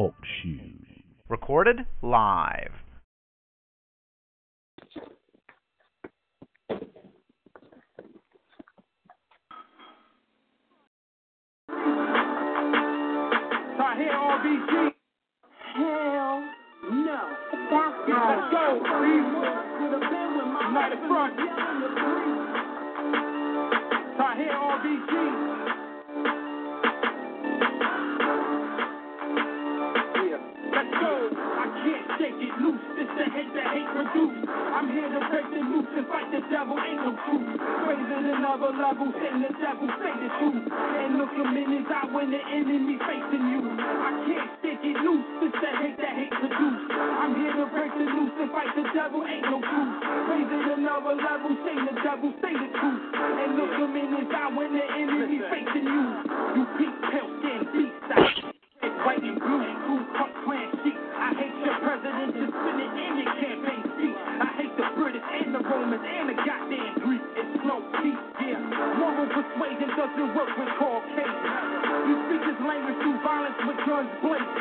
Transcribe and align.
Talk 0.00 0.14
shoes. 0.42 0.86
Recorded 1.28 1.76
live. 2.00 2.72
I 13.78 13.94
hear 13.98 14.14
RBG. 14.16 14.72
Hell 15.76 16.44
no. 16.92 17.20
Let's 18.08 18.46
go. 18.50 18.80
Night 20.72 20.92
of 20.94 21.00
front. 21.08 21.34
I 24.18 24.34
hear 24.38 24.54
RBG. 24.54 25.59
Go. 30.80 31.28
I 31.28 31.66
can't 31.84 32.06
shake 32.16 32.40
it 32.40 32.54
loose. 32.56 32.80
It's 32.96 33.12
the 33.12 33.26
hate 33.28 33.52
that 33.52 33.68
hate 33.76 33.90
produce. 33.92 34.48
I'm 34.48 34.88
here 34.88 35.12
to 35.12 35.20
break 35.28 35.44
the 35.52 35.60
loose 35.60 35.92
and 35.92 36.08
fight 36.08 36.32
the 36.32 36.40
devil. 36.48 36.72
Ain't 36.80 37.04
no 37.04 37.12
truth. 37.28 37.60
Raise 37.84 38.08
it 38.08 38.24
another 38.32 38.72
level. 38.72 39.12
Say 39.12 39.28
the 39.44 39.52
devil, 39.60 39.88
say 40.00 40.14
the 40.16 40.30
truth. 40.40 40.64
And 40.72 41.20
look 41.20 41.32
him 41.36 41.52
in 41.52 41.68
his 41.68 41.88
eye 41.92 42.08
when 42.08 42.32
the 42.32 42.40
enemy 42.40 42.96
facing 42.96 43.44
you. 43.52 43.60
I 43.76 44.10
can't 44.24 44.50
shake 44.64 44.80
it 44.80 44.98
loose. 45.04 45.28
It's 45.44 45.58
the 45.60 45.70
hate 45.84 46.00
that 46.00 46.14
hate 46.16 46.36
produce. 46.40 46.80
I'm 46.96 47.32
here 47.36 47.54
to 47.60 47.66
break 47.76 47.92
the 47.92 48.06
loose 48.16 48.36
and 48.40 48.50
fight 48.56 48.72
the 48.72 48.84
devil. 48.96 49.20
Ain't 49.20 49.52
no 49.52 49.60
truth. 49.60 49.92
Raise 50.32 50.48
it 50.48 50.64
another 50.80 51.12
level. 51.12 51.60
Say 51.60 51.76
the 51.76 51.94
devil, 52.00 52.32
say 52.40 52.56
the 52.56 52.68
truth. 52.72 53.02
And 53.12 53.50
look 53.60 53.72
in 53.84 54.08
his 54.16 54.32
eye 54.32 54.48
when 54.48 54.72
the 54.72 54.84
enemy 54.96 55.44
facing 55.44 55.84
you. 55.84 56.04
You 56.56 56.62
peak, 56.80 56.94
pale 57.12 57.30
skin, 57.36 57.60
beast 57.68 57.96
style. 58.08 58.49
White, 59.00 59.24
and 59.24 59.40
blue, 59.40 60.04
cut, 60.12 60.28
clan, 60.44 60.68
sheep. 60.84 60.98
I 61.16 61.32
hate 61.32 61.56
your 61.64 61.76
president 61.80 62.36
just 62.36 62.52
spinning 62.52 62.92
in 63.00 63.12
your 63.16 63.32
campaign 63.32 63.80
speech. 63.96 64.18
I 64.20 64.48
hate 64.60 64.74
the 64.76 64.86
British 64.92 65.24
and 65.24 65.56
the 65.56 65.62
Romans 65.64 66.04
and 66.04 66.28
the 66.28 66.36
goddamn 66.36 66.92
Greek. 67.00 67.24
It's 67.32 67.48
slow 67.64 67.80
peace, 68.04 68.24
yeah. 68.44 68.60
Moral 69.00 69.24
persuasion 69.32 69.88
doesn't 69.96 70.30
work 70.36 70.52
with 70.52 70.70
Caucasians. 70.76 71.40
You 72.12 72.14
speak 72.28 72.42
this 72.44 72.60
language 72.60 72.98
through 73.00 73.18
violence 73.24 73.60
with 73.64 73.80
guns 73.88 74.12
blazing. 74.20 74.60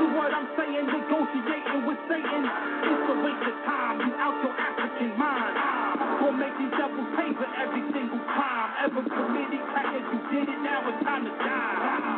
So 0.00 0.04
what 0.16 0.32
I'm 0.32 0.48
saying, 0.56 0.84
negotiating 0.88 1.80
with 1.84 2.00
Satan, 2.08 2.42
it's 2.48 3.06
a 3.12 3.16
waste 3.28 3.44
of 3.44 3.56
time. 3.68 3.96
You 4.08 4.12
out 4.16 4.36
your 4.40 4.56
African 4.56 5.10
mind. 5.20 5.52
Gonna 6.24 6.40
make 6.40 6.56
these 6.56 6.72
devils 6.80 7.12
pay 7.12 7.28
for 7.36 7.48
every 7.60 7.84
single 7.92 8.24
crime 8.24 8.70
ever 8.88 9.04
committed. 9.04 9.60
Crackers, 9.68 10.06
you 10.16 10.20
did 10.32 10.48
it, 10.48 10.60
now 10.64 10.80
it's 10.88 11.00
time 11.04 11.28
to 11.28 11.34
die. 11.44 12.15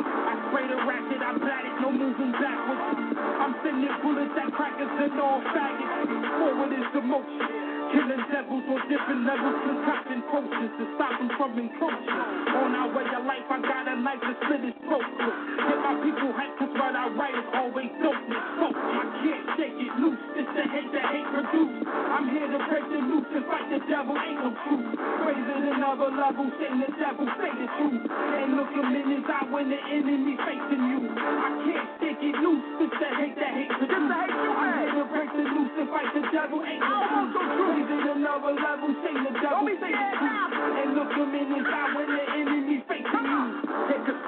I 0.49 0.51
spray 0.51 0.67
the 0.67 0.77
ratchet, 0.77 1.21
I 1.21 1.37
bat 1.45 1.65
it, 1.67 1.77
no 1.83 1.93
moving 1.93 2.33
backwards. 2.33 2.81
I'm 3.21 3.55
sending 3.63 3.93
bullets 4.01 4.33
at 4.33 4.51
crackers 4.55 4.89
and 4.89 5.21
all 5.21 5.43
faggots. 5.53 6.09
Forward 6.41 6.73
is 6.73 6.89
the 6.95 7.03
motion. 7.03 7.68
Killing 7.89 8.21
devils 8.29 8.67
on 8.69 8.81
different 8.93 9.23
levels, 9.25 9.57
concocting 9.65 10.21
potions 10.29 10.73
to 10.77 10.85
stop 10.97 11.15
them 11.17 11.31
from 11.41 11.57
encroaching. 11.57 12.21
On 12.53 12.71
our 12.77 12.89
way 12.93 13.09
of 13.17 13.25
life, 13.25 13.49
I 13.49 13.59
got 13.65 13.89
a 13.89 13.97
knife 13.97 14.21
to 14.21 14.35
slit 14.45 14.61
his 14.61 14.77
throat. 14.85 15.09
with. 15.09 15.37
Get 15.57 15.79
my 15.81 15.95
people 16.05 16.31
hype, 16.37 16.53
cause 16.61 16.73
what 16.77 16.93
I 16.93 17.09
write 17.17 17.33
is 17.33 17.49
always 17.57 17.89
dopeness. 18.05 18.45
So 18.61 18.67
I 18.77 19.05
can't 19.25 19.45
shake 19.57 19.79
it 19.81 19.93
loose, 20.05 20.21
it's 20.37 20.53
the 20.53 20.65
hate 20.69 20.91
that 20.93 21.07
hate 21.17 21.29
produce. 21.33 21.77
I'm 21.89 22.27
here 22.29 22.49
to 22.53 22.61
break 22.69 22.87
the 22.93 23.01
loose 23.09 23.31
and 23.33 23.45
fight 23.49 23.69
the 23.73 23.81
devil, 23.89 24.15
ain't 24.21 24.37
no 24.37 24.51
truth. 24.69 24.89
Raise 25.25 25.49
it 25.49 25.65
another 25.73 26.13
level, 26.13 26.45
say 26.61 26.69
the 26.69 26.91
devil, 26.93 27.25
say 27.41 27.53
the 27.57 27.69
truth. 27.81 28.05
And 28.05 28.49
look 28.53 28.69
him 28.69 28.89
in 29.01 29.07
his 29.17 29.25
eye 29.33 29.49
when 29.49 29.73
the 29.73 29.81
enemy 29.81 30.37
facing 30.45 30.85
you. 30.93 31.01
I 31.17 31.49
can't 31.65 31.89
shake 32.05 32.21
it 32.21 32.37
loose, 32.37 32.69
it's 32.85 32.97
the 33.01 33.09
hate 33.17 33.37
that 33.41 33.53
hate 33.57 33.73
produce. 33.81 34.13
I'm 34.13 34.77
here 34.77 34.93
to 34.93 35.05
break 35.09 35.31
the 35.33 35.45
loose 35.57 35.73
and 35.81 35.89
fight 35.89 36.11
the 36.13 36.25
devil, 36.37 36.61
ain't 36.69 36.85
no 36.85 37.33
truth. 37.33 37.78
Raise 37.79 37.87
it 37.87 38.17
another 38.17 38.55
level, 38.59 38.91
say 39.07 39.15
the 39.15 39.39
devil, 39.39 39.69
say 39.79 39.93
the 39.95 40.11
truth. 40.19 40.51
And 40.83 40.95
look 40.99 41.13
him 41.15 41.31
in 41.31 41.47
his 41.55 41.67
eye 41.71 41.95
when 41.95 42.07
the 42.11 42.23
enemy 42.35 42.83
facing 42.89 43.18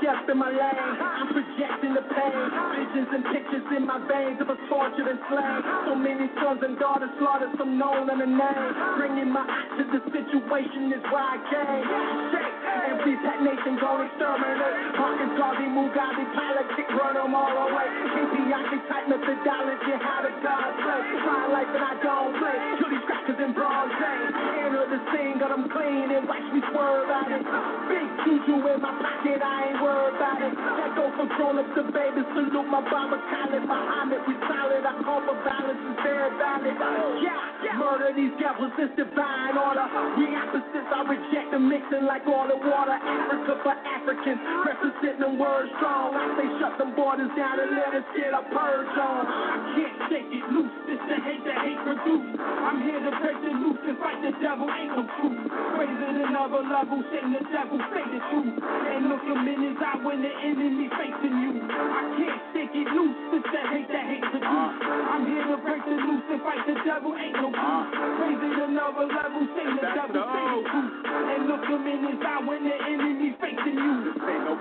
you. 0.02 0.08
Take 0.10 0.16
a 0.16 0.24
step 0.24 0.32
in 0.32 0.38
my 0.38 0.48
lane. 0.48 0.96
I'm 1.00 1.28
projecting 1.28 1.92
the 1.94 2.04
pain. 2.08 2.40
Visions 2.72 3.10
and 3.12 3.24
pictures 3.28 3.66
in 3.76 3.84
my 3.86 4.00
veins 4.08 4.40
of 4.40 4.48
a 4.48 4.56
tortured 4.68 5.08
and 5.08 5.20
slain. 5.28 5.58
So 5.86 5.92
many 5.94 6.26
sons 6.40 6.60
and 6.64 6.78
daughters 6.80 7.12
slaughtered, 7.20 7.52
some 7.60 7.76
known 7.76 8.08
and 8.08 8.20
name. 8.20 8.64
Bringing 8.96 9.30
my 9.30 9.44
eye 9.44 9.68
to 9.76 9.84
the 9.92 10.00
situation 10.08 10.88
is 10.92 11.04
why 11.12 11.36
I 11.36 11.38
came. 11.52 11.84
Shake 12.32 12.56
and 12.80 12.96
be 13.04 13.12
that 13.28 13.38
nation 13.44 13.76
gon' 13.76 14.08
exterminate. 14.08 14.96
Hawkins, 14.96 15.34
Garvey, 15.36 15.68
Mugabe, 15.68 16.24
politic, 16.32 16.88
run 16.96 17.14
them 17.20 17.34
all 17.36 17.56
away. 17.68 17.88
KPI 18.16 18.62
type 18.88 19.06
methodology, 19.10 19.94
how 20.00 20.24
the 20.24 20.32
gods 20.40 20.76
play. 20.80 21.00
My 21.28 21.46
life 21.50 21.72
and 21.76 21.84
I 21.84 21.94
don't 22.00 22.32
play. 22.40 22.56
Kill 22.80 22.90
these 22.90 23.04
crackers 23.04 23.38
in 23.38 23.52
day. 23.52 24.18
Enter 24.64 24.86
the 24.88 25.00
scene, 25.12 25.36
got 25.38 25.50
them 25.52 25.68
clean 25.68 26.08
and 26.14 26.24
watch 26.26 26.46
me 26.54 26.60
swerve 26.72 27.10
at 27.10 27.30
it. 27.30 27.44
Big 27.90 28.08
juju 28.24 28.56
in 28.70 28.78
my 28.80 28.92
pocket, 28.96 29.40
I 29.42 29.70
ain't 29.70 29.82
worried 29.82 29.89
about 29.90 30.40
it. 30.42 30.54
That 30.54 30.90
go 30.94 31.10
grown 31.36 31.58
up 31.58 31.68
to 31.76 31.82
baby, 31.92 32.22
salute 32.34 32.68
my 32.68 32.80
Baba 32.84 33.18
Khaled, 33.30 33.64
Muhammad, 33.64 34.20
we 34.26 34.34
solid. 34.46 34.82
I 34.84 34.92
call 35.04 35.20
for 35.24 35.36
violence 35.44 35.80
is 35.80 35.96
very 36.04 36.30
valid. 36.38 36.76
Yeah, 37.20 37.76
murder 37.76 38.12
these 38.16 38.32
devils, 38.40 38.72
it's 38.78 38.92
divine 38.96 39.56
order. 39.56 39.86
We 40.16 40.32
opposites, 40.36 40.90
I 40.90 41.00
reject 41.06 41.48
the 41.52 41.60
mixing 41.60 42.04
like 42.04 42.24
all 42.26 42.48
the 42.48 42.56
water. 42.56 42.96
Africa 42.96 43.52
for 43.62 43.74
Africans, 43.74 44.40
representing 44.64 45.19
them 45.30 45.38
words 45.38 45.70
strong. 45.78 46.10
I 46.18 46.26
say 46.34 46.48
shut 46.58 46.74
them 46.74 46.90
borders 46.98 47.30
down 47.38 47.54
and 47.62 47.70
let 47.78 47.94
us 47.94 48.06
get 48.18 48.34
a 48.34 48.42
purge 48.50 48.94
on. 48.98 49.22
I 49.30 49.56
can't 49.78 49.96
shake 50.10 50.26
it 50.26 50.46
loose. 50.50 50.74
It's 50.90 51.04
the 51.06 51.18
hate 51.22 51.44
that 51.46 51.58
hate 51.62 51.78
produce. 51.86 52.34
I'm 52.34 52.82
here 52.82 52.98
to 52.98 53.12
break 53.22 53.38
the 53.38 53.52
loose 53.54 53.82
and 53.86 53.96
fight 54.02 54.18
the 54.26 54.34
devil. 54.42 54.66
Ain't 54.66 54.90
no 54.90 55.06
truth. 55.22 55.38
Raise 55.78 56.00
it 56.02 56.16
another 56.26 56.66
level. 56.66 56.98
Say 57.14 57.22
the 57.22 57.42
devil, 57.46 57.78
say 57.94 58.04
the 58.10 58.20
truth. 58.34 58.58
And 58.58 59.06
look 59.06 59.22
in 59.22 59.58
his 59.70 59.78
eye 59.78 60.02
when 60.02 60.18
the 60.18 60.32
enemy 60.34 60.90
facing 60.98 61.36
you. 61.46 61.52
I 61.62 62.02
can't 62.18 62.42
shake 62.50 62.74
it 62.74 62.88
loose. 62.90 63.18
It's 63.38 63.46
the 63.54 63.62
hate 63.70 63.90
that 63.94 64.06
hate 64.10 64.26
produce. 64.34 64.74
I'm 64.82 65.22
here 65.30 65.46
to 65.46 65.58
break 65.62 65.82
the 65.86 65.94
loose 65.94 66.26
and 66.26 66.42
fight 66.42 66.62
the 66.66 66.74
devil. 66.82 67.14
Ain't 67.14 67.38
no 67.38 67.54
truth. 67.54 67.88
Raise 68.18 68.42
it 68.50 68.58
another 68.66 69.06
level. 69.06 69.46
Say 69.54 69.66
the 69.78 69.86
devil, 69.94 70.22
say 70.26 70.44
the 70.58 70.62
truth. 70.74 70.92
And 71.06 71.42
look 71.46 71.62
in 71.70 71.98
his 72.02 72.18
eye 72.18 72.42
when 72.42 72.66
the 72.66 72.74
enemy 72.74 73.30
facing 73.38 73.78
you. 73.78 73.94
This 74.10 74.18
ain't 74.26 74.44
no 74.50 74.54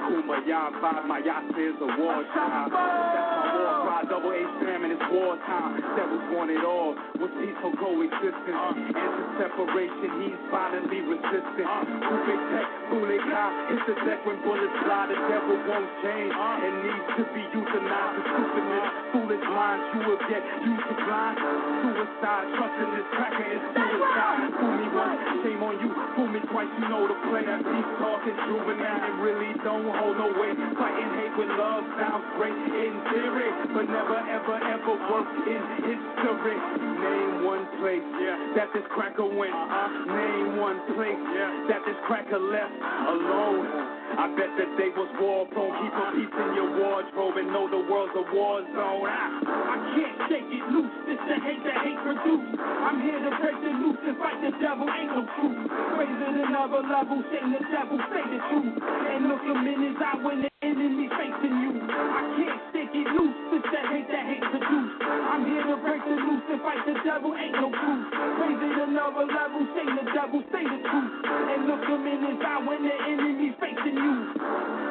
kumbaya 0.59 0.71
vibe, 0.81 1.07
my 1.07 1.21
yasa 1.21 1.59
is 1.59 1.77
a 1.79 1.89
war 1.99 2.23
child. 2.35 2.71
That's 2.71 3.31
my 3.31 3.47
war 3.55 3.71
cry, 3.87 4.03
double 4.09 4.33
H 4.33 4.43
famine, 4.63 4.91
it's 4.91 5.07
war 5.11 5.37
time. 5.47 5.79
Devils 5.95 6.25
want 6.35 6.51
it 6.51 6.63
all, 6.63 6.95
with 7.19 7.31
peaceful 7.39 7.73
coexistence. 7.79 8.59
Answer 8.91 9.27
separation, 9.39 10.09
he's 10.23 10.39
violently 10.51 10.99
resistant. 11.07 11.67
Kupe 12.03 12.35
tech, 12.51 12.67
Buleka, 12.91 13.43
hit 13.71 13.81
the 13.87 13.95
deck 14.03 14.19
when 14.27 14.39
bullets 14.43 14.75
fly, 14.83 15.07
the 15.07 15.17
devil 15.31 15.57
won't 15.67 15.89
change. 16.03 16.33
It 16.35 16.75
needs 16.83 17.07
to 17.19 17.23
be 17.31 17.43
euthanized, 17.55 18.13
the 18.19 18.23
stupidness, 18.27 18.87
foolish 19.15 19.45
minds, 19.47 19.85
you 19.95 19.99
will 20.07 20.21
get 20.27 20.43
used 20.63 20.85
to 20.91 20.95
blind. 21.07 21.37
Suicide, 21.39 22.45
trusting 22.59 22.91
this 22.99 23.07
cracker 23.15 23.47
is 23.47 23.63
suicide. 23.75 24.39
Fool 24.59 24.75
me 24.75 24.87
once, 24.91 25.19
shame 25.43 25.61
on 25.63 25.75
you, 25.79 25.89
fool 26.15 26.27
me 26.27 26.39
twice, 26.51 26.71
you 26.79 26.87
know 26.91 27.07
the 27.07 27.15
plan. 27.31 27.47
play. 27.47 27.57
Peace 27.59 27.91
talking 27.99 28.37
juvenile, 28.47 29.03
it 29.07 29.15
really 29.23 29.51
don't 29.63 29.87
hold 29.87 30.17
no 30.17 30.27
weight. 30.35 30.48
Fighting 30.49 31.11
hate 31.13 31.35
with 31.37 31.51
love 31.61 31.83
sounds 32.01 32.25
great 32.37 32.57
in 32.57 32.93
theory, 33.13 33.49
but 33.69 33.85
never 33.85 34.17
ever 34.17 34.57
ever 34.57 34.93
work 35.13 35.29
in 35.45 35.61
history. 35.85 36.57
Name 36.57 37.45
one 37.45 37.65
place 37.77 38.01
yeah. 38.17 38.53
that 38.55 38.73
this 38.73 38.83
cracker 38.89 39.25
went. 39.25 39.53
Uh-huh. 39.53 40.09
Name 40.09 40.57
one 40.57 40.79
place 40.97 41.21
yeah. 41.37 41.69
that 41.69 41.85
this 41.85 41.97
cracker 42.07 42.39
left 42.39 42.73
alone. 42.81 43.98
I 44.17 44.25
bet 44.33 44.51
that 44.57 44.71
they 44.79 44.89
was 44.95 45.09
war 45.21 45.45
prone. 45.53 45.73
Keep 45.77 45.93
a 45.93 46.03
piece 46.15 46.33
in 46.33 46.49
your 46.57 46.69
wardrobe 46.81 47.37
and 47.37 47.49
know 47.53 47.69
the 47.69 47.83
world's 47.85 48.15
a 48.17 48.25
war 48.33 48.63
zone. 48.73 49.05
Ah. 49.05 49.43
I 49.45 49.77
can't 49.93 50.17
shake 50.29 50.49
it 50.49 50.65
loose. 50.73 50.95
It's 51.05 51.23
the 51.29 51.37
hate 51.43 51.61
that 51.67 51.77
hate 51.85 52.01
produce. 52.01 52.47
I'm 52.57 52.99
here 53.05 53.19
to 53.19 53.31
break 53.37 53.57
the 53.61 53.73
loose 53.77 54.01
and 54.07 54.17
fight 54.17 54.39
the 54.41 54.51
devil. 54.57 54.89
Ain't 54.89 55.13
no 55.13 55.23
truth. 55.37 55.59
Raise 55.99 56.19
it 56.25 56.35
another 56.49 56.81
level. 56.87 57.21
Satan 57.29 57.53
the 57.53 57.63
devil. 57.69 57.97
Say 58.09 58.23
the 58.25 58.39
truth. 58.49 58.73
And 58.81 59.21
look 59.29 59.43
in 59.45 59.77
his 59.83 59.97
eye 60.01 60.19
when 60.23 60.47
the 60.47 60.51
enemy 60.65 61.07
facing 61.13 61.55
you. 61.61 61.71
I 61.85 62.21
can't 62.37 62.68
it 62.93 63.07
loose. 63.13 63.37
It's 63.53 63.69
the 63.69 63.81
hate 63.89 64.07
that 64.09 64.25
hate 64.25 64.45
produce. 64.49 64.93
I'm 65.01 65.45
here 65.45 65.65
to 65.69 65.77
break 65.77 66.01
the 66.05 66.17
loose 66.17 66.45
and 66.49 66.61
fight 66.61 66.81
the 66.85 66.95
devil. 67.05 67.35
Ain't 67.35 67.53
no 67.53 67.69
proof. 67.69 68.03
Raise 68.41 68.61
it 68.61 68.77
another 68.89 69.25
level. 69.29 69.61
Satan 69.77 69.95
the 70.01 70.05
devil. 70.13 70.41
Say 70.49 70.63
the 70.65 70.79
truth. 70.89 71.13
And 71.25 71.61
look 71.69 71.83
him 71.85 72.03
in 72.07 72.19
his 72.25 72.39
eye 72.41 72.61
when 72.65 72.81
the 72.83 72.95
enemy 73.09 73.53
facing 73.61 73.97
you. 73.97 74.88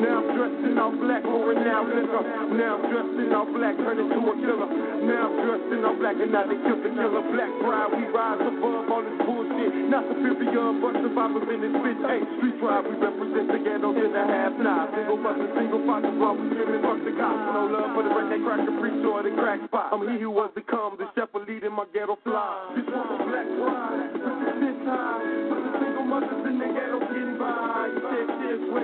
Now 0.00 0.20
I'm 0.20 0.28
dressed 0.36 0.62
in 0.64 0.74
all 0.76 0.94
black, 0.96 1.22
pouring 1.22 1.64
out 1.66 1.88
liquor. 1.88 2.22
Now 2.56 2.76
I'm 2.76 2.84
dressed 2.88 3.16
in 3.16 3.30
all 3.32 3.48
black, 3.48 3.74
turning 3.76 4.08
to 4.12 4.20
a 4.20 4.34
killer. 4.40 4.68
Now 5.06 5.28
I'm 5.28 5.36
dressed 5.40 5.70
in 5.72 5.80
all 5.84 5.96
black, 5.96 6.16
and 6.20 6.32
now 6.32 6.44
they 6.44 6.58
kill 6.64 6.78
the 6.80 6.90
killer. 6.92 7.22
Black 7.32 7.52
pride, 7.62 7.90
we 7.96 8.04
rise 8.12 8.40
above 8.40 8.86
all 8.90 9.02
this 9.04 9.18
bullshit. 9.24 9.72
Not 9.88 10.04
superior, 10.10 10.76
but 10.82 10.94
survivors 11.00 11.48
in 11.48 11.58
this 11.64 11.74
bitch. 11.80 12.00
Hey, 12.04 12.20
street 12.36 12.56
tribe, 12.60 12.84
we 12.84 12.94
represent 12.98 13.46
the 13.52 13.60
ghetto 13.62 13.90
in 13.96 14.10
the 14.12 14.24
half 14.26 14.54
nine. 14.58 14.88
Single 14.96 15.20
mother, 15.20 15.46
single 15.54 15.82
father, 15.86 16.12
while 16.16 16.34
we 16.36 16.44
screaming, 16.52 16.82
fuck 16.82 17.00
the 17.06 17.12
cops. 17.16 17.40
No 17.54 17.70
love 17.70 17.94
for 17.94 18.02
the 18.04 18.12
red, 18.12 18.28
they 18.32 18.40
crack 18.42 18.60
the 18.66 18.74
preach 18.82 19.00
or 19.06 19.22
the 19.22 19.32
crack 19.38 19.62
spot. 19.70 19.94
I'm 19.94 20.02
he 20.10 20.20
who 20.20 20.30
was 20.30 20.50
to 20.58 20.62
come, 20.66 20.98
the 20.98 21.06
shepherd 21.14 21.46
leading 21.46 21.72
my 21.72 21.86
ghetto 21.94 22.18
fly. 22.26 22.74
This 22.74 22.86
one 22.90 23.06
for 23.06 23.20
black 23.30 23.48
pride, 23.56 24.10
this 24.12 24.26
is 24.26 24.56
this 24.60 24.78
high. 24.84 25.22
For 25.48 25.58
the 25.62 25.70
single 25.78 26.04
mothers 26.04 26.44
in 26.44 26.58
the 26.58 26.68
ghetto 26.74 26.98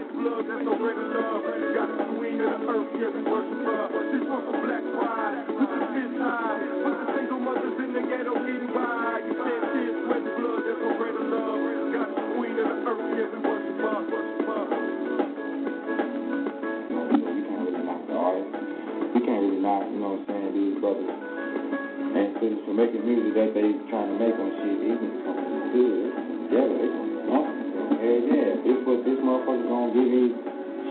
blood, 0.01 0.49
that's 0.49 0.65
no 0.65 0.73
love. 0.73 1.45
Got 1.77 1.89
the 1.93 2.05
queen 2.17 2.41
of 2.41 2.49
the 2.49 2.73
earth, 2.73 2.89
yeah, 2.97 3.13
we 3.13 3.21
worship 3.29 3.61
her. 3.61 3.93
This 4.09 4.25
one 4.25 4.49
black 4.65 4.85
pride, 4.97 5.45
this 5.53 5.69
is 5.69 5.85
this 5.93 6.13
high. 6.17 6.57
For 6.81 6.93
the 6.97 7.07
single 7.13 7.41
mothers 7.45 7.77
in 7.77 7.93
the 7.93 8.01
ghetto 8.09 8.33
getting 8.41 8.73
by. 8.73 9.21
You 9.21 9.37
said 9.37 9.69
blood, 10.33 10.65
that's 10.65 10.81
no 10.81 10.97
love. 11.29 11.61
Got 11.93 12.09
the 12.09 12.25
queen 12.41 12.57
of 12.57 12.73
the 12.73 12.89
earth, 12.89 13.05
yeah, 13.21 13.29
we 13.29 13.39
worship 13.45 13.77
her. 13.85 14.01
Can't 19.23 19.39
really 19.39 19.61
knock 19.63 19.87
the 19.87 19.93
you 19.93 20.01
know 20.01 20.19
what 20.19 20.25
I'm 20.25 20.35
saying, 20.35 20.51
these 20.57 20.81
brothers. 20.83 21.07
And 21.07 22.35
for, 22.43 22.49
for 22.67 22.75
making 22.75 23.07
music 23.07 23.39
that 23.39 23.55
they 23.55 23.71
trying 23.87 24.09
to 24.11 24.17
make 24.19 24.35
on 24.35 24.51
shit, 24.57 24.99
come 25.23 25.37
from 25.37 25.71
good. 25.71 26.11
Yeah, 26.51 26.67
they 26.67 27.02
hell 27.91 28.21
yeah, 28.31 28.51
this 28.63 28.79
what 28.87 29.01
this 29.03 29.19
motherfucker 29.19 29.67
gonna 29.67 29.95
give 29.95 30.09
me 30.09 30.25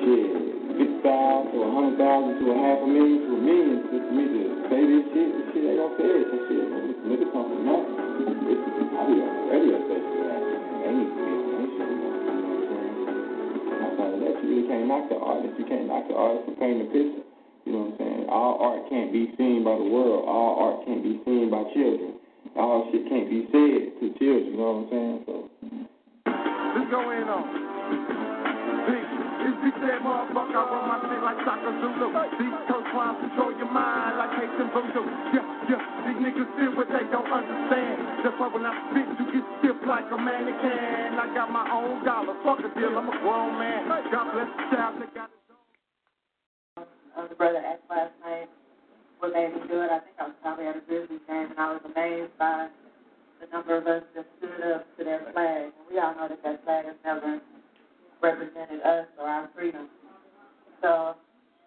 shit, 0.01 0.27
fifty 0.75 0.97
thousand 1.05 1.51
to 1.53 1.57
a 1.63 1.69
hundred 1.71 1.95
thousand 2.01 2.33
to 2.41 2.45
a 2.51 2.57
half 2.57 2.79
a 2.83 2.87
million 2.87 3.19
to 3.25 3.31
a 3.35 3.41
million 3.41 3.77
just 3.91 4.05
for 4.07 4.15
me 4.15 4.23
to 4.27 4.41
say 4.67 4.81
this 4.83 5.05
shit, 5.11 5.29
this 5.31 5.45
shit 5.51 5.63
ain't 5.71 5.79
gonna 5.79 5.95
say 5.99 6.09
it. 6.09 6.25
That 6.31 6.41
shit, 6.47 6.65
niggas 7.07 7.31
come 7.31 7.45
from. 7.47 7.61
This, 7.61 8.59
I 8.61 9.01
be 9.07 9.15
on 9.17 9.31
the 9.31 9.43
radio 9.49 9.77
station 9.87 10.11
with 10.13 10.27
that. 10.29 10.41
They 10.41 10.91
this 10.91 11.11
shit, 11.15 11.91
I'm 13.81 13.91
saying? 13.97 14.19
That, 14.21 14.35
you 14.41 14.47
really 14.49 14.67
can't 14.67 14.87
knock 14.87 15.05
the 15.09 15.17
artist. 15.17 15.53
You 15.57 15.65
can't 15.65 15.87
knock 15.87 16.05
the 16.07 16.15
artist 16.15 16.43
for 16.47 16.55
painting 16.59 16.85
a 16.85 16.89
picture. 16.91 17.25
You 17.65 17.71
know 17.73 17.93
what 17.93 17.93
I'm 17.93 17.97
saying? 17.99 18.25
All 18.29 18.57
art 18.57 18.89
can't 18.89 19.13
be 19.13 19.29
seen 19.37 19.63
by 19.63 19.75
the 19.77 19.85
world. 19.85 20.25
All 20.25 20.57
art 20.57 20.85
can't 20.85 21.03
be 21.03 21.21
seen 21.25 21.49
by 21.49 21.61
children. 21.73 22.17
All 22.57 22.89
shit 22.91 23.05
can't 23.07 23.29
be 23.29 23.45
said 23.53 24.01
to 24.01 24.05
children. 24.17 24.49
You 24.49 24.57
know 24.57 24.71
what 24.71 24.79
I'm 24.81 24.89
saying? 24.89 25.17
So 25.25 25.33
Let's 26.71 26.87
go 26.89 27.01
in 27.11 27.27
on. 27.27 27.45
If 29.41 29.57
you 29.65 29.73
say 29.81 29.97
motherfucker, 30.05 30.53
I 30.53 30.63
run 30.69 30.83
my 30.85 30.97
shit 31.01 31.21
like 31.21 31.39
Shaka 31.41 31.69
Zulu. 31.81 32.13
These 32.37 32.57
coast 32.69 32.93
lines 32.93 33.17
control 33.25 33.51
your 33.57 33.71
mind 33.73 34.21
like 34.21 34.31
Haitian 34.37 34.69
voodoo. 34.69 35.03
Yeah, 35.33 35.45
yeah, 35.67 35.81
these 36.05 36.19
niggas 36.21 36.49
feel 36.55 36.73
what 36.77 36.87
they 36.93 37.05
don't 37.09 37.25
understand. 37.25 38.21
That's 38.21 38.37
why 38.37 38.47
when 38.53 38.65
I 38.69 38.73
spit, 38.89 39.09
you 39.17 39.25
get 39.33 39.45
stiff 39.59 39.79
like 39.89 40.05
a 40.13 40.17
mannequin. 40.17 41.17
I 41.17 41.25
got 41.33 41.49
my 41.49 41.65
own 41.73 42.05
dollar, 42.05 42.37
fuck 42.45 42.61
a 42.61 42.69
deal, 42.77 42.93
I'm 42.93 43.09
a 43.09 43.17
grown 43.19 43.57
man. 43.57 43.89
God 44.13 44.31
bless 44.31 44.49
the 44.53 44.65
child 44.77 45.01
that 45.01 45.11
got 45.13 45.29
his 45.33 45.41
of 47.17 47.25
uh, 47.25 47.27
the 47.27 47.35
brother 47.35 47.59
asked 47.59 47.85
last 47.89 48.13
night 48.23 48.49
what 49.19 49.33
made 49.33 49.53
me 49.53 49.61
do 49.67 49.81
it. 49.81 49.89
I 49.91 49.99
think 49.99 50.15
I 50.17 50.29
was 50.29 50.37
probably 50.41 50.65
at 50.65 50.77
a 50.77 50.85
business 50.85 51.21
game, 51.27 51.49
and 51.51 51.59
I 51.59 51.73
was 51.73 51.81
amazed 51.85 52.33
by 52.39 52.69
the 53.41 53.47
number 53.51 53.75
of 53.77 53.87
us 53.87 54.03
that 54.15 54.25
stood 54.37 54.71
up 54.71 54.85
to 54.97 55.03
their 55.03 55.19
flag. 55.33 55.73
And 55.73 55.85
we 55.89 55.97
all 55.99 56.13
know 56.15 56.29
that 56.29 56.43
that 56.43 56.63
flag 56.63 56.85
has 56.85 56.95
never 57.03 57.41
represented 58.21 58.81
us 58.81 59.07
or 59.19 59.25
our 59.25 59.49
freedom. 59.55 59.89
So 60.81 61.15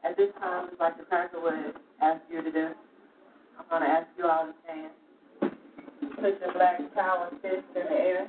at 0.04 0.16
this 0.16 0.30
time, 0.40 0.68
just 0.68 0.80
like 0.80 0.96
the 0.96 1.04
pastor 1.04 1.40
would 1.42 1.74
ask 2.00 2.20
you 2.30 2.42
to 2.42 2.52
do, 2.52 2.68
I'm 3.58 3.66
going 3.68 3.82
to 3.82 3.88
ask 3.88 4.06
you 4.16 4.26
all 4.26 4.46
to 4.46 4.54
stand. 4.64 4.92
Put 6.20 6.40
your 6.40 6.52
black 6.54 6.78
power 6.94 7.30
fist 7.42 7.66
in 7.74 7.84
the 7.84 7.92
air. 7.92 8.26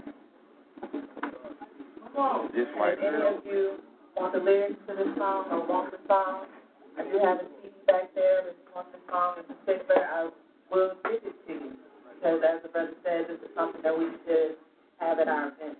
Just 2.55 2.71
And 2.71 2.79
like 2.79 2.97
if 2.97 3.03
any 3.03 3.21
of 3.27 3.45
you 3.45 3.75
want 4.15 4.33
the 4.33 4.39
lyrics 4.39 4.79
to 4.87 4.95
this 4.95 5.11
song 5.17 5.45
or 5.51 5.67
want 5.67 5.91
the 5.91 5.99
song, 6.07 6.45
I 6.97 7.03
do 7.03 7.19
have 7.23 7.39
a 7.39 7.47
CD 7.61 7.73
back 7.85 8.15
there. 8.15 8.47
If 8.47 8.55
you 8.55 8.71
want 8.73 8.87
the 8.91 8.99
song 9.11 9.35
in 9.37 9.43
particular, 9.43 10.01
I 10.01 10.29
will 10.71 10.93
give 11.03 11.21
it 11.25 11.47
to 11.47 11.53
you. 11.53 11.84
Because 12.15 12.41
as 12.43 12.63
the 12.63 12.69
brother 12.69 12.93
said, 13.03 13.25
this 13.27 13.37
is 13.37 13.49
something 13.55 13.81
that 13.83 13.97
we 13.97 14.05
should 14.25 14.55
have 14.99 15.19
at 15.19 15.27
our 15.27 15.47
event 15.49 15.77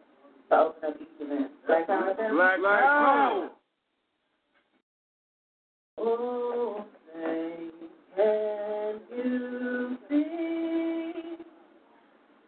to 0.50 0.56
open 0.58 0.90
up 0.90 0.96
each 1.02 1.08
event. 1.20 1.52
Black 1.68 1.88
Power? 1.88 2.14
Black, 2.16 2.60
black, 2.60 2.82
power. 2.82 3.50
Oh, 5.98 6.86
say, 7.14 7.54
can 8.16 9.00
you 9.16 9.98
see 10.10 11.38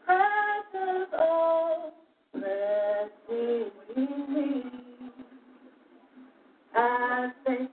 precious 0.05 1.09
old 1.17 1.93
blessing 2.33 3.71
me 3.95 4.63
as 6.75 7.31
they 7.47 7.67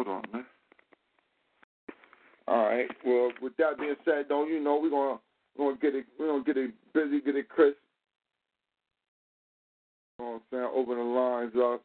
hold 0.00 0.24
on, 0.24 0.32
man. 0.32 0.46
All 2.48 2.64
right. 2.64 2.88
Well, 3.04 3.30
with 3.42 3.56
that 3.58 3.78
being 3.78 3.96
said, 4.04 4.26
though, 4.28 4.46
you 4.46 4.62
know 4.62 4.80
we're 4.82 4.90
gonna 4.90 5.18
we're 5.56 5.68
gonna 5.68 5.80
get 5.80 5.94
it 5.94 6.06
we're 6.18 6.28
gonna 6.28 6.44
get 6.44 6.56
it 6.56 6.72
busy, 6.94 7.20
get 7.20 7.36
it 7.36 7.48
crisp. 7.48 7.76
You 10.18 10.24
know 10.24 10.30
what 10.32 10.36
I'm 10.36 10.42
saying? 10.50 10.70
Open 10.74 10.96
the 10.96 11.04
lines 11.04 11.52
up 11.56 11.82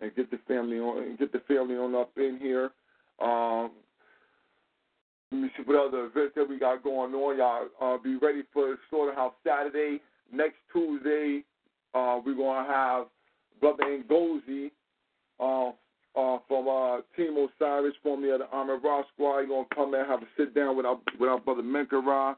and 0.00 0.14
get 0.14 0.30
the 0.30 0.38
family 0.48 0.78
on 0.78 1.02
and 1.02 1.18
get 1.18 1.32
the 1.32 1.40
family 1.46 1.76
on 1.76 1.94
up 1.94 2.10
in 2.16 2.38
here. 2.40 2.70
Um, 3.20 3.70
let 5.32 5.42
me 5.42 5.50
see 5.56 5.64
what 5.64 5.88
other 5.88 6.06
events 6.06 6.32
that 6.36 6.48
we 6.48 6.58
got 6.58 6.82
going 6.82 7.14
on. 7.14 7.38
Y'all 7.38 7.68
uh, 7.80 7.98
be 8.02 8.16
ready 8.16 8.42
for 8.52 8.76
Slaughterhouse 8.90 9.34
Saturday. 9.46 10.00
Next 10.32 10.56
Tuesday, 10.72 11.44
uh, 11.94 12.20
we're 12.24 12.34
gonna 12.34 12.66
have 12.66 13.06
Brother 13.60 14.02
Ngozi 14.08 14.70
uh, 15.38 15.72
uh, 16.16 16.38
from 16.48 16.66
uh, 16.68 17.00
Team 17.16 17.36
Osiris, 17.36 17.94
formerly 18.02 18.32
of 18.32 18.40
the 18.40 18.46
Armored 18.46 18.82
Raw 18.82 19.02
Squad. 19.12 19.40
You're 19.40 19.48
gonna 19.48 19.66
come 19.74 19.94
and 19.94 20.06
have 20.06 20.22
a 20.22 20.26
sit 20.36 20.54
down 20.54 20.76
with 20.76 20.86
our 20.86 20.98
with 21.20 21.28
our 21.28 21.38
brother 21.38 21.62
Menkara, 21.62 22.36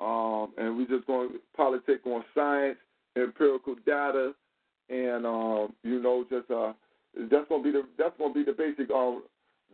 um, 0.00 0.52
and 0.56 0.76
we're 0.76 0.86
just 0.86 1.06
gonna 1.06 1.28
politic 1.56 2.06
on 2.06 2.24
science, 2.34 2.78
empirical 3.16 3.74
data, 3.84 4.32
and 4.88 5.26
um, 5.26 5.74
you 5.82 6.00
know 6.00 6.24
just 6.30 6.50
uh, 6.50 6.72
that's 7.30 7.48
gonna 7.48 7.62
be 7.62 7.70
the 7.70 7.82
that's 7.98 8.16
gonna 8.18 8.32
be 8.32 8.44
the 8.44 8.52
basic 8.52 8.90
uh, 8.90 9.16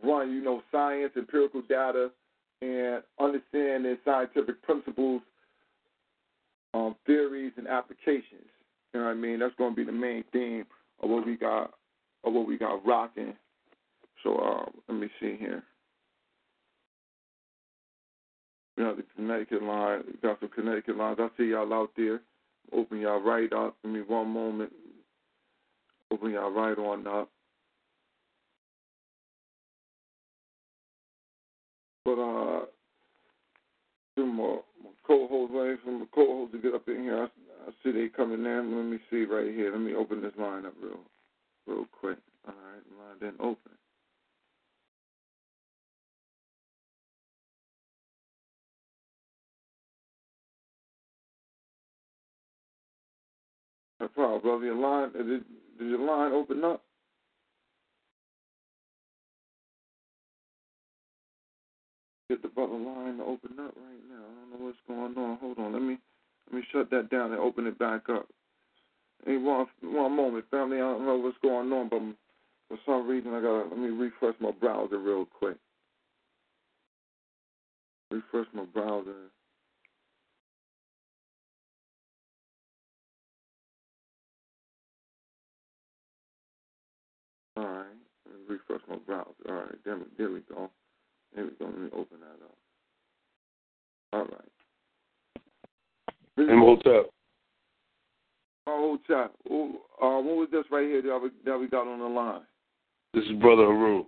run. 0.03 0.31
You 0.31 0.43
know, 0.43 0.61
science, 0.71 1.13
empirical 1.15 1.61
data, 1.61 2.11
and 2.61 3.01
understanding 3.19 3.97
scientific 4.03 4.61
principles, 4.63 5.21
um, 6.73 6.95
theories, 7.05 7.53
and 7.57 7.67
applications. 7.67 8.49
You 8.93 8.99
know 8.99 9.05
what 9.05 9.11
I 9.11 9.15
mean? 9.15 9.39
That's 9.39 9.55
gonna 9.57 9.75
be 9.75 9.85
the 9.85 9.91
main 9.93 10.25
theme 10.33 10.65
of 11.01 11.09
what 11.09 11.25
we 11.25 11.37
got 11.37 11.73
of 12.25 12.33
what 12.33 12.47
we 12.47 12.57
got 12.57 12.85
rocking. 12.85 13.33
So 14.25 14.37
uh, 14.37 14.69
let 14.89 14.99
me 14.99 15.07
see 15.19 15.35
here. 15.39 15.63
We 18.75 18.83
got 18.83 18.97
the 18.97 19.03
Connecticut 19.15 19.63
line. 19.63 20.01
We 20.07 20.13
got 20.27 20.39
some 20.39 20.49
Connecticut 20.49 20.97
lines. 20.97 21.19
I 21.21 21.27
see 21.37 21.45
y'all 21.45 21.71
out 21.73 21.91
there. 21.95 22.21
Open 22.73 22.99
y'all 22.99 23.21
right 23.21 23.51
up. 23.53 23.77
Give 23.83 23.91
me 23.91 24.01
one 24.01 24.29
moment. 24.29 24.71
Open 26.11 26.31
y'all 26.31 26.51
right 26.51 26.77
on 26.77 27.05
up. 27.05 27.29
But 32.03 32.19
uh, 32.19 32.65
two 34.15 34.25
more 34.25 34.63
co-hosts, 35.05 35.53
waiting 35.53 35.77
for 35.83 35.91
my 35.91 36.05
co-hosts 36.13 36.55
to 36.55 36.61
get 36.61 36.73
up 36.73 36.87
in 36.87 37.03
here. 37.03 37.23
I, 37.23 37.25
I 37.67 37.71
see 37.83 37.91
they 37.91 38.09
coming 38.09 38.43
in. 38.43 38.75
Let 38.75 38.85
me 38.85 38.99
see 39.11 39.25
right 39.25 39.53
here. 39.53 39.71
Let 39.71 39.81
me 39.81 39.93
open 39.93 40.21
this 40.21 40.33
line 40.37 40.65
up 40.65 40.73
real, 40.81 40.99
real 41.67 41.85
quick. 41.91 42.17
All 42.47 42.53
right, 42.53 43.07
line 43.07 43.19
didn't 43.19 43.39
open. 43.39 43.71
No 54.05 54.09
problem, 54.09 54.41
brother. 54.41 54.65
Your 54.65 54.75
line 54.75 55.11
did, 55.13 55.43
did 55.79 55.89
your 55.89 55.99
line 55.99 56.31
open 56.31 56.63
up? 56.63 56.83
Get 62.29 62.43
the 62.43 62.49
brother 62.49 62.75
line 62.75 63.17
to 63.17 63.23
open 63.23 63.53
up 63.59 63.73
right 63.75 64.03
now. 64.07 64.21
I 64.21 64.51
don't 64.51 64.51
know 64.51 64.65
what's 64.65 64.77
going 64.87 65.17
on. 65.17 65.37
Hold 65.39 65.57
on. 65.57 65.73
Let 65.73 65.81
me 65.81 65.97
let 66.51 66.59
me 66.59 66.67
shut 66.71 66.91
that 66.91 67.09
down 67.09 67.31
and 67.31 67.39
open 67.39 67.65
it 67.65 67.79
back 67.79 68.09
up. 68.09 68.27
Hey, 69.25 69.37
one 69.37 69.65
one 69.81 70.15
moment, 70.15 70.45
family. 70.51 70.77
I 70.77 70.81
don't 70.81 71.05
know 71.05 71.15
what's 71.15 71.37
going 71.41 71.71
on, 71.71 71.89
but 71.89 72.01
for 72.69 72.77
some 72.85 73.07
reason 73.07 73.33
I 73.33 73.41
gotta 73.41 73.69
let 73.69 73.79
me 73.79 73.89
refresh 73.89 74.35
my 74.39 74.51
browser 74.51 74.99
real 74.99 75.25
quick. 75.25 75.57
Refresh 78.11 78.47
my 78.53 78.65
browser. 78.65 79.15
All 87.57 87.63
right, 87.63 87.85
let 88.25 88.35
me 88.35 88.41
refresh 88.47 88.81
my 88.89 88.97
browser. 88.97 89.29
All 89.47 89.55
right, 89.55 89.75
there 89.85 89.97
we, 89.97 90.03
there 90.17 90.31
we 90.31 90.41
go. 90.41 90.69
There 91.35 91.45
we 91.45 91.51
go. 91.51 91.65
Let 91.65 91.79
me 91.79 91.89
open 91.93 92.17
that 92.21 92.45
up. 92.45 92.57
All 94.13 94.25
right. 94.25 94.51
Imhotep. 96.37 97.09
Oh, 98.67 98.97
chat. 99.07 99.31
Oh, 99.49 99.69
uh, 100.01 100.21
what 100.21 100.37
was 100.37 100.49
this 100.51 100.65
right 100.71 100.85
here 100.85 101.01
that 101.01 101.19
we, 101.21 101.29
that 101.45 101.57
we 101.57 101.67
got 101.67 101.87
on 101.87 101.99
the 101.99 102.05
line? 102.05 102.41
This 103.13 103.23
is 103.25 103.33
Brother 103.39 103.65
Haru. 103.65 104.05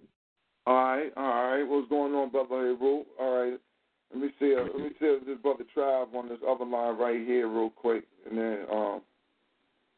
All 0.66 0.76
right, 0.76 1.12
all 1.16 1.52
right. 1.52 1.64
What's 1.64 1.90
going 1.90 2.14
on, 2.14 2.30
Brother 2.30 2.76
Haru? 2.76 3.04
All 3.20 3.46
right. 3.46 3.60
Let 4.14 4.22
me 4.22 4.30
see. 4.40 4.56
Uh, 4.58 4.64
let 4.64 4.80
me 4.80 4.90
see 5.00 5.06
if 5.06 5.26
this 5.26 5.38
brother 5.42 5.64
Trav 5.76 6.14
on 6.14 6.30
this 6.30 6.40
other 6.48 6.66
line 6.66 6.98
right 6.98 7.26
here, 7.26 7.48
real 7.48 7.70
quick, 7.70 8.06
and 8.30 8.38
then 8.38 8.60
um, 8.72 9.02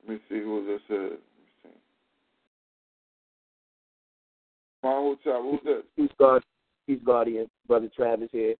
let 0.08 0.15
me 0.15 0.22
see 0.29 0.39
who 0.39 0.65
this 0.65 0.82
is. 0.96 1.20
My 4.83 4.91
whole 4.91 5.15
chat. 5.24 5.36
Who's 5.41 5.59
this? 5.63 5.83
He's 5.95 6.09
guard. 6.17 6.43
He's 6.88 7.00
guardian. 7.05 7.50
Brother 7.67 7.89
Travis 7.95 8.29
here. 8.31 8.55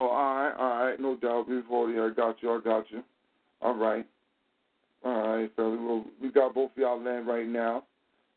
Oh, 0.00 0.06
all 0.06 0.34
right, 0.34 0.54
all 0.58 0.84
right. 0.86 1.00
No 1.00 1.16
doubt. 1.16 1.48
Before 1.48 1.88
I 1.88 2.10
got 2.14 2.42
you. 2.42 2.52
I 2.52 2.60
got 2.60 2.90
you. 2.90 3.02
All 3.62 3.74
right. 3.74 4.06
All 5.04 5.36
right, 5.36 5.50
fellas. 5.54 5.78
Well, 5.80 6.04
we 6.20 6.30
got 6.30 6.54
both 6.54 6.70
of 6.72 6.78
y'all 6.78 7.02
land 7.02 7.26
right 7.26 7.46
now, 7.46 7.84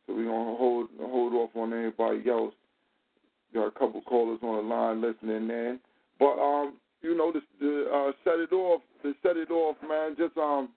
so 0.06 0.14
we're 0.14 0.26
gonna 0.26 0.58
hold 0.58 0.90
hold 1.00 1.34
off 1.34 1.50
on 1.56 1.74
anybody 1.74 2.30
else. 2.30 2.54
Got 3.54 3.68
a 3.68 3.72
couple 3.72 4.02
callers 4.02 4.40
on 4.44 4.58
the 4.58 4.76
line 4.76 5.02
listening 5.02 5.50
in, 5.50 5.80
but 6.20 6.38
um, 6.38 6.74
you 7.02 7.16
know, 7.16 7.32
to, 7.32 7.40
to 7.62 7.90
uh, 7.90 8.12
set 8.26 8.40
it 8.40 8.52
off, 8.52 8.82
to 9.04 9.14
set 9.24 9.38
it 9.38 9.50
off, 9.50 9.78
man. 9.88 10.16
Just 10.18 10.38
um, 10.38 10.70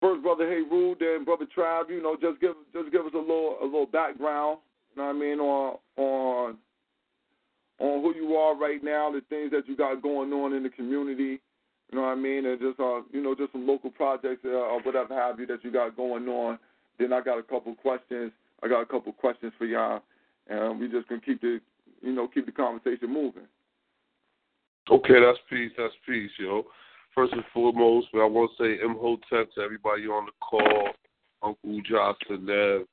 first 0.00 0.22
brother 0.22 0.46
Haru, 0.46 0.94
then 0.98 1.24
brother 1.24 1.46
Trav. 1.56 1.88
You 1.88 2.02
know, 2.02 2.16
just 2.20 2.40
give 2.40 2.54
just 2.72 2.90
give 2.90 3.06
us 3.06 3.12
a 3.14 3.18
little 3.18 3.58
a 3.62 3.64
little 3.64 3.86
background. 3.86 4.58
You 4.94 5.02
know 5.02 5.08
what 5.08 5.16
I 5.16 5.18
mean 5.18 5.40
on 5.40 5.78
on 5.96 6.58
on 7.78 8.02
who 8.02 8.14
you 8.14 8.36
are 8.36 8.56
right 8.56 8.82
now, 8.82 9.10
the 9.10 9.22
things 9.28 9.50
that 9.52 9.66
you 9.66 9.76
got 9.76 10.02
going 10.02 10.32
on 10.32 10.52
in 10.52 10.62
the 10.62 10.68
community. 10.68 11.40
You 11.90 11.98
know 11.98 12.02
what 12.02 12.12
I 12.12 12.14
mean? 12.14 12.46
And 12.46 12.60
just 12.60 12.78
uh, 12.78 13.02
you 13.12 13.22
know, 13.22 13.34
just 13.34 13.52
some 13.52 13.66
local 13.66 13.90
projects 13.90 14.44
uh, 14.44 14.50
or 14.50 14.80
whatever 14.82 15.14
have 15.14 15.40
you 15.40 15.46
that 15.46 15.64
you 15.64 15.72
got 15.72 15.96
going 15.96 16.28
on. 16.28 16.58
Then 16.98 17.12
I 17.12 17.20
got 17.20 17.38
a 17.38 17.42
couple 17.42 17.74
questions. 17.74 18.32
I 18.62 18.68
got 18.68 18.82
a 18.82 18.86
couple 18.86 19.12
questions 19.12 19.52
for 19.58 19.64
y'all, 19.64 20.02
and 20.48 20.78
we 20.78 20.88
just 20.88 21.08
gonna 21.08 21.20
keep 21.20 21.40
the 21.40 21.60
you 22.02 22.12
know 22.12 22.28
keep 22.28 22.46
the 22.46 22.52
conversation 22.52 23.12
moving. 23.12 23.48
Okay, 24.90 25.20
that's 25.20 25.38
peace. 25.48 25.72
That's 25.76 25.94
peace, 26.06 26.30
yo. 26.38 26.64
First 27.14 27.32
and 27.32 27.44
foremost, 27.52 28.08
I 28.14 28.24
want 28.24 28.52
to 28.56 28.62
say 28.62 28.82
Imhotep 28.84 29.52
to 29.54 29.60
everybody 29.60 30.06
on 30.06 30.26
the 30.26 30.32
call, 30.40 30.90
Uncle 31.42 31.80
Jocelyn 31.88 32.46
Nev. 32.46 32.86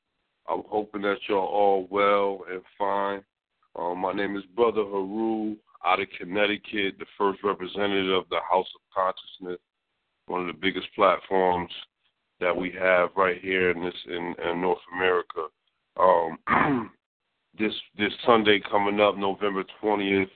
I'm 0.49 0.63
hoping 0.67 1.03
that 1.03 1.17
you're 1.27 1.37
all 1.37 1.87
well 1.91 2.41
and 2.49 2.61
fine. 2.77 3.21
Um, 3.77 3.99
my 3.99 4.13
name 4.13 4.35
is 4.35 4.43
Brother 4.55 4.83
Haru 4.83 5.55
out 5.85 5.99
of 5.99 6.07
Connecticut, 6.17 6.97
the 6.97 7.05
first 7.17 7.43
representative 7.43 8.11
of 8.11 8.29
the 8.29 8.39
House 8.49 8.67
of 8.75 8.81
Consciousness, 8.93 9.59
one 10.25 10.41
of 10.41 10.47
the 10.47 10.59
biggest 10.59 10.87
platforms 10.95 11.71
that 12.39 12.55
we 12.55 12.71
have 12.71 13.09
right 13.15 13.39
here 13.39 13.69
in 13.69 13.83
this 13.83 13.93
in, 14.07 14.33
in 14.49 14.61
North 14.61 14.79
America. 14.95 15.47
Um, 15.99 16.91
this 17.59 17.73
this 17.97 18.13
Sunday 18.25 18.61
coming 18.71 18.99
up, 18.99 19.15
November 19.15 19.63
twentieth, 19.79 20.29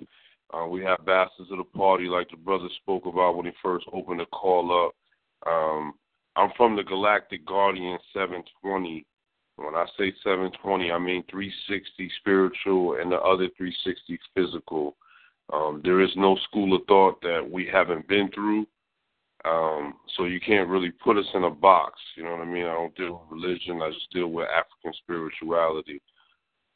uh, 0.53 0.65
we 0.65 0.83
have 0.83 1.05
bastards 1.05 1.51
of 1.51 1.57
the 1.57 1.63
party, 1.63 2.05
like 2.05 2.29
the 2.29 2.37
brother 2.37 2.67
spoke 2.81 3.05
about 3.05 3.35
when 3.35 3.45
he 3.45 3.51
first 3.63 3.85
opened 3.93 4.19
the 4.19 4.25
call 4.25 4.87
up. 4.87 5.51
Um, 5.51 5.93
I'm 6.35 6.51
from 6.57 6.75
the 6.75 6.83
Galactic 6.83 7.45
Guardian 7.45 7.97
720. 8.13 9.05
When 9.57 9.75
I 9.75 9.85
say 9.97 10.13
720, 10.23 10.91
I 10.91 10.97
mean 10.97 11.23
360 11.29 12.11
spiritual 12.19 12.97
and 12.99 13.11
the 13.11 13.17
other 13.17 13.47
360 13.57 14.19
physical. 14.35 14.95
Um, 15.53 15.81
there 15.83 16.01
is 16.01 16.11
no 16.15 16.37
school 16.49 16.75
of 16.75 16.81
thought 16.87 17.21
that 17.21 17.45
we 17.49 17.67
haven't 17.71 18.07
been 18.07 18.29
through. 18.33 18.65
Um, 19.43 19.95
so 20.15 20.25
you 20.25 20.39
can't 20.39 20.69
really 20.69 20.91
put 20.91 21.17
us 21.17 21.25
in 21.33 21.43
a 21.45 21.49
box. 21.49 21.99
You 22.15 22.23
know 22.23 22.31
what 22.31 22.41
I 22.41 22.45
mean? 22.45 22.65
I 22.65 22.73
don't 22.73 22.95
deal 22.95 23.25
with 23.29 23.41
religion. 23.41 23.81
I 23.81 23.89
just 23.89 24.11
deal 24.11 24.27
with 24.27 24.47
African 24.47 24.93
spirituality. 25.03 26.01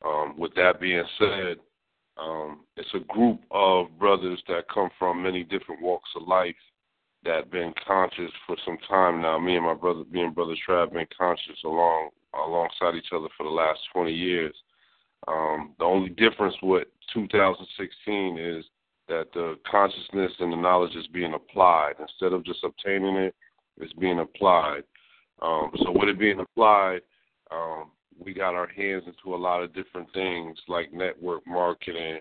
Um, 0.03 0.35
with 0.37 0.53
that 0.55 0.81
being 0.81 1.03
said, 1.19 1.57
um, 2.17 2.61
it's 2.77 2.93
a 2.93 3.13
group 3.13 3.41
of 3.51 3.87
brothers 3.99 4.41
that 4.47 4.69
come 4.73 4.89
from 4.97 5.23
many 5.23 5.43
different 5.43 5.81
walks 5.81 6.09
of 6.15 6.27
life 6.27 6.55
that 7.23 7.35
have 7.35 7.51
been 7.51 7.73
conscious 7.85 8.31
for 8.45 8.55
some 8.63 8.77
time 8.87 9.21
now. 9.21 9.37
Me 9.39 9.55
and 9.55 9.65
my 9.65 9.73
brother, 9.73 10.03
me 10.11 10.21
and 10.21 10.35
brother 10.35 10.55
Trav, 10.67 10.93
been 10.93 11.07
conscious 11.17 11.57
along 11.65 12.09
alongside 12.33 12.95
each 12.95 13.11
other 13.13 13.27
for 13.37 13.43
the 13.43 13.49
last 13.49 13.79
20 13.93 14.11
years. 14.11 14.55
Um, 15.27 15.73
the 15.79 15.85
only 15.85 16.09
difference 16.09 16.55
with 16.61 16.87
2016 17.13 18.37
is 18.37 18.65
that 19.07 19.27
the 19.33 19.57
consciousness 19.69 20.31
and 20.39 20.51
the 20.51 20.57
knowledge 20.57 20.95
is 20.95 21.07
being 21.07 21.33
applied 21.33 21.93
instead 21.99 22.33
of 22.33 22.45
just 22.45 22.63
obtaining 22.63 23.15
it. 23.15 23.35
It's 23.79 23.93
being 23.93 24.19
applied. 24.19 24.83
Um, 25.41 25.71
so 25.77 25.91
with 25.91 26.09
it 26.09 26.19
being 26.19 26.39
applied, 26.39 27.01
um, 27.51 27.91
we 28.19 28.33
got 28.33 28.55
our 28.55 28.67
hands 28.67 29.03
into 29.05 29.35
a 29.35 29.37
lot 29.37 29.61
of 29.61 29.73
different 29.73 30.11
things 30.13 30.57
like 30.67 30.93
network 30.93 31.45
marketing, 31.45 32.19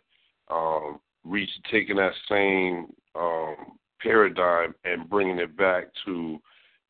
um, 0.51 0.99
reach 1.25 1.51
taking 1.71 1.97
that 1.97 2.13
same 2.29 2.87
um, 3.15 3.79
paradigm 4.01 4.75
and 4.85 5.09
bringing 5.09 5.39
it 5.39 5.57
back 5.57 5.85
to 6.05 6.39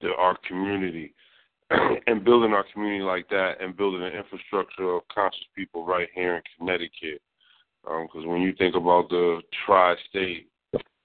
the, 0.01 0.09
our 0.19 0.37
community 0.47 1.15
and 2.07 2.25
building 2.25 2.53
our 2.53 2.65
community 2.73 3.05
like 3.05 3.29
that 3.29 3.61
and 3.61 3.77
building 3.77 4.03
an 4.03 4.13
infrastructure 4.13 4.95
of 4.95 5.03
conscious 5.13 5.45
people 5.55 5.87
right 5.87 6.09
here 6.15 6.37
in 6.37 6.43
Connecticut. 6.59 7.23
Because 7.83 8.25
um, 8.25 8.29
when 8.29 8.41
you 8.41 8.55
think 8.55 8.75
about 8.75 9.09
the 9.11 9.41
tri-state, 9.67 10.49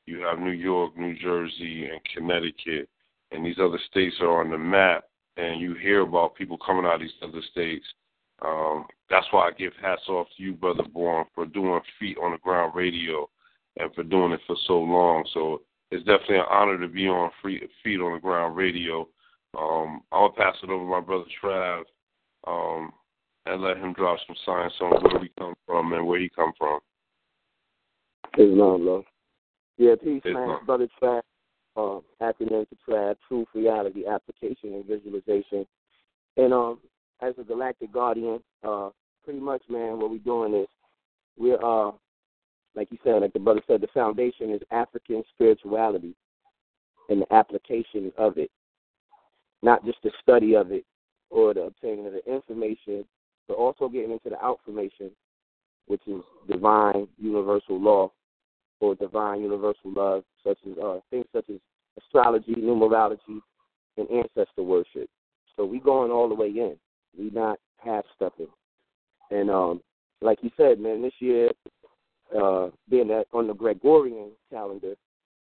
you 0.06 0.20
have 0.22 0.40
New 0.40 0.52
York, 0.52 0.98
New 0.98 1.16
Jersey, 1.20 1.90
and 1.92 2.00
Connecticut, 2.16 2.90
and 3.32 3.46
these 3.46 3.58
other 3.62 3.80
states 3.90 4.16
are 4.22 4.42
on 4.42 4.50
the 4.50 4.58
map. 4.58 5.04
And 5.38 5.62
you 5.62 5.74
hear 5.76 6.02
about 6.02 6.36
people 6.36 6.58
coming 6.58 6.86
out 6.86 6.96
of 6.96 7.02
these 7.02 7.12
other 7.22 7.42
states. 7.52 7.86
Um, 8.42 8.86
that's 9.10 9.28
why 9.32 9.48
I 9.48 9.52
give 9.52 9.74
hats 9.82 10.02
off 10.08 10.28
to 10.36 10.44
you, 10.44 10.54
brother 10.54 10.84
Born, 10.84 11.26
for 11.34 11.46
doing 11.46 11.80
feet 12.00 12.18
on 12.22 12.32
the 12.32 12.38
ground 12.40 12.74
radio 12.76 13.30
and 13.78 13.94
for 13.94 14.04
doing 14.04 14.32
it 14.32 14.42
for 14.48 14.56
so 14.68 14.80
long. 14.80 15.26
So 15.34 15.62
it's 15.92 16.06
definitely 16.06 16.38
an 16.38 16.46
honor 16.50 16.80
to 16.80 16.88
be 16.88 17.08
on 17.08 17.32
free, 17.42 17.62
feet 17.84 18.00
on 18.00 18.14
the 18.14 18.20
ground 18.20 18.56
radio. 18.56 19.08
Um, 19.58 20.02
I'll 20.12 20.32
pass 20.32 20.56
it 20.62 20.70
over 20.70 20.84
to 20.84 20.90
my 20.90 21.02
brother 21.02 21.26
Trav. 21.42 21.84
Um, 22.48 22.92
and 23.46 23.62
let 23.62 23.78
him 23.78 23.94
drop 23.94 24.20
some 24.28 24.36
science 24.46 24.74
on 24.82 24.92
where 25.02 25.20
we 25.20 25.32
come 25.38 25.56
from 25.66 25.94
and 25.94 26.06
where 26.06 26.20
he 26.20 26.30
come 26.30 26.52
from. 26.58 26.80
Islam, 28.38 28.86
love. 28.86 29.04
Yeah, 29.78 29.96
peace, 30.02 30.22
Islam. 30.26 30.48
man. 30.48 30.66
Brother 30.66 30.88
Trav, 31.02 31.22
uh, 31.80 32.00
acronym 32.22 32.66
for 32.68 32.92
Trav, 32.92 33.16
Truth, 33.28 33.48
Reality, 33.54 34.06
Application, 34.06 34.74
and 34.74 34.86
Visualization. 34.86 35.66
And 36.38 36.54
um, 36.54 36.80
as 37.22 37.34
a 37.40 37.44
Galactic 37.44 37.92
Guardian, 37.92 38.40
uh, 38.68 38.90
pretty 39.24 39.40
much, 39.40 39.62
man, 39.70 40.00
what 40.00 40.10
we're 40.12 40.18
doing 40.20 40.54
is 40.54 40.68
we're, 41.38 41.64
uh, 41.64 41.92
like 42.76 42.90
you 42.92 42.98
said, 43.04 43.22
like 43.22 43.34
the 43.34 43.40
brother 43.40 43.62
said, 43.68 43.82
the 43.82 43.88
foundation 43.94 44.52
is 44.52 44.62
African 44.72 45.24
spirituality 45.34 46.16
and 47.10 47.22
the 47.22 47.34
application 47.34 48.12
of 48.18 48.38
it, 48.38 48.52
not 49.62 49.84
just 49.86 49.98
the 50.04 50.12
study 50.22 50.56
of 50.56 50.72
it 50.72 50.86
or 51.30 51.54
the 51.54 51.62
obtaining 51.62 52.06
of 52.06 52.14
the 52.14 52.32
information, 52.32 53.06
but 53.48 53.56
also 53.56 53.88
getting 53.88 54.12
into 54.12 54.30
the 54.30 54.36
outformation, 54.38 55.12
which 55.88 56.02
is 56.08 56.22
divine 56.50 57.08
universal 57.18 57.80
law 57.80 58.12
or 58.80 58.96
divine 58.96 59.42
universal 59.42 59.92
love, 59.92 60.24
such 60.46 60.58
as 60.70 60.78
uh, 60.78 61.00
things 61.10 61.26
such 61.34 61.50
as 61.50 61.60
astrology, 62.02 62.56
numerology, 62.56 63.40
and 63.98 64.10
ancestor 64.10 64.64
worship. 64.64 65.10
So 65.56 65.66
we 65.66 65.80
going 65.80 66.12
all 66.12 66.30
the 66.30 66.36
way 66.36 66.48
in. 66.48 66.76
We 67.18 67.30
not 67.32 67.60
half 67.78 68.06
stepping. 68.16 68.48
And 69.32 69.50
um, 69.50 69.82
like 70.22 70.40
you 70.42 70.52
said, 70.58 70.80
man, 70.80 71.02
this 71.02 71.14
year, 71.20 71.50
uh, 72.38 72.70
being 72.90 73.08
that 73.10 73.26
on 73.34 73.48
the 73.48 73.54
Gregorian 73.54 74.32
calendar, 74.52 74.96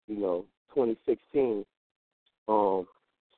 you 0.08 0.17
know, 0.17 0.45
2016, 0.74 1.65
um, 2.48 2.88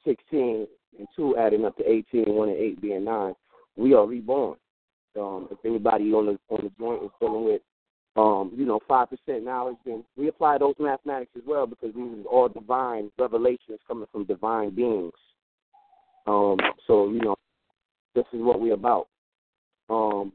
16 0.05 0.67
and 0.97 1.07
2 1.15 1.37
adding 1.37 1.65
up 1.65 1.77
to 1.77 1.89
18, 1.89 2.25
1 2.27 2.49
and 2.49 2.57
8 2.57 2.81
being 2.81 3.05
9, 3.05 3.33
we 3.75 3.93
are 3.93 4.05
reborn. 4.05 4.57
Um, 5.19 5.49
if 5.51 5.57
anybody 5.65 6.13
on 6.13 6.25
the 6.25 6.39
on 6.49 6.63
the 6.63 6.71
joint 6.79 7.03
is 7.03 7.09
dealing 7.19 7.43
with, 7.43 7.61
um, 8.15 8.51
you 8.55 8.65
know, 8.65 8.79
five 8.87 9.07
percent 9.09 9.45
knowledge, 9.45 9.77
then 9.85 10.03
we 10.17 10.27
apply 10.27 10.57
those 10.57 10.75
mathematics 10.79 11.31
as 11.35 11.43
well 11.45 11.65
because 11.65 11.93
these 11.95 12.25
are 12.25 12.29
all 12.29 12.49
divine 12.49 13.09
revelations 13.17 13.79
coming 13.87 14.07
from 14.11 14.25
divine 14.25 14.75
beings. 14.75 15.13
Um, 16.27 16.57
so 16.87 17.09
you 17.09 17.21
know, 17.21 17.35
this 18.13 18.25
is 18.33 18.41
what 18.41 18.59
we're 18.59 18.73
about. 18.73 19.07
Um, 19.89 20.33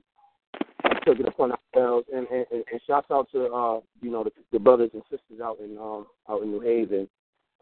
we 0.85 0.91
took 1.05 1.21
it 1.21 1.29
upon 1.29 1.53
ourselves, 1.53 2.07
and, 2.15 2.27
and, 2.29 2.47
and, 2.51 2.65
and 2.71 2.81
shouts 2.87 3.09
out 3.11 3.29
to 3.33 3.47
uh, 3.47 3.81
you 4.01 4.11
know 4.11 4.25
the, 4.25 4.31
the 4.53 4.59
brothers 4.59 4.91
and 4.95 5.03
sisters 5.11 5.41
out 5.43 5.59
in 5.61 5.77
um, 5.77 6.07
out 6.29 6.43
in 6.43 6.51
New 6.51 6.61
Haven. 6.61 7.09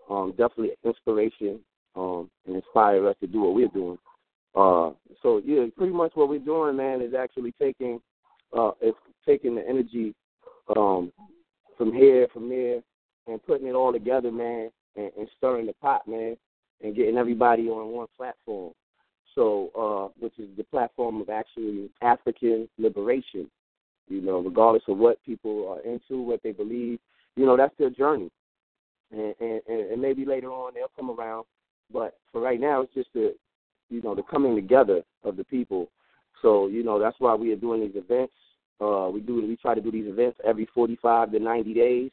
Um, 0.09 0.35
definitely 0.37 0.73
inspiration 0.85 1.61
um, 1.97 2.31
and 2.47 2.57
inspire 2.57 3.09
us 3.09 3.17
to 3.21 3.27
do 3.27 3.41
what 3.41 3.55
we're 3.55 3.69
doing. 3.69 3.99
Uh, 4.55 4.91
so 5.23 5.41
yeah, 5.45 5.65
pretty 5.77 5.93
much 5.93 6.13
what 6.15 6.29
we're 6.29 6.39
doing, 6.39 6.77
man, 6.77 7.01
is 7.01 7.15
actually 7.15 7.53
taking 7.61 8.01
uh, 8.57 8.73
is 8.81 8.95
taking 9.27 9.55
the 9.55 9.69
energy 9.69 10.15
um, 10.77 11.13
from 11.77 11.93
here, 11.93 12.29
from 12.33 12.49
there, 12.49 12.81
and 13.27 13.45
putting 13.47 13.67
it 13.67 13.75
all 13.75 13.93
together, 13.93 14.31
man, 14.31 14.71
and, 14.97 15.11
and 15.19 15.29
stirring 15.37 15.67
the 15.67 15.73
pot, 15.75 16.07
man, 16.07 16.37
and 16.83 16.97
getting 16.97 17.17
everybody 17.17 17.69
on 17.69 17.93
one 17.93 18.07
platform. 18.17 18.73
So, 19.35 19.71
uh, 19.77 20.21
which 20.21 20.39
is 20.39 20.49
the 20.57 20.65
platform 20.65 21.21
of 21.21 21.29
actually 21.29 21.91
African 22.03 22.69
liberation. 22.79 23.51
You 24.09 24.21
know, 24.21 24.39
regardless 24.41 24.83
of 24.87 24.99
what 24.99 25.25
people 25.25 25.69
are 25.69 25.81
into, 25.91 26.21
what 26.21 26.43
they 26.43 26.53
believe, 26.53 26.99
you 27.37 27.47
know, 27.47 27.57
that's 27.57 27.75
their 27.79 27.91
journey. 27.91 28.31
And, 29.11 29.35
and, 29.41 29.63
and 29.67 30.03
maybe 30.03 30.25
later 30.25 30.51
on 30.51 30.75
they'll 30.75 30.91
come 30.95 31.11
around, 31.11 31.47
but 31.93 32.19
for 32.31 32.41
right 32.41 32.61
now, 32.61 32.83
it's 32.83 32.95
just 32.95 33.09
the, 33.15 33.35
you 33.89 34.03
know, 34.03 34.15
the 34.15 34.23
coming 34.23 34.55
together 34.55 35.03
of 35.23 35.37
the 35.37 35.45
people. 35.45 35.91
So, 36.43 36.67
you 36.67 36.83
know, 36.83 36.99
that's 36.99 37.17
why 37.19 37.35
we 37.35 37.53
are 37.53 37.57
doing 37.57 37.81
these 37.81 37.97
events. 37.97 38.35
Uh, 38.81 39.09
we 39.13 39.21
do 39.21 39.37
we 39.37 39.57
try 39.57 39.75
to 39.75 39.81
do 39.81 39.91
these 39.91 40.09
events 40.09 40.39
every 40.45 40.69
45 40.75 41.33
to 41.33 41.39
90 41.39 41.75
days. 41.75 42.11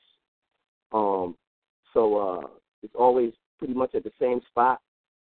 Um, 0.91 1.36
so 1.93 2.17
uh, 2.17 2.47
it's 2.84 2.93
always 2.97 3.34
pretty 3.58 3.74
much 3.74 3.95
at 3.95 4.04
the 4.04 4.12
same 4.19 4.41
spot. 4.50 4.80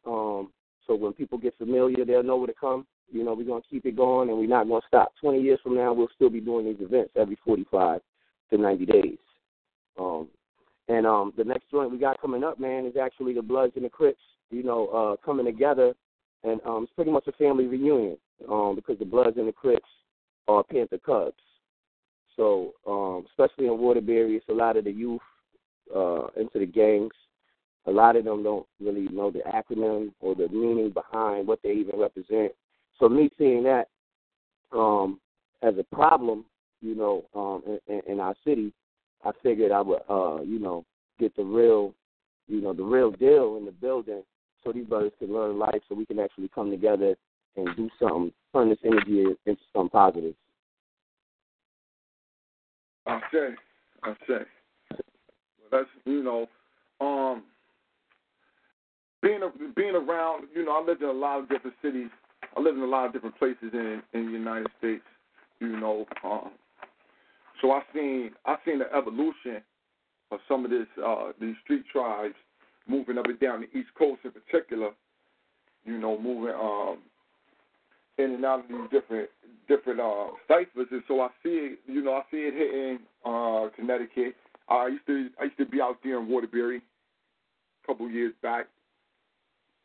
Um, 0.07 0.51
so 0.87 0.94
when 0.94 1.12
people 1.12 1.38
get 1.38 1.57
familiar, 1.59 2.05
they'll 2.05 2.22
know 2.22 2.37
where 2.37 2.46
to 2.46 2.55
come. 2.59 2.87
You 3.12 3.25
know, 3.25 3.35
we're 3.35 3.46
gonna 3.46 3.61
keep 3.68 3.87
it 3.87 3.96
going, 3.96 4.29
and 4.29 4.38
we're 4.38 4.49
not 4.49 4.68
gonna 4.68 4.81
stop. 4.87 5.12
Twenty 5.20 5.40
years 5.40 5.61
from 5.62 5.77
now, 5.77 5.92
we'll 5.92 6.09
still 6.14 6.31
be 6.31 6.40
doing 6.40 6.66
these 6.66 6.81
events 6.81 7.12
every 7.16 7.38
forty-five 7.44 8.01
to 8.51 8.59
ninety 8.59 8.87
days. 8.87 9.18
Um, 9.99 10.29
and 10.88 11.07
um, 11.07 11.33
the 11.37 11.44
next 11.44 11.70
joint 11.70 11.90
we 11.90 11.99
got 11.99 12.20
coming 12.20 12.44
up, 12.44 12.59
man, 12.59 12.87
is 12.87 12.96
actually 12.96 13.35
the 13.35 13.42
Bloods 13.42 13.72
and 13.77 13.85
the 13.85 13.90
Crips. 13.90 14.20
You 14.51 14.62
know, 14.62 14.88
uh, 14.88 15.25
coming 15.25 15.46
together, 15.46 15.94
and 16.44 16.61
um, 16.64 16.85
it's 16.85 16.92
pretty 16.94 17.11
much 17.11 17.27
a 17.27 17.33
family 17.33 17.66
reunion 17.66 18.16
um, 18.49 18.75
because 18.77 18.99
the 18.99 19.05
Bloods 19.05 19.37
and 19.37 19.49
the 19.49 19.53
Crips 19.53 19.88
are 20.48 20.64
Panther 20.64 20.98
Cubs. 20.98 21.35
So, 22.37 22.74
um, 22.87 23.24
especially 23.30 23.66
in 23.66 23.78
Waterbury, 23.78 24.37
it's 24.37 24.48
a 24.48 24.52
lot 24.52 24.76
of 24.76 24.85
the 24.85 24.92
youth 24.92 25.20
uh, 25.94 26.26
into 26.37 26.59
the 26.59 26.66
gangs 26.66 27.12
a 27.87 27.90
lot 27.90 28.16
of 28.16 28.24
them 28.24 28.42
don't 28.42 28.66
really 28.80 29.09
know 29.12 29.30
the 29.30 29.40
acronym 29.40 30.12
or 30.20 30.35
the 30.35 30.48
meaning 30.48 30.90
behind 30.90 31.46
what 31.46 31.61
they 31.62 31.72
even 31.72 31.98
represent. 31.98 32.52
So 32.98 33.09
me 33.09 33.30
seeing 33.38 33.62
that 33.64 33.88
um, 34.72 35.20
as 35.62 35.74
a 35.78 35.94
problem, 35.94 36.44
you 36.80 36.94
know, 36.96 37.24
um, 37.35 37.78
in, 37.87 38.02
in 38.12 38.20
our 38.20 38.35
city, 38.44 38.72
I 39.24 39.30
figured 39.42 39.72
I 39.72 39.80
would, 39.80 40.00
uh, 40.09 40.42
you 40.42 40.59
know, 40.59 40.85
get 41.18 41.35
the 41.37 41.44
real, 41.44 41.94
you 42.48 42.61
know, 42.61 42.72
the 42.72 42.82
real 42.82 43.11
deal 43.11 43.56
in 43.56 43.64
the 43.64 43.72
building, 43.72 44.22
so 44.64 44.72
these 44.72 44.87
brothers 44.87 45.12
can 45.18 45.32
learn 45.32 45.59
life, 45.59 45.80
so 45.88 45.94
we 45.94 46.06
can 46.06 46.18
actually 46.18 46.48
come 46.48 46.70
together 46.70 47.14
and 47.56 47.68
do 47.76 47.88
something, 48.00 48.32
turn 48.56 48.68
this 48.70 48.78
energy 48.84 49.24
into 49.44 49.60
something 49.72 49.90
positive. 49.90 50.34
I 53.06 53.20
say, 53.32 53.48
I 54.02 54.14
say, 54.26 54.44
Well, 54.90 55.70
that's 55.70 55.88
you 56.04 56.22
know, 56.22 56.46
um, 57.00 57.42
being 59.22 59.40
a, 59.42 59.50
being 59.74 59.94
around, 59.94 60.48
you 60.54 60.64
know, 60.64 60.72
I 60.72 60.84
lived 60.84 61.02
in 61.02 61.08
a 61.08 61.12
lot 61.12 61.40
of 61.40 61.48
different 61.48 61.76
cities. 61.82 62.08
I 62.56 62.60
lived 62.60 62.78
in 62.78 62.82
a 62.82 62.86
lot 62.86 63.06
of 63.06 63.12
different 63.12 63.38
places 63.38 63.70
in 63.72 64.02
in 64.14 64.26
the 64.26 64.32
United 64.32 64.68
States. 64.78 65.04
You 65.60 65.78
know, 65.78 66.06
um, 66.24 66.50
so 67.60 67.72
I 67.72 67.82
seen 67.94 68.30
I 68.46 68.56
seen 68.64 68.78
the 68.78 68.92
evolution 68.96 69.62
of 70.32 70.40
some 70.48 70.64
of 70.64 70.70
this 70.70 70.86
uh, 71.04 71.32
these 71.40 71.54
street 71.62 71.84
tribes 71.92 72.34
moving 72.88 73.18
up 73.18 73.26
and 73.26 73.38
down 73.38 73.60
the 73.60 73.78
East 73.78 73.90
Coast 73.98 74.20
in 74.24 74.32
particular. 74.32 74.90
You 75.84 75.98
know, 75.98 76.18
moving 76.18 76.54
um, 76.54 76.98
in 78.18 78.33
and 78.33 78.44
out 78.44 78.61
of 78.61 78.68
these 78.68 78.90
different 78.90 79.29
different 79.68 80.00
uh, 80.00 80.29
ciphers, 80.48 80.88
and 80.90 81.02
so 81.09 81.20
I 81.20 81.29
see 81.42 81.74
it. 81.74 81.79
You 81.87 82.02
know, 82.02 82.14
I 82.14 82.22
see 82.31 82.38
it 82.38 82.55
hitting 82.55 82.98
uh, 83.24 83.68
Connecticut. 83.76 84.37
I 84.68 84.88
used 84.88 85.07
to 85.07 85.29
I 85.40 85.44
used 85.44 85.59
to 85.59 85.66
be 85.66 85.81
out 85.81 85.98
there 86.02 86.18
in 86.20 86.29
Waterbury 86.29 86.79
a 86.79 87.87
couple 87.87 88.09
years 88.11 88.33
back 88.42 88.66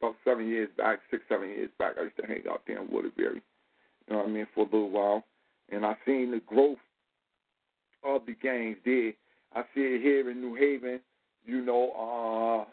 about 0.02 0.16
seven 0.26 0.48
years 0.48 0.70
back, 0.78 1.00
six, 1.12 1.24
seven 1.30 1.50
years 1.50 1.70
back, 1.78 1.94
I 2.00 2.04
used 2.04 2.18
to 2.18 2.26
hang 2.26 2.44
out 2.50 2.62
there 2.66 2.82
in 2.82 2.90
Waterbury. 2.90 3.42
You 4.08 4.14
know 4.14 4.20
what 4.20 4.30
I 4.30 4.32
mean, 4.32 4.48
for 4.54 4.62
a 4.62 4.64
little 4.66 4.90
while. 4.90 5.24
And 5.72 5.86
I 5.86 5.96
seen 6.06 6.32
the 6.32 6.42
growth 6.46 6.80
of 8.04 8.26
the 8.26 8.34
gangs 8.34 8.78
there. 8.84 9.14
I 9.54 9.62
see 9.76 9.82
it 9.82 10.02
here 10.02 10.30
in 10.30 10.42
New 10.42 10.56
Haven. 10.56 11.00
You 11.46 11.64
know, 11.64 12.66
uh 12.66 12.72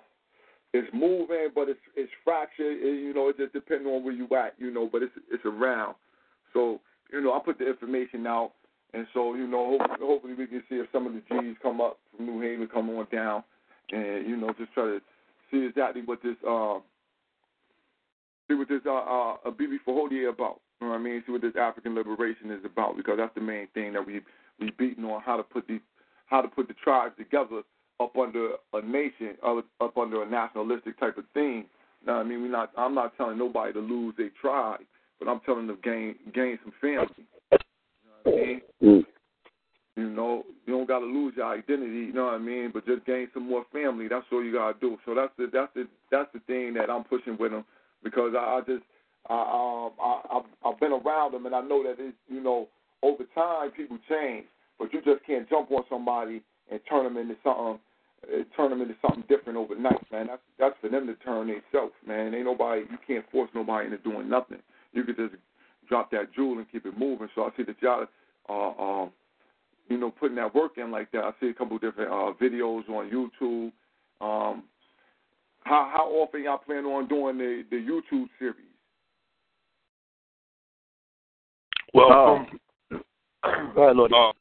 it's 0.74 0.88
moving, 0.92 1.48
but 1.54 1.68
it's 1.68 1.80
it's 1.96 2.12
fractured. 2.24 2.78
It, 2.80 3.02
you 3.02 3.14
know, 3.14 3.28
it 3.28 3.38
just 3.38 3.52
depends 3.52 3.86
on 3.86 4.04
where 4.04 4.12
you 4.12 4.28
at. 4.36 4.54
You 4.58 4.70
know, 4.70 4.88
but 4.90 5.02
it's 5.02 5.12
it's 5.30 5.44
around. 5.44 5.94
So 6.52 6.80
you 7.12 7.20
know, 7.20 7.32
I 7.32 7.40
put 7.44 7.58
the 7.58 7.68
information 7.68 8.26
out, 8.26 8.52
and 8.92 9.06
so 9.14 9.34
you 9.34 9.46
know, 9.46 9.78
hopefully, 9.78 10.06
hopefully 10.06 10.34
we 10.34 10.46
can 10.46 10.62
see 10.68 10.76
if 10.76 10.86
some 10.92 11.06
of 11.06 11.14
the 11.14 11.22
G's 11.30 11.56
come 11.62 11.80
up 11.80 11.98
from 12.14 12.26
New 12.26 12.40
Haven, 12.40 12.68
come 12.68 12.90
on 12.90 13.06
down, 13.10 13.44
and 13.90 14.26
you 14.28 14.36
know, 14.36 14.52
just 14.58 14.72
try 14.74 14.84
to 14.84 15.00
see 15.50 15.64
exactly 15.64 16.02
what 16.04 16.22
this 16.22 16.36
uh, 16.46 16.78
see 18.46 18.54
what 18.54 18.68
this 18.68 18.82
uh, 18.86 18.94
uh, 18.94 19.36
BB 19.46 19.78
Fahodier 19.86 20.30
about. 20.30 20.60
You 20.80 20.86
know 20.86 20.92
what 20.92 21.00
I 21.00 21.02
mean? 21.02 21.22
See 21.26 21.32
what 21.32 21.42
this 21.42 21.56
African 21.58 21.94
liberation 21.94 22.50
is 22.50 22.64
about 22.64 22.96
because 22.96 23.16
that's 23.16 23.34
the 23.34 23.40
main 23.40 23.68
thing 23.74 23.94
that 23.94 24.06
we 24.06 24.20
we 24.60 24.70
beating 24.78 25.04
on 25.04 25.22
how 25.22 25.38
to 25.38 25.42
put 25.42 25.66
these 25.66 25.80
how 26.26 26.42
to 26.42 26.48
put 26.48 26.68
the 26.68 26.74
tribes 26.74 27.14
together 27.16 27.62
up 28.00 28.16
under 28.16 28.52
a 28.72 28.82
nation, 28.82 29.36
up, 29.44 29.64
up 29.80 29.96
under 29.96 30.22
a 30.22 30.28
nationalistic 30.28 30.98
type 31.00 31.18
of 31.18 31.24
thing. 31.34 31.66
Now, 32.06 32.20
I 32.20 32.24
mean, 32.24 32.42
we 32.42 32.48
not. 32.48 32.70
I'm 32.76 32.94
not 32.94 33.16
telling 33.16 33.38
nobody 33.38 33.72
to 33.72 33.80
lose 33.80 34.14
their 34.16 34.30
tribe, 34.40 34.80
but 35.18 35.28
I'm 35.28 35.40
telling 35.40 35.66
them 35.66 35.78
gain 35.82 36.14
gain 36.32 36.58
some 36.62 36.72
family. 36.80 37.08
You 37.52 37.58
know 38.04 38.22
what 38.22 38.34
I 38.34 38.46
mean? 38.46 38.60
Mm. 38.82 39.04
You 39.96 40.10
know, 40.10 40.44
you 40.64 40.74
don't 40.74 40.86
got 40.86 41.00
to 41.00 41.06
lose 41.06 41.34
your 41.36 41.52
identity. 41.52 42.06
You 42.06 42.12
know 42.12 42.26
what 42.26 42.34
I 42.34 42.38
mean? 42.38 42.70
But 42.72 42.86
just 42.86 43.04
gain 43.04 43.26
some 43.34 43.48
more 43.48 43.64
family. 43.72 44.06
That's 44.06 44.26
all 44.30 44.44
you 44.44 44.52
got 44.52 44.72
to 44.72 44.80
do. 44.80 44.96
So 45.04 45.14
that's 45.14 45.32
the 45.36 45.50
that's 45.52 45.74
the 45.74 45.88
that's 46.12 46.30
the 46.32 46.40
thing 46.46 46.74
that 46.74 46.88
I'm 46.88 47.02
pushing 47.02 47.36
with 47.36 47.50
them 47.50 47.64
because 48.04 48.32
I, 48.38 48.38
I 48.38 48.60
just 48.60 48.84
I, 49.28 49.34
um, 49.34 49.92
I, 50.00 50.38
I've, 50.38 50.44
I've 50.64 50.80
been 50.80 50.92
around 50.92 51.32
them 51.32 51.46
and 51.46 51.54
I 51.54 51.60
know 51.62 51.82
that 51.82 51.96
it's 51.98 52.16
you 52.28 52.40
know 52.40 52.68
over 53.02 53.24
time 53.34 53.72
people 53.72 53.98
change, 54.08 54.46
but 54.78 54.92
you 54.92 55.02
just 55.02 55.24
can't 55.26 55.48
jump 55.48 55.70
on 55.72 55.82
somebody 55.90 56.42
and 56.70 56.80
turn 56.88 57.04
them 57.04 57.16
into 57.16 57.34
something. 57.42 57.80
Uh, 58.24 58.42
turn 58.56 58.70
them 58.70 58.82
into 58.82 58.94
something 59.00 59.22
different 59.28 59.58
overnight, 59.58 60.00
man. 60.10 60.26
That's 60.26 60.42
that's 60.58 60.74
for 60.80 60.88
them 60.88 61.06
to 61.06 61.14
turn 61.16 61.46
themselves, 61.46 61.94
man. 62.06 62.34
Ain't 62.34 62.44
nobody 62.44 62.82
you 62.90 62.98
can't 63.06 63.24
force 63.30 63.50
nobody 63.54 63.86
into 63.86 63.98
doing 63.98 64.28
nothing. 64.28 64.58
You 64.92 65.04
could 65.04 65.16
just 65.16 65.34
drop 65.88 66.10
that 66.10 66.34
jewel 66.34 66.58
and 66.58 66.70
keep 66.70 66.84
it 66.84 66.98
moving. 66.98 67.28
So 67.34 67.44
I 67.44 67.50
see 67.56 67.62
that 67.62 67.76
y'all 67.80 68.06
uh 68.48 68.82
um 68.82 69.10
you 69.88 69.98
know 69.98 70.10
putting 70.10 70.36
that 70.36 70.54
work 70.54 70.78
in 70.78 70.90
like 70.90 71.12
that. 71.12 71.24
I 71.24 71.30
see 71.40 71.48
a 71.48 71.54
couple 71.54 71.76
of 71.76 71.82
different 71.82 72.10
uh 72.10 72.32
videos 72.42 72.88
on 72.88 73.08
YouTube. 73.08 73.72
Um 74.20 74.64
how 75.60 75.90
how 75.92 76.08
often 76.10 76.42
y'all 76.42 76.58
plan 76.58 76.84
on 76.86 77.06
doing 77.08 77.38
the 77.38 77.64
the 77.70 77.76
YouTube 77.76 78.28
series? 78.38 78.64
Well, 81.94 82.12
um, 82.12 82.46
from, 82.88 83.02
go 83.74 83.82
ahead, 83.82 83.96
Lord. 83.96 84.12
Uh, 84.12 84.32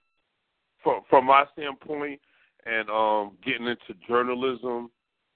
from 0.83 1.01
from 1.09 1.25
my 1.25 1.45
standpoint, 1.53 2.19
and 2.67 2.89
um, 2.89 3.37
getting 3.45 3.67
into 3.67 3.99
journalism 4.07 4.89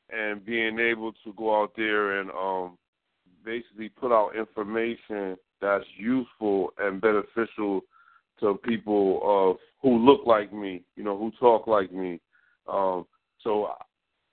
and 0.10 0.46
being 0.46 0.80
able 0.80 1.14
to 1.24 1.34
go 1.38 1.62
out 1.62 1.72
there 1.78 2.20
and 2.20 2.30
um, 2.32 2.78
basically 3.46 3.90
put 3.90 4.12
out 4.12 4.36
information 4.36 5.38
that's 5.62 5.86
useful 5.98 6.74
and 6.80 7.00
beneficial 7.00 7.82
to 8.40 8.56
people 8.64 9.22
of 9.24 9.58
who 9.82 9.98
look 9.98 10.26
like 10.26 10.52
me, 10.52 10.84
you 10.96 11.04
know, 11.04 11.18
who 11.18 11.32
talk 11.40 11.68
like 11.68 11.92
me. 11.94 12.20
Um, 12.68 13.06
so 13.44 13.70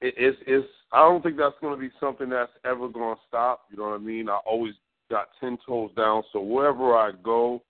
it, 0.00 0.14
it's 0.16 0.38
it's 0.46 0.66
I 0.92 1.00
don't 1.00 1.22
think 1.22 1.36
that's 1.36 1.54
going 1.60 1.74
to 1.74 1.80
be 1.80 1.92
something 2.00 2.28
that's 2.28 2.52
ever 2.64 2.88
going 2.88 3.14
to 3.14 3.20
stop. 3.28 3.64
You 3.70 3.76
know 3.76 3.90
what 3.90 4.00
I 4.00 4.04
mean? 4.04 4.28
I 4.28 4.38
always 4.46 4.74
got 5.10 5.28
ten 5.40 5.58
toes 5.66 5.90
down, 5.96 6.22
so 6.32 6.40
wherever 6.40 6.96
I 6.96 7.12
go, 7.22 7.62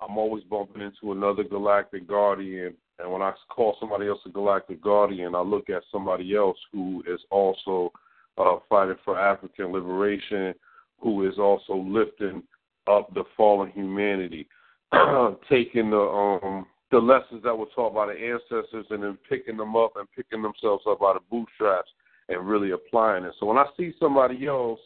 I'm 0.00 0.18
always 0.18 0.44
bumping 0.44 0.82
into 0.82 1.12
another 1.12 1.44
galactic 1.44 2.06
guardian. 2.06 2.74
And 2.98 3.12
when 3.12 3.22
I 3.22 3.32
call 3.50 3.76
somebody 3.78 4.08
else 4.08 4.20
a 4.26 4.30
galactic 4.30 4.82
guardian, 4.82 5.34
I 5.34 5.40
look 5.40 5.68
at 5.68 5.82
somebody 5.92 6.34
else 6.34 6.58
who 6.72 7.02
is 7.06 7.20
also 7.30 7.92
uh, 8.38 8.56
fighting 8.68 8.96
for 9.04 9.18
African 9.18 9.72
liberation, 9.72 10.54
who 11.00 11.28
is 11.28 11.38
also 11.38 11.76
lifting 11.76 12.42
up 12.86 13.12
the 13.14 13.24
fallen 13.36 13.70
humanity, 13.72 14.46
taking 15.48 15.90
the 15.90 15.98
um, 16.42 16.66
the 16.92 16.98
lessons 16.98 17.42
that 17.42 17.56
were 17.56 17.66
taught 17.74 17.94
by 17.94 18.06
the 18.06 18.12
ancestors 18.12 18.86
and 18.90 19.02
then 19.02 19.18
picking 19.28 19.56
them 19.56 19.74
up 19.74 19.92
and 19.96 20.06
picking 20.14 20.40
themselves 20.40 20.84
up 20.88 21.00
by 21.00 21.12
the 21.12 21.20
bootstraps 21.30 21.90
and 22.28 22.48
really 22.48 22.70
applying 22.70 23.24
it. 23.24 23.32
So 23.40 23.46
when 23.46 23.58
I 23.58 23.66
see 23.76 23.92
somebody 23.98 24.46
else 24.46 24.78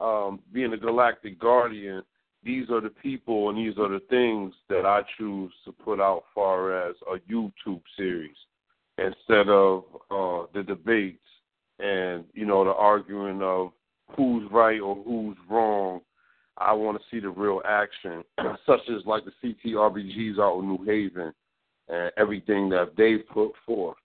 um, 0.00 0.40
being 0.52 0.72
a 0.72 0.76
galactic 0.76 1.38
guardian, 1.38 2.02
these 2.46 2.70
are 2.70 2.80
the 2.80 2.90
people 2.90 3.50
and 3.50 3.58
these 3.58 3.76
are 3.76 3.88
the 3.88 4.00
things 4.08 4.54
that 4.68 4.86
I 4.86 5.02
choose 5.18 5.52
to 5.64 5.72
put 5.72 6.00
out 6.00 6.24
far 6.34 6.88
as 6.88 6.94
a 7.12 7.18
YouTube 7.30 7.82
series 7.96 8.36
instead 8.98 9.48
of 9.48 9.84
uh, 10.10 10.46
the 10.54 10.62
debates 10.66 11.18
and 11.80 12.24
you 12.32 12.46
know 12.46 12.64
the 12.64 12.72
arguing 12.72 13.42
of 13.42 13.72
who's 14.16 14.50
right 14.50 14.80
or 14.80 14.94
who's 15.04 15.36
wrong. 15.50 16.00
I 16.58 16.72
want 16.72 16.98
to 16.98 17.04
see 17.10 17.20
the 17.20 17.28
real 17.28 17.60
action, 17.68 18.24
such 18.66 18.80
as 18.88 19.04
like 19.04 19.24
the 19.24 19.54
CTRBGs 19.66 20.38
out 20.38 20.60
in 20.60 20.68
New 20.68 20.84
Haven 20.84 21.34
and 21.88 22.12
everything 22.16 22.70
that 22.70 22.92
they've 22.96 23.28
put 23.28 23.52
forth. 23.66 23.96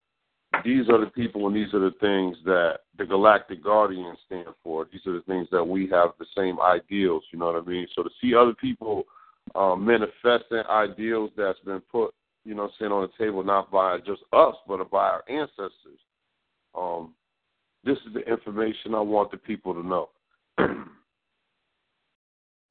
These 0.64 0.90
are 0.90 1.00
the 1.00 1.12
people 1.12 1.48
and 1.48 1.56
these 1.56 1.74
are 1.74 1.80
the 1.80 1.96
things 2.00 2.38
that 2.46 2.80
the 2.98 3.06
Galactic 3.06 3.64
Guardians 3.64 4.18
stand 4.26 4.48
for. 4.64 4.88
These 4.92 5.06
are 5.08 5.14
the 5.14 5.24
things 5.28 5.48
that 5.52 5.64
we 5.64 5.88
have 5.90 6.12
the 6.20 6.26
same 6.36 6.60
ideals, 6.60 7.24
you 7.32 7.40
know 7.40 7.48
what 7.48 7.64
I 7.64 7.66
mean? 7.68 7.88
So 7.96 8.04
to 8.04 8.10
see 8.22 8.36
other 8.36 8.54
people 8.54 9.06
um, 9.56 9.86
manifesting 9.86 10.64
ideals 10.70 11.32
that's 11.36 11.60
been 11.60 11.82
put, 11.92 12.14
you 12.46 12.56
know, 12.56 12.70
sitting 12.78 12.94
on 12.94 13.08
the 13.08 13.24
table 13.24 13.44
not 13.44 13.72
by 13.72 13.98
just 14.00 14.22
us, 14.34 14.56
but 14.68 14.90
by 14.90 15.10
our 15.10 15.24
ancestors. 15.30 16.00
Um, 16.76 17.14
this 17.84 17.98
is 18.08 18.14
the 18.14 18.22
information 18.22 18.96
I 18.96 19.02
want 19.02 19.32
the 19.32 19.38
people 19.38 19.74
to 19.74 19.86
know. 19.86 20.10
All 20.60 20.68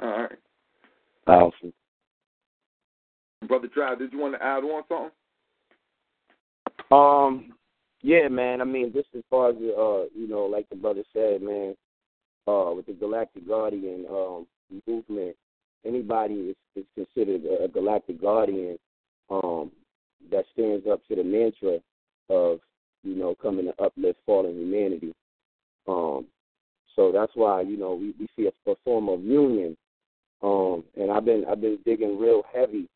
right. 0.01 0.39
Awesome. 1.27 1.73
Brother 3.47 3.69
Drive, 3.73 3.99
did 3.99 4.13
you 4.13 4.19
want 4.19 4.35
to 4.35 4.43
add 4.43 4.65
on 4.65 4.83
something? 4.89 5.11
Um, 6.91 7.53
yeah, 8.03 8.29
man. 8.29 8.61
I 8.61 8.65
mean, 8.65 8.93
just 8.93 9.09
as 9.17 9.23
far 9.29 9.51
as 9.51 9.57
uh, 9.57 10.05
you 10.15 10.29
know, 10.29 10.47
like 10.51 10.69
the 10.71 10.77
brother 10.77 11.03
said, 11.13 11.43
man, 11.43 11.75
uh, 12.47 12.73
with 12.75 12.87
the 12.87 12.93
Galactic 12.93 13.47
Guardian 13.47 14.07
um 14.11 14.47
movement, 14.87 15.37
anybody 15.85 16.35
is, 16.35 16.57
is 16.77 16.85
considered 16.95 17.43
a, 17.45 17.69
Galactic 17.69 18.21
Guardian 18.21 18.79
um 19.31 19.71
that 20.31 20.45
stands 20.53 20.87
up 20.91 21.01
to 21.09 21.17
the 21.17 21.25
mantra 21.25 21.79
of 22.29 22.61
you 23.03 23.15
know 23.15 23.35
coming 23.41 23.67
to 23.67 23.83
uplift 23.83 24.19
fallen 24.25 24.55
humanity. 24.55 25.13
Um, 25.89 26.27
so 26.97 27.13
that's 27.13 27.33
why 27.35 27.63
you 27.63 27.77
know 27.77 27.95
we, 27.95 28.15
we 28.19 28.29
see 28.37 28.49
a, 28.49 28.71
a 28.71 28.75
form 28.85 29.09
of 29.09 29.23
union. 29.23 29.77
Um, 30.43 30.85
and 30.97 31.11
I've 31.11 31.27
been 31.27 31.45
I've 31.51 31.61
been 31.61 31.79
digging 31.85 32.19
real 32.19 32.43
heavy, 32.55 32.89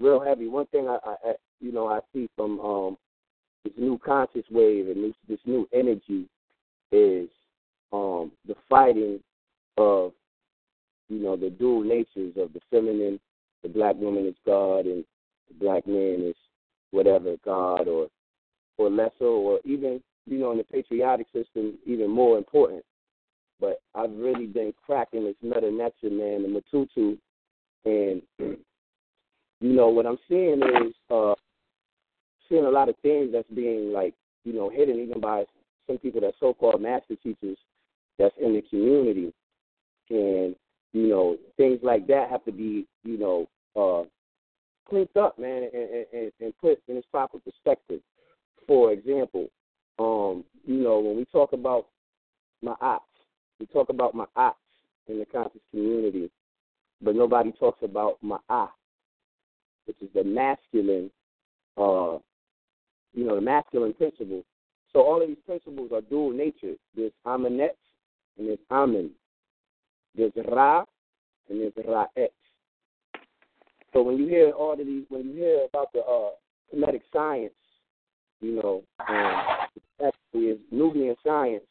real 0.00 0.20
heavy. 0.20 0.48
One 0.48 0.66
thing 0.66 0.88
I, 0.88 0.98
I 1.04 1.32
you 1.60 1.72
know 1.72 1.88
I 1.88 2.00
see 2.14 2.28
from 2.34 2.58
um 2.60 2.96
this 3.64 3.72
new 3.76 3.98
conscious 3.98 4.44
wave 4.50 4.88
and 4.88 5.04
this 5.04 5.14
this 5.28 5.40
new 5.44 5.68
energy 5.72 6.28
is 6.92 7.28
um 7.92 8.32
the 8.46 8.54
fighting 8.68 9.20
of 9.76 10.12
you 11.08 11.18
know 11.20 11.36
the 11.36 11.50
dual 11.50 11.82
natures 11.82 12.34
of 12.36 12.52
the 12.52 12.60
feminine, 12.70 13.18
the 13.62 13.68
black 13.68 13.96
woman 13.96 14.26
is 14.26 14.34
God 14.44 14.86
and 14.86 15.04
the 15.48 15.54
black 15.58 15.86
man 15.86 16.22
is 16.22 16.36
whatever 16.90 17.36
God 17.44 17.88
or 17.88 18.08
or 18.76 18.90
lesser 18.90 19.24
or 19.24 19.60
even 19.64 20.02
you 20.26 20.38
know 20.38 20.52
in 20.52 20.58
the 20.58 20.64
patriotic 20.64 21.26
system 21.32 21.78
even 21.86 22.10
more 22.10 22.38
important. 22.38 22.84
But 23.60 23.80
I've 23.94 24.12
really 24.12 24.46
been 24.46 24.72
cracking 24.86 25.24
this 25.24 25.34
meta 25.42 25.70
nature 25.70 26.14
man, 26.14 26.42
the 26.44 26.62
Matutu, 26.62 27.18
and 27.84 28.22
you 29.60 29.72
know 29.72 29.88
what 29.88 30.06
I'm 30.06 30.18
seeing 30.28 30.60
is 30.62 30.94
uh 31.10 31.34
seeing 32.48 32.64
a 32.64 32.70
lot 32.70 32.88
of 32.88 32.96
things 33.02 33.30
that's 33.32 33.48
being 33.50 33.92
like 33.92 34.14
you 34.44 34.52
know 34.52 34.68
hidden 34.68 34.98
even 35.00 35.20
by 35.20 35.44
some 35.86 35.98
people 35.98 36.20
that 36.20 36.34
so-called 36.38 36.82
master 36.82 37.16
teachers 37.22 37.56
that's 38.18 38.34
in 38.40 38.54
the 38.54 38.62
community, 38.62 39.32
and 40.10 40.54
you 40.92 41.08
know 41.08 41.36
things 41.56 41.78
like 41.82 42.06
that 42.06 42.30
have 42.30 42.44
to 42.44 42.52
be 42.52 42.86
you 43.04 43.18
know 43.18 43.48
uh, 43.76 44.04
cleaned 44.88 45.16
up, 45.16 45.38
man, 45.38 45.68
and, 45.72 46.06
and, 46.12 46.32
and 46.40 46.58
put 46.60 46.80
in 46.88 46.96
its 46.96 47.06
proper 47.10 47.38
perspective. 47.38 48.00
For 48.66 48.92
example, 48.92 49.48
um, 49.98 50.44
you 50.64 50.82
know 50.82 50.98
when 50.98 51.16
we 51.16 51.24
talk 51.26 51.52
about 51.52 51.86
my 52.62 52.74
ops, 52.80 53.04
we 53.60 53.66
talk 53.66 53.88
about 53.88 54.14
my 54.14 54.26
ops 54.36 54.58
in 55.06 55.18
the 55.18 55.26
conscious 55.26 55.60
community, 55.70 56.30
but 57.00 57.14
nobody 57.14 57.52
talks 57.52 57.82
about 57.82 58.18
my 58.22 58.38
ah, 58.48 58.72
which 59.86 59.96
is 60.02 60.08
the 60.14 60.24
masculine 60.24 61.10
uh, 61.76 62.18
you 63.14 63.24
know, 63.24 63.34
the 63.34 63.40
masculine 63.40 63.94
principle. 63.94 64.44
So 64.92 65.00
all 65.00 65.20
of 65.20 65.28
these 65.28 65.36
principles 65.46 65.90
are 65.92 66.00
dual 66.00 66.32
nature. 66.32 66.74
There's 66.96 67.12
Amenet 67.26 67.76
and 68.38 68.48
there's 68.48 68.58
Amen. 68.70 69.10
There's 70.14 70.32
Ra 70.50 70.84
and 71.48 71.60
there's 71.60 71.72
Ra'et. 71.74 72.28
So 73.92 74.02
when 74.02 74.16
you 74.18 74.26
hear 74.26 74.50
all 74.50 74.72
of 74.72 74.78
these, 74.78 75.04
when 75.08 75.28
you 75.28 75.34
hear 75.34 75.66
about 75.68 75.92
the 75.92 76.00
uh, 76.00 76.30
Kemetic 76.74 77.02
science, 77.12 77.54
you 78.40 78.56
know, 78.56 78.82
um, 79.08 80.10
is 80.34 80.58
Nubian 80.70 81.16
science. 81.24 81.64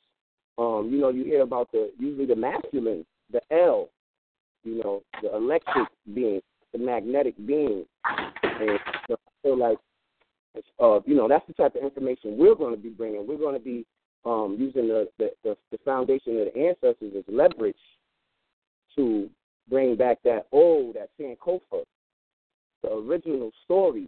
Um, 0.57 0.89
you 0.91 0.99
know, 0.99 1.09
you 1.09 1.23
hear 1.23 1.41
about 1.41 1.71
the 1.71 1.91
usually 1.99 2.25
the 2.25 2.35
masculine, 2.35 3.05
the 3.31 3.41
L, 3.51 3.89
you 4.63 4.81
know, 4.83 5.03
the 5.21 5.35
electric 5.35 5.87
being, 6.13 6.41
the 6.73 6.79
magnetic 6.79 7.35
being, 7.45 7.85
and 8.43 8.79
so 9.07 9.13
I 9.13 9.31
feel 9.43 9.57
like 9.57 9.77
uh, 10.79 10.99
you 11.05 11.15
know, 11.15 11.27
that's 11.27 11.45
the 11.47 11.53
type 11.53 11.75
of 11.75 11.83
information 11.83 12.37
we're 12.37 12.55
going 12.55 12.75
to 12.75 12.81
be 12.81 12.89
bringing. 12.89 13.27
We're 13.27 13.37
going 13.37 13.57
to 13.57 13.63
be 13.63 13.85
um, 14.25 14.57
using 14.59 14.87
the, 14.87 15.07
the, 15.17 15.31
the, 15.43 15.57
the 15.71 15.77
foundation 15.85 16.39
of 16.39 16.47
the 16.53 16.59
ancestors 16.59 17.13
as 17.17 17.23
leverage 17.27 17.75
to 18.95 19.29
bring 19.69 19.95
back 19.95 20.17
that 20.23 20.47
old, 20.51 20.95
that 20.95 21.09
Sankofa, 21.19 21.83
the 22.83 22.91
original 22.91 23.51
story, 23.63 24.07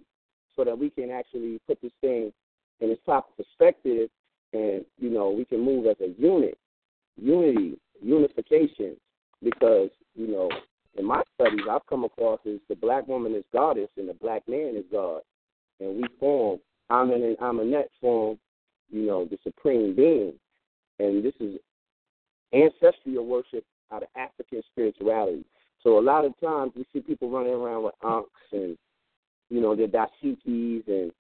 so 0.55 0.63
that 0.63 0.77
we 0.77 0.89
can 0.89 1.09
actually 1.11 1.59
put 1.67 1.81
this 1.81 1.91
thing 2.01 2.31
in 2.81 2.89
its 2.89 3.01
proper 3.05 3.31
perspective 3.37 4.09
and, 4.53 4.83
you 4.97 5.09
know, 5.09 5.29
we 5.29 5.45
can 5.45 5.63
move 5.63 5.85
as 5.85 5.97
a 6.01 6.09
unit, 6.19 6.57
unity, 7.15 7.77
unification, 8.01 8.95
because, 9.43 9.89
you 10.15 10.27
know, 10.27 10.49
in 10.97 11.05
my 11.05 11.21
studies, 11.35 11.61
I've 11.69 11.85
come 11.87 12.03
across 12.03 12.39
is 12.45 12.59
the 12.67 12.75
black 12.75 13.07
woman 13.07 13.35
is 13.35 13.43
goddess 13.53 13.89
and 13.95 14.09
the 14.09 14.15
black 14.15 14.47
man 14.47 14.75
is 14.75 14.85
God 14.91 15.21
and 15.79 15.97
we 15.97 16.03
form 16.19 16.59
Amen 16.91 17.21
and 17.21 17.37
Amenet 17.37 17.85
form, 18.01 18.39
you 18.89 19.05
know, 19.05 19.25
the 19.25 19.37
supreme 19.43 19.95
being. 19.95 20.33
And 20.97 21.23
this 21.23 21.33
is 21.39 21.59
ancestral 22.53 23.25
worship 23.25 23.63
out 23.91 24.03
of 24.03 24.09
African 24.15 24.61
spirituality. 24.71 25.45
So 25.83 25.97
a 25.97 26.01
lot 26.01 26.25
of 26.25 26.33
times 26.39 26.73
we 26.75 26.85
see 26.91 26.99
people 26.99 27.29
running 27.29 27.53
around 27.53 27.83
with 27.83 27.93
ankhs 28.03 28.29
and, 28.51 28.77
you 29.49 29.61
know, 29.61 29.75
their 29.75 29.87
dashikis 29.87 30.87
and, 30.87 31.11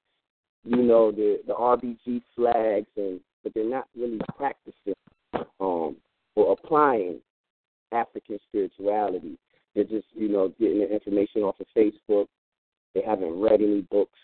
you 0.65 0.83
know, 0.83 1.11
the 1.11 1.39
the 1.47 1.53
RBG 1.53 2.21
flags 2.35 2.87
and 2.97 3.19
but 3.43 3.53
they're 3.53 3.69
not 3.69 3.87
really 3.97 4.19
practicing 4.35 4.93
um 5.61 5.95
or 6.35 6.51
applying 6.51 7.21
African 7.91 8.39
spirituality. 8.49 9.37
They're 9.75 9.83
just, 9.83 10.07
you 10.13 10.29
know, 10.29 10.49
getting 10.59 10.79
the 10.79 10.93
information 10.93 11.43
off 11.43 11.59
of 11.59 11.67
Facebook. 11.75 12.27
They 12.93 13.01
haven't 13.01 13.39
read 13.39 13.61
any 13.61 13.81
books. 13.81 14.17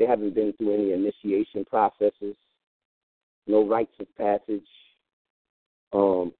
They 0.00 0.06
haven't 0.06 0.34
been 0.34 0.54
through 0.54 0.72
any 0.72 0.92
initiation 0.92 1.66
processes, 1.66 2.34
no 3.46 3.68
rites 3.68 3.92
of 4.00 4.06
passage. 4.16 4.66
Um, 5.92 6.32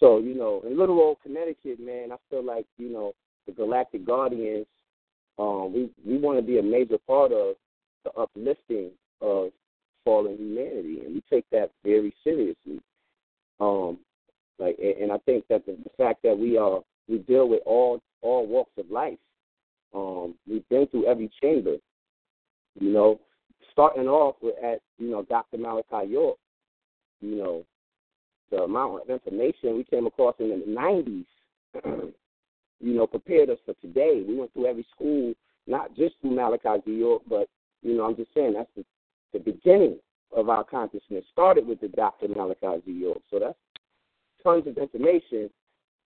so, 0.00 0.18
you 0.18 0.34
know, 0.34 0.62
in 0.66 0.78
little 0.78 0.98
old 0.98 1.18
Connecticut, 1.22 1.78
man, 1.78 2.10
I 2.10 2.16
feel 2.30 2.42
like, 2.42 2.64
you 2.78 2.90
know, 2.90 3.12
the 3.46 3.52
Galactic 3.52 4.06
Guardians, 4.06 4.64
um, 5.38 5.74
we, 5.74 5.90
we 6.06 6.16
want 6.16 6.38
to 6.38 6.42
be 6.42 6.58
a 6.58 6.62
major 6.62 6.96
part 7.06 7.32
of 7.32 7.56
the 8.04 8.12
uplifting 8.12 8.92
of 9.20 9.50
fallen 10.02 10.38
humanity, 10.38 11.02
and 11.04 11.14
we 11.14 11.22
take 11.28 11.44
that 11.52 11.70
very 11.84 12.14
seriously. 12.24 12.80
Um, 13.60 13.98
like, 14.58 14.78
and 14.78 15.12
I 15.12 15.18
think 15.18 15.44
that 15.50 15.66
the, 15.66 15.72
the 15.84 15.90
fact 15.98 16.22
that 16.22 16.38
we 16.38 16.56
are 16.56 16.80
we 17.08 17.18
deal 17.18 17.46
with 17.46 17.60
all 17.66 18.00
all 18.22 18.46
walks 18.46 18.72
of 18.78 18.90
life. 18.90 19.18
Um, 19.94 20.34
we've 20.48 20.66
been 20.70 20.86
through 20.86 21.06
every 21.06 21.30
chamber. 21.42 21.76
You 22.78 22.92
know, 22.92 23.20
starting 23.72 24.08
off 24.08 24.36
with 24.42 24.54
at 24.62 24.80
you 24.98 25.10
know 25.10 25.22
Dr. 25.22 25.58
Malachi 25.58 26.10
York, 26.10 26.38
you 27.20 27.36
know, 27.36 27.64
the 28.50 28.62
amount 28.62 29.02
of 29.02 29.10
information 29.10 29.76
we 29.76 29.84
came 29.84 30.06
across 30.06 30.34
in 30.38 30.48
the 30.48 30.66
'90s, 30.66 31.24
you 32.80 32.94
know, 32.94 33.06
prepared 33.06 33.50
us 33.50 33.58
for 33.64 33.74
today. 33.74 34.24
We 34.26 34.36
went 34.36 34.52
through 34.52 34.66
every 34.66 34.86
school, 34.94 35.34
not 35.66 35.94
just 35.96 36.14
through 36.20 36.34
Malachi 36.34 36.82
York, 36.86 37.22
but 37.28 37.48
you 37.82 37.96
know, 37.96 38.04
I'm 38.04 38.16
just 38.16 38.32
saying 38.34 38.54
that's 38.54 38.70
the, 38.76 38.84
the 39.32 39.38
beginning 39.38 39.98
of 40.34 40.48
our 40.48 40.64
consciousness. 40.64 41.24
Started 41.32 41.66
with 41.66 41.80
the 41.80 41.88
Dr. 41.88 42.28
Malachi 42.28 42.82
York, 42.86 43.18
so 43.30 43.38
that's 43.38 43.58
tons 44.42 44.66
of 44.66 44.78
information. 44.78 45.50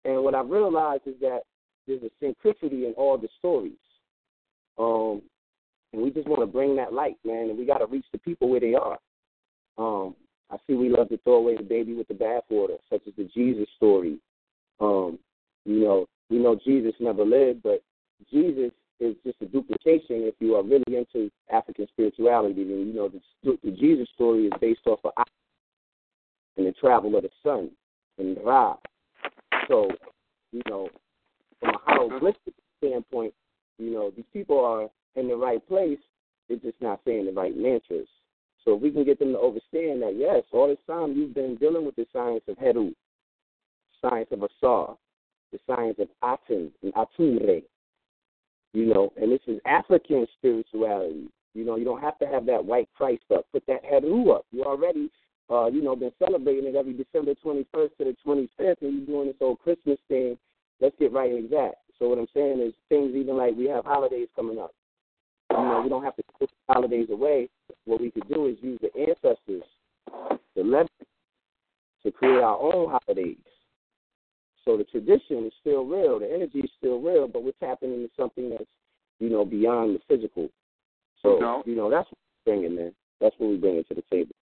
And 0.05 0.23
what 0.23 0.35
I 0.35 0.41
realized 0.41 1.03
is 1.07 1.15
that 1.21 1.41
there's 1.87 2.03
a 2.03 2.25
synchronicity 2.25 2.87
in 2.87 2.95
all 2.97 3.19
the 3.19 3.29
stories. 3.39 3.73
Um, 4.79 5.23
and 5.97 6.05
we 6.05 6.11
just 6.11 6.29
want 6.29 6.43
to 6.43 6.47
bring 6.47 6.77
that 6.77 6.93
light, 6.93 7.17
man. 7.25 7.49
And 7.49 7.59
we 7.59 7.65
got 7.65 7.79
to 7.79 7.87
reach 7.87 8.05
the 8.13 8.19
people 8.19 8.51
where 8.51 8.61
they 8.61 8.75
are. 8.75 8.99
Um, 9.79 10.15
I 10.51 10.59
see 10.67 10.75
we 10.75 10.91
love 10.91 11.09
to 11.09 11.17
throw 11.19 11.37
away 11.37 11.57
the 11.57 11.63
baby 11.63 11.95
with 11.95 12.07
the 12.07 12.15
bathwater, 12.15 12.77
such 12.91 13.01
as 13.09 13.15
the 13.17 13.25
Jesus 13.35 13.67
story. 13.77 14.19
Um, 14.79 15.19
you 15.65 15.81
know, 15.81 16.07
we 16.29 16.39
know 16.39 16.55
Jesus 16.63 16.93
never 17.01 17.25
lived, 17.25 17.63
but 17.63 17.83
Jesus 18.31 18.73
is 19.01 19.17
just 19.25 19.41
a 19.41 19.47
duplication 19.47 20.23
if 20.25 20.35
you 20.39 20.55
are 20.55 20.63
really 20.63 20.85
into 20.89 21.31
African 21.51 21.87
spirituality. 21.89 22.61
And 22.61 22.89
you 22.89 22.95
know, 22.95 23.09
the, 23.43 23.59
the 23.65 23.71
Jesus 23.71 24.07
story 24.15 24.47
is 24.47 24.53
based 24.61 24.87
off 24.87 25.01
of 25.03 25.13
and 26.59 26.67
the 26.67 26.73
travel 26.73 27.17
of 27.17 27.23
the 27.23 27.31
sun 27.43 27.71
and 28.19 28.37
Ra. 28.45 28.77
So, 29.69 29.91
you 30.53 30.63
know, 30.69 30.89
from 31.61 31.71
a 31.71 31.79
hieroglyphic 31.85 32.55
standpoint, 32.79 33.33
you 33.79 33.91
know, 33.91 34.11
these 34.15 34.25
people 34.33 34.63
are 34.65 34.89
in 35.17 35.29
the 35.29 35.37
right 35.37 35.67
place, 35.67 35.99
they're 36.49 36.59
just 36.59 36.81
not 36.81 37.01
saying 37.05 37.27
the 37.27 37.33
right 37.33 37.57
mantras. 37.57 38.09
So 38.65 38.77
if 38.77 38.83
we 38.83 38.91
can 38.91 39.05
get 39.05 39.19
them 39.19 39.33
to 39.33 39.41
understand 39.41 40.03
that, 40.03 40.15
yes, 40.17 40.43
all 40.53 40.69
this 40.69 40.79
time 40.87 41.13
you've 41.13 41.35
been 41.35 41.57
dealing 41.57 41.85
with 41.85 41.97
the 41.97 42.07
science 42.13 42.43
of 42.49 42.59
Heru, 42.59 42.93
science 44.01 44.29
of 44.33 44.43
Asar, 44.43 44.97
the 45.53 45.59
science 45.67 45.99
of 45.99 46.09
Aten 46.25 46.73
and 46.83 46.93
Atumre, 46.95 47.63
you 48.73 48.87
know, 48.87 49.13
and 49.17 49.33
this 49.33 49.41
is 49.47 49.61
African 49.65 50.27
spirituality. 50.39 51.29
You 51.55 51.65
know, 51.65 51.77
you 51.77 51.85
don't 51.85 52.03
have 52.03 52.19
to 52.19 52.27
have 52.27 52.45
that 52.47 52.65
white 52.65 52.89
Christ 52.95 53.23
up. 53.35 53.47
Put 53.53 53.65
that 53.67 53.85
Heru 53.85 54.33
up. 54.33 54.45
You 54.51 54.65
already, 54.65 55.11
uh, 55.49 55.67
you 55.67 55.83
know, 55.83 55.97
been 55.97 56.13
celebrating 56.19 56.67
it 56.67 56.75
every 56.75 56.93
December 56.93 57.35
21st 57.43 57.97
to 57.99 58.05
the 58.05 58.17
25th, 58.27 58.83
and 58.83 58.99
you're 58.99 59.07
doing 59.07 59.29
this 59.29 59.37
whole 59.41 59.57
Christmas 59.57 59.99
thing. 60.09 60.37
Let's 60.81 60.97
get 60.99 61.13
right 61.13 61.31
and 61.31 61.45
exact. 61.45 61.77
So 61.99 62.09
what 62.09 62.19
I'm 62.19 62.27
saying 62.35 62.61
is 62.61 62.75
things 62.89 63.15
even 63.15 63.37
like 63.37 63.57
we 63.57 63.67
have 63.69 63.85
holidays 63.85 64.29
coming 64.37 64.59
up. 64.59 64.75
You 65.51 65.57
know, 65.57 65.81
we 65.83 65.89
don't 65.89 66.05
have 66.05 66.17
to 66.17 66.23
put 66.39 66.51
holidays 66.69 67.09
away. 67.11 67.49
What 67.85 68.01
we 68.01 68.11
could 68.11 68.29
do 68.29 68.47
is 68.47 68.57
use 68.61 68.81
the 68.83 68.91
ancestors, 69.01 69.63
the 70.55 70.63
legends, 70.63 70.91
to 72.03 72.11
create 72.11 72.43
our 72.43 72.59
own 72.59 72.91
holidays. 72.91 73.37
So 74.65 74.77
the 74.77 74.85
tradition 74.85 75.47
is 75.47 75.53
still 75.61 75.85
real, 75.85 76.19
the 76.19 76.33
energy 76.33 76.59
is 76.59 76.71
still 76.77 77.01
real, 77.01 77.29
but 77.29 77.45
we're 77.45 77.53
tapping 77.61 77.95
into 77.95 78.11
something 78.17 78.51
that's, 78.51 78.65
you 79.21 79.31
know, 79.31 79.45
beyond 79.45 79.97
the 79.97 80.01
physical. 80.09 80.49
So, 81.23 81.39
No. 81.39 81.63
you 81.65 81.77
know, 81.77 81.89
that's 81.89 82.09
what 82.11 82.19
we're 82.45 82.53
bringing, 82.53 82.77
man. 82.77 82.95
That's 83.21 83.35
what 83.39 83.51
we're 83.51 83.59
bringing 83.59 83.85
to 83.85 83.95
the 83.95 84.03
table. 84.11 84.35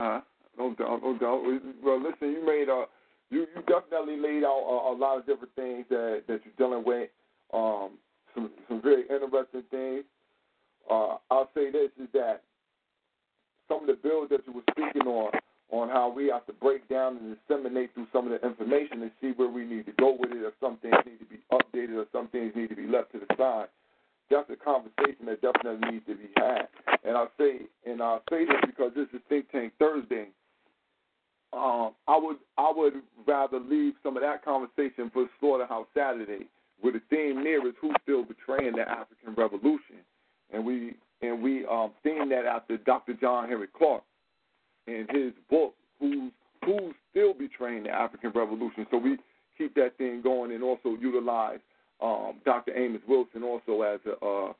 Uh, 0.00 0.20
no 0.58 0.74
doubt, 0.74 1.02
no 1.02 1.18
doubt. 1.18 1.42
Well, 1.82 2.00
listen, 2.00 2.32
you 2.32 2.44
made 2.44 2.68
a, 2.68 2.86
you 3.30 3.46
you 3.54 3.62
definitely 3.66 4.16
laid 4.16 4.44
out 4.44 4.58
a, 4.58 4.92
a 4.92 4.94
lot 4.96 5.18
of 5.18 5.26
different 5.26 5.54
things 5.54 5.84
that 5.90 6.24
that 6.26 6.40
you're 6.44 6.54
dealing 6.56 6.84
with. 6.84 7.10
Um, 7.52 7.98
some 8.36 8.50
some 8.68 8.80
very 8.80 9.02
interesting 9.10 9.64
things. 9.72 10.04
Uh, 10.88 11.16
I'll 11.32 11.50
say 11.54 11.72
this 11.72 11.90
is 12.00 12.06
that 12.12 12.42
some 13.68 13.80
of 13.80 13.86
the 13.88 13.94
bills 13.94 14.28
that 14.30 14.46
you 14.46 14.52
were 14.52 14.62
speaking 14.70 15.08
on, 15.08 15.32
on 15.70 15.88
how 15.88 16.08
we 16.08 16.28
have 16.28 16.46
to 16.46 16.52
break 16.52 16.88
down 16.88 17.16
and 17.16 17.36
disseminate 17.36 17.92
through 17.94 18.06
some 18.12 18.30
of 18.30 18.40
the 18.40 18.46
information 18.46 19.02
and 19.02 19.10
see 19.20 19.32
where 19.34 19.48
we 19.48 19.64
need 19.64 19.86
to 19.86 19.92
go 19.98 20.16
with 20.16 20.30
it, 20.30 20.44
or 20.44 20.52
some 20.60 20.76
things 20.76 20.94
need 21.04 21.18
to 21.18 21.24
be 21.24 21.40
updated, 21.50 21.96
or 21.96 22.06
some 22.12 22.28
things 22.28 22.52
need 22.54 22.68
to 22.68 22.76
be 22.76 22.86
left 22.86 23.10
to 23.12 23.18
the 23.18 23.26
side. 23.36 23.66
That's 24.30 24.48
a 24.50 24.56
conversation 24.56 25.26
that 25.26 25.42
definitely 25.42 25.90
needs 25.90 26.06
to 26.06 26.14
be 26.14 26.28
had. 26.36 26.68
And 27.04 27.16
I 27.16 27.26
say, 27.38 27.62
and 27.84 28.02
I 28.02 28.18
say 28.30 28.44
this 28.44 28.56
because 28.66 28.92
this 28.94 29.08
is 29.12 29.20
Think 29.28 29.50
Tank 29.50 29.72
Thursday. 29.78 30.28
Um, 31.52 31.92
I 32.06 32.18
would 32.18 32.36
I 32.58 32.72
would 32.74 32.94
rather 33.26 33.58
leave 33.58 33.94
some 34.02 34.16
of 34.16 34.22
that 34.22 34.44
conversation 34.44 35.10
for 35.12 35.26
Slaughterhouse 35.40 35.86
Saturday, 35.96 36.46
where 36.80 36.92
the 36.92 37.02
theme 37.10 37.40
is 37.40 37.74
who's 37.80 37.94
still 38.02 38.24
betraying 38.24 38.76
the 38.76 38.88
African 38.88 39.34
Revolution, 39.36 39.96
and 40.52 40.64
we 40.64 40.94
and 41.22 41.42
we 41.42 41.64
um, 41.66 41.92
themed 42.04 42.30
that 42.30 42.44
after 42.46 42.76
Dr. 42.76 43.14
John 43.14 43.48
Henrik 43.48 43.72
Clarke 43.72 44.04
in 44.86 45.06
his 45.10 45.32
book 45.50 45.74
Who's 45.98 46.32
Who's 46.64 46.94
Still 47.10 47.32
Betraying 47.32 47.84
the 47.84 47.90
African 47.90 48.30
Revolution. 48.34 48.86
So 48.90 48.98
we 48.98 49.18
keep 49.56 49.74
that 49.76 49.96
thing 49.98 50.20
going 50.22 50.52
and 50.52 50.62
also 50.62 50.96
utilize 51.00 51.60
um, 52.02 52.34
Dr. 52.44 52.76
Amos 52.76 53.00
Wilson 53.08 53.42
also 53.42 53.82
as 53.82 54.00
a 54.06 54.24
uh, 54.24 54.52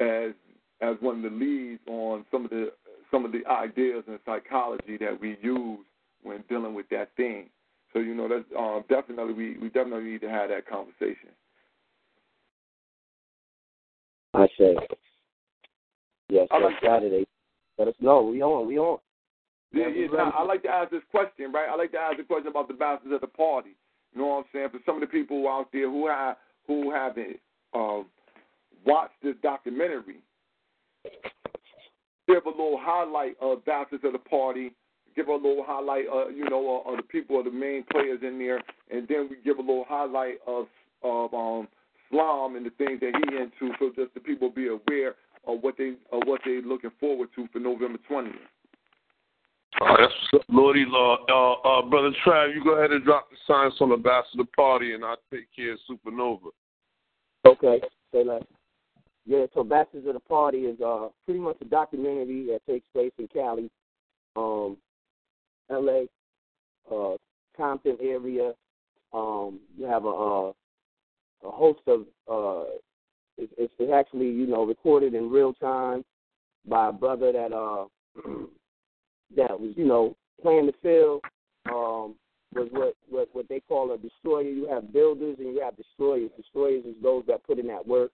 as 0.00 0.32
as 0.80 0.96
one 1.00 1.24
of 1.24 1.30
the 1.30 1.36
leads 1.36 1.80
on 1.88 2.24
some 2.30 2.44
of 2.44 2.50
the 2.50 2.72
some 3.10 3.24
of 3.24 3.32
the 3.32 3.44
ideas 3.46 4.04
and 4.06 4.18
psychology 4.24 4.96
that 4.98 5.20
we 5.20 5.36
use 5.42 5.80
when 6.22 6.42
dealing 6.48 6.74
with 6.74 6.88
that 6.90 7.10
thing. 7.16 7.46
So 7.92 7.98
you 7.98 8.14
know 8.14 8.28
that's 8.28 8.44
uh, 8.58 8.80
definitely 8.88 9.34
we, 9.34 9.58
we 9.58 9.68
definitely 9.68 10.10
need 10.10 10.20
to 10.22 10.30
have 10.30 10.48
that 10.48 10.66
conversation. 10.66 11.28
I 14.34 14.46
say. 14.58 14.74
Yes, 16.28 16.48
I 16.50 16.58
like. 16.58 16.74
Saturday. 16.82 17.26
Let 17.78 17.88
us 17.88 17.94
know. 18.00 18.22
We 18.22 18.42
on. 18.42 18.66
We 18.66 18.78
on. 18.78 18.98
Yeah, 19.72 19.88
Yeah. 19.88 20.06
Now. 20.12 20.32
I 20.36 20.42
like 20.42 20.62
to 20.62 20.68
ask 20.68 20.90
this 20.90 21.02
question, 21.10 21.52
right? 21.52 21.68
I 21.70 21.76
like 21.76 21.92
to 21.92 21.98
ask 21.98 22.16
the 22.16 22.24
question 22.24 22.48
about 22.48 22.68
the 22.68 22.74
bastards 22.74 23.14
of 23.14 23.20
the 23.20 23.26
party. 23.26 23.76
You 24.14 24.20
know 24.20 24.28
what 24.28 24.36
I'm 24.38 24.44
saying? 24.52 24.68
For 24.70 24.80
some 24.84 24.96
of 24.96 25.00
the 25.00 25.06
people 25.06 25.48
out 25.48 25.68
there 25.72 25.90
who 25.90 26.06
have 26.08 26.36
who 26.66 26.92
haven't 26.92 27.38
uh, 27.74 28.02
watched 28.86 29.14
this 29.22 29.34
documentary, 29.42 30.20
give 32.28 32.46
a 32.46 32.48
little 32.48 32.78
highlight 32.80 33.36
of 33.40 33.64
bastards 33.64 34.04
of 34.04 34.12
the 34.12 34.18
party. 34.18 34.72
Give 35.14 35.28
a 35.28 35.34
little 35.34 35.64
highlight, 35.66 36.06
uh, 36.12 36.28
you 36.28 36.48
know, 36.48 36.82
uh, 36.86 36.90
of 36.90 36.96
the 36.96 37.02
people, 37.02 37.38
of 37.38 37.44
the 37.44 37.50
main 37.50 37.84
players 37.90 38.20
in 38.22 38.38
there, 38.38 38.60
and 38.90 39.06
then 39.08 39.28
we 39.30 39.36
give 39.44 39.58
a 39.58 39.60
little 39.60 39.86
highlight 39.88 40.38
of 40.46 40.66
of 41.02 41.34
um, 41.34 41.68
Islam 42.12 42.56
and 42.56 42.64
the 42.64 42.70
things 42.70 43.00
that 43.00 43.12
he 43.14 43.36
into, 43.36 43.74
so 43.78 43.90
just 43.96 44.14
the 44.14 44.20
people 44.20 44.50
be 44.50 44.68
aware 44.68 45.14
of 45.46 45.60
what 45.60 45.76
they 45.76 45.94
of 46.12 46.22
what 46.26 46.40
they 46.44 46.60
looking 46.64 46.92
forward 47.00 47.28
to 47.34 47.48
for 47.52 47.58
November 47.58 47.98
20th. 48.10 48.32
Uh, 49.80 49.96
that's 49.98 50.12
what's 50.30 50.44
up, 50.44 50.54
Lordy 50.54 50.84
Law. 50.86 51.16
Uh, 51.28 51.68
uh, 51.68 51.82
Brother 51.88 52.12
Trav, 52.24 52.54
you 52.54 52.62
go 52.62 52.76
ahead 52.76 52.92
and 52.92 53.04
drop 53.04 53.30
the 53.30 53.36
science 53.46 53.74
on 53.80 53.88
the 53.88 53.96
bachelor 53.96 54.44
party, 54.54 54.94
and 54.94 55.04
I'll 55.04 55.16
take 55.32 55.46
care 55.56 55.72
of 55.72 55.78
Supernova. 55.90 56.50
Okay, 57.46 57.80
say 58.12 58.24
less. 58.24 58.42
Yeah, 59.24 59.46
so 59.54 59.62
Bastards 59.64 60.06
of 60.06 60.14
the 60.14 60.20
Party 60.20 60.58
is 60.58 60.80
uh 60.80 61.08
pretty 61.24 61.40
much 61.40 61.56
a 61.60 61.64
documentary 61.64 62.46
that 62.46 62.60
takes 62.70 62.86
place 62.92 63.12
in 63.18 63.28
Cali, 63.28 63.70
um, 64.36 64.76
LA, 65.70 66.04
uh, 66.90 67.16
Compton 67.56 67.96
area. 68.00 68.52
Um, 69.12 69.60
you 69.76 69.84
have 69.84 70.04
a 70.04 70.08
uh, 70.08 70.52
a 71.44 71.50
host 71.50 71.80
of 71.86 72.02
uh 72.30 72.70
it's, 73.38 73.52
it's 73.56 73.72
it's 73.78 73.92
actually, 73.92 74.26
you 74.28 74.46
know, 74.46 74.64
recorded 74.64 75.14
in 75.14 75.30
real 75.30 75.52
time 75.54 76.04
by 76.68 76.88
a 76.88 76.92
brother 76.92 77.32
that 77.32 77.52
uh 77.52 77.84
that 79.36 79.58
was, 79.58 79.72
you 79.76 79.84
know, 79.84 80.16
playing 80.40 80.66
the 80.66 80.72
field. 80.82 81.22
Um 81.66 82.14
was 82.54 82.68
what, 82.70 82.94
what 83.08 83.28
what 83.32 83.48
they 83.48 83.60
call 83.60 83.92
a 83.92 83.98
destroyer. 83.98 84.42
You 84.42 84.68
have 84.68 84.92
builders 84.92 85.36
and 85.38 85.54
you 85.54 85.60
have 85.62 85.76
destroyers. 85.76 86.30
Destroyers 86.36 86.84
is 86.84 86.94
those 87.02 87.24
that 87.26 87.44
put 87.44 87.58
in 87.58 87.66
that 87.68 87.86
work, 87.86 88.10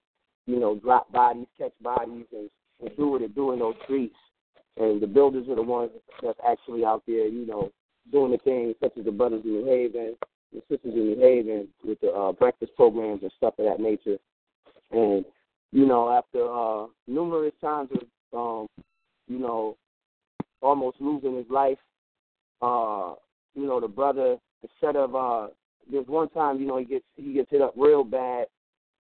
you 0.47 0.61
know, 0.61 0.77
drop 0.77 1.11
bodies, 1.13 1.47
catch 1.59 1.73
bodies, 1.83 2.27
and, 2.33 2.49
and 2.81 2.97
do 2.97 3.09
what 3.09 3.21
they 3.21 3.29
do 3.29 3.53
in 3.53 3.59
those 3.59 3.75
streets. 3.85 4.15
And 4.79 5.01
the 5.01 5.07
builders 5.07 5.49
are 5.49 5.57
the 5.57 5.63
ones 5.63 5.91
that's 6.23 6.39
actually 6.49 6.85
out 6.85 7.03
there, 7.07 7.27
you 7.27 7.47
know, 7.47 7.71
doing 8.13 8.33
the 8.33 8.39
things 8.39 8.75
such 8.83 8.97
as 8.99 9.05
the 9.05 9.11
brothers 9.11 9.43
in 9.45 9.53
New 9.53 9.67
Haven, 9.67 10.17
the 10.53 10.61
sisters 10.71 10.95
in 10.95 11.15
New 11.15 11.21
Haven 11.21 11.69
with 11.85 12.01
the 12.01 12.09
uh, 12.09 12.33
breakfast 12.33 12.73
programs 12.77 13.23
and 13.23 13.33
stuff 13.37 13.55
of 13.59 13.65
that 13.65 13.81
nature. 13.81 14.19
And 14.91 15.25
you 15.73 15.87
know, 15.87 16.11
after 16.11 16.51
uh, 16.51 16.87
numerous 17.07 17.53
times 17.61 17.91
of, 18.33 18.39
um, 18.39 18.67
you 19.27 19.39
know, 19.39 19.77
almost 20.63 20.97
losing 21.01 21.37
his 21.37 21.47
life, 21.51 21.79
uh, 22.63 23.15
you 23.55 23.67
know, 23.67 23.81
the 23.81 23.89
brother 23.89 24.37
instead 24.63 24.97
of 24.97 25.15
uh 25.15 25.49
there's 25.91 26.07
one 26.07 26.29
time, 26.31 26.61
you 26.61 26.67
know, 26.67 26.79
he 26.79 26.85
gets 26.85 27.05
he 27.17 27.33
gets 27.33 27.51
hit 27.51 27.63
up 27.63 27.75
real 27.77 28.05
bad 28.05 28.47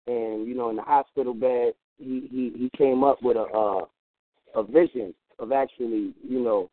and, 0.08 0.48
you 0.48 0.56
know, 0.56 0.70
in 0.70 0.76
the 0.76 0.82
hospital 0.82 1.34
bed 1.34 1.74
he, 1.98 2.28
he, 2.32 2.52
he 2.58 2.70
came 2.78 3.04
up 3.04 3.22
with 3.22 3.38
a 3.38 3.42
uh 3.42 3.86
a 4.56 4.64
vision 4.64 5.14
of 5.40 5.52
actually, 5.52 6.14
you 6.28 6.40
know, 6.40 6.70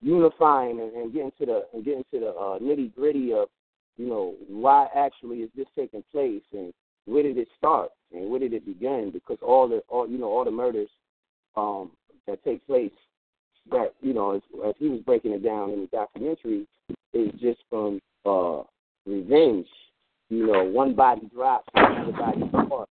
unifying 0.00 0.80
and, 0.80 0.92
and 0.92 1.12
getting 1.12 1.32
to 1.38 1.46
the 1.46 1.66
and 1.72 1.84
getting 1.84 2.04
to 2.12 2.20
the 2.20 2.28
uh, 2.28 2.58
nitty 2.58 2.94
gritty 2.94 3.32
of, 3.32 3.48
you 3.96 4.08
know, 4.08 4.34
why 4.48 4.88
actually 4.94 5.38
is 5.38 5.50
this 5.56 5.66
taking 5.76 6.02
place 6.10 6.42
and 6.52 6.72
where 7.06 7.22
did 7.22 7.38
it 7.38 7.48
start 7.56 7.90
and 8.12 8.30
where 8.30 8.40
did 8.40 8.52
it 8.52 8.64
begin? 8.64 9.10
Because 9.12 9.38
all 9.42 9.68
the 9.68 9.82
all 9.88 10.08
you 10.08 10.18
know, 10.18 10.26
all 10.28 10.44
the 10.44 10.50
murders 10.50 10.88
um 11.56 11.90
that 12.26 12.42
take 12.44 12.66
place 12.66 12.92
that, 13.70 13.92
you 14.00 14.14
know, 14.14 14.36
as, 14.36 14.42
as 14.66 14.74
he 14.78 14.88
was 14.88 15.00
breaking 15.00 15.32
it 15.32 15.44
down 15.44 15.70
in 15.70 15.80
the 15.82 15.86
documentary, 15.88 16.66
is 17.12 17.30
just 17.40 17.60
from 17.68 18.00
uh 18.24 18.62
revenge. 19.06 19.66
You 20.28 20.46
know, 20.46 20.62
one 20.64 20.94
body 20.94 21.28
drops, 21.34 21.68
another 21.74 22.12
body 22.12 22.48
starts. 22.48 22.90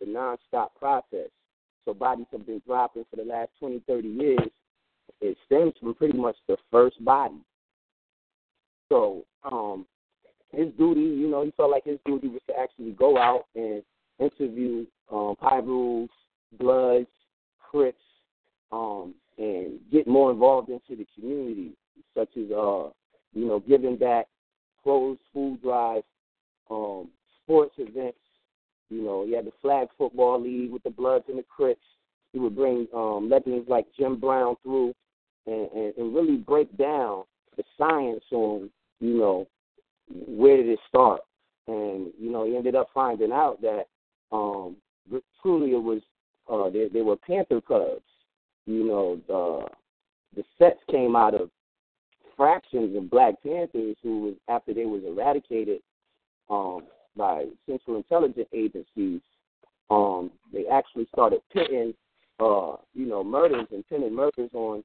The 0.00 0.06
nonstop 0.06 0.68
process. 0.78 1.30
So 1.84 1.94
bodies 1.94 2.26
have 2.32 2.46
been 2.46 2.62
dropping 2.66 3.04
for 3.10 3.16
the 3.16 3.24
last 3.24 3.50
20, 3.60 3.82
30 3.86 4.08
years. 4.08 4.38
It 5.20 5.36
stems 5.46 5.74
from 5.80 5.94
pretty 5.94 6.16
much 6.16 6.36
the 6.48 6.56
first 6.70 7.02
body. 7.04 7.40
So 8.88 9.24
um, 9.50 9.86
his 10.52 10.68
duty, 10.78 11.00
you 11.00 11.28
know, 11.28 11.44
he 11.44 11.52
felt 11.56 11.70
like 11.70 11.84
his 11.84 11.98
duty 12.06 12.28
was 12.28 12.40
to 12.48 12.58
actually 12.58 12.92
go 12.92 13.18
out 13.18 13.44
and 13.54 13.82
interview 14.18 14.86
um, 15.12 15.36
Pyrus, 15.40 16.08
Bloods, 16.58 17.08
Crips, 17.70 17.98
um, 18.72 19.14
and 19.38 19.78
get 19.92 20.06
more 20.06 20.30
involved 20.30 20.68
into 20.68 20.96
the 20.96 21.06
community, 21.14 21.72
such 22.16 22.30
as, 22.36 22.50
uh, 22.50 22.88
you 23.32 23.46
know, 23.46 23.62
giving 23.66 23.96
back 23.96 24.26
clothes, 24.82 25.18
food 25.32 25.60
drives, 25.62 26.04
um, 26.70 27.08
sports 27.42 27.74
events. 27.78 28.18
You 28.90 29.02
know, 29.02 29.24
he 29.24 29.32
had 29.32 29.46
the 29.46 29.52
flag 29.62 29.88
football 29.96 30.40
league 30.40 30.70
with 30.70 30.82
the 30.82 30.90
Bloods 30.90 31.24
and 31.28 31.38
the 31.38 31.44
Crips. 31.44 31.84
He 32.32 32.38
would 32.38 32.56
bring 32.56 32.86
um, 32.94 33.28
legends 33.30 33.68
like 33.68 33.86
Jim 33.98 34.18
Brown 34.18 34.56
through 34.62 34.94
and, 35.46 35.70
and, 35.72 35.94
and 35.96 36.14
really 36.14 36.36
break 36.36 36.76
down 36.76 37.24
the 37.56 37.62
science 37.78 38.24
on, 38.32 38.70
you 39.00 39.18
know, 39.18 39.46
where 40.08 40.56
did 40.56 40.68
it 40.68 40.78
start. 40.88 41.20
And, 41.66 42.12
you 42.18 42.30
know, 42.30 42.44
he 42.44 42.56
ended 42.56 42.74
up 42.74 42.88
finding 42.92 43.32
out 43.32 43.60
that 43.62 43.84
um, 44.32 44.76
truly 45.40 45.72
it 45.72 45.82
was, 45.82 46.02
uh, 46.50 46.68
they, 46.70 46.88
they 46.92 47.02
were 47.02 47.16
Panther 47.16 47.60
Cubs. 47.60 48.02
You 48.66 48.84
know, 48.84 49.20
uh, 49.28 49.68
the 50.36 50.44
sets 50.58 50.80
came 50.90 51.16
out 51.16 51.34
of 51.34 51.50
fractions 52.36 52.96
of 52.96 53.10
Black 53.10 53.34
Panthers 53.42 53.96
who 54.02 54.22
was 54.22 54.34
after 54.48 54.74
they 54.74 54.86
was 54.86 55.02
eradicated 55.06 55.80
um, 56.50 56.82
by 57.16 57.44
Central 57.68 57.96
Intelligence 57.96 58.48
Agencies. 58.52 59.20
Um, 59.90 60.30
they 60.52 60.66
actually 60.66 61.06
started 61.12 61.40
pitting, 61.52 61.94
uh, 62.40 62.76
you 62.94 63.06
know, 63.06 63.22
murders 63.22 63.66
and 63.70 63.86
pinning 63.88 64.14
murders 64.14 64.50
on 64.54 64.82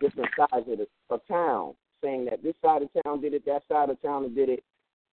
different 0.00 0.30
sides 0.36 0.66
of 0.68 0.78
the 0.78 0.86
of 1.10 1.20
town, 1.26 1.74
saying 2.02 2.26
that 2.26 2.42
this 2.42 2.54
side 2.62 2.82
of 2.82 2.88
town 3.04 3.20
did 3.20 3.34
it, 3.34 3.44
that 3.46 3.62
side 3.70 3.90
of 3.90 4.00
town 4.02 4.34
did 4.34 4.48
it, 4.48 4.64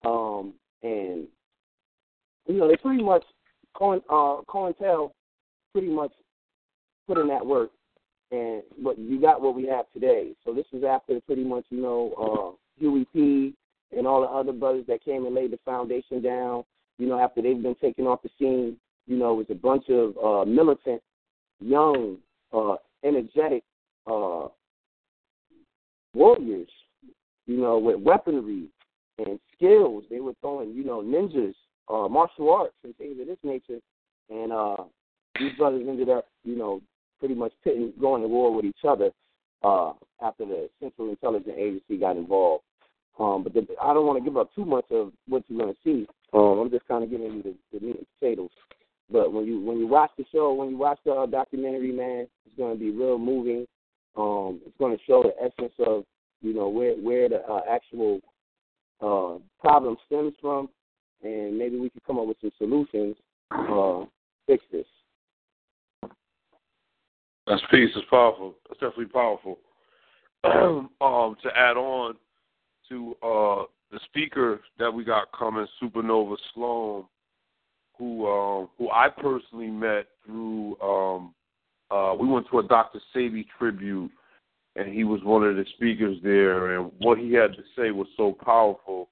um, 0.05 0.53
and 0.83 1.27
you 2.47 2.55
know 2.55 2.67
they 2.67 2.77
pretty 2.77 3.03
much 3.03 3.23
Coin 3.73 4.01
uh, 4.09 4.37
COINTEL 4.47 5.11
pretty 5.73 5.89
much 5.89 6.11
put 7.07 7.17
in 7.17 7.27
that 7.27 7.45
work, 7.45 7.71
and 8.31 8.63
but 8.83 8.97
you 8.97 9.19
got 9.19 9.41
what 9.41 9.55
we 9.55 9.65
have 9.65 9.85
today. 9.93 10.31
So 10.45 10.53
this 10.53 10.65
is 10.73 10.83
after 10.83 11.19
pretty 11.21 11.43
much 11.43 11.65
you 11.69 11.81
know 11.81 12.13
uh, 12.17 12.79
Huey 12.79 13.05
P 13.13 13.53
and 13.95 14.07
all 14.07 14.21
the 14.21 14.27
other 14.27 14.51
brothers 14.51 14.85
that 14.87 15.03
came 15.03 15.25
and 15.25 15.35
laid 15.35 15.51
the 15.51 15.59
foundation 15.65 16.21
down. 16.21 16.63
You 16.97 17.07
know 17.07 17.19
after 17.19 17.41
they've 17.41 17.61
been 17.61 17.75
taken 17.75 18.05
off 18.05 18.21
the 18.23 18.29
scene, 18.39 18.77
you 19.05 19.17
know 19.17 19.33
it 19.33 19.37
was 19.37 19.45
a 19.49 19.55
bunch 19.55 19.85
of 19.89 20.17
uh, 20.17 20.45
militant, 20.45 21.01
young, 21.59 22.17
uh, 22.53 22.75
energetic 23.03 23.63
uh, 24.07 24.47
warriors. 26.13 26.69
You 27.45 27.57
know 27.57 27.77
with 27.77 27.99
weaponry 27.99 28.69
and 29.19 29.39
skills. 29.55 30.03
They 30.09 30.19
were 30.19 30.33
throwing 30.41 30.73
you 30.73 30.83
know 30.83 31.01
ninjas, 31.01 31.53
uh, 31.89 32.07
martial 32.07 32.51
arts 32.51 32.75
and 32.83 32.95
things 32.97 33.19
of 33.19 33.27
this 33.27 33.37
nature, 33.43 33.79
and 34.29 34.51
uh, 34.51 34.83
these 35.39 35.53
brothers 35.57 35.85
ended 35.87 36.09
up, 36.09 36.25
you 36.43 36.57
know, 36.57 36.81
pretty 37.19 37.35
much 37.35 37.53
pitting, 37.63 37.93
going 37.99 38.21
to 38.21 38.27
war 38.27 38.53
with 38.53 38.65
each 38.65 38.85
other 38.87 39.11
uh, 39.63 39.93
after 40.21 40.45
the 40.45 40.69
Central 40.81 41.09
Intelligence 41.09 41.55
Agency 41.57 41.97
got 41.97 42.17
involved. 42.17 42.63
Um, 43.19 43.43
but 43.43 43.53
the, 43.53 43.65
I 43.81 43.93
don't 43.93 44.05
want 44.05 44.23
to 44.23 44.29
give 44.29 44.37
up 44.37 44.53
too 44.53 44.65
much 44.65 44.85
of 44.91 45.11
what 45.27 45.43
you're 45.47 45.59
going 45.59 45.73
to 45.73 45.79
see. 45.83 46.07
Um, 46.33 46.59
I'm 46.59 46.69
just 46.69 46.87
kind 46.87 47.03
of 47.03 47.09
giving 47.09 47.33
you 47.33 47.43
the, 47.43 47.55
the 47.73 47.85
meat 47.85 47.97
and 47.97 48.07
potatoes. 48.19 48.49
But 49.09 49.31
when 49.31 49.45
you 49.45 49.61
when 49.61 49.79
you 49.79 49.87
watch 49.87 50.11
the 50.17 50.25
show, 50.31 50.53
when 50.53 50.69
you 50.69 50.77
watch 50.77 50.99
the 51.05 51.13
uh, 51.13 51.25
documentary, 51.25 51.91
man, 51.91 52.27
it's 52.45 52.57
going 52.57 52.77
to 52.77 52.79
be 52.79 52.91
real 52.91 53.17
moving. 53.17 53.65
Um, 54.17 54.59
it's 54.65 54.77
going 54.77 54.95
to 54.95 55.03
show 55.05 55.23
the 55.23 55.33
essence 55.41 55.73
of 55.79 56.03
you 56.41 56.53
know 56.53 56.67
where 56.67 56.93
where 56.95 57.29
the 57.29 57.41
uh, 57.47 57.61
actual 57.69 58.19
uh, 59.01 59.39
problem 59.61 59.95
stems 60.05 60.33
from, 60.41 60.67
and 61.23 61.57
maybe 61.57 61.79
we 61.79 61.89
can 61.89 62.01
come 62.05 62.19
up 62.19 62.27
with 62.27 62.37
some 62.41 62.51
solutions 62.57 63.15
uh, 63.51 64.05
fix 64.45 64.63
this. 64.71 64.85
That's 67.45 67.61
peace. 67.71 67.89
It's 67.95 68.09
powerful. 68.09 68.55
It's 68.69 68.79
definitely 68.79 69.05
powerful. 69.05 69.57
um, 70.43 70.89
to 71.01 71.49
add 71.55 71.77
on 71.77 72.15
to 72.89 73.15
uh, 73.23 73.63
the 73.91 73.99
speaker 74.05 74.61
that 74.79 74.93
we 74.93 75.03
got 75.03 75.31
coming, 75.31 75.67
Supernova 75.81 76.35
Slom, 76.55 77.05
who 77.97 78.27
um, 78.27 78.69
who 78.77 78.89
I 78.89 79.09
personally 79.09 79.67
met 79.69 80.07
through. 80.25 80.79
Um, 80.81 81.33
uh, 81.89 82.13
we 82.19 82.27
went 82.27 82.45
to 82.51 82.59
a 82.59 82.67
Dr. 82.67 82.99
Sebi 83.15 83.45
tribute, 83.57 84.11
and 84.75 84.93
he 84.93 85.03
was 85.03 85.23
one 85.23 85.43
of 85.43 85.55
the 85.55 85.65
speakers 85.75 86.17
there. 86.21 86.77
And 86.77 86.91
what 86.99 87.17
he 87.17 87.33
had 87.33 87.53
to 87.53 87.63
say 87.77 87.91
was 87.91 88.07
so 88.17 88.37
powerful 88.43 89.09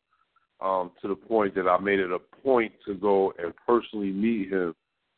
um, 0.62 0.92
to 1.02 1.08
the 1.08 1.16
point 1.16 1.56
that 1.56 1.68
I 1.68 1.80
made 1.80 2.00
it 2.00 2.12
a 2.12 2.20
point 2.20 2.74
to 2.86 2.96
go 2.96 3.34
and 3.42 3.54
personally 3.66 4.12
meet 4.12 4.52
him 4.52 4.76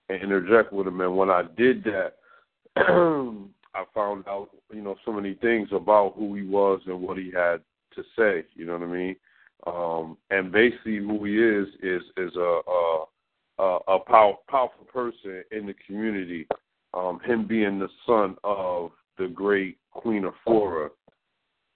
and 0.10 0.22
interject 0.22 0.72
with 0.72 0.88
him. 0.88 1.02
And 1.02 1.18
when 1.18 1.30
I 1.30 1.44
did 1.58 1.84
that, 1.86 2.14
I 2.78 3.84
found 3.94 4.28
out, 4.28 4.50
you 4.74 4.82
know, 4.82 4.96
so 5.06 5.12
many 5.12 5.34
things 5.36 5.70
about 5.72 6.14
who 6.16 6.36
he 6.36 6.44
was 6.44 6.82
and 6.86 7.02
what 7.02 7.18
he 7.18 7.32
had 7.32 7.62
to 7.96 8.04
say. 8.18 8.46
You 8.56 8.66
know 8.66 8.74
what 8.74 8.84
I 8.84 8.92
mean? 8.92 9.16
Um, 9.66 10.18
and 10.30 10.52
basically, 10.52 10.98
who 10.98 11.24
he 11.26 11.38
is 11.38 11.68
is 11.82 12.04
is 12.18 12.36
a 12.36 12.62
a, 13.60 13.78
a, 13.88 14.00
power, 14.00 14.36
powerful 14.50 14.86
person 14.92 15.44
in 15.52 15.66
the 15.66 15.74
community. 15.86 16.48
Um, 16.94 17.20
him 17.26 17.48
being 17.48 17.80
the 17.80 17.90
son 18.06 18.36
of 18.44 18.92
the 19.18 19.28
great 19.28 19.78
Queen 19.92 20.24
Afua, 20.24 20.90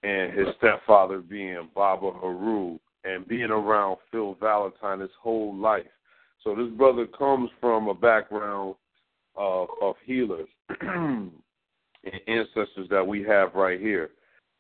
and 0.04 0.38
his 0.38 0.48
stepfather 0.58 1.20
being 1.20 1.70
Baba 1.76 2.12
Haru, 2.12 2.80
and 3.04 3.28
being 3.28 3.50
around 3.50 3.98
Phil 4.12 4.36
Valentine 4.40 5.00
his 5.00 5.10
whole 5.20 5.56
life. 5.56 5.86
So 6.44 6.56
this 6.56 6.70
brother 6.76 7.06
comes 7.06 7.50
from 7.60 7.88
a 7.88 7.94
background 7.94 8.76
of, 9.36 9.68
of 9.82 9.96
healers 10.06 10.48
and 10.82 11.32
ancestors 12.28 12.88
that 12.90 13.06
we 13.06 13.24
have 13.24 13.54
right 13.54 13.80
here. 13.80 14.10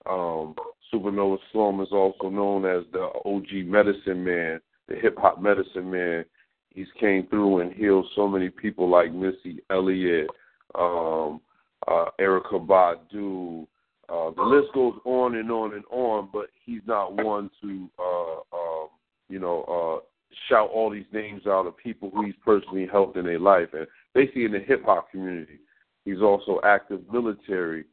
Um, 0.08 0.56
Supernova 0.94 1.38
Slom 1.54 1.82
is 1.82 1.92
also 1.92 2.30
known 2.30 2.66
as 2.66 2.84
the 2.92 3.10
OG 3.26 3.66
medicine 3.66 4.24
man, 4.24 4.60
the 4.88 4.96
hip 4.96 5.18
hop 5.18 5.42
medicine 5.42 5.90
man. 5.90 6.26
He's 6.70 6.88
came 7.00 7.28
through 7.28 7.60
and 7.60 7.74
healed 7.74 8.08
so 8.16 8.28
many 8.28 8.50
people 8.50 8.90
like 8.90 9.14
Missy 9.14 9.60
Elliott, 9.70 10.30
um, 10.76 11.42
uh, 11.88 12.06
Erykah 12.20 12.66
Badu. 12.66 13.68
Uh, 14.08 14.32
the 14.36 14.44
list 14.44 14.74
goes 14.74 14.98
on 15.06 15.36
and 15.36 15.52
on 15.52 15.74
and 15.74 15.84
on, 15.90 16.30
but 16.32 16.48
he's 16.66 16.82
not 16.86 17.14
one 17.24 17.50
to, 17.62 17.90
uh, 18.00 18.56
um, 18.56 18.88
you 19.30 19.40
know, 19.40 19.64
uh, 19.64 20.06
shout 20.48 20.70
all 20.70 20.90
these 20.90 21.06
names 21.14 21.46
out 21.48 21.68
of 21.68 21.78
people 21.78 22.10
who 22.14 22.26
he's 22.26 22.36
personally 22.44 22.88
helped 22.90 23.18
in 23.18 23.26
their 23.26 23.40
life. 23.40 23.70
And 23.74 23.88
basically 24.14 24.46
in 24.46 24.52
the 24.52 24.60
hip 24.60 24.84
hop 24.86 25.12
community, 25.12 25.60
he's 26.06 26.22
also 26.22 26.60
active 26.64 27.02
military. 27.12 27.86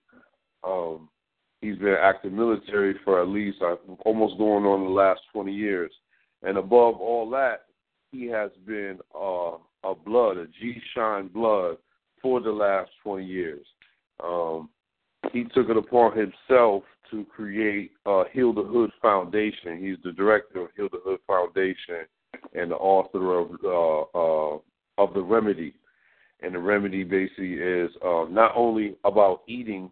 Um, 0.64 1.08
he's 1.60 1.78
been 1.78 1.96
active 2.00 2.32
military 2.32 2.94
for 3.04 3.20
at 3.20 3.28
least 3.28 3.58
uh, 3.62 3.76
almost 4.04 4.38
going 4.38 4.64
on 4.64 4.84
the 4.84 4.90
last 4.90 5.20
20 5.32 5.52
years. 5.52 5.92
And 6.42 6.56
above 6.56 6.96
all 6.96 7.28
that, 7.30 7.64
he 8.12 8.26
has 8.26 8.50
been 8.66 8.98
uh, 9.14 9.56
a 9.84 9.94
blood, 9.94 10.38
a 10.38 10.46
G 10.46 10.80
Shine 10.94 11.28
blood 11.28 11.76
for 12.22 12.40
the 12.40 12.50
last 12.50 12.90
20 13.02 13.24
years. 13.24 13.66
Um, 14.22 14.70
he 15.32 15.44
took 15.44 15.68
it 15.68 15.76
upon 15.76 16.16
himself 16.16 16.84
to 17.10 17.24
create 17.24 17.92
uh, 18.06 18.24
Heal 18.32 18.52
the 18.52 18.62
Hood 18.62 18.90
Foundation. 19.00 19.78
He's 19.80 19.98
the 20.04 20.12
director 20.12 20.62
of 20.62 20.68
Heal 20.76 20.88
the 20.90 21.00
Hood 21.04 21.20
Foundation 21.26 22.06
and 22.54 22.70
the 22.70 22.76
author 22.76 23.38
of 23.38 23.50
uh, 23.64 24.18
uh, 24.18 24.58
of 24.98 25.14
the 25.14 25.22
remedy. 25.22 25.74
And 26.40 26.54
the 26.54 26.58
remedy 26.58 27.02
basically 27.02 27.54
is 27.54 27.90
uh, 28.04 28.26
not 28.30 28.52
only 28.54 28.96
about 29.04 29.42
eating, 29.48 29.90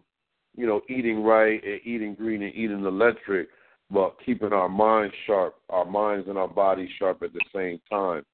you 0.57 0.65
know, 0.65 0.81
eating 0.89 1.23
right 1.23 1.63
and 1.63 1.79
eating 1.85 2.15
green 2.15 2.41
and 2.41 2.53
eating 2.53 2.83
electric, 2.83 3.47
but 3.89 4.17
keeping 4.25 4.51
our 4.51 4.67
minds 4.67 5.13
sharp, 5.25 5.55
our 5.69 5.85
minds 5.85 6.27
and 6.27 6.37
our 6.37 6.47
bodies 6.47 6.89
sharp 6.99 7.21
at 7.23 7.31
the 7.31 7.41
same 7.55 7.79
time. 7.89 8.25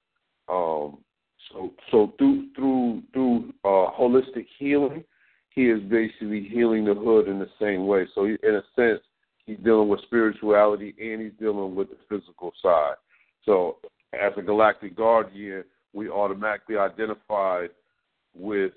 Um, 0.48 0.98
so, 1.52 1.72
so 1.90 2.12
through 2.18 2.48
through 2.56 3.02
through 3.12 3.52
uh, 3.62 3.92
holistic 3.92 4.46
healing, 4.58 5.04
he 5.50 5.66
is 5.68 5.80
basically 5.82 6.48
healing 6.50 6.86
the 6.86 6.94
hood 6.94 7.28
in 7.28 7.38
the 7.38 7.50
same 7.60 7.86
way. 7.86 8.06
So, 8.14 8.24
he, 8.24 8.36
in 8.42 8.56
a 8.56 8.62
sense, 8.74 9.00
he's 9.44 9.58
dealing 9.62 9.88
with 9.88 10.00
spirituality 10.02 10.94
and 10.98 11.20
he's 11.20 11.38
dealing 11.38 11.74
with 11.74 11.88
the 11.90 11.98
physical 12.08 12.52
side. 12.62 12.94
So, 13.44 13.76
as 14.14 14.32
a 14.38 14.42
galactic 14.42 14.96
guardian, 14.96 15.64
we 15.92 16.08
automatically 16.08 16.76
identified 16.76 17.70
with 18.34 18.72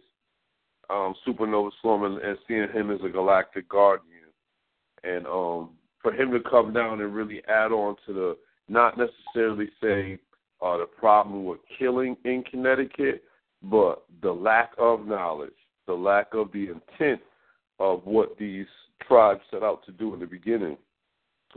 um, 0.89 1.15
Supernova 1.25 1.69
Slom 1.83 2.05
and 2.05 2.37
seeing 2.47 2.69
him 2.73 2.91
as 2.91 2.99
a 3.03 3.09
galactic 3.09 3.67
guardian. 3.69 4.13
And 5.03 5.25
um, 5.27 5.71
for 6.01 6.13
him 6.13 6.31
to 6.31 6.39
come 6.39 6.73
down 6.73 7.01
and 7.01 7.13
really 7.13 7.41
add 7.47 7.71
on 7.71 7.95
to 8.05 8.13
the, 8.13 8.37
not 8.69 8.97
necessarily 8.97 9.69
say 9.81 10.19
uh, 10.61 10.77
the 10.77 10.85
problem 10.85 11.45
with 11.45 11.59
killing 11.77 12.17
in 12.25 12.43
Connecticut, 12.49 13.23
but 13.63 14.03
the 14.21 14.31
lack 14.31 14.71
of 14.77 15.05
knowledge, 15.05 15.51
the 15.87 15.93
lack 15.93 16.33
of 16.33 16.51
the 16.51 16.69
intent 16.69 17.21
of 17.79 18.01
what 18.05 18.37
these 18.37 18.65
tribes 19.07 19.41
set 19.51 19.63
out 19.63 19.85
to 19.85 19.91
do 19.91 20.13
in 20.13 20.19
the 20.19 20.25
beginning. 20.25 20.77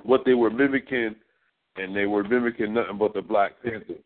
What 0.02 0.22
they 0.24 0.34
were 0.34 0.50
mimicking 0.50 1.14
and 1.76 1.96
they 1.96 2.06
were 2.06 2.24
mimicking 2.24 2.74
nothing 2.74 2.98
but 2.98 3.14
the 3.14 3.22
Black 3.22 3.52
Panthers. 3.62 4.04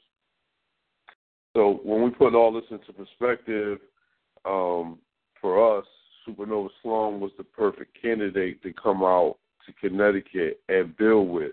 So 1.55 1.81
when 1.85 2.03
we 2.03 2.11
put 2.11 2.35
all 2.35 2.53
this 2.53 2.65
into 2.71 2.93
perspective, 2.93 3.79
um, 4.45 4.99
for 5.45 5.79
us, 5.79 5.85
Supernova 6.27 6.71
Slom 6.83 7.19
was 7.19 7.31
the 7.37 7.45
perfect 7.45 8.01
candidate 8.01 8.63
to 8.63 8.73
come 8.73 9.03
out 9.03 9.37
to 9.67 9.75
Connecticut 9.75 10.63
and 10.71 10.97
build 10.97 11.29
with 11.29 11.53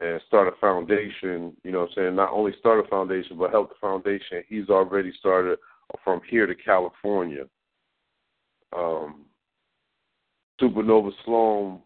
and 0.00 0.18
start 0.26 0.48
a 0.48 0.58
foundation, 0.58 1.54
you 1.62 1.70
know 1.70 1.80
what 1.80 1.90
I'm 1.90 1.94
saying? 1.96 2.16
Not 2.16 2.32
only 2.32 2.52
start 2.58 2.82
a 2.82 2.88
foundation, 2.88 3.36
but 3.36 3.50
help 3.50 3.68
the 3.68 3.74
foundation. 3.78 4.42
He's 4.48 4.70
already 4.70 5.12
started 5.20 5.58
from 6.02 6.22
here 6.30 6.46
to 6.46 6.54
California. 6.54 7.44
Um, 8.74 9.26
Supernova 10.58 11.10
Slom, 11.26 11.80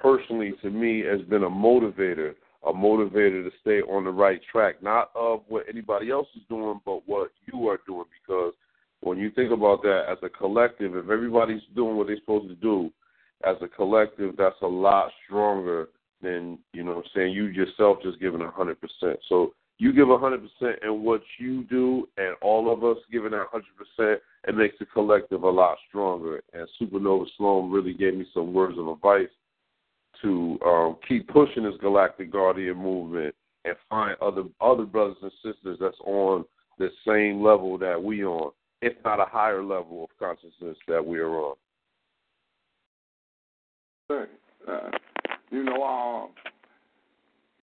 personally 0.00 0.54
to 0.62 0.70
me, 0.70 1.00
has 1.00 1.20
been 1.28 1.42
a 1.42 1.50
motivator 1.50 2.34
a 2.66 2.72
motivator 2.72 3.44
to 3.44 3.50
stay 3.60 3.80
on 3.82 4.04
the 4.04 4.10
right 4.10 4.40
track, 4.50 4.82
not 4.82 5.10
of 5.14 5.42
what 5.46 5.64
anybody 5.68 6.10
else 6.10 6.26
is 6.34 6.42
doing, 6.48 6.80
but 6.84 7.06
what 7.06 7.30
you 7.46 7.68
are 7.68 7.78
doing. 7.86 8.04
Because 8.20 8.52
when 9.00 9.18
you 9.18 9.30
think 9.30 9.52
about 9.52 9.82
that 9.82 10.04
as 10.10 10.18
a 10.22 10.28
collective, 10.28 10.96
if 10.96 11.08
everybody's 11.08 11.62
doing 11.74 11.96
what 11.96 12.08
they're 12.08 12.16
supposed 12.16 12.48
to 12.48 12.54
do, 12.56 12.90
as 13.44 13.56
a 13.62 13.68
collective, 13.68 14.34
that's 14.36 14.60
a 14.62 14.66
lot 14.66 15.10
stronger 15.24 15.88
than 16.20 16.58
you 16.72 16.82
know. 16.82 16.96
I'm 16.96 17.02
saying 17.14 17.32
you 17.32 17.46
yourself 17.46 17.98
just 18.02 18.20
giving 18.20 18.40
a 18.40 18.50
hundred 18.50 18.78
percent. 18.80 19.20
So 19.28 19.54
you 19.78 19.92
give 19.92 20.10
a 20.10 20.18
hundred 20.18 20.40
percent 20.40 20.82
in 20.82 21.04
what 21.04 21.22
you 21.38 21.62
do, 21.64 22.08
and 22.16 22.34
all 22.42 22.72
of 22.72 22.82
us 22.82 22.96
giving 23.12 23.30
hundred 23.30 23.76
percent, 23.76 24.20
it 24.48 24.56
makes 24.56 24.74
the 24.80 24.86
collective 24.86 25.44
a 25.44 25.48
lot 25.48 25.78
stronger. 25.88 26.42
And 26.52 26.68
Supernova 26.80 27.26
Slom 27.38 27.72
really 27.72 27.94
gave 27.94 28.14
me 28.14 28.26
some 28.34 28.52
words 28.52 28.76
of 28.76 28.88
advice 28.88 29.28
to 30.22 30.58
um, 30.66 30.96
keep 31.06 31.28
pushing 31.28 31.62
this 31.62 31.74
Galactic 31.80 32.32
Guardian 32.32 32.76
movement 32.76 33.32
and 33.64 33.76
find 33.88 34.16
other 34.20 34.44
other 34.60 34.84
brothers 34.84 35.18
and 35.22 35.32
sisters 35.44 35.78
that's 35.80 36.00
on 36.04 36.44
the 36.78 36.88
same 37.06 37.42
level 37.42 37.78
that 37.78 38.02
we 38.02 38.24
on, 38.24 38.52
if 38.82 38.94
not 39.04 39.20
a 39.20 39.24
higher 39.24 39.62
level 39.62 40.04
of 40.04 40.10
consciousness 40.18 40.76
that 40.86 41.04
we 41.04 41.18
are 41.18 41.30
on. 41.30 41.56
Uh, 44.10 44.90
you 45.50 45.64
know, 45.64 45.82
um, 45.82 46.30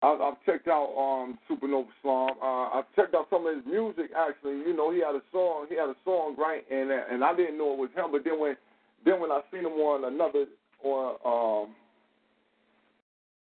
I, 0.03 0.29
I've 0.29 0.45
checked 0.47 0.69
out 0.69 0.95
um, 0.97 1.39
Supernova 1.51 1.87
Slom. 2.05 2.31
Uh, 2.43 2.79
I've 2.79 2.85
checked 2.95 3.15
out 3.15 3.27
some 3.31 3.47
of 3.47 3.57
his 3.57 3.65
music. 3.67 4.11
Actually, 4.17 4.59
you 4.59 4.77
know, 4.77 4.93
he 4.93 5.01
had 5.01 5.15
a 5.15 5.23
song. 5.33 5.67
He 5.69 5.77
had 5.77 5.89
a 5.89 5.97
song, 6.05 6.37
right? 6.39 6.65
And 6.71 6.91
and 6.91 7.25
I 7.25 7.35
didn't 7.35 7.59
know 7.59 7.73
it 7.73 7.79
was 7.79 7.91
him. 7.95 8.13
But 8.13 8.25
then 8.25 8.39
when 8.41 8.57
then 9.05 9.21
when 9.21 9.31
I 9.31 9.41
seen 9.51 9.61
him 9.61 9.73
on 9.73 10.13
another 10.13 10.47
on 10.83 11.67
um, 11.67 11.75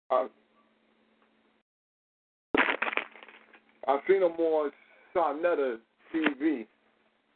I, 0.10 0.28
I 3.88 4.00
seen 4.08 4.18
him 4.18 4.32
on 4.32 4.72
Sonetta 5.16 5.78
TV, 6.14 6.66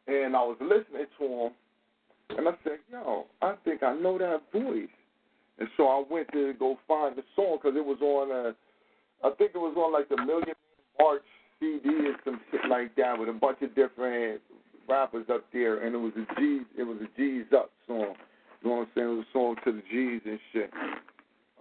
and 0.08 0.36
I 0.36 0.41
was 0.41 0.58
listening 0.62 1.08
to 1.20 1.26
him, 1.26 1.51
and 2.38 2.47
I 2.47 2.51
said, 2.64 2.80
"Yo, 2.91 3.26
I 3.41 3.56
think 3.64 3.84
I 3.84 3.95
know 3.95 4.18
that 4.18 4.41
voice." 4.53 4.88
And 5.58 5.70
so 5.78 5.88
I 5.88 6.03
went 6.10 6.32
to 6.34 6.53
go 6.53 6.78
find 6.88 7.16
the 7.16 7.24
song 7.36 7.60
because 7.62 7.78
it 7.78 7.86
was 7.86 7.99
on 8.01 8.30
a, 8.32 8.56
I 9.26 9.32
think 9.36 9.51
it 9.56 9.58
was 9.58 9.76
on 9.78 9.93
like 9.93 10.10
the 10.10 10.18
Million 10.18 10.56
March 10.99 11.24
CD 11.60 11.89
or 11.89 12.16
some 12.26 12.41
shit 12.51 12.70
like 12.70 12.95
that 12.97 13.18
with 13.18 13.30
a 13.30 13.34
bunch 13.34 13.62
of 13.62 13.74
different 13.74 14.41
rappers 14.88 15.26
up 15.32 15.45
there, 15.53 15.86
and 15.86 15.95
it 15.95 15.97
was 15.97 16.14
a 16.18 16.39
G, 16.39 16.62
it 16.78 16.84
was 16.84 16.97
a 17.01 17.08
G's 17.18 17.45
up 17.56 17.72
song. 17.88 18.16
You 18.62 18.70
know 18.70 18.76
what 18.78 18.82
I'm 18.82 18.88
saying? 18.95 19.08
It 19.08 19.12
was 19.12 19.26
a 19.30 19.34
song 19.34 19.56
to 19.64 19.72
the 19.72 19.84
G's 19.91 20.22
and 20.26 20.39
shit. 20.51 20.72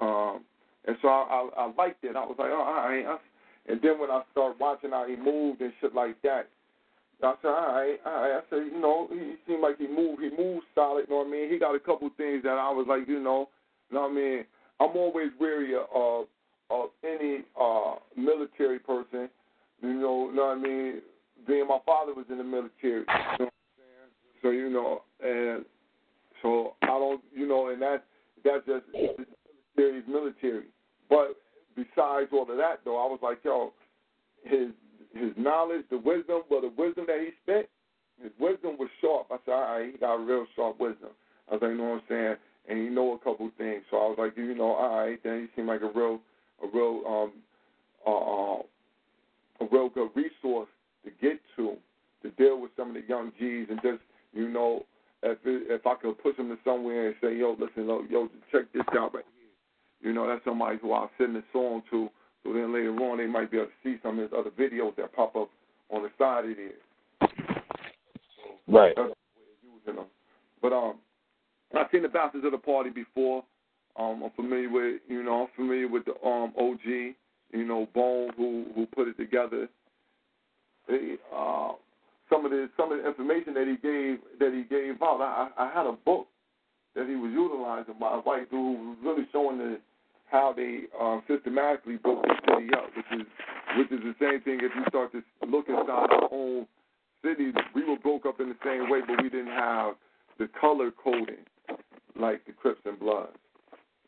Um, 0.00 0.40
and 0.86 0.96
so 1.00 1.08
I, 1.08 1.48
I, 1.56 1.64
I 1.64 1.72
liked 1.76 2.04
it. 2.04 2.16
I 2.16 2.24
was 2.24 2.36
like, 2.38 2.50
oh, 2.50 2.62
all 2.62 2.88
right. 2.88 3.06
I, 3.06 3.16
and 3.70 3.80
then 3.82 3.98
when 3.98 4.10
I 4.10 4.22
started 4.32 4.58
watching 4.60 4.90
how 4.90 5.06
he 5.06 5.16
moved 5.16 5.60
and 5.60 5.72
shit 5.80 5.94
like 5.94 6.20
that, 6.22 6.48
I 7.24 7.34
said, 7.42 7.48
all 7.48 7.74
right, 7.74 7.96
all 8.04 8.12
right. 8.12 8.32
I 8.36 8.40
said, 8.50 8.66
you 8.72 8.80
know, 8.80 9.08
he 9.10 9.34
seemed 9.46 9.62
like 9.62 9.78
he 9.78 9.86
moved, 9.86 10.22
he 10.22 10.30
moved 10.30 10.66
solid. 10.74 11.06
You 11.08 11.14
know 11.14 11.18
what 11.20 11.28
I 11.28 11.30
mean? 11.30 11.50
He 11.50 11.58
got 11.58 11.74
a 11.74 11.80
couple 11.80 12.08
things 12.16 12.42
that 12.42 12.58
I 12.58 12.70
was 12.70 12.86
like, 12.88 13.08
you 13.08 13.20
know, 13.20 13.48
you 13.90 13.96
know 13.96 14.02
what 14.02 14.10
I 14.10 14.14
mean? 14.14 14.44
I'm 14.80 14.96
always 14.96 15.28
wary 15.38 15.74
of 15.74 16.26
of 16.70 16.90
any 17.04 17.44
uh 17.60 17.96
military 18.16 18.78
person. 18.78 19.28
You 19.82 19.94
know, 19.94 20.28
you 20.30 20.36
know 20.36 20.46
what 20.46 20.58
I 20.58 20.60
mean? 20.60 21.02
Being 21.46 21.68
my 21.68 21.78
father 21.84 22.14
was 22.14 22.26
in 22.30 22.38
the 22.38 22.44
military. 22.44 23.00
You 23.00 23.04
know 23.06 23.36
what 23.38 23.40
I'm 23.40 23.50
saying? 23.76 24.10
So 24.42 24.50
you 24.50 24.70
know, 24.70 25.02
and 25.22 25.64
so 26.42 26.74
I 26.82 26.86
don't, 26.86 27.22
you 27.34 27.46
know, 27.46 27.68
and 27.68 27.80
that 27.82 28.04
that 28.44 28.66
just 28.66 28.86
military 28.92 29.98
is 29.98 30.04
military. 30.08 30.64
But 31.08 31.36
besides 31.76 32.30
all 32.32 32.50
of 32.50 32.56
that, 32.56 32.80
though, 32.84 32.96
I 32.96 33.06
was 33.06 33.20
like, 33.22 33.38
yo, 33.44 33.72
his 34.42 34.68
his 35.14 35.32
knowledge, 35.36 35.84
the 35.90 35.98
wisdom, 35.98 36.42
well, 36.50 36.60
the 36.60 36.72
wisdom 36.76 37.04
that 37.06 37.20
he 37.20 37.30
spent, 37.42 37.66
his 38.22 38.32
wisdom 38.38 38.76
was 38.78 38.88
sharp. 39.00 39.26
I 39.30 39.36
said, 39.44 39.52
all 39.52 39.60
right, 39.60 39.92
he 39.92 39.98
got 39.98 40.14
real 40.14 40.46
sharp 40.54 40.80
wisdom. 40.80 41.10
I 41.48 41.54
was 41.54 41.62
like, 41.62 41.70
you 41.72 41.78
know 41.78 41.84
what 41.84 41.94
I'm 41.94 42.02
saying? 42.08 42.36
And 42.68 42.78
he 42.78 42.88
know 42.88 43.12
a 43.12 43.18
couple 43.18 43.50
things. 43.58 43.82
So 43.90 43.96
I 43.98 44.08
was 44.08 44.16
like, 44.18 44.36
you 44.36 44.54
know, 44.54 44.72
all 44.72 45.04
right, 45.04 45.20
then 45.22 45.42
he 45.42 45.56
seemed 45.56 45.68
like 45.68 45.82
a 45.82 45.90
real, 45.94 46.20
a 46.62 46.66
real, 46.72 47.02
um, 47.06 47.32
uh, 48.06 48.60
uh 48.60 48.62
a 49.60 49.66
real 49.70 49.88
good 49.88 50.10
resource 50.14 50.68
to 51.04 51.10
get 51.22 51.40
to, 51.56 51.76
to 52.22 52.30
deal 52.32 52.60
with 52.60 52.72
some 52.76 52.88
of 52.88 52.94
the 52.94 53.02
young 53.08 53.32
G's 53.38 53.66
and 53.70 53.80
just, 53.82 54.02
you 54.32 54.48
know, 54.48 54.84
if 55.22 55.38
it, 55.44 55.70
if 55.70 55.86
I 55.86 55.94
could 55.94 56.20
push 56.22 56.36
him 56.36 56.48
to 56.48 56.58
somewhere 56.64 57.08
and 57.08 57.16
say, 57.22 57.36
yo, 57.36 57.56
listen, 57.58 57.86
yo, 58.10 58.28
check 58.52 58.64
this 58.72 58.82
out 58.98 59.14
right 59.14 59.24
here. 59.38 60.08
You 60.08 60.14
know, 60.14 60.26
that's 60.26 60.44
somebody 60.44 60.78
who 60.80 60.92
I'll 60.92 61.10
send 61.18 61.36
a 61.36 61.42
song 61.52 61.82
to. 61.90 62.08
So 62.44 62.52
then 62.52 62.72
later 62.72 62.90
on, 62.90 63.18
they 63.18 63.26
might 63.26 63.50
be 63.50 63.56
able 63.56 63.68
to 63.68 63.72
see 63.82 63.96
some 64.02 64.18
of 64.18 64.30
his 64.30 64.38
other 64.38 64.50
videos 64.50 64.94
that 64.96 65.14
pop 65.14 65.34
up 65.34 65.48
on 65.90 66.02
the 66.02 66.10
side 66.18 66.44
of 66.44 66.56
there. 66.56 67.28
Right. 68.68 68.94
That's 68.96 69.08
the 69.08 69.68
using 69.68 69.96
them. 69.96 70.06
But 70.62 70.72
um, 70.72 70.96
I've 71.76 71.86
seen 71.90 72.02
the 72.02 72.08
Bastards 72.08 72.44
of 72.44 72.52
the 72.52 72.58
Party 72.58 72.90
before. 72.90 73.44
Um, 73.96 74.22
I'm 74.24 74.30
familiar 74.36 74.70
with, 74.70 75.00
you 75.08 75.22
know, 75.22 75.42
I'm 75.42 75.48
familiar 75.56 75.88
with 75.88 76.04
the 76.04 76.14
um 76.26 76.52
OG, 76.58 77.14
you 77.52 77.64
know, 77.64 77.88
Bone 77.94 78.30
who 78.36 78.66
who 78.74 78.86
put 78.86 79.08
it 79.08 79.16
together. 79.16 79.68
They, 80.88 81.16
uh, 81.34 81.72
some 82.28 82.44
of 82.44 82.50
the 82.50 82.68
some 82.76 82.92
of 82.92 82.98
the 82.98 83.08
information 83.08 83.54
that 83.54 83.66
he 83.66 83.76
gave 83.76 84.18
that 84.40 84.52
he 84.52 84.64
gave 84.64 85.00
out. 85.00 85.20
I, 85.20 85.48
I 85.56 85.72
had 85.72 85.86
a 85.86 85.92
book 85.92 86.26
that 86.94 87.08
he 87.08 87.14
was 87.14 87.30
utilizing 87.32 87.94
by 88.00 88.14
a 88.14 88.18
white 88.18 88.50
dude 88.50 88.60
who 88.60 88.88
was 88.90 88.98
really 89.02 89.28
showing 89.32 89.58
the 89.58 89.78
how 90.34 90.52
they 90.52 90.80
um, 91.00 91.22
systematically 91.28 91.94
broke 91.96 92.24
the 92.26 92.34
city 92.50 92.66
up, 92.74 92.90
which 92.96 93.20
is 93.20 93.26
which 93.78 93.92
is 93.92 94.00
the 94.02 94.14
same 94.20 94.40
thing. 94.42 94.58
If 94.62 94.72
you 94.74 94.82
start 94.88 95.12
to 95.12 95.22
look 95.46 95.68
inside 95.68 96.10
our 96.10 96.28
own 96.32 96.66
cities, 97.24 97.54
we 97.72 97.84
were 97.84 97.96
broke 97.96 98.26
up 98.26 98.40
in 98.40 98.48
the 98.48 98.56
same 98.64 98.90
way, 98.90 99.00
but 99.06 99.22
we 99.22 99.30
didn't 99.30 99.54
have 99.54 99.94
the 100.38 100.48
color 100.60 100.90
coding 100.90 101.46
like 102.18 102.44
the 102.46 102.52
Crips 102.52 102.80
and 102.84 102.98
Bloods. 102.98 103.38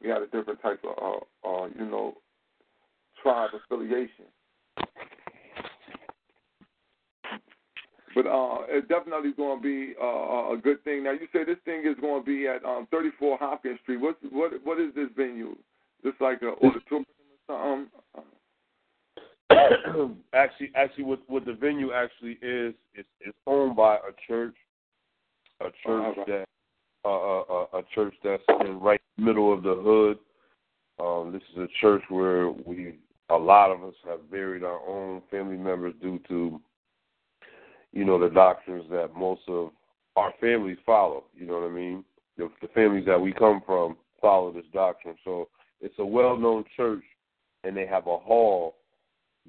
We 0.03 0.09
had 0.09 0.23
a 0.23 0.27
different 0.27 0.61
type 0.63 0.83
of, 0.85 1.23
uh, 1.45 1.49
uh, 1.49 1.69
you 1.79 1.87
know, 1.87 2.15
tribe 3.23 3.51
affiliation. 3.55 4.27
But 8.17 8.27
uh, 8.27 8.59
it's 8.69 8.89
definitely 8.89 9.33
going 9.37 9.59
to 9.59 9.63
be 9.63 9.95
uh, 10.01 10.55
a 10.55 10.59
good 10.61 10.83
thing. 10.83 11.05
Now, 11.05 11.13
you 11.13 11.29
say 11.33 11.45
this 11.45 11.59
thing 11.65 11.83
is 11.87 11.97
going 12.01 12.23
to 12.23 12.27
be 12.27 12.49
at 12.49 12.65
um, 12.65 12.89
34 12.91 13.39
Hopkins 13.39 13.79
Street. 13.83 14.01
What 14.01 14.17
what 14.33 14.53
what 14.65 14.81
is 14.81 14.95
this 14.95 15.09
venue? 15.17 15.55
Just 16.07 16.21
like 16.21 16.43
an 16.43 16.55
auditorium 16.63 17.07
or 17.49 17.89
something? 17.89 17.91
actually, 20.33 20.71
actually, 20.75 21.05
what 21.05 21.21
what 21.29 21.45
the 21.45 21.53
venue 21.55 21.93
actually 21.93 22.39
is, 22.43 22.75
it's, 22.95 23.09
it's 23.21 23.37
owned 23.47 23.77
by 23.77 23.97
a 23.97 24.13
church, 24.27 24.55
a 25.61 25.71
church 25.85 26.17
that 26.27 26.45
uh, 27.05 27.09
a, 27.09 27.79
a 27.79 27.83
church 27.95 28.15
that's 28.23 28.43
in 28.61 28.79
right 28.79 29.01
middle 29.17 29.53
of 29.53 29.63
the 29.63 29.75
hood. 29.75 30.19
Um, 30.99 31.33
this 31.33 31.43
is 31.55 31.59
a 31.59 31.81
church 31.81 32.03
where 32.09 32.51
we 32.51 32.99
a 33.31 33.37
lot 33.37 33.71
of 33.71 33.83
us 33.83 33.95
have 34.07 34.31
buried 34.31 34.63
our 34.63 34.81
own 34.89 35.23
family 35.31 35.57
members 35.57 35.95
due 36.01 36.21
to 36.29 36.61
you 37.97 38.05
know, 38.05 38.19
the 38.19 38.29
doctrines 38.29 38.85
that 38.91 39.15
most 39.17 39.41
of 39.49 39.71
our 40.17 40.33
families 40.39 40.77
follow. 40.85 41.25
You 41.35 41.47
know 41.47 41.55
what 41.55 41.71
I 41.71 41.73
mean? 41.73 42.05
The, 42.37 42.51
the 42.61 42.69
families 42.69 43.07
that 43.07 43.21
we 43.21 43.33
come 43.33 43.63
from 43.65 43.97
follow 44.21 44.53
this 44.53 44.67
doctrine. 44.73 45.17
So 45.25 45.49
it's 45.81 45.99
a 45.99 46.05
well-known 46.05 46.65
church, 46.77 47.05
and 47.65 47.77
they 47.77 47.87
have 47.87 48.07
a 48.07 48.19
hall 48.19 48.77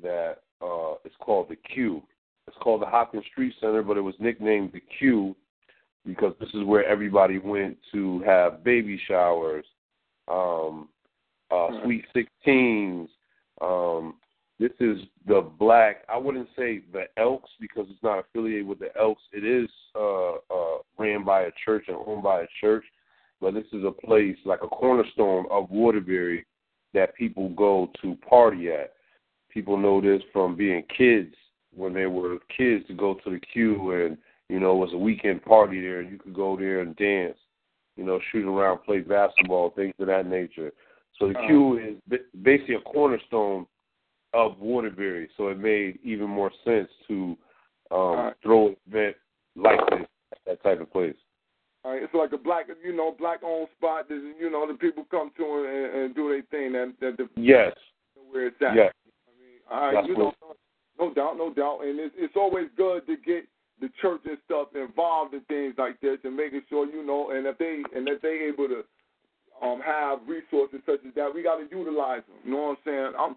that 0.01 0.37
uh, 0.61 0.93
is 1.05 1.13
called 1.19 1.49
the 1.49 1.55
Q. 1.55 2.01
It's 2.47 2.57
called 2.61 2.81
the 2.81 2.85
Hopkins 2.85 3.25
Street 3.31 3.53
Center, 3.59 3.83
but 3.83 3.97
it 3.97 4.01
was 4.01 4.15
nicknamed 4.19 4.71
the 4.73 4.81
Q 4.99 5.35
because 6.05 6.33
this 6.39 6.49
is 6.53 6.63
where 6.63 6.85
everybody 6.85 7.37
went 7.37 7.77
to 7.91 8.21
have 8.25 8.63
baby 8.63 8.99
showers, 9.07 9.65
um, 10.27 10.87
uh, 11.51 11.69
sweet 11.83 12.05
sixteens, 12.13 13.09
um, 13.61 14.15
this 14.59 14.71
is 14.79 14.97
the 15.27 15.47
black. 15.59 16.03
I 16.09 16.17
wouldn't 16.17 16.49
say 16.57 16.81
the 16.91 17.03
Elks 17.17 17.49
because 17.59 17.85
it's 17.89 18.01
not 18.01 18.19
affiliated 18.19 18.67
with 18.67 18.79
the 18.79 18.89
Elks. 18.99 19.21
It 19.31 19.45
is 19.45 19.69
uh, 19.95 20.33
uh, 20.33 20.77
ran 20.97 21.23
by 21.23 21.43
a 21.43 21.51
church 21.63 21.85
and 21.87 21.97
owned 22.05 22.23
by 22.23 22.41
a 22.41 22.47
church, 22.59 22.83
but 23.39 23.53
this 23.53 23.65
is 23.71 23.83
a 23.83 23.91
place 23.91 24.37
like 24.45 24.63
a 24.63 24.67
cornerstone 24.67 25.45
of 25.51 25.69
Waterbury 25.69 26.45
that 26.93 27.15
people 27.15 27.49
go 27.49 27.89
to 28.01 28.15
party 28.27 28.71
at. 28.71 28.93
People 29.49 29.77
know 29.77 30.01
this 30.01 30.21
from 30.33 30.55
being 30.55 30.83
kids 30.95 31.33
when 31.75 31.93
they 31.93 32.05
were 32.05 32.37
kids 32.55 32.85
to 32.87 32.93
go 32.93 33.15
to 33.23 33.29
the 33.31 33.39
Q 33.39 33.91
and 33.91 34.17
you 34.49 34.59
know 34.59 34.71
it 34.71 34.85
was 34.85 34.93
a 34.93 34.97
weekend 34.97 35.43
party 35.43 35.81
there 35.81 35.99
and 35.99 36.11
you 36.11 36.17
could 36.17 36.33
go 36.33 36.57
there 36.57 36.81
and 36.81 36.95
dance, 36.95 37.37
you 37.95 38.03
know, 38.03 38.19
shoot 38.31 38.47
around, 38.47 38.79
play 38.83 38.99
basketball, 38.99 39.71
things 39.71 39.93
of 39.99 40.07
that 40.07 40.27
nature. 40.27 40.71
So 41.19 41.27
the 41.27 41.35
Q 41.47 41.99
is 42.09 42.19
basically 42.41 42.75
a 42.75 42.81
cornerstone 42.81 43.65
of 44.33 44.59
Waterbury, 44.59 45.29
so 45.37 45.47
it 45.47 45.59
made 45.59 45.99
even 46.03 46.29
more 46.29 46.51
sense 46.63 46.89
to 47.07 47.37
um, 47.91 47.99
right. 47.99 48.33
throw 48.43 48.67
an 48.67 48.75
event 48.87 49.15
like 49.55 49.79
this 49.89 50.07
at 50.31 50.37
that 50.45 50.63
type 50.63 50.81
of 50.81 50.91
place. 50.91 51.15
Right, 51.87 52.03
it's 52.03 52.13
like 52.13 52.33
a 52.33 52.37
black, 52.37 52.65
you 52.83 52.93
know, 52.93 53.15
black 53.17 53.39
owned 53.43 53.69
spot. 53.77 54.09
That, 54.09 54.33
you 54.37 54.49
know, 54.51 54.67
the 54.67 54.73
people 54.73 55.07
come 55.09 55.31
to 55.37 55.43
and, 55.43 56.03
and 56.03 56.15
do 56.15 56.27
their 56.27 56.43
thing. 56.51 56.73
That, 56.73 56.93
that 56.99 57.15
the, 57.15 57.29
yes, 57.41 57.71
where 58.29 58.47
it's 58.47 58.57
at. 58.59 58.75
Yes. 58.75 58.93
I 59.71 59.85
mean, 59.85 59.95
That's 59.95 60.07
you 60.07 60.17
know, 60.17 60.33
no 60.99 61.13
doubt, 61.13 61.37
no 61.37 61.53
doubt, 61.53 61.87
and 61.87 61.97
it's 61.97 62.13
it's 62.17 62.35
always 62.35 62.67
good 62.75 63.07
to 63.07 63.15
get 63.15 63.47
the 63.79 63.89
church 64.01 64.19
and 64.25 64.37
stuff 64.43 64.67
involved 64.75 65.33
in 65.33 65.41
things 65.47 65.75
like 65.77 66.01
this 66.01 66.17
and 66.25 66.35
making 66.35 66.61
sure 66.67 66.85
you 66.91 67.05
know, 67.05 67.31
and 67.31 67.47
if 67.47 67.57
they 67.57 67.79
and 67.95 68.07
if 68.09 68.21
they 68.21 68.51
able 68.51 68.67
to 68.67 68.83
um, 69.63 69.81
ancestors 69.81 71.13
that 71.15 71.33
we 71.33 71.41
got 71.41 71.57
to 71.57 71.67
utilize 71.71 72.21
them. 72.27 72.37
You 72.43 72.51
know 72.51 72.75
what 72.75 72.77
I'm 72.77 72.83
saying? 72.83 73.11
I'm 73.17 73.35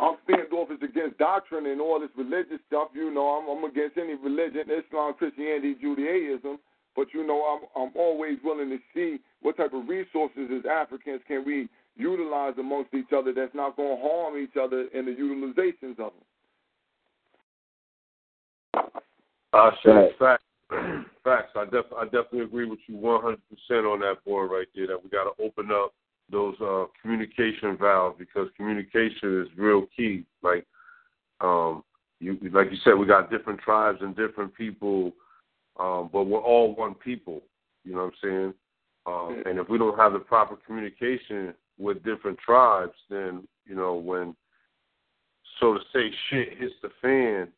I'm 0.00 0.16
standoffish 0.24 0.80
against 0.82 1.18
doctrine 1.18 1.66
and 1.66 1.80
all 1.80 2.00
this 2.00 2.10
religious 2.16 2.58
stuff. 2.68 2.88
You 2.94 3.12
know, 3.12 3.36
I'm, 3.36 3.52
I'm 3.52 3.64
against 3.68 3.98
any 3.98 4.14
religion, 4.14 4.64
Islam, 4.72 5.14
Christianity, 5.14 5.76
Judaism. 5.80 6.58
But 6.94 7.08
you 7.14 7.26
know, 7.26 7.42
I'm 7.42 7.82
I'm 7.82 7.92
always 7.96 8.38
willing 8.44 8.70
to 8.70 8.78
see 8.94 9.18
what 9.40 9.56
type 9.56 9.72
of 9.72 9.88
resources 9.88 10.50
as 10.56 10.64
Africans 10.70 11.22
can 11.26 11.44
we 11.44 11.68
utilize 11.96 12.54
amongst 12.58 12.94
each 12.94 13.12
other 13.16 13.32
that's 13.32 13.54
not 13.54 13.76
going 13.76 13.96
to 13.96 14.02
harm 14.02 14.38
each 14.38 14.56
other 14.60 14.86
in 14.94 15.04
the 15.06 15.12
utilizations 15.12 15.98
of 15.98 16.12
them. 16.12 16.24
Uh, 19.52 19.70
sure. 19.82 20.08
Facts. 20.18 20.44
Facts. 21.24 21.52
I, 21.54 21.64
def- 21.66 21.92
I 21.96 22.04
definitely 22.04 22.40
agree 22.40 22.68
with 22.68 22.78
you 22.86 22.96
100% 22.96 23.36
on 23.92 24.00
that 24.00 24.16
board 24.24 24.50
right 24.50 24.66
there. 24.74 24.86
That 24.86 25.02
we 25.02 25.10
got 25.10 25.24
to 25.24 25.42
open 25.42 25.70
up 25.70 25.92
those 26.30 26.54
uh, 26.60 26.84
communication 27.00 27.76
valves 27.78 28.16
because 28.18 28.48
communication 28.56 29.42
is 29.42 29.48
real 29.56 29.86
key. 29.94 30.24
Like, 30.42 30.66
um, 31.40 31.84
you 32.20 32.38
like 32.52 32.70
you 32.70 32.78
said, 32.84 32.94
we 32.94 33.06
got 33.06 33.30
different 33.30 33.60
tribes 33.60 33.98
and 34.00 34.16
different 34.16 34.54
people, 34.54 35.12
um, 35.78 36.10
but 36.12 36.24
we're 36.24 36.40
all 36.40 36.74
one 36.74 36.94
people. 36.94 37.42
You 37.84 37.92
know 37.92 38.04
what 38.04 38.14
I'm 38.24 38.28
saying? 38.30 38.54
Um, 39.06 39.42
and 39.46 39.58
if 39.58 39.68
we 39.68 39.78
don't 39.78 39.98
have 39.98 40.12
the 40.12 40.20
proper 40.20 40.56
communication 40.56 41.54
with 41.78 42.04
different 42.04 42.38
tribes, 42.38 42.92
then 43.10 43.46
you 43.66 43.74
know 43.74 43.94
when, 43.94 44.36
so 45.60 45.74
to 45.74 45.80
say, 45.92 46.10
shit 46.30 46.58
hits 46.58 46.74
the 46.82 46.90
fan, 47.00 47.48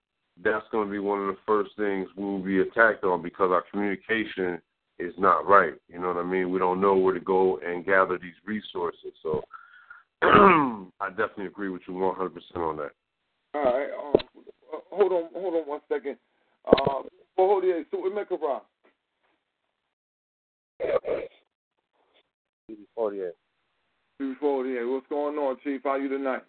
that's 0.43 0.65
going 0.73 0.87
to 0.87 0.93
be 0.93 0.99
one 0.99 1.21
of 1.21 1.27
the 1.27 1.39
first 1.47 1.71
things 1.77 2.09
we 2.17 2.25
will 2.25 2.43
be 2.43 2.61
attacked 2.61 3.05
on 3.05 3.23
because 3.23 3.51
our 3.51 3.65
communication 3.71 4.61
is 4.99 5.12
not 5.19 5.47
right. 5.47 5.75
You 5.89 6.01
know 6.01 6.09
what 6.09 6.17
I 6.17 6.23
mean? 6.23 6.51
We 6.51 6.59
don't 6.59 6.81
know 6.81 6.95
where 6.95 7.15
to 7.15 7.21
go 7.21 7.59
and 7.65 7.85
gather 7.85 8.19
these 8.19 8.35
resources. 8.45 9.12
So 9.23 9.43
I 10.23 11.11
definitely 11.11 11.47
agree 11.47 11.69
with 11.69 11.83
you 11.87 11.95
100% 11.95 12.31
on 12.57 12.77
that. 12.79 12.91
All 13.55 13.65
right. 13.65 13.91
Um, 13.93 14.45
hold 14.91 15.12
on, 15.12 15.31
hold 15.33 15.55
on 15.55 15.69
one 15.69 15.81
second. 15.89 16.17
Uh, 16.67 17.03
hold 17.37 17.64
on. 17.64 17.87
So, 17.91 17.99
Emeka 17.99 18.61
CB48. 22.70 23.30
CB48. 24.20 24.93
What's 24.93 25.07
going 25.09 25.37
on, 25.37 25.57
Chief? 25.62 25.80
How 25.85 25.97
you 25.97 26.09
tonight? 26.09 26.43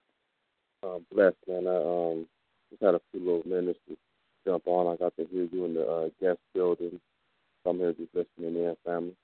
Uh, 0.84 1.00
blessed, 1.12 1.36
man. 1.48 1.68
I 1.68 1.76
um 1.76 2.26
just 2.70 2.82
had 2.82 2.96
a 2.96 3.02
few 3.12 3.20
little 3.22 3.44
minutes 3.46 3.80
to 3.88 3.98
jump 4.46 4.64
on. 4.68 4.94
I 4.94 4.98
got 4.98 5.16
to 5.18 5.26
hear 5.26 5.48
you 5.52 5.66
in 5.66 5.74
the 5.74 5.86
uh, 5.88 6.10
guest 6.22 6.40
building. 6.54 7.00
So 7.64 7.72
I'm 7.72 7.78
here 7.80 7.94
just 7.94 8.14
listening 8.14 8.64
in, 8.64 8.76
family. 8.86 9.16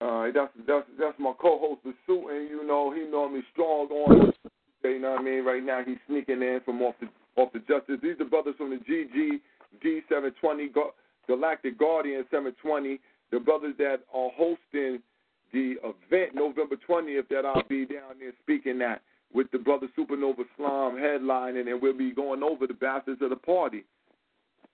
All 0.00 0.20
right, 0.22 0.34
that's 0.34 0.52
that's 0.66 0.86
that's 1.00 1.18
my 1.18 1.32
co-host, 1.40 1.80
the 1.84 1.94
suit, 2.06 2.28
and 2.28 2.48
you 2.48 2.66
know 2.66 2.92
he 2.92 3.02
normally 3.10 3.42
strong 3.52 3.88
on. 3.88 4.32
You 4.84 5.00
know 5.00 5.12
what 5.12 5.20
I 5.20 5.24
mean? 5.24 5.44
Right 5.44 5.64
now 5.64 5.82
he's 5.84 5.96
sneaking 6.06 6.42
in 6.42 6.60
from 6.64 6.82
off 6.82 6.94
the 7.00 7.08
off 7.36 7.52
the 7.52 7.60
justice. 7.60 7.98
These 8.02 8.20
are 8.20 8.24
brothers 8.24 8.54
from 8.58 8.70
the 8.70 8.76
GG 8.76 9.40
D720 9.84 10.68
Galactic 11.26 11.78
Guardian 11.78 12.24
720. 12.30 13.00
The 13.30 13.40
brothers 13.40 13.74
that 13.78 14.00
are 14.14 14.30
hosting 14.36 15.02
the 15.52 15.74
event 15.82 16.34
November 16.34 16.76
20th 16.88 17.28
that 17.28 17.44
I'll 17.44 17.62
be 17.68 17.86
down 17.86 18.18
there 18.20 18.32
speaking 18.42 18.82
at 18.82 19.02
with 19.32 19.50
the 19.50 19.58
brother 19.58 19.88
Supernova 19.98 20.44
Slom 20.58 20.94
headlining, 20.94 21.70
and 21.70 21.82
we'll 21.82 21.96
be 21.96 22.12
going 22.12 22.42
over 22.42 22.66
the 22.66 22.74
bastards 22.74 23.20
of 23.22 23.30
the 23.30 23.36
party. 23.36 23.84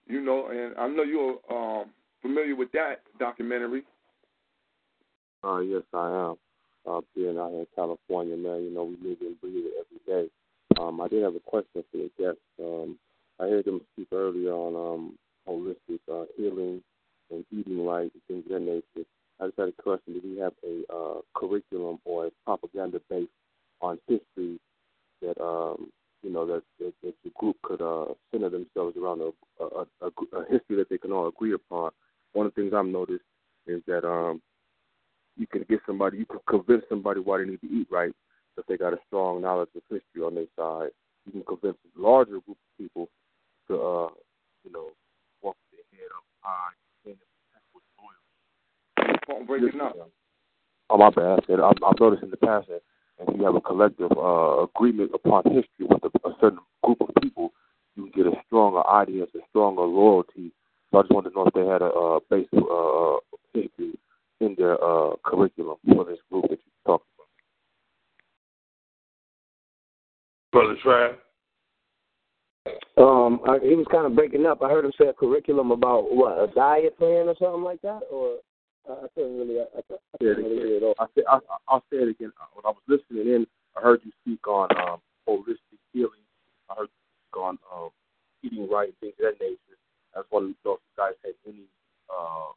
You 0.07 0.21
know, 0.21 0.49
and 0.49 0.77
I 0.77 0.89
know 0.89 1.03
you're 1.03 1.39
um, 1.51 1.87
familiar 2.21 2.55
with 2.55 2.71
that 2.73 3.01
documentary. 3.19 3.83
Uh, 5.43 5.59
yes, 5.59 5.83
I 5.95 6.09
am. 6.09 6.35
Uh, 6.85 7.01
being 7.15 7.39
out 7.39 7.51
here 7.51 7.61
in 7.61 7.67
California, 7.77 8.37
man, 8.37 8.65
you 8.65 8.75
know, 8.75 8.85
we 8.85 9.09
live 9.09 9.19
and 9.21 9.41
breathe 9.41 9.67
it 9.67 9.87
every 10.07 10.25
day. 10.25 10.31
Um, 10.79 11.01
I 11.01 11.09
did 11.09 11.23
have 11.23 11.35
a 11.35 11.41
question 11.41 11.85
for 11.91 11.99
the 11.99 12.11
guests. 12.19 12.41
Um, 12.61 12.99
I 13.41 13.45
heard 13.45 13.65
them 13.65 13.81
speak 13.93 14.09
earlier 14.13 14.53
on 14.53 14.75
um, 14.77 15.19
holistic 15.49 16.01
uh, 16.13 16.25
healing 16.37 16.83
and 17.31 17.45
eating 17.51 17.85
right 17.85 18.11
and 18.13 18.23
things 18.29 18.45
of 18.47 18.53
that 18.53 18.61
nature. 18.61 19.07
I 19.41 19.47
just 19.47 19.59
had 19.59 19.69
a 19.69 19.83
question. 19.83 20.15
Do 20.15 20.21
we 20.25 20.39
have 20.39 20.53
a 20.65 20.93
uh, 20.93 21.21
curriculum 21.35 21.99
or 22.05 22.27
a 22.27 22.31
propaganda 22.45 23.01
based 23.11 23.31
on 23.81 23.99
history 24.07 24.61
that 25.21 25.41
um, 25.43 25.91
you 26.23 26.33
know 26.33 26.47
that, 26.47 26.63
that, 26.79 26.93
that 27.03 27.15
the 27.25 27.31
group 27.37 27.57
could 27.63 27.83
uh, 27.83 28.07
center 28.31 28.51
themselves 28.51 28.97
around 28.97 29.23
a, 29.23 29.65
a, 29.65 29.87
a, 30.03 30.39
a 30.39 30.45
history 30.51 30.77
that 30.77 30.89
they 30.89 30.99
can 30.99 31.13
all 31.13 31.29
agree 31.29 31.55
upon. 31.55 31.91
One 32.35 32.47
of 32.47 32.55
the 32.55 32.63
things 32.63 32.75
I've 32.75 32.87
noticed 32.87 33.25
is 33.67 33.83
that 33.87 34.07
um, 34.09 34.41
you 35.37 35.47
can 35.47 35.65
get 35.69 35.81
somebody, 35.87 36.19
you 36.19 36.27
can 36.27 36.41
convince 36.49 36.85
somebody 36.89 37.21
why 37.21 37.39
they 37.39 37.45
need 37.45 37.61
to 37.61 37.67
eat 37.67 37.89
right 37.91 38.13
if 38.57 38.67
they 38.67 38.77
got 38.77 38.93
a 38.93 38.99
strong 39.07 39.41
knowledge 39.41 39.71
of 39.77 39.83
history 39.91 40.23
on 40.23 40.35
their 40.35 40.47
side. 40.57 40.91
You 41.27 41.33
can 41.33 41.43
convince 41.43 41.79
a 41.85 42.01
larger 42.01 42.41
group 42.41 42.59
of 42.59 42.79
people 42.79 43.09
to, 43.69 43.75
uh, 43.75 44.09
you 44.65 44.73
know, 44.73 44.91
walk 45.43 45.57
their 45.71 45.87
head 45.93 46.11
up 46.17 46.25
high 46.41 46.75
and 47.07 47.17
protect 48.97 49.27
Phone 49.27 49.47
breaking 49.47 49.81
up. 49.81 49.97
Oh 50.91 50.99
my 50.99 51.11
bad. 51.11 51.41
I've, 51.49 51.83
I've 51.87 52.01
noticed 52.01 52.23
in 52.23 52.31
the 52.31 52.37
past 52.37 52.69
that 52.69 52.83
and 53.19 53.39
you 53.39 53.45
have 53.45 53.55
a 53.55 53.61
collective 53.61 54.11
uh, 54.13 54.63
agreement 54.63 55.11
upon 55.15 55.45
history 55.45 55.87
with 55.89 56.03
a, 56.05 56.29
a 56.29 56.35
certain 56.41 56.59
group 56.83 57.01
of 57.01 57.09
people, 57.21 57.53
you 57.97 58.11
can 58.11 58.25
get 58.25 58.33
a 58.33 58.37
stronger 58.47 58.81
audience, 58.81 59.31
a 59.35 59.39
stronger 59.51 59.83
loyalty. 59.83 60.53
So 60.91 60.99
I 60.99 61.03
just 61.03 61.13
wanted 61.13 61.31
to 61.31 61.35
know 61.37 61.47
if 61.47 61.55
they 61.55 61.67
had 61.67 61.83
a 61.83 61.87
uh, 61.87 62.21
basic 62.31 62.53
uh, 62.55 63.19
history 63.55 63.99
in 64.41 64.55
their 64.59 64.83
uh, 64.83 65.15
curriculum 65.25 65.77
for 65.89 66.05
this 66.05 66.19
group 66.31 66.45
that 66.51 66.59
you 66.59 66.73
talked 66.87 67.07
Brother 70.53 70.77
Trav. 70.85 71.15
Um, 72.97 73.41
I, 73.49 73.59
he 73.59 73.75
was 73.75 73.87
kind 73.91 74.07
of 74.07 74.15
breaking 74.15 74.47
up. 74.47 74.63
I 74.63 74.69
heard 74.69 74.85
him 74.85 74.93
say 75.01 75.09
a 75.09 75.13
curriculum 75.13 75.73
about 75.73 76.15
what 76.15 76.39
a 76.39 76.47
diet 76.55 76.97
plan 76.99 77.27
or 77.27 77.35
something 77.41 77.65
like 77.65 77.81
that, 77.83 78.03
or 78.13 78.37
I 78.89 79.07
couldn't 79.15 79.39
really. 79.39 79.59
I, 79.59 79.65
I, 79.65 79.81
I 79.95 80.19
couldn't 80.19 80.45
really 80.45 80.57
hear 80.57 80.77
it 80.77 80.83
all. 80.83 80.95
I 81.01 81.07
said, 81.15 81.25
I, 81.29 81.39
I'll 81.69 81.83
say 81.91 81.99
it 81.99 82.09
again. 82.09 82.33
When 82.53 82.65
I 82.65 82.69
was 82.71 82.83
listening 82.87 83.35
in, 83.35 83.47
I 83.77 83.81
heard 83.81 84.01
you 84.05 84.13
speak 84.23 84.47
on 84.47 84.69
um, 84.77 85.01
holistic 85.29 85.81
healing. 85.93 86.23
I 86.71 86.75
heard 86.75 86.89
you 86.93 87.03
speak 87.27 87.43
on 87.43 87.59
um, 87.75 87.91
eating 88.45 88.69
right 88.71 88.89
and 88.89 88.97
things 89.01 89.15
of 89.19 89.33
that 89.33 89.45
nature. 89.45 89.79
I 90.15 90.21
just 90.21 90.31
wanted 90.31 90.53
to 90.53 90.55
know 90.65 90.75
if 90.75 90.81
you 90.85 90.95
guys 90.99 91.15
had 91.25 91.35
any 91.49 91.65
uh, 92.13 92.53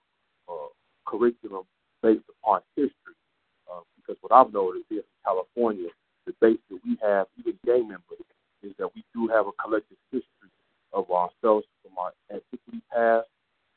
uh, 0.51 0.67
curriculum 1.07 1.63
based 2.03 2.27
upon 2.29 2.61
history. 2.75 3.15
Uh, 3.71 3.81
because 3.95 4.17
what 4.21 4.35
I've 4.35 4.53
noticed 4.53 4.85
here 4.89 4.99
in 4.99 5.05
California, 5.23 5.89
the 6.25 6.33
base 6.41 6.59
that 6.69 6.79
we 6.83 6.97
have, 7.01 7.27
even 7.37 7.57
gang 7.65 7.87
members, 7.87 8.25
is 8.63 8.73
that 8.79 8.89
we 8.95 9.03
do 9.13 9.27
have 9.27 9.47
a 9.47 9.51
collective 9.61 9.97
history 10.11 10.51
of 10.93 11.09
ourselves 11.11 11.65
from 11.81 11.97
our 11.97 12.11
antiquity 12.31 12.81
past 12.91 13.27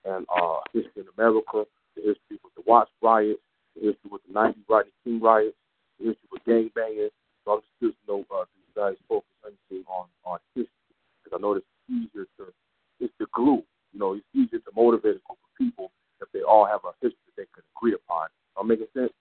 and 0.05 0.27
uh, 0.35 0.61
history 0.73 1.03
in 1.03 1.09
America 1.17 1.65
the 1.97 2.15
history 2.15 2.39
with 2.43 2.55
the 2.55 2.63
Watts 2.67 2.91
riots, 3.03 3.43
the 3.75 3.91
history 3.91 4.11
with 4.11 4.23
the 4.27 4.33
90 4.33 4.61
Rodney 4.69 4.93
King 5.05 5.21
riots, 5.21 5.57
the 5.99 6.15
history 6.15 6.29
with 6.31 6.45
gang 6.45 6.71
bangers. 6.75 7.11
So 7.45 7.53
I'm 7.53 7.61
just 7.61 7.75
curious 7.79 7.99
to 8.07 8.13
know 8.13 8.25
uh, 8.31 8.47
do 8.47 8.57
you 8.63 8.73
guys 8.75 8.97
focus 9.09 9.35
anything 9.45 9.85
on, 9.91 10.07
on 10.25 10.39
history? 10.55 10.95
Because 11.23 11.37
I 11.37 11.43
know 11.43 11.59
it's 11.59 11.67
easier 11.91 12.27
to, 12.39 12.55
it's 13.01 13.15
the 13.19 13.27
glue. 13.35 13.63
You 13.93 13.99
know, 13.99 14.15
it's 14.15 14.31
easier 14.35 14.61
to 14.61 14.73
motivate 14.77 15.19
a 15.19 15.25
group 15.27 15.43
of 15.43 15.53
people 15.59 15.91
if 16.21 16.29
they 16.33 16.43
all 16.43 16.67
have 16.67 16.81
a 16.87 16.93
history 17.03 17.19
they 17.37 17.51
can 17.55 17.65
agree 17.77 17.95
upon. 17.95 18.29
Am 18.59 18.67
I 18.67 18.75
making 18.75 18.93
sense? 18.95 19.13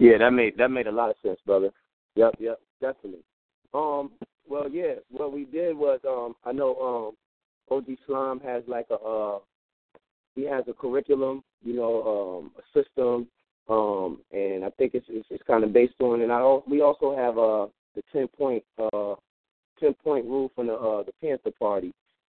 Yeah, 0.00 0.18
that 0.18 0.32
made 0.32 0.58
that 0.58 0.70
made 0.70 0.88
a 0.88 0.92
lot 0.92 1.10
of 1.10 1.16
sense, 1.22 1.38
brother. 1.46 1.70
Yep, 2.16 2.34
yep, 2.40 2.60
definitely. 2.80 3.22
Um, 3.74 4.10
well, 4.48 4.68
yeah, 4.70 4.94
what 5.10 5.32
we 5.32 5.44
did 5.44 5.76
was, 5.76 6.00
um, 6.08 6.34
I 6.44 6.52
know, 6.52 7.12
um, 7.70 7.76
OG 7.76 7.98
Slime 8.06 8.40
has 8.40 8.62
like 8.66 8.86
a, 8.90 8.94
uh, 8.94 9.38
he 10.34 10.44
has 10.44 10.64
a 10.68 10.72
curriculum, 10.72 11.42
you 11.62 11.74
know, 11.74 12.40
um, 12.42 12.50
a 12.58 12.78
system, 12.78 13.26
um, 13.68 14.20
and 14.32 14.64
I 14.64 14.70
think 14.70 14.94
it's 14.94 15.06
it's, 15.08 15.26
it's 15.30 15.42
kind 15.46 15.64
of 15.64 15.72
based 15.72 15.94
on. 16.00 16.22
And 16.22 16.32
I 16.32 16.58
we 16.68 16.80
also 16.80 17.16
have 17.16 17.38
uh, 17.38 17.66
the 17.94 18.02
ten 18.12 18.28
point 18.28 18.62
uh, 18.78 19.14
ten 19.80 19.94
point 19.94 20.24
rule 20.26 20.50
from 20.54 20.68
the 20.68 20.74
uh, 20.74 21.02
the 21.02 21.12
Panther 21.20 21.50
Party 21.58 21.92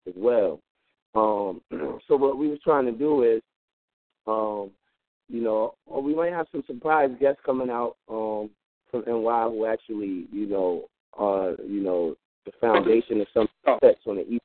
as 0.07 0.13
well. 0.17 0.59
Um, 1.13 1.61
so 2.07 2.15
what 2.15 2.37
we 2.37 2.47
were 2.47 2.57
trying 2.63 2.85
to 2.85 2.91
do 2.91 3.23
is, 3.23 3.41
um, 4.25 4.71
you 5.27 5.41
know, 5.41 5.75
we 5.87 6.15
might 6.15 6.33
have 6.33 6.47
some 6.51 6.63
surprise 6.65 7.11
guests 7.19 7.41
coming 7.45 7.69
out 7.69 7.95
um, 8.09 8.49
from 8.91 9.03
NY 9.05 9.49
who 9.49 9.65
actually, 9.65 10.27
you 10.31 10.47
know, 10.47 10.85
uh, 11.19 11.61
you 11.63 11.81
know, 11.81 12.15
the 12.45 12.51
foundation 12.59 13.21
of 13.21 13.27
some 13.33 13.47
oh. 13.67 13.79
on 14.07 14.15
the 14.17 14.27
east. 14.27 14.41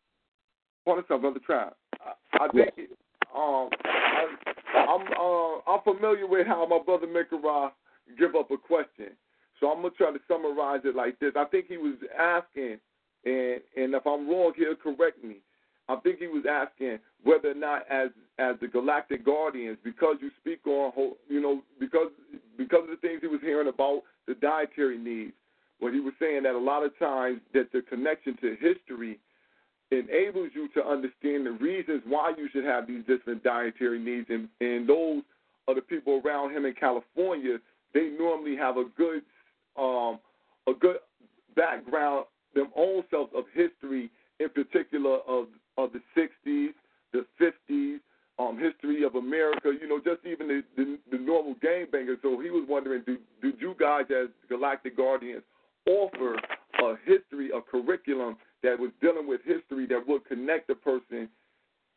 Hold 0.87 1.05
on, 1.09 1.21
brother 1.21 1.41
Trav. 1.49 1.73
I, 2.01 2.45
I 2.45 2.49
think 2.49 2.71
yes 2.77 2.87
um, 3.35 3.69
I, 3.85 4.27
I'm 4.75 5.03
uh, 5.19 5.71
I'm 5.71 5.83
familiar 5.83 6.27
with 6.27 6.47
how 6.47 6.67
my 6.67 6.79
brother 6.79 7.07
Mikara 7.07 7.71
give 8.19 8.35
up 8.37 8.51
a 8.51 8.57
question, 8.57 9.11
so 9.59 9.71
I'm 9.71 9.83
gonna 9.83 9.91
try 9.91 10.13
to 10.13 10.19
summarize 10.29 10.83
it 10.85 10.95
like 10.95 11.19
this. 11.19 11.33
I 11.37 11.45
think 11.47 11.67
he 11.67 11.77
was 11.77 11.97
asking, 12.19 12.79
and 13.25 13.61
and 13.77 13.95
if 13.95 14.07
I'm 14.07 14.29
wrong, 14.29 14.53
he'll 14.57 14.77
correct 14.77 15.23
me. 15.25 15.39
I 15.89 15.97
think 15.97 16.19
he 16.19 16.27
was 16.27 16.45
asking 16.51 16.99
whether 17.23 17.51
or 17.51 17.55
not, 17.55 17.83
as 17.91 18.11
as 18.39 18.57
the 18.61 18.69
Galactic 18.69 19.25
Guardians, 19.25 19.79
because 19.85 20.17
you 20.21 20.31
speak 20.41 20.67
on, 20.67 20.93
you 21.29 21.41
know, 21.41 21.63
because 21.79 22.09
because 22.57 22.85
of 22.85 22.91
the 22.91 22.97
things 22.97 23.21
he 23.21 23.27
was 23.27 23.41
hearing 23.43 23.69
about 23.69 24.03
the 24.27 24.35
dietary 24.35 24.99
needs, 24.99 25.33
when 25.81 25.93
he 25.93 26.01
was 26.01 26.15
saying 26.19 26.45
that 26.45 26.55
a 26.55 26.59
lot 26.59 26.85
of 26.85 26.99
times 26.99 27.41
that 27.53 27.71
the 27.73 27.83
connection 27.83 28.37
to 28.41 28.57
history 28.61 29.19
enables 29.91 30.51
you 30.55 30.69
to 30.69 30.85
understand 30.85 31.47
the 31.47 31.53
reasons 31.53 32.03
why 32.07 32.33
you 32.37 32.49
should 32.53 32.65
have 32.65 32.87
these 32.87 33.05
different 33.07 33.43
dietary 33.43 33.99
needs, 33.99 34.27
and 34.31 34.49
and 34.61 34.89
those 34.89 35.23
are 35.69 35.75
the 35.75 35.83
people 35.83 36.21
around 36.25 36.53
him 36.53 36.65
in 36.65 36.75
California. 36.75 37.59
They 37.93 38.11
normally 38.19 38.57
have 38.57 38.77
a 38.77 38.85
good 38.97 39.23
um, 39.77 40.19
a 40.67 40.73
good 40.79 40.97
background, 41.55 42.25
them 42.55 42.69
own 42.75 43.05
selves 43.11 43.33
of 43.37 43.45
history, 43.53 44.11
in 44.41 44.49
particular 44.49 45.19
of 45.29 45.49
of 45.77 45.91
the 45.93 46.01
60s, 46.17 46.73
the 47.13 47.27
50s, 47.41 47.99
um, 48.39 48.59
history 48.59 49.05
of 49.05 49.15
America, 49.15 49.73
you 49.81 49.89
know, 49.89 49.99
just 49.99 50.27
even 50.27 50.49
the, 50.49 50.63
the, 50.77 50.99
the 51.11 51.19
normal 51.19 51.55
gangbangers. 51.57 52.21
So 52.23 52.41
he 52.41 52.51
was 52.51 52.67
wondering, 52.69 53.03
do, 53.07 53.19
do 53.41 53.53
you 53.61 53.77
guys 53.79 54.05
as 54.11 54.29
Galactic 54.49 54.97
Guardians 54.97 55.43
offer 55.87 56.35
a 56.35 56.95
history, 57.05 57.51
a 57.55 57.61
curriculum 57.61 58.37
that 58.63 58.79
was 58.79 58.91
dealing 59.01 59.29
with 59.29 59.41
history 59.45 59.87
that 59.87 60.03
would 60.09 60.25
connect 60.27 60.67
the 60.67 60.75
person 60.75 61.29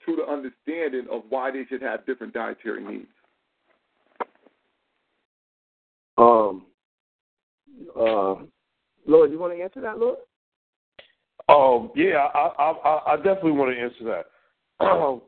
to 0.06 0.16
the 0.16 0.32
understanding 0.32 1.08
of 1.12 1.24
why 1.30 1.50
they 1.50 1.66
should 1.70 1.82
have 1.82 2.06
different 2.06 2.34
dietary 2.34 2.84
needs? 2.84 3.08
Um, 6.20 6.66
uh, 7.96 8.36
Lord, 9.06 9.32
you 9.32 9.40
want 9.40 9.56
to 9.56 9.64
answer 9.64 9.82
that, 9.82 9.98
Lord? 9.98 10.18
Um, 11.50 11.92
yeah, 11.96 12.28
I, 12.34 12.50
I, 12.60 13.14
I 13.14 13.16
definitely 13.18 13.52
want 13.52 13.74
to 13.74 13.82
answer 13.82 14.04
that. 14.06 14.26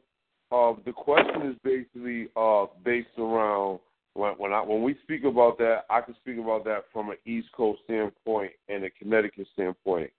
uh, 0.51 0.73
the 0.85 0.91
question 0.91 1.49
is 1.49 1.55
basically 1.63 2.27
uh, 2.35 2.65
based 2.83 3.17
around 3.17 3.79
when 4.15 4.33
when 4.33 4.51
I 4.51 4.61
when 4.61 4.83
we 4.83 4.97
speak 5.03 5.23
about 5.23 5.57
that, 5.59 5.85
I 5.89 6.01
can 6.01 6.15
speak 6.15 6.37
about 6.37 6.65
that 6.65 6.85
from 6.91 7.09
an 7.09 7.17
East 7.25 7.47
Coast 7.55 7.81
standpoint 7.85 8.51
and 8.67 8.83
a 8.83 8.89
Connecticut 8.89 9.47
standpoint. 9.53 10.11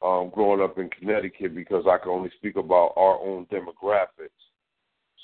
Um, 0.00 0.30
growing 0.32 0.62
up 0.62 0.78
in 0.78 0.88
Connecticut, 0.90 1.56
because 1.56 1.84
I 1.90 1.98
can 1.98 2.12
only 2.12 2.30
speak 2.36 2.54
about 2.54 2.92
our 2.96 3.18
own 3.18 3.46
demographics. 3.46 4.30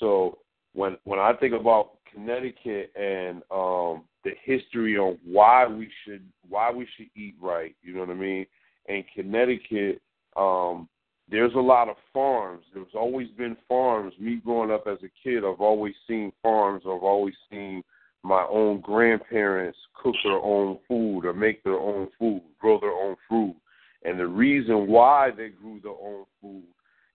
So 0.01 0.39
when 0.73 0.97
when 1.05 1.17
I 1.17 1.31
think 1.33 1.53
about 1.53 1.91
Connecticut 2.13 2.91
and 2.95 3.37
um, 3.51 4.03
the 4.25 4.31
history 4.43 4.97
on 4.97 5.17
why 5.23 5.65
we 5.65 5.89
should 6.03 6.25
why 6.49 6.71
we 6.71 6.85
should 6.97 7.07
eat 7.15 7.35
right, 7.41 7.73
you 7.81 7.93
know 7.93 8.01
what 8.01 8.09
I 8.09 8.15
mean? 8.15 8.45
And 8.89 9.05
Connecticut 9.15 10.01
um, 10.35 10.89
there's 11.29 11.53
a 11.55 11.59
lot 11.59 11.89
of 11.89 11.95
farms. 12.13 12.63
There's 12.73 12.87
always 12.93 13.29
been 13.37 13.57
farms. 13.67 14.13
Me 14.19 14.35
growing 14.43 14.71
up 14.71 14.85
as 14.87 14.99
a 15.03 15.09
kid, 15.23 15.43
I've 15.43 15.61
always 15.61 15.95
seen 16.07 16.31
farms. 16.43 16.83
I've 16.85 17.03
always 17.03 17.33
seen 17.49 17.83
my 18.23 18.45
own 18.49 18.81
grandparents 18.81 19.77
cook 19.93 20.15
their 20.23 20.37
own 20.37 20.79
food 20.87 21.25
or 21.25 21.33
make 21.33 21.63
their 21.63 21.79
own 21.79 22.07
food, 22.19 22.41
grow 22.59 22.79
their 22.79 22.91
own 22.91 23.15
food. 23.29 23.55
And 24.03 24.19
the 24.19 24.27
reason 24.27 24.87
why 24.87 25.31
they 25.35 25.49
grew 25.49 25.79
their 25.81 25.91
own 25.91 26.25
food, 26.41 26.63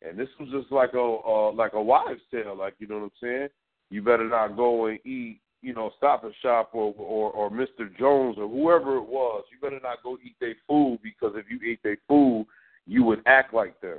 and 0.02 0.18
this 0.18 0.28
was 0.38 0.48
just 0.50 0.72
like 0.72 0.94
a 0.94 0.98
uh, 0.98 1.52
like 1.52 1.74
a 1.74 1.82
wives' 1.82 2.20
tale, 2.32 2.56
like 2.56 2.74
you 2.78 2.88
know 2.88 2.96
what 2.96 3.04
I'm 3.04 3.10
saying. 3.20 3.48
You 3.90 4.02
better 4.02 4.28
not 4.28 4.56
go 4.56 4.86
and 4.86 4.98
eat, 5.04 5.40
you 5.62 5.74
know, 5.74 5.90
Stop 5.98 6.24
and 6.24 6.34
Shop 6.42 6.70
or 6.72 6.94
or, 6.96 7.30
or 7.30 7.50
Mr. 7.50 7.96
Jones 7.98 8.36
or 8.38 8.48
whoever 8.48 8.96
it 8.96 9.06
was. 9.06 9.44
You 9.52 9.58
better 9.60 9.80
not 9.82 10.02
go 10.02 10.16
eat 10.24 10.36
their 10.40 10.54
food 10.66 10.98
because 11.02 11.34
if 11.36 11.46
you 11.50 11.60
eat 11.68 11.80
their 11.84 11.98
food, 12.08 12.46
you 12.90 13.04
would 13.04 13.22
act 13.26 13.54
like 13.54 13.80
them. 13.80 13.98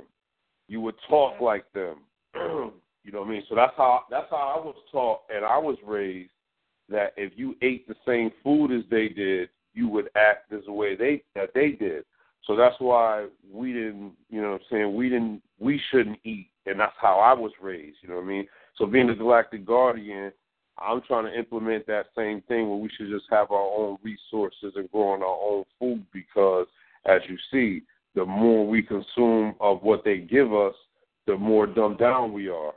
You 0.68 0.82
would 0.82 0.96
talk 1.08 1.36
mm-hmm. 1.36 1.44
like 1.44 1.64
them. 1.72 1.96
you 2.34 3.10
know 3.10 3.20
what 3.20 3.28
I 3.28 3.30
mean? 3.30 3.42
So 3.48 3.54
that's 3.54 3.72
how 3.76 4.02
that's 4.10 4.28
how 4.30 4.54
I 4.60 4.64
was 4.64 4.76
taught 4.92 5.22
and 5.34 5.44
I 5.44 5.56
was 5.56 5.78
raised 5.84 6.30
that 6.90 7.14
if 7.16 7.32
you 7.36 7.56
ate 7.62 7.88
the 7.88 7.94
same 8.06 8.30
food 8.44 8.70
as 8.70 8.84
they 8.90 9.08
did, 9.08 9.48
you 9.72 9.88
would 9.88 10.10
act 10.14 10.52
as 10.52 10.60
the 10.66 10.72
way 10.72 10.94
they 10.94 11.22
that 11.34 11.54
they 11.54 11.70
did. 11.70 12.04
So 12.46 12.54
that's 12.54 12.74
why 12.80 13.28
we 13.50 13.72
didn't, 13.72 14.12
you 14.28 14.42
know 14.42 14.52
what 14.52 14.60
I'm 14.60 14.66
saying, 14.70 14.94
we 14.94 15.08
didn't 15.08 15.42
we 15.58 15.80
shouldn't 15.90 16.18
eat 16.24 16.48
and 16.66 16.78
that's 16.78 16.92
how 17.00 17.18
I 17.18 17.32
was 17.32 17.52
raised, 17.62 17.96
you 18.02 18.10
know 18.10 18.16
what 18.16 18.24
I 18.24 18.28
mean? 18.28 18.46
So 18.76 18.84
being 18.84 19.06
the 19.06 19.14
galactic 19.14 19.64
guardian, 19.64 20.32
I'm 20.76 21.00
trying 21.06 21.24
to 21.24 21.38
implement 21.38 21.86
that 21.86 22.06
same 22.16 22.42
thing 22.42 22.68
where 22.68 22.78
we 22.78 22.90
should 22.96 23.08
just 23.08 23.26
have 23.30 23.50
our 23.52 23.72
own 23.74 23.96
resources 24.02 24.74
and 24.76 24.90
growing 24.90 25.22
our 25.22 25.28
own 25.28 25.64
food 25.78 26.04
because 26.12 26.66
as 27.06 27.22
you 27.26 27.38
see, 27.50 27.82
the 28.14 28.24
more 28.24 28.66
we 28.66 28.82
consume 28.82 29.54
of 29.60 29.82
what 29.82 30.04
they 30.04 30.18
give 30.18 30.52
us, 30.52 30.74
the 31.26 31.36
more 31.36 31.66
dumbed 31.66 31.98
down 31.98 32.32
we 32.32 32.48
are, 32.48 32.74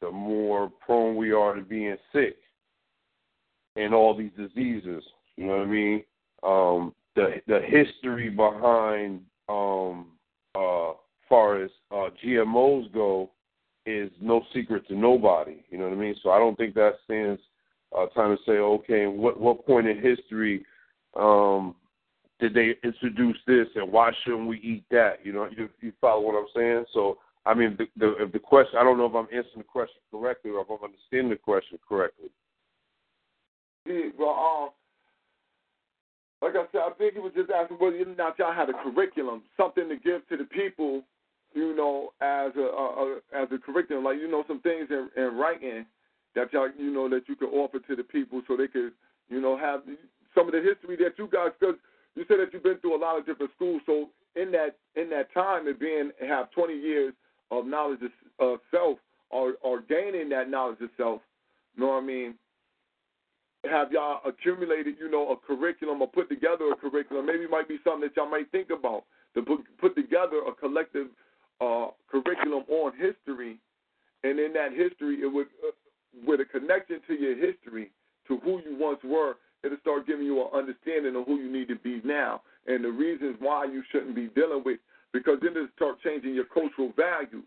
the 0.00 0.10
more 0.10 0.70
prone 0.84 1.16
we 1.16 1.32
are 1.32 1.54
to 1.54 1.62
being 1.62 1.96
sick 2.12 2.36
and 3.76 3.94
all 3.94 4.16
these 4.16 4.30
diseases. 4.36 5.02
You 5.36 5.46
know 5.46 5.58
what 5.58 5.62
I 5.62 5.66
mean? 5.66 6.04
Um, 6.42 6.94
the 7.14 7.40
the 7.46 7.60
history 7.66 8.28
behind 8.28 9.20
um, 9.48 10.06
uh, 10.54 10.92
far 11.28 11.62
as 11.62 11.70
uh, 11.90 12.10
GMOs 12.24 12.92
go 12.92 13.30
is 13.86 14.10
no 14.20 14.42
secret 14.54 14.86
to 14.88 14.94
nobody. 14.94 15.64
You 15.70 15.78
know 15.78 15.84
what 15.84 15.94
I 15.94 16.00
mean? 16.00 16.14
So 16.22 16.30
I 16.30 16.38
don't 16.38 16.56
think 16.56 16.74
that 16.74 16.94
stands 17.04 17.40
uh, 17.96 18.06
time 18.06 18.36
to 18.36 18.42
say, 18.44 18.58
okay, 18.58 19.06
what 19.06 19.40
what 19.40 19.66
point 19.66 19.86
in 19.86 20.00
history 20.00 20.64
um, 21.16 21.74
did 22.40 22.54
they 22.54 22.74
introduce 22.84 23.36
this 23.46 23.66
and 23.74 23.90
why 23.90 24.12
shouldn't 24.24 24.48
we 24.48 24.58
eat 24.58 24.84
that? 24.90 25.24
You 25.24 25.32
know, 25.32 25.48
you, 25.56 25.68
you 25.80 25.92
follow 26.00 26.22
what 26.22 26.36
I'm 26.38 26.46
saying? 26.54 26.84
So, 26.94 27.18
I 27.44 27.54
mean, 27.54 27.76
the, 27.78 27.86
the, 27.96 28.30
the 28.32 28.38
question, 28.38 28.78
I 28.78 28.84
don't 28.84 28.98
know 28.98 29.06
if 29.06 29.14
I'm 29.14 29.26
answering 29.26 29.58
the 29.58 29.64
question 29.64 30.00
correctly 30.10 30.50
or 30.50 30.60
if 30.60 30.68
I'm 30.70 30.84
understanding 30.84 31.30
the 31.30 31.36
question 31.36 31.78
correctly. 31.88 32.28
Yeah, 33.86 34.10
well, 34.18 34.30
um, 34.30 34.68
like 36.40 36.54
I 36.54 36.70
said, 36.70 36.82
I 36.86 36.90
think 36.96 37.14
he 37.14 37.20
was 37.20 37.32
just 37.34 37.50
asking 37.50 37.78
whether 37.78 37.96
or 37.96 38.04
not 38.14 38.38
y'all 38.38 38.52
had 38.52 38.68
a 38.68 38.74
curriculum, 38.84 39.42
something 39.56 39.88
to 39.88 39.96
give 39.96 40.28
to 40.28 40.36
the 40.36 40.44
people, 40.44 41.02
you 41.54 41.74
know, 41.74 42.12
as 42.20 42.52
a, 42.56 42.60
a, 42.60 42.84
a 42.84 43.18
as 43.34 43.48
a 43.50 43.58
curriculum, 43.58 44.04
like 44.04 44.18
you 44.18 44.30
know, 44.30 44.44
some 44.46 44.60
things 44.60 44.88
in, 44.90 45.08
in 45.16 45.34
writing 45.36 45.86
that 46.34 46.52
y'all, 46.52 46.68
you 46.78 46.92
know, 46.92 47.08
that 47.08 47.28
you 47.28 47.34
could 47.34 47.48
offer 47.48 47.80
to 47.80 47.96
the 47.96 48.04
people 48.04 48.42
so 48.46 48.56
they 48.56 48.68
could, 48.68 48.92
you 49.28 49.40
know, 49.40 49.56
have 49.56 49.80
some 50.34 50.46
of 50.46 50.52
the 50.52 50.60
history 50.60 50.96
that 50.96 51.18
you 51.18 51.28
guys, 51.32 51.50
because 51.58 51.74
you 52.18 52.24
said 52.26 52.38
that 52.40 52.52
you've 52.52 52.64
been 52.64 52.78
through 52.78 52.96
a 52.96 53.00
lot 53.00 53.16
of 53.16 53.24
different 53.24 53.52
schools. 53.54 53.80
So 53.86 54.08
in 54.34 54.50
that 54.52 54.76
in 54.96 55.08
that 55.10 55.32
time 55.32 55.68
and 55.68 55.78
being 55.78 56.10
have 56.26 56.50
20 56.50 56.74
years 56.74 57.14
of 57.50 57.64
knowledge 57.64 58.00
of 58.40 58.58
self 58.70 58.98
or 59.30 59.54
or 59.62 59.80
gaining 59.82 60.28
that 60.30 60.50
knowledge 60.50 60.80
of 60.80 60.90
self, 60.96 61.20
you 61.76 61.84
know 61.84 61.92
what 61.92 62.02
I 62.02 62.06
mean? 62.06 62.34
Have 63.70 63.92
y'all 63.92 64.20
accumulated, 64.26 64.96
you 65.00 65.10
know, 65.10 65.30
a 65.30 65.36
curriculum 65.36 66.02
or 66.02 66.08
put 66.08 66.28
together 66.28 66.70
a 66.72 66.76
curriculum? 66.76 67.26
Maybe 67.26 67.44
it 67.44 67.50
might 67.50 67.68
be 67.68 67.78
something 67.84 68.02
that 68.02 68.16
y'all 68.16 68.30
might 68.30 68.50
think 68.50 68.70
about 68.70 69.04
to 69.34 69.42
put, 69.42 69.60
put 69.80 69.94
together 69.96 70.42
a 70.46 70.52
collective 70.52 71.08
uh, 71.60 71.88
curriculum 72.10 72.64
on 72.68 72.92
history, 72.92 73.58
and 74.22 74.38
in 74.38 74.52
that 74.52 74.72
history, 74.72 75.22
it 75.22 75.32
would 75.32 75.48
uh, 75.66 75.72
with 76.26 76.40
a 76.40 76.44
connection 76.44 77.00
to 77.06 77.14
your 77.14 77.36
history, 77.36 77.90
to 78.28 78.38
who 78.38 78.60
you 78.64 78.76
once 78.78 79.00
were, 79.04 79.36
it'll 79.64 79.78
start 79.78 80.06
giving 80.06 80.26
you 80.26 80.40
an 80.42 80.48
understanding 80.52 81.16
of 81.16 81.26
who 81.26 81.36
you 81.36 81.50
need 81.50 81.68
to 81.68 81.76
be 81.76 82.00
now 82.04 82.42
and 82.66 82.84
the 82.84 82.90
reasons 82.90 83.36
why 83.40 83.64
you 83.64 83.82
shouldn't 83.90 84.14
be 84.14 84.28
dealing 84.28 84.62
with, 84.64 84.78
because 85.12 85.38
then 85.42 85.52
it'll 85.52 85.68
start 85.74 85.96
changing 86.02 86.34
your 86.34 86.44
cultural 86.44 86.92
values. 86.96 87.44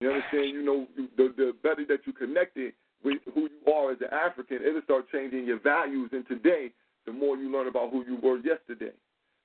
You 0.00 0.10
understand? 0.10 0.48
You 0.48 0.64
know, 0.64 0.86
the, 1.16 1.32
the 1.36 1.52
better 1.62 1.84
that 1.88 2.00
you 2.06 2.12
connected 2.12 2.72
with 3.04 3.18
who 3.34 3.48
you 3.48 3.72
are 3.72 3.92
as 3.92 3.98
an 4.00 4.12
African, 4.12 4.58
it'll 4.66 4.82
start 4.82 5.06
changing 5.10 5.46
your 5.46 5.60
values. 5.60 6.10
And 6.12 6.26
today, 6.26 6.72
the 7.06 7.12
more 7.12 7.36
you 7.36 7.50
learn 7.52 7.68
about 7.68 7.90
who 7.90 8.04
you 8.04 8.18
were 8.22 8.38
yesterday. 8.38 8.92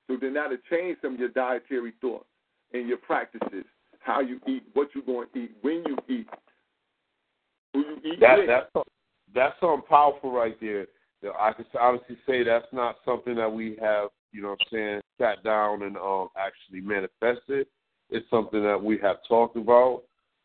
So 0.08 0.16
then 0.20 0.34
that'll 0.34 0.56
change 0.70 0.98
some 1.00 1.14
of 1.14 1.20
your 1.20 1.28
dietary 1.28 1.92
thoughts 2.00 2.26
and 2.72 2.88
your 2.88 2.98
practices, 2.98 3.64
how 4.00 4.20
you 4.20 4.40
eat, 4.48 4.64
what 4.74 4.88
you're 4.94 5.04
going 5.04 5.28
to 5.32 5.44
eat, 5.44 5.52
when 5.62 5.84
you 5.86 5.96
eat, 6.08 6.26
who 7.72 7.80
you 7.80 8.12
eat 8.12 8.20
that, 8.20 8.38
with. 8.38 8.48
That's, 8.48 8.86
that's 9.34 9.60
something 9.60 9.86
powerful 9.88 10.32
right 10.32 10.58
there. 10.60 10.86
I 11.38 11.52
can 11.52 11.64
honestly 11.80 12.16
say 12.26 12.42
that's 12.42 12.66
not 12.72 12.96
something 13.04 13.34
that 13.36 13.52
we 13.52 13.76
have, 13.80 14.08
you 14.32 14.42
know 14.42 14.50
what 14.50 14.60
I'm 14.62 14.66
saying, 14.72 15.00
sat 15.20 15.44
down 15.44 15.82
and 15.82 15.96
um, 15.96 16.28
actually 16.36 16.80
manifested. 16.80 17.66
It's 18.10 18.28
something 18.28 18.62
that 18.62 18.82
we 18.82 18.98
have 18.98 19.16
talked 19.28 19.56
about. 19.56 20.02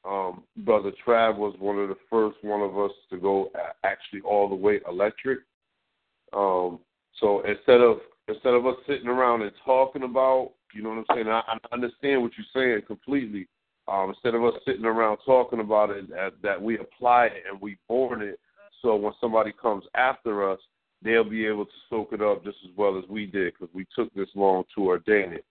Um, 0.08 0.44
Brother 0.58 0.92
Trav 1.06 1.38
was 1.38 1.56
one 1.60 1.78
of 1.78 1.90
the 1.90 1.98
first 2.10 2.38
one 2.42 2.62
of 2.62 2.78
us 2.78 2.92
to 3.10 3.18
go 3.18 3.52
actually 3.84 4.22
all 4.22 4.48
the 4.48 4.56
way 4.56 4.80
electric. 4.88 5.40
Um, 6.34 6.80
so 7.20 7.42
instead 7.42 7.82
of 7.82 7.98
instead 8.28 8.54
of 8.54 8.66
us 8.66 8.76
sitting 8.88 9.08
around 9.08 9.42
and 9.42 9.52
talking 9.66 10.04
about, 10.04 10.52
you 10.74 10.84
know 10.84 10.90
what 10.90 11.06
I'm 11.10 11.16
saying, 11.16 11.28
I, 11.28 11.42
I 11.48 11.58
understand 11.74 12.22
what 12.22 12.32
you're 12.38 12.46
saying 12.54 12.86
completely. 12.86 13.48
Um, 13.88 14.10
instead 14.10 14.36
of 14.36 14.44
us 14.44 14.54
sitting 14.66 14.86
around 14.86 15.18
talking 15.26 15.62
about 15.62 15.92
it, 15.92 16.10
that, 16.10 16.34
that 16.44 16.62
we 16.62 16.78
apply 16.78 17.28
it 17.28 17.44
and 17.50 17.60
we 17.62 17.78
born 17.88 18.22
it 18.22 18.38
so 18.82 18.96
when 18.96 19.14
somebody 19.20 19.52
comes 19.52 19.84
after 19.96 20.50
us, 20.50 20.60
they'll 21.02 21.24
be 21.24 21.46
able 21.46 21.66
to 21.66 21.72
soak 21.90 22.14
it 22.14 22.22
up 22.22 22.44
just 22.44 22.58
as 22.64 22.72
well 22.76 22.98
as 22.98 23.04
we 23.10 23.26
did 23.26 23.54
because 23.54 23.74
we 23.74 23.86
took 23.96 24.14
this 24.14 24.30
long 24.36 24.64
to 24.76 24.88
ordain 24.88 25.34
it. 25.34 25.46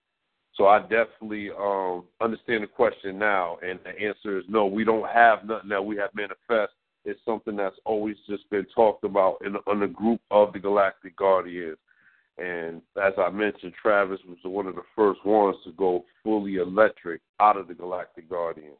So 0.55 0.67
I 0.67 0.79
definitely 0.79 1.51
um, 1.51 2.05
understand 2.19 2.63
the 2.63 2.67
question 2.67 3.19
now, 3.19 3.57
and 3.61 3.79
the 3.83 3.91
answer 3.91 4.39
is 4.39 4.45
no. 4.49 4.65
We 4.65 4.83
don't 4.83 5.07
have 5.07 5.45
nothing 5.45 5.69
that 5.69 5.85
we 5.85 5.97
have 5.97 6.09
manifest. 6.15 6.73
It's 7.05 7.19
something 7.23 7.55
that's 7.55 7.77
always 7.85 8.17
just 8.27 8.49
been 8.49 8.65
talked 8.75 9.03
about 9.03 9.37
in, 9.45 9.55
in 9.71 9.79
the 9.79 9.87
group 9.87 10.19
of 10.31 10.53
the 10.53 10.59
Galactic 10.59 11.15
Guardians. 11.15 11.77
And 12.39 12.81
as 13.01 13.13
I 13.17 13.29
mentioned, 13.29 13.73
Travis 13.81 14.19
was 14.27 14.37
one 14.43 14.67
of 14.67 14.75
the 14.75 14.81
first 14.95 15.23
ones 15.25 15.55
to 15.63 15.71
go 15.73 16.05
fully 16.23 16.55
electric 16.55 17.21
out 17.39 17.57
of 17.57 17.67
the 17.67 17.73
Galactic 17.73 18.29
Guardian. 18.29 18.73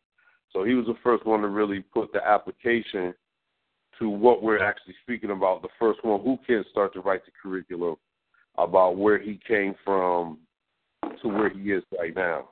So 0.52 0.64
he 0.64 0.74
was 0.74 0.88
the 0.88 0.98
first 1.04 1.26
one 1.26 1.42
to 1.42 1.48
really 1.48 1.80
put 1.80 2.12
the 2.12 2.26
application 2.28 3.14
to 4.00 4.10
what 4.10 4.44
we're 4.44 4.64
actually 4.64 4.96
speaking 5.04 5.32
about. 5.32 5.62
The 5.62 5.70
first 5.80 6.04
one 6.04 6.22
who 6.22 6.38
can 6.46 6.64
start 6.72 6.94
to 6.94 7.02
write 7.02 7.26
the 7.26 7.32
curriculum 7.42 7.96
about 8.58 8.98
where 8.98 9.20
he 9.20 9.40
came 9.48 9.76
from 9.84 10.40
to 11.22 11.28
where 11.28 11.50
he 11.50 11.72
is 11.72 11.84
right 11.98 12.16
now. 12.16 12.50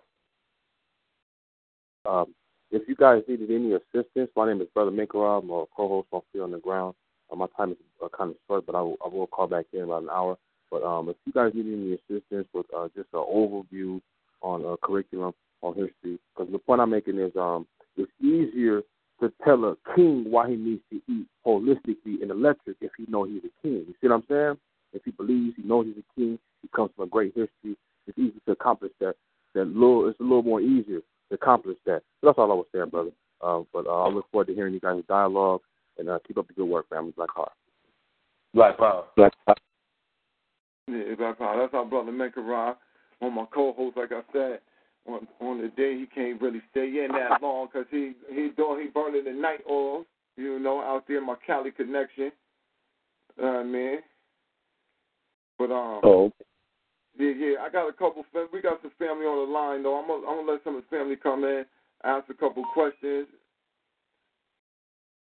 Um, 2.05 2.33
if 2.71 2.87
you 2.87 2.95
guys 2.95 3.23
needed 3.27 3.49
any 3.51 3.73
assistance, 3.73 4.29
my 4.35 4.47
name 4.47 4.61
is 4.61 4.67
Brother 4.73 4.91
Makerob. 4.91 5.43
I'm 5.43 5.49
a 5.49 5.65
co-host 5.75 6.07
on 6.11 6.21
Fear 6.31 6.43
on 6.43 6.51
the 6.51 6.59
Ground. 6.59 6.95
Uh, 7.31 7.35
my 7.35 7.47
time 7.57 7.71
is 7.71 7.77
uh, 8.03 8.07
kind 8.15 8.31
of 8.31 8.37
short, 8.47 8.65
but 8.65 8.75
I 8.75 8.81
will, 8.81 8.97
I 9.03 9.07
will 9.07 9.27
call 9.27 9.47
back 9.47 9.65
in 9.73 9.81
about 9.81 10.03
an 10.03 10.09
hour. 10.11 10.37
But 10.69 10.83
um, 10.83 11.09
if 11.09 11.15
you 11.25 11.33
guys 11.33 11.53
need 11.53 11.65
any 11.65 11.93
assistance 11.93 12.47
with 12.53 12.65
uh, 12.75 12.87
just 12.95 13.09
an 13.13 13.23
overview 13.31 14.01
on 14.41 14.65
uh, 14.65 14.75
curriculum 14.83 15.33
on 15.61 15.73
history, 15.73 16.19
because 16.35 16.51
the 16.51 16.59
point 16.59 16.81
I'm 16.81 16.89
making 16.89 17.19
is 17.19 17.31
um, 17.35 17.65
it's 17.97 18.11
easier 18.19 18.81
to 19.21 19.31
tell 19.43 19.63
a 19.65 19.75
king 19.95 20.25
why 20.29 20.49
he 20.49 20.55
needs 20.55 20.81
to 20.91 21.01
eat 21.07 21.27
holistically 21.45 22.21
and 22.21 22.31
electric 22.31 22.77
if 22.81 22.91
he 22.97 23.05
know 23.07 23.23
he's 23.23 23.43
a 23.43 23.61
king. 23.61 23.85
You 23.87 23.93
see 24.01 24.07
what 24.07 24.15
I'm 24.15 24.23
saying? 24.29 24.57
If 24.93 25.03
he 25.05 25.11
believes 25.11 25.55
he 25.57 25.63
knows 25.63 25.85
he's 25.87 26.03
a 26.03 26.19
king, 26.19 26.39
he 26.61 26.67
comes 26.75 26.91
from 26.95 27.05
a 27.05 27.09
great 27.09 27.33
history. 27.35 27.77
It's 28.07 28.17
easy 28.17 28.39
to 28.45 28.51
accomplish 28.51 28.91
that. 28.99 29.15
That 29.53 29.67
little, 29.67 30.09
it's 30.09 30.19
a 30.19 30.23
little 30.23 30.43
more 30.43 30.61
easier 30.61 30.99
to 30.99 31.35
accomplish 31.35 31.77
that. 31.85 32.01
So 32.19 32.27
that's 32.27 32.37
all 32.37 32.51
I 32.51 32.55
was 32.55 32.65
saying, 32.73 32.89
brother. 32.89 33.11
Uh, 33.41 33.61
but 33.71 33.85
uh, 33.85 34.03
I 34.03 34.09
look 34.09 34.29
forward 34.31 34.47
to 34.47 34.53
hearing 34.53 34.73
you 34.73 34.79
guys' 34.79 35.03
dialogue 35.07 35.61
and 35.97 36.09
uh, 36.09 36.19
keep 36.27 36.37
up 36.37 36.47
the 36.47 36.53
good 36.53 36.65
work, 36.65 36.89
family. 36.89 37.13
Black 37.15 37.29
Heart. 37.29 37.51
Black 38.53 38.77
Power. 38.77 39.05
Black 39.15 39.33
Power. 39.45 39.55
Yeah, 40.87 41.15
Black 41.17 41.37
Power. 41.37 41.61
That's 41.61 41.73
our 41.73 41.85
brother 41.85 42.11
Makerob. 42.11 42.75
On 43.21 43.33
my 43.33 43.45
co-hosts. 43.53 43.97
like 43.97 44.11
I 44.11 44.21
said, 44.33 44.59
on 45.07 45.27
on 45.39 45.61
the 45.61 45.69
day 45.69 45.97
he 45.97 46.05
can't 46.05 46.41
really 46.41 46.61
stay 46.71 47.03
in 47.03 47.09
that 47.11 47.41
long 47.41 47.67
because 47.67 47.87
he 47.91 48.13
he 48.29 48.49
doing 48.55 48.81
he 48.81 48.87
burning 48.89 49.25
the 49.25 49.31
night 49.31 49.61
oil, 49.69 50.05
you 50.37 50.59
know, 50.59 50.81
out 50.81 51.05
there 51.07 51.17
in 51.17 51.25
my 51.25 51.35
Cali 51.45 51.71
connection. 51.71 52.31
Uh, 53.41 53.63
man. 53.63 53.99
But 55.57 55.71
um. 55.71 56.01
Oh. 56.03 56.31
Yeah, 57.17 57.31
yeah. 57.31 57.55
I 57.61 57.69
got 57.69 57.87
a 57.87 57.93
couple. 57.93 58.25
Fam- 58.33 58.49
we 58.51 58.61
got 58.61 58.81
some 58.81 58.91
family 58.99 59.25
on 59.25 59.47
the 59.47 59.53
line 59.53 59.83
though. 59.83 59.99
I'm 59.99 60.07
gonna 60.07 60.27
I'm 60.27 60.39
gonna 60.39 60.51
let 60.51 60.63
some 60.63 60.75
of 60.75 60.83
the 60.83 60.95
family 60.95 61.15
come 61.15 61.43
in, 61.43 61.65
ask 62.03 62.29
a 62.29 62.33
couple 62.33 62.63
questions. 62.73 63.27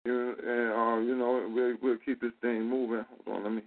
Yeah, 0.05 0.13
and 0.13 0.73
um, 0.73 1.05
you 1.07 1.15
know, 1.15 1.47
we'll 1.53 1.75
we'll 1.81 1.97
keep 2.03 2.21
this 2.21 2.31
thing 2.41 2.63
moving. 2.63 3.05
Hold 3.25 3.37
on, 3.37 3.43
let 3.43 3.53
me 3.53 3.61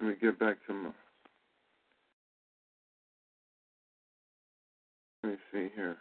let 0.00 0.10
me 0.10 0.16
get 0.20 0.38
back 0.38 0.56
to 0.66 0.74
my. 0.74 0.90
Let 5.22 5.32
me 5.32 5.38
see 5.52 5.68
here. 5.74 5.96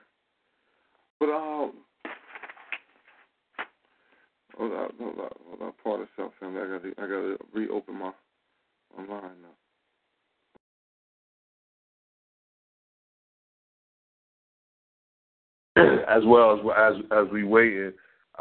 But 1.20 1.30
um, 1.30 1.74
hold 4.55 4.72
on, 4.74 4.89
hold 4.99 5.20
on, 5.20 5.30
hold 5.47 5.61
on. 5.61 5.74
Part 5.84 6.01
of 6.01 6.07
self 6.15 6.34
family. 6.39 6.61
I 6.61 6.68
got 6.68 6.84
to 6.84 6.89
I 6.97 7.01
got 7.01 7.07
to 7.07 7.38
reopen 7.53 7.95
my 7.95 8.11
my 8.97 9.05
line 9.05 9.32
now. 9.41 9.49
as 16.07 16.24
well 16.26 16.53
as 16.53 16.59
as 16.78 17.03
as 17.11 17.32
we 17.32 17.43
waiting, 17.43 17.93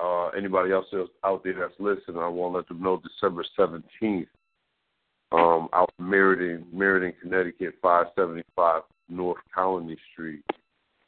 uh, 0.03 0.29
anybody 0.29 0.73
else 0.73 0.87
out 1.25 1.45
there 1.45 1.55
that's 1.59 1.75
listening, 1.79 2.19
I 2.19 2.29
want 2.29 2.53
to 2.53 2.57
let 2.59 2.69
them 2.69 2.83
know 2.83 3.01
December 3.03 3.45
seventeenth, 3.57 4.29
um, 5.33 5.69
out 5.73 5.91
Meriden, 5.99 6.67
Meriden, 6.73 7.15
Connecticut, 7.21 7.75
five 7.83 8.07
seventy 8.17 8.43
five 8.55 8.83
North 9.09 9.39
Colony 9.55 9.97
Street, 10.13 10.43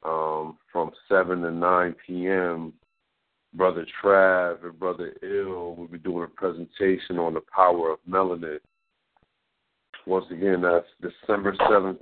um, 0.04 0.58
from 0.72 0.90
seven 1.08 1.42
to 1.42 1.50
nine 1.50 1.94
p.m. 2.06 2.72
Brother 3.54 3.86
Trav 4.02 4.64
and 4.64 4.78
Brother 4.78 5.14
Ill 5.22 5.74
will 5.74 5.88
be 5.88 5.98
doing 5.98 6.24
a 6.24 6.28
presentation 6.28 7.18
on 7.18 7.34
the 7.34 7.42
power 7.54 7.92
of 7.92 7.98
melanin. 8.08 8.58
Once 10.06 10.26
again, 10.30 10.62
that's 10.62 10.86
December 11.00 11.54
seventh, 11.68 11.98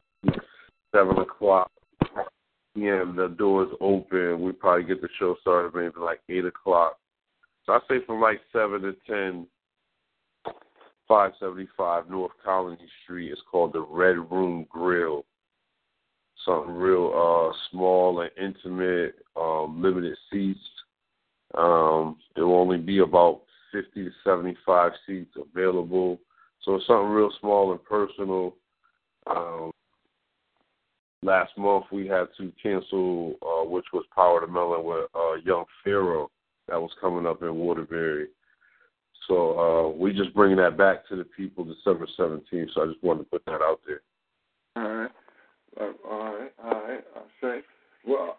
seven 0.95 1.19
o'clock 1.19 1.71
p.m. 2.75 3.17
The 3.17 3.35
doors 3.39 3.71
open. 3.81 4.43
We 4.43 4.53
probably 4.53 4.85
get 4.85 5.01
the 5.01 5.09
show 5.19 5.37
started 5.41 5.75
maybe 5.75 5.95
like 5.99 6.21
eight 6.29 6.45
o'clock. 6.45 6.99
So 7.65 7.73
I 7.73 7.79
say 7.89 8.05
from 8.07 8.21
like 8.21 8.41
seven 8.53 8.83
to 8.83 8.95
ten. 9.07 9.47
575 11.09 12.11
North 12.11 12.33
Colony 12.45 12.79
Street. 13.05 13.31
It's 13.31 13.41
called 13.51 13.73
the 13.73 13.81
Red 13.81 14.17
Room 14.31 14.67
Grill. 14.69 15.25
Something 16.45 16.75
real 16.75 17.13
uh, 17.15 17.57
small 17.71 18.21
and 18.21 18.31
intimate, 18.39 19.17
um, 19.37 19.83
limited 19.83 20.17
seats. 20.31 20.61
Um, 21.55 22.19
there 22.35 22.47
will 22.47 22.61
only 22.61 22.79
be 22.79 22.99
about 22.99 23.43
50 23.73 24.05
to 24.05 24.11
75 24.25 24.93
seats 25.07 25.33
available. 25.37 26.21
So 26.63 26.77
it's 26.77 26.87
something 26.87 27.09
real 27.09 27.33
small 27.41 27.73
and 27.73 27.83
personal. 27.85 28.55
Um, 29.27 29.71
last 31.23 31.57
month 31.57 31.87
we 31.91 32.07
had 32.07 32.27
to 32.39 32.53
cancel, 32.63 33.35
uh, 33.43 33.69
which 33.69 33.87
was 33.93 34.05
Power 34.15 34.41
to 34.41 34.47
Melon 34.47 34.85
with 34.85 35.07
uh, 35.15 35.35
Young 35.45 35.65
Pharaoh 35.83 36.31
that 36.69 36.81
was 36.81 36.91
coming 37.01 37.27
up 37.27 37.43
in 37.43 37.55
Waterbury. 37.55 38.29
So 39.29 39.59
uh, 39.59 39.97
we 39.97 40.13
just 40.13 40.35
bringing 40.35 40.59
that 40.59 40.77
back 40.77 41.07
to 41.09 41.17
the 41.17 41.25
people 41.25 41.65
December 41.65 42.07
17th. 42.19 42.69
So 42.75 42.83
I 42.83 42.87
just 42.87 43.03
wanted 43.03 43.25
to 43.25 43.31
put 43.31 43.45
that 43.47 43.63
out 43.63 43.81
there. 43.87 44.03
All 44.77 44.95
right. 44.95 45.11
All 45.79 46.39
right. 46.39 46.53
All 46.63 46.83
right. 46.83 47.05
I'll. 47.15 47.27
Well, 48.07 48.39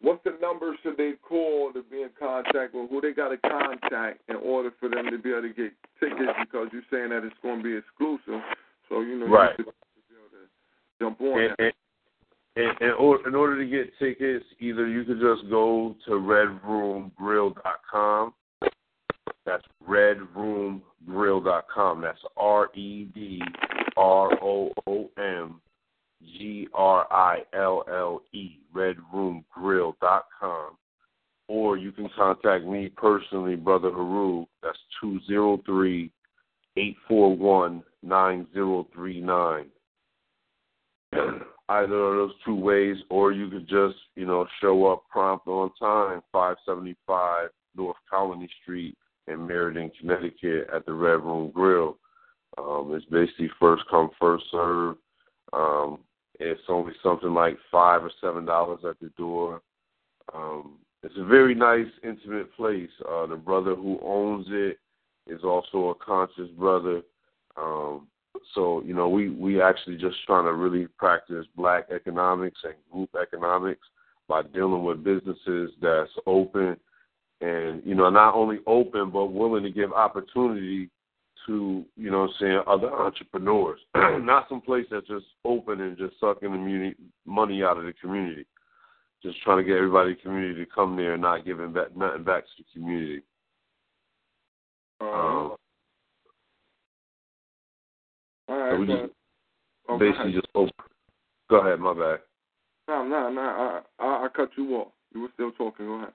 what's 0.00 0.24
the 0.24 0.36
number 0.40 0.74
should 0.82 0.96
they 0.96 1.12
call 1.22 1.70
to 1.72 1.82
be 1.82 2.02
in 2.02 2.10
contact 2.18 2.74
with 2.74 2.90
who 2.90 3.00
they 3.00 3.12
got 3.12 3.28
to 3.28 3.36
contact 3.38 4.20
in 4.28 4.34
order 4.36 4.72
for 4.80 4.88
them 4.88 5.08
to 5.10 5.18
be 5.18 5.30
able 5.30 5.42
to 5.42 5.48
get 5.48 5.72
tickets? 6.00 6.32
Because 6.40 6.68
you're 6.72 6.82
saying 6.90 7.10
that 7.10 7.22
it's 7.24 7.36
going 7.42 7.58
to 7.58 7.64
be 7.64 7.76
exclusive. 7.76 8.40
So, 8.88 9.00
you 9.02 9.18
know, 9.18 9.26
Right. 9.26 9.54
you 9.58 9.64
should 9.66 9.74
be 10.08 10.16
able 10.16 10.30
to 10.30 10.48
jump 10.98 11.20
on 11.20 11.38
And, 11.40 11.50
that. 11.58 11.74
and, 12.56 12.56
and, 12.56 12.80
in, 12.80 12.88
in 13.26 13.34
order 13.34 13.58
to 13.62 13.66
get 13.70 13.92
tickets, 13.98 14.46
either 14.60 14.86
you 14.88 15.04
could 15.04 15.20
just 15.20 15.46
go 15.50 15.94
to 16.06 16.12
redroomgrill.com. 16.12 18.32
That's 19.44 19.64
redroomgrill.com. 19.88 22.00
That's 22.00 22.24
R 22.36 22.70
E 22.74 23.04
D 23.14 23.42
R 23.96 24.32
O 24.42 24.72
O 24.86 25.10
M 25.18 25.60
G 26.38 26.68
R 26.74 27.06
I 27.10 27.38
L 27.54 27.84
L 27.88 28.22
E, 28.32 28.58
redroomgrill.com. 28.74 30.76
Or 31.48 31.76
you 31.76 31.92
can 31.92 32.08
contact 32.16 32.64
me 32.64 32.88
personally, 32.88 33.56
Brother 33.56 33.90
Haru. 33.90 34.46
That's 34.62 34.78
203 35.00 36.10
841 36.76 37.82
9039. 38.02 39.66
Either 41.68 41.94
of 41.94 42.16
those 42.16 42.32
two 42.44 42.54
ways, 42.54 42.96
or 43.10 43.32
you 43.32 43.48
could 43.48 43.68
just, 43.68 43.96
you 44.16 44.26
know, 44.26 44.46
show 44.60 44.86
up 44.86 45.04
prompt 45.10 45.46
on 45.46 45.70
time, 45.78 46.22
575 46.32 47.50
North 47.76 47.96
Colony 48.10 48.48
Street 48.62 48.96
in 49.28 49.46
Meriden, 49.46 49.90
Connecticut, 50.00 50.68
at 50.74 50.84
the 50.86 50.92
Red 50.92 51.22
Room 51.22 51.50
Grill. 51.50 51.98
Um, 52.58 52.92
it's 52.94 53.06
basically 53.06 53.50
first 53.58 53.84
come, 53.90 54.10
first 54.20 54.44
serve. 54.50 54.96
Um, 55.52 55.98
it's 56.42 56.60
only 56.68 56.92
something 57.02 57.32
like 57.32 57.56
five 57.70 58.02
or 58.02 58.10
seven 58.20 58.44
dollars 58.44 58.80
at 58.88 58.98
the 59.00 59.10
door. 59.16 59.60
Um, 60.34 60.78
it's 61.02 61.14
a 61.16 61.24
very 61.24 61.54
nice, 61.54 61.86
intimate 62.04 62.54
place. 62.54 62.90
Uh, 63.08 63.26
the 63.26 63.36
brother 63.36 63.74
who 63.74 63.98
owns 64.02 64.46
it 64.50 64.78
is 65.26 65.42
also 65.44 65.88
a 65.88 65.94
conscious 65.94 66.48
brother. 66.56 67.02
Um, 67.56 68.08
so 68.54 68.82
you 68.84 68.94
know, 68.94 69.08
we 69.08 69.30
we 69.30 69.60
actually 69.60 69.96
just 69.96 70.16
trying 70.26 70.44
to 70.44 70.52
really 70.52 70.86
practice 70.98 71.46
black 71.56 71.86
economics 71.94 72.60
and 72.64 72.74
group 72.90 73.10
economics 73.20 73.86
by 74.28 74.42
dealing 74.42 74.84
with 74.84 75.04
businesses 75.04 75.70
that's 75.80 76.10
open 76.26 76.76
and 77.42 77.82
you 77.84 77.94
know 77.94 78.08
not 78.08 78.34
only 78.34 78.58
open 78.66 79.10
but 79.10 79.26
willing 79.26 79.64
to 79.64 79.70
give 79.70 79.92
opportunity 79.92 80.88
to 81.46 81.84
you 81.96 82.10
know 82.10 82.20
what 82.20 82.30
I'm 82.30 82.34
saying 82.40 82.60
other 82.66 82.92
entrepreneurs, 82.92 83.80
not 83.94 84.48
some 84.48 84.60
place 84.60 84.86
that's 84.90 85.06
just 85.06 85.26
open 85.44 85.80
and 85.80 85.96
just 85.96 86.14
sucking 86.20 86.50
the 86.50 86.58
muni- 86.58 86.94
money 87.26 87.62
out 87.62 87.78
of 87.78 87.84
the 87.84 87.92
community. 88.00 88.46
Just 89.22 89.40
trying 89.42 89.58
to 89.58 89.64
get 89.64 89.76
everybody 89.76 90.10
in 90.10 90.16
the 90.16 90.22
community 90.22 90.64
to 90.64 90.70
come 90.70 90.96
there 90.96 91.14
and 91.14 91.22
not 91.22 91.44
giving 91.44 91.72
back 91.72 91.96
nothing 91.96 92.24
back 92.24 92.44
to 92.44 92.50
the 92.58 92.64
community. 92.72 93.22
Um, 95.00 95.08
all 95.08 95.58
so 98.48 98.76
we 98.76 98.86
just 98.86 98.98
oh, 98.98 99.08
go 99.88 99.98
basically 99.98 100.30
ahead. 100.30 100.42
just 100.42 100.48
open. 100.54 100.72
Go 101.50 101.60
ahead, 101.60 101.80
my 101.80 101.94
bad. 101.94 102.18
No, 102.88 103.04
no, 103.04 103.30
no. 103.30 103.40
I, 103.40 103.80
I, 103.98 104.24
I 104.24 104.28
cut 104.34 104.50
you 104.56 104.76
off. 104.76 104.88
You 105.14 105.22
were 105.22 105.28
still 105.34 105.52
talking. 105.52 105.86
Go 105.86 105.94
ahead. 105.94 106.12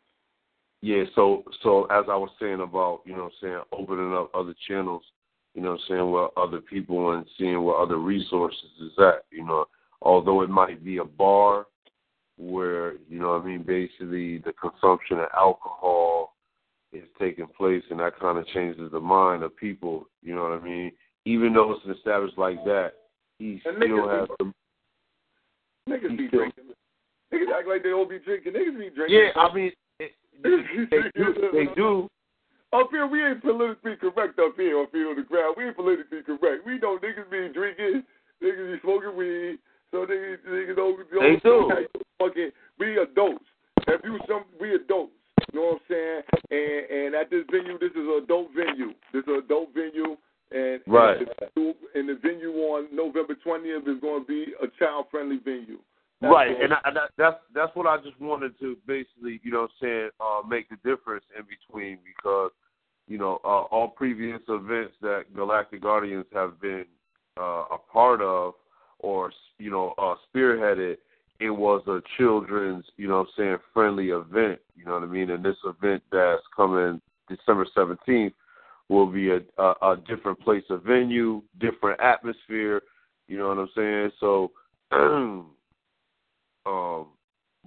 Yeah, 0.82 1.04
so 1.16 1.44
so 1.64 1.86
as 1.86 2.06
I 2.10 2.16
was 2.16 2.30
saying 2.40 2.62
about, 2.62 3.02
you 3.06 3.14
know 3.14 3.24
what 3.24 3.34
I'm 3.44 3.50
saying, 3.50 3.62
opening 3.72 4.14
up 4.14 4.30
other 4.34 4.54
channels, 4.68 5.04
you 5.58 5.64
know 5.64 5.72
what 5.72 5.80
saying, 5.90 6.12
where 6.12 6.28
other 6.38 6.62
people 6.62 7.14
and 7.14 7.26
seeing 7.36 7.64
where 7.64 7.78
other 7.78 7.98
resources 7.98 8.70
is 8.80 8.92
at, 9.00 9.26
you 9.32 9.44
know. 9.44 9.66
Although 10.04 10.44
it 10.44 10.52
might 10.52 10.86
be 10.86 10.98
a 10.98 11.04
bar 11.04 11.66
where, 12.38 12.94
you 13.10 13.18
know 13.20 13.30
what 13.30 13.42
I 13.42 13.46
mean, 13.46 13.64
basically 13.64 14.38
the 14.38 14.54
consumption 14.62 15.18
of 15.18 15.26
alcohol 15.36 16.36
is 16.94 17.06
taking 17.20 17.48
place 17.48 17.82
and 17.90 18.00
that 18.00 18.20
kind 18.20 18.38
of 18.38 18.46
changes 18.50 18.92
the 18.92 19.00
mind 19.00 19.42
of 19.42 19.58
people, 19.58 20.08
you 20.22 20.36
know 20.36 20.44
what 20.44 20.52
I 20.52 20.64
mean? 20.64 20.92
Even 21.26 21.54
though 21.54 21.72
it's 21.72 21.84
an 21.86 21.92
established 21.96 22.38
like 22.38 22.64
that, 22.66 22.92
he 23.40 23.60
And 23.66 23.78
still 23.84 24.08
has 24.08 24.28
to 24.40 24.54
Niggas 25.90 26.18
be 26.18 26.28
still- 26.28 26.40
drinking. 26.42 26.64
Niggas 27.34 27.58
act 27.58 27.68
like 27.68 27.82
they 27.82 27.94
all 27.94 28.06
be 28.06 28.20
drinking. 28.20 28.54
Niggas 28.54 28.78
be 28.78 28.90
drinking. 28.96 29.18
Yeah, 29.18 29.42
I 29.42 29.52
mean 29.56 29.72
it, 30.00 30.12
they 30.44 31.02
do 31.20 31.50
they 31.52 31.66
do 31.76 32.08
Up 32.78 32.90
here, 32.92 33.08
we 33.08 33.26
ain't 33.26 33.42
politically 33.42 33.96
correct 33.96 34.38
up 34.38 34.54
here, 34.56 34.80
up 34.82 34.90
here 34.92 35.10
on 35.10 35.16
the 35.16 35.24
ground. 35.24 35.56
We 35.58 35.66
ain't 35.66 35.76
politically 35.76 36.22
correct. 36.22 36.66
We 36.66 36.78
know 36.78 37.00
niggas 37.02 37.32
be 37.32 37.52
drinking, 37.54 38.04
niggas 38.44 38.74
be 38.74 38.80
smoking 38.84 39.16
weed, 39.18 39.58
so 39.92 40.06
niggas, 40.06 40.38
niggas 40.48 40.76
don't, 40.76 41.00
They 41.10 41.40
do. 41.44 41.72
Fucking, 42.20 42.52
we 42.80 43.00
adults. 43.00 43.46
If 43.88 44.02
you 44.04 44.20
some, 44.28 44.44
we 44.60 44.76
adults. 44.76 45.14
You 45.54 45.60
know 45.60 45.66
what 45.66 45.74
I'm 45.76 45.80
saying? 45.90 46.22
And 46.52 47.06
and 47.06 47.16
at 47.16 47.30
this 47.30 47.46
venue, 47.50 47.80
this 47.80 47.92
is 47.92 47.98
an 47.98 48.22
adult 48.24 48.50
venue. 48.56 48.94
This 49.14 49.24
is 49.24 49.28
an 49.28 49.42
adult 49.46 49.70
venue, 49.74 50.18
and 50.52 50.82
Right. 50.88 51.18
And 51.20 51.30
the, 51.56 51.74
and 51.96 52.10
the 52.10 52.16
venue 52.22 52.52
on 52.52 52.88
November 52.94 53.36
20th 53.46 53.88
is 53.88 54.02
going 54.02 54.24
to 54.24 54.28
be 54.28 54.54
a 54.62 54.68
child-friendly 54.80 55.40
venue. 55.44 55.80
That's 56.22 56.34
right, 56.34 56.50
all. 56.50 56.64
and, 56.64 56.74
I, 56.74 56.78
and 56.86 56.96
that, 56.96 57.10
that's 57.18 57.38
that's 57.54 57.76
what 57.76 57.86
I 57.86 57.98
just 57.98 58.20
wanted 58.20 58.60
to 58.60 58.76
basically, 58.88 59.40
you 59.44 59.52
know, 59.52 59.62
what 59.62 59.72
I'm 59.82 59.88
saying, 59.88 60.10
uh, 60.20 60.42
make 60.48 60.68
the 60.70 60.78
difference 60.78 61.26
in 61.38 61.46
between 61.46 62.00
because, 62.04 62.52
you 63.08 63.20
know, 63.20 63.40
uh, 63.46 63.70
all 63.70 63.90
previous 63.90 64.42
events 64.48 64.94
that 65.02 65.26
Galactic 65.36 65.82
Guardians 65.82 66.26
have 66.34 66.60
been 66.60 66.86
uh, 67.40 67.66
a 67.72 67.78
part 67.92 68.22
of 68.22 68.56
or 69.00 69.32
you 69.60 69.70
know 69.70 69.94
uh, 70.00 70.16
spearheaded, 70.34 70.98
it 71.40 71.52
was 71.52 71.84
a 71.88 72.02
children's, 72.18 72.86
you 72.98 73.08
know, 73.08 73.20
what 73.20 73.28
I'm 73.28 73.34
event. 74.10 74.60
You 74.76 74.86
know 74.86 74.94
what 74.94 75.04
I 75.04 75.08
mean? 75.08 75.30
And 75.30 75.44
this 75.44 75.58
event 75.66 76.04
that's 76.12 76.44
coming 76.56 77.02
December 77.30 77.68
17th 77.76 78.34
will 78.90 79.08
be 79.08 79.32
a, 79.32 79.40
a, 79.58 79.74
a 79.82 79.98
different 80.08 80.40
place 80.40 80.64
of 80.70 80.84
venue, 80.84 81.42
different 81.60 82.00
atmosphere. 82.00 82.82
You 83.28 83.38
know 83.38 83.50
what 83.50 83.58
I'm 83.58 83.70
saying? 83.76 84.12
So. 84.20 84.52
Um, 86.68 87.08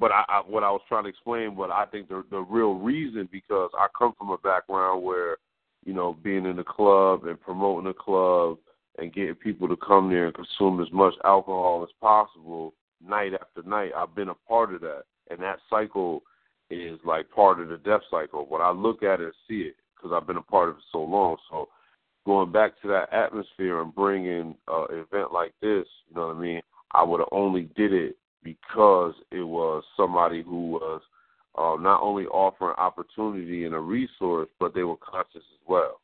but 0.01 0.11
I, 0.13 0.25
I 0.29 0.43
what 0.47 0.65
I 0.65 0.71
was 0.71 0.81
trying 0.89 1.05
to 1.05 1.11
explain, 1.11 1.55
but 1.55 1.71
I 1.71 1.85
think 1.87 2.09
the 2.09 2.25
the 2.31 2.41
real 2.41 2.75
reason 2.75 3.29
because 3.31 3.71
I 3.75 3.87
come 3.97 4.15
from 4.19 4.31
a 4.31 4.39
background 4.39 5.03
where, 5.03 5.37
you 5.85 5.93
know, 5.93 6.17
being 6.23 6.47
in 6.47 6.57
the 6.57 6.65
club 6.65 7.27
and 7.27 7.41
promoting 7.41 7.85
the 7.87 7.95
club 7.95 8.59
and 8.99 9.13
getting 9.13 9.35
people 9.35 9.69
to 9.69 9.77
come 9.77 10.09
there 10.09 10.27
and 10.27 10.35
consume 10.35 10.81
as 10.81 10.91
much 10.91 11.15
alcohol 11.25 11.83
as 11.83 11.95
possible 12.01 12.75
night 13.07 13.33
after 13.35 13.69
night. 13.69 13.93
I've 13.97 14.15
been 14.15 14.31
a 14.31 14.35
part 14.49 14.75
of 14.75 14.81
that, 14.81 15.03
and 15.31 15.41
that 15.41 15.59
cycle 15.69 16.23
is 16.71 16.99
like 17.05 17.31
part 17.31 17.61
of 17.61 17.69
the 17.69 17.77
death 17.79 18.03
cycle. 18.11 18.47
But 18.49 18.61
I 18.61 18.71
look 18.71 19.03
at 19.03 19.21
it 19.21 19.25
and 19.25 19.35
see 19.49 19.63
it 19.63 19.77
because 19.97 20.15
I've 20.15 20.27
been 20.27 20.37
a 20.37 20.43
part 20.43 20.69
of 20.69 20.77
it 20.77 20.83
so 20.93 21.03
long. 21.03 21.37
So 21.51 21.69
going 22.27 22.53
back 22.53 22.81
to 22.83 22.89
that 22.89 23.13
atmosphere 23.13 23.81
and 23.81 23.95
bringing 23.95 24.55
uh, 24.69 24.87
an 24.87 24.99
event 24.99 25.33
like 25.33 25.53
this, 25.61 25.87
you 26.09 26.17
know 26.17 26.29
what 26.29 26.37
I 26.37 26.41
mean? 26.41 26.61
I 26.93 27.03
would 27.03 27.21
have 27.21 27.29
only 27.33 27.71
did 27.77 27.93
it 27.93 28.17
because 28.43 29.15
it 29.31 29.43
was 29.43 29.85
somebody 29.97 30.43
who 30.43 30.71
was 30.71 31.03
uh, 31.59 31.77
not 31.81 32.03
only 32.03 32.27
offering 32.27 32.75
opportunity 32.79 33.65
and 33.65 33.75
a 33.75 33.79
resource, 33.79 34.49
but 34.59 34.75
they 34.75 34.83
were 34.83 34.97
conscious 34.97 35.37
as 35.37 35.69
well. 35.69 36.01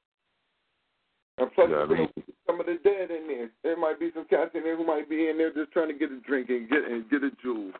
And 1.39 1.53
plus, 1.55 1.69
You 1.69 1.75
know 1.75 1.83
I 1.83 1.87
mean? 1.87 2.09
some 2.47 2.61
of 2.61 2.67
the 2.67 2.79
dead 2.83 3.11
in 3.11 3.27
there. 3.27 3.51
There 3.62 3.77
might 3.77 4.01
be 4.01 4.11
some 4.14 4.27
cats 4.27 4.51
in 4.55 4.62
there 4.62 4.77
who 4.77 4.87
might 4.87 5.09
be 5.09 5.29
in 5.29 5.39
there 5.39 5.53
just 5.53 5.73
trying 5.73 5.89
to 5.89 5.95
get 5.95 6.11
a 6.11 6.21
drink 6.21 6.49
and 6.49 6.69
get 6.69 6.85
and 6.85 7.09
get 7.11 7.23
a 7.23 7.31
jewel. 7.43 7.73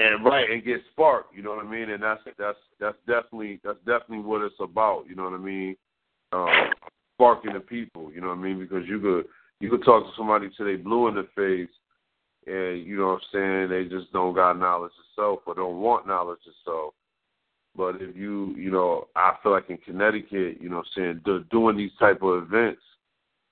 And 0.00 0.24
right 0.24 0.50
and 0.50 0.64
get 0.64 0.80
sparked. 0.92 1.36
You 1.36 1.42
know 1.42 1.50
what 1.50 1.64
I 1.64 1.70
mean? 1.70 1.90
And 1.90 2.02
that's 2.02 2.20
that's 2.38 2.58
that's 2.80 2.96
definitely 3.06 3.60
that's 3.62 3.78
definitely 3.78 4.20
what 4.20 4.42
it's 4.42 4.54
about. 4.60 5.04
You 5.08 5.14
know 5.14 5.24
what 5.24 5.34
I 5.34 5.38
mean? 5.38 5.76
Um, 6.32 6.70
sparking 7.16 7.52
the 7.52 7.60
people. 7.60 8.10
You 8.12 8.20
know 8.20 8.28
what 8.28 8.38
I 8.38 8.42
mean? 8.42 8.58
Because 8.58 8.84
you 8.88 8.98
could 8.98 9.26
you 9.60 9.70
could 9.70 9.84
talk 9.84 10.04
to 10.04 10.10
somebody 10.16 10.50
till 10.56 10.66
they 10.66 10.76
blue 10.76 11.08
in 11.08 11.14
the 11.14 11.28
face, 11.36 11.70
and 12.46 12.86
you 12.86 12.96
know 12.96 13.08
what 13.08 13.20
I'm 13.34 13.68
saying? 13.68 13.70
They 13.70 13.94
just 13.94 14.12
don't 14.12 14.34
got 14.34 14.58
knowledge 14.58 14.92
of 14.98 15.04
self 15.14 15.40
or 15.46 15.54
don't 15.54 15.80
want 15.80 16.06
knowledge 16.06 16.40
of 16.46 16.54
self. 16.64 16.94
But 17.76 17.96
if 18.00 18.16
you 18.16 18.54
you 18.56 18.70
know, 18.70 19.08
I 19.16 19.34
feel 19.42 19.52
like 19.52 19.68
in 19.68 19.78
Connecticut, 19.78 20.60
you 20.60 20.70
know, 20.70 20.76
what 20.76 20.86
I'm 20.96 21.02
saying 21.02 21.20
do, 21.24 21.44
doing 21.50 21.76
these 21.76 21.92
type 21.98 22.22
of 22.22 22.42
events 22.42 22.80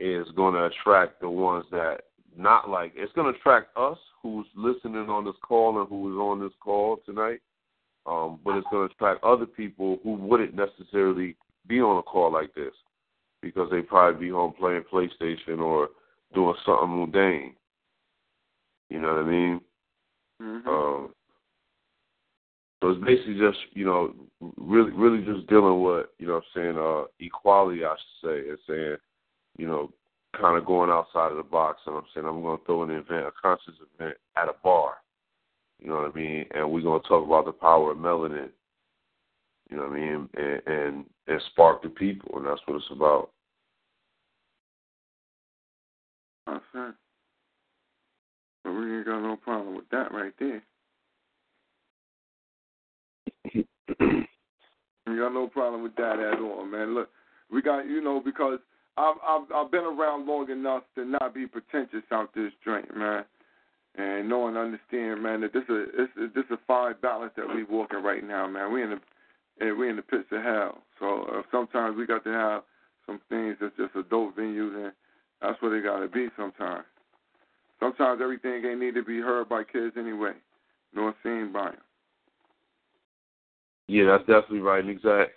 is 0.01 0.27
going 0.35 0.55
to 0.55 0.67
attract 0.67 1.21
the 1.21 1.29
ones 1.29 1.67
that 1.73 2.03
not 2.39 2.69
like 2.69 2.93
it's 2.95 3.13
going 3.13 3.33
to 3.33 3.39
attract 3.39 3.77
us 3.77 3.99
who's 4.23 4.47
listening 4.55 5.09
on 5.09 5.25
this 5.25 5.35
call 5.43 5.81
and 5.81 5.89
who 5.89 6.13
is 6.13 6.19
on 6.19 6.41
this 6.41 6.53
call 6.61 6.99
tonight. 7.05 7.41
Um, 8.07 8.41
but 8.45 8.57
it's 8.57 8.67
going 8.71 8.89
to 8.89 8.95
attract 8.95 9.23
other 9.23 9.45
people 9.45 9.99
who 10.03 10.15
wouldn't 10.15 10.55
necessarily 10.55 11.37
be 11.67 11.81
on 11.81 11.99
a 11.99 12.03
call 12.03 12.33
like 12.33 12.55
this 12.55 12.73
because 13.43 13.71
they 13.71 13.83
probably 13.83 14.27
be 14.27 14.33
home 14.33 14.55
playing 14.59 14.85
PlayStation 14.91 15.59
or 15.59 15.91
doing 16.35 16.55
something 16.65 16.89
mundane. 16.89 17.55
You 18.89 19.01
know 19.01 19.09
what 19.09 19.25
I 19.25 19.29
mean? 19.29 19.61
Mm-hmm. 20.41 20.69
Um, 20.69 21.11
so 22.81 22.91
it's 22.91 23.05
basically 23.05 23.39
just 23.39 23.59
you 23.73 23.85
know 23.85 24.15
really 24.57 24.93
really 24.93 25.25
just 25.25 25.49
dealing 25.49 25.83
with 25.83 26.07
you 26.19 26.29
know 26.29 26.35
what 26.35 26.45
I'm 26.57 26.63
saying 26.63 26.79
uh, 26.79 27.05
equality 27.19 27.85
I 27.85 27.95
should 27.95 28.29
say 28.29 28.49
and 28.49 28.59
saying 28.69 28.97
you 29.59 29.67
know 29.67 29.91
kind 30.37 30.59
of 30.59 30.67
going 30.67 30.91
outside 30.91 31.31
of 31.31 31.37
the 31.37 31.43
box 31.43 31.81
and 31.87 31.97
I'm 31.97 32.05
saying 32.15 32.27
I'm 32.27 32.43
going 32.43 32.59
to 32.59 32.65
throw 32.65 32.83
an 32.83 32.91
event 32.91 33.27
a 33.27 33.33
conscious 33.41 33.75
event 33.99 34.17
at 34.37 34.49
a 34.49 34.55
bar 34.63 34.95
you 35.81 35.89
know 35.89 35.97
what 35.97 36.13
I 36.13 36.15
mean 36.15 36.45
and 36.55 36.71
we're 36.71 36.83
going 36.83 37.01
to 37.01 37.09
talk 37.09 37.25
about 37.25 37.47
the 37.47 37.53
power 37.53 37.93
of 37.93 37.99
melanin 37.99 38.51
you 39.71 39.77
know 39.77 39.85
what 39.85 39.93
I 39.93 40.01
mean 40.01 40.29
and 40.37 40.63
and, 40.67 41.05
and 41.27 41.43
spark 41.53 41.83
the 41.83 41.89
people 41.89 42.37
and 42.37 42.47
that's 42.47 42.61
what 42.67 42.77
it's 42.77 42.85
about. 42.91 43.31
Uh-huh. 46.47 46.89
It. 46.89 46.95
But 48.65 48.73
we 48.73 48.97
ain't 48.97 49.07
got 49.07 49.21
no 49.21 49.37
problem 49.37 49.77
with 49.77 49.89
that 49.91 50.13
right 50.13 50.33
there. 50.39 50.63
We 55.09 55.17
got 55.17 55.33
no 55.33 55.47
problem 55.47 55.83
with 55.83 55.97
that 55.97 56.19
at 56.19 56.39
all, 56.39 56.67
man. 56.67 56.95
Look, 56.95 57.09
we 57.51 57.63
got 57.63 57.87
you 57.87 58.03
know 58.03 58.21
because 58.21 58.59
I've 58.99 59.17
I've 59.27 59.53
I've 59.55 59.71
been 59.71 59.85
around 59.85 60.27
long 60.27 60.51
enough 60.51 60.83
to 60.97 61.05
not 61.05 61.35
be 61.35 61.47
pretentious 61.47 62.03
out 62.11 62.35
this 62.35 62.53
joint, 62.65 62.97
man, 62.97 63.25
and 63.97 64.29
know 64.29 64.49
and 64.49 64.57
understand, 64.57 65.23
man, 65.23 65.41
that 65.43 65.53
this 65.53 65.63
is 65.69 65.89
this 65.97 66.09
is 66.25 66.35
this 66.35 66.45
a 66.51 66.59
fine 66.67 66.95
balance 67.01 67.33
that 67.37 67.47
we're 67.47 67.67
walking 67.67 68.03
right 68.03 68.27
now, 68.27 68.49
man. 68.49 68.73
We 68.73 68.83
in 68.83 68.91
the 68.91 69.75
we 69.75 69.89
in 69.89 69.97
the 69.97 70.03
pits 70.03 70.27
of 70.33 70.43
hell. 70.43 70.79
So 70.99 71.25
uh, 71.33 71.43
sometimes 71.53 71.97
we 71.97 72.07
got 72.07 72.25
to 72.25 72.31
have 72.31 72.63
some 73.07 73.21
things 73.29 73.57
that's 73.61 73.77
just 73.77 73.95
adult 73.95 74.37
venues, 74.37 74.85
and 74.85 74.93
that's 75.41 75.61
where 75.63 75.71
they 75.71 75.85
got 75.85 76.01
to 76.01 76.09
be 76.09 76.29
sometimes. 76.37 76.85
Sometimes 77.81 78.21
everything 78.21 78.65
ain't 78.65 78.81
need 78.81 78.95
to 78.95 79.05
be 79.05 79.21
heard 79.21 79.49
by 79.49 79.63
kids 79.63 79.95
anyway, 79.97 80.33
nor 80.93 81.15
seen 81.23 81.53
by 81.53 81.71
them. 81.71 81.81
Yeah, 83.87 84.05
that's 84.07 84.27
definitely 84.27 84.61
right 84.61 84.81
and 84.83 84.91
exact. 84.91 85.33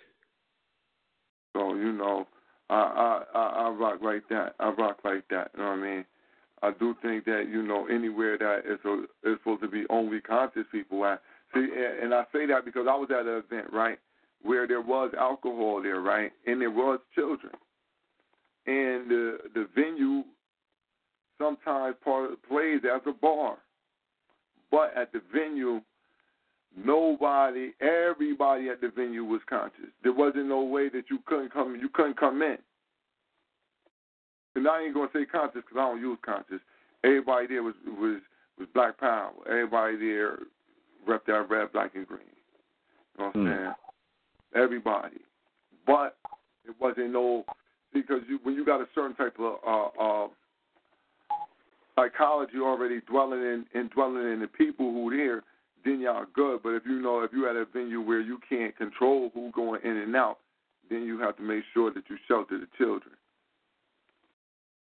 So 1.54 1.74
you 1.74 1.92
know, 1.92 2.26
I 2.72 3.22
I 3.34 3.38
I, 3.38 3.48
I 3.66 3.70
rock 3.70 3.98
like 4.02 4.28
that. 4.30 4.54
I 4.58 4.70
rock 4.70 4.98
like 5.04 5.24
that. 5.30 5.50
You 5.54 5.62
know 5.62 5.70
what 5.70 5.78
I 5.78 5.82
mean? 5.82 6.04
I 6.62 6.70
do 6.78 6.94
think 7.02 7.24
that 7.24 7.46
you 7.50 7.62
know 7.62 7.86
anywhere 7.86 8.38
that 8.38 8.60
is 8.60 8.78
a, 8.84 9.02
is 9.28 9.38
supposed 9.38 9.62
to 9.62 9.68
be 9.68 9.84
only 9.90 10.20
conscious 10.20 10.64
people 10.70 11.04
at. 11.04 11.20
See, 11.54 11.60
and, 11.60 12.04
and 12.04 12.14
I 12.14 12.24
say 12.32 12.46
that 12.46 12.64
because 12.64 12.86
I 12.88 12.94
was 12.94 13.10
at 13.10 13.26
an 13.26 13.42
event 13.44 13.72
right 13.72 13.98
where 14.42 14.66
there 14.66 14.80
was 14.80 15.12
alcohol 15.18 15.80
there, 15.82 16.00
right, 16.00 16.32
and 16.46 16.60
there 16.60 16.70
was 16.70 17.00
children, 17.14 17.52
and 18.66 19.10
the 19.10 19.38
the 19.54 19.68
venue 19.74 20.22
sometimes 21.38 21.96
part 22.02 22.30
plays 22.48 22.80
as 22.84 23.02
a 23.06 23.12
bar, 23.12 23.58
but 24.70 24.96
at 24.96 25.12
the 25.12 25.20
venue 25.32 25.80
nobody, 26.76 27.72
everybody 27.80 28.68
at 28.68 28.80
the 28.80 28.88
venue 28.94 29.24
was 29.24 29.40
conscious. 29.48 29.90
There 30.02 30.12
wasn't 30.12 30.46
no 30.46 30.62
way 30.62 30.88
that 30.88 31.04
you 31.10 31.18
couldn't 31.26 31.52
come, 31.52 31.76
you 31.80 31.88
couldn't 31.88 32.18
come 32.18 32.42
in. 32.42 32.58
And 34.54 34.68
I 34.68 34.82
ain't 34.82 34.94
gonna 34.94 35.08
say 35.12 35.24
conscious 35.24 35.62
because 35.62 35.76
I 35.78 35.88
don't 35.88 36.00
use 36.00 36.18
conscious. 36.24 36.60
Everybody 37.04 37.46
there 37.48 37.62
was 37.62 37.74
was 37.86 38.20
was 38.58 38.68
Black 38.74 38.98
Power. 38.98 39.32
Everybody 39.46 39.96
there 39.96 40.38
rep 41.06 41.24
that 41.26 41.48
red, 41.48 41.72
black, 41.72 41.94
and 41.94 42.06
green. 42.06 42.20
You 43.16 43.24
know 43.24 43.26
what 43.26 43.36
I'm 43.36 43.42
Mm. 43.42 43.56
saying? 43.56 43.74
Everybody, 44.54 45.20
but 45.86 46.18
it 46.64 46.78
wasn't 46.78 47.10
no 47.10 47.44
because 47.92 48.22
you 48.28 48.38
when 48.42 48.54
you 48.54 48.64
got 48.64 48.80
a 48.80 48.88
certain 48.94 49.16
type 49.16 49.38
of 49.38 49.58
uh, 49.66 50.02
uh, 50.02 50.28
psychology 51.96 52.58
already 52.58 53.00
dwelling 53.02 53.40
in 53.40 53.66
and 53.74 53.90
dwelling 53.90 54.30
in 54.32 54.40
the 54.40 54.48
people 54.48 54.92
who 54.92 55.14
there, 55.16 55.42
then 55.84 56.00
y'all 56.00 56.24
good. 56.34 56.62
But 56.62 56.70
if 56.70 56.82
you 56.86 57.00
know 57.00 57.22
if 57.22 57.32
you're 57.32 57.48
at 57.48 57.56
a 57.56 57.64
venue 57.64 58.00
where 58.00 58.20
you 58.20 58.38
can't 58.48 58.76
control 58.76 59.30
who 59.34 59.50
going 59.52 59.80
in 59.84 59.96
and 59.96 60.14
out, 60.16 60.38
then 60.90 61.02
you 61.04 61.18
have 61.20 61.36
to 61.36 61.42
make 61.42 61.64
sure 61.72 61.92
that 61.92 62.04
you 62.08 62.16
shelter 62.28 62.58
the 62.58 62.68
children. 62.78 63.14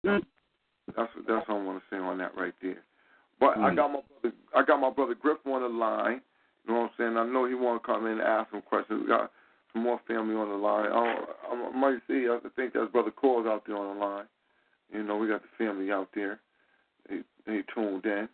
Mm. 0.05 0.23
That's 0.95 1.11
that's 1.27 1.47
what 1.47 1.57
I 1.57 1.63
want 1.63 1.79
to 1.79 1.83
say 1.89 1.99
on 1.99 2.17
that 2.19 2.35
right 2.37 2.53
there. 2.61 2.83
But 3.39 3.57
Mm. 3.57 3.71
I 3.71 3.75
got 3.75 3.91
my 3.91 4.01
brother, 4.21 4.35
I 4.55 4.63
got 4.63 4.79
my 4.79 4.89
brother 4.89 5.15
Griff 5.15 5.37
on 5.45 5.61
the 5.61 5.67
line. 5.69 6.21
You 6.65 6.73
know 6.73 6.81
what 6.81 6.91
I'm 6.91 6.97
saying? 6.97 7.17
I 7.17 7.25
know 7.25 7.45
he 7.45 7.53
want 7.53 7.81
to 7.81 7.85
come 7.85 8.05
in 8.05 8.13
and 8.13 8.21
ask 8.21 8.51
some 8.51 8.61
questions. 8.61 9.01
We 9.01 9.07
got 9.07 9.31
some 9.73 9.83
more 9.83 9.99
family 10.07 10.35
on 10.35 10.49
the 10.49 10.55
line. 10.55 10.87
I, 10.87 11.25
don't, 11.49 11.75
I 11.75 11.77
might 11.77 11.99
see. 12.07 12.27
I 12.29 12.39
think 12.55 12.73
that's 12.73 12.91
brother 12.91 13.11
Cole's 13.11 13.47
out 13.47 13.63
there 13.65 13.77
on 13.77 13.97
the 13.97 14.05
line. 14.05 14.25
You 14.91 15.03
know, 15.03 15.17
we 15.17 15.27
got 15.27 15.41
the 15.41 15.63
family 15.63 15.91
out 15.91 16.09
there. 16.15 16.39
They 17.09 17.21
they 17.45 17.63
tuned 17.73 18.05
in. 18.05 18.27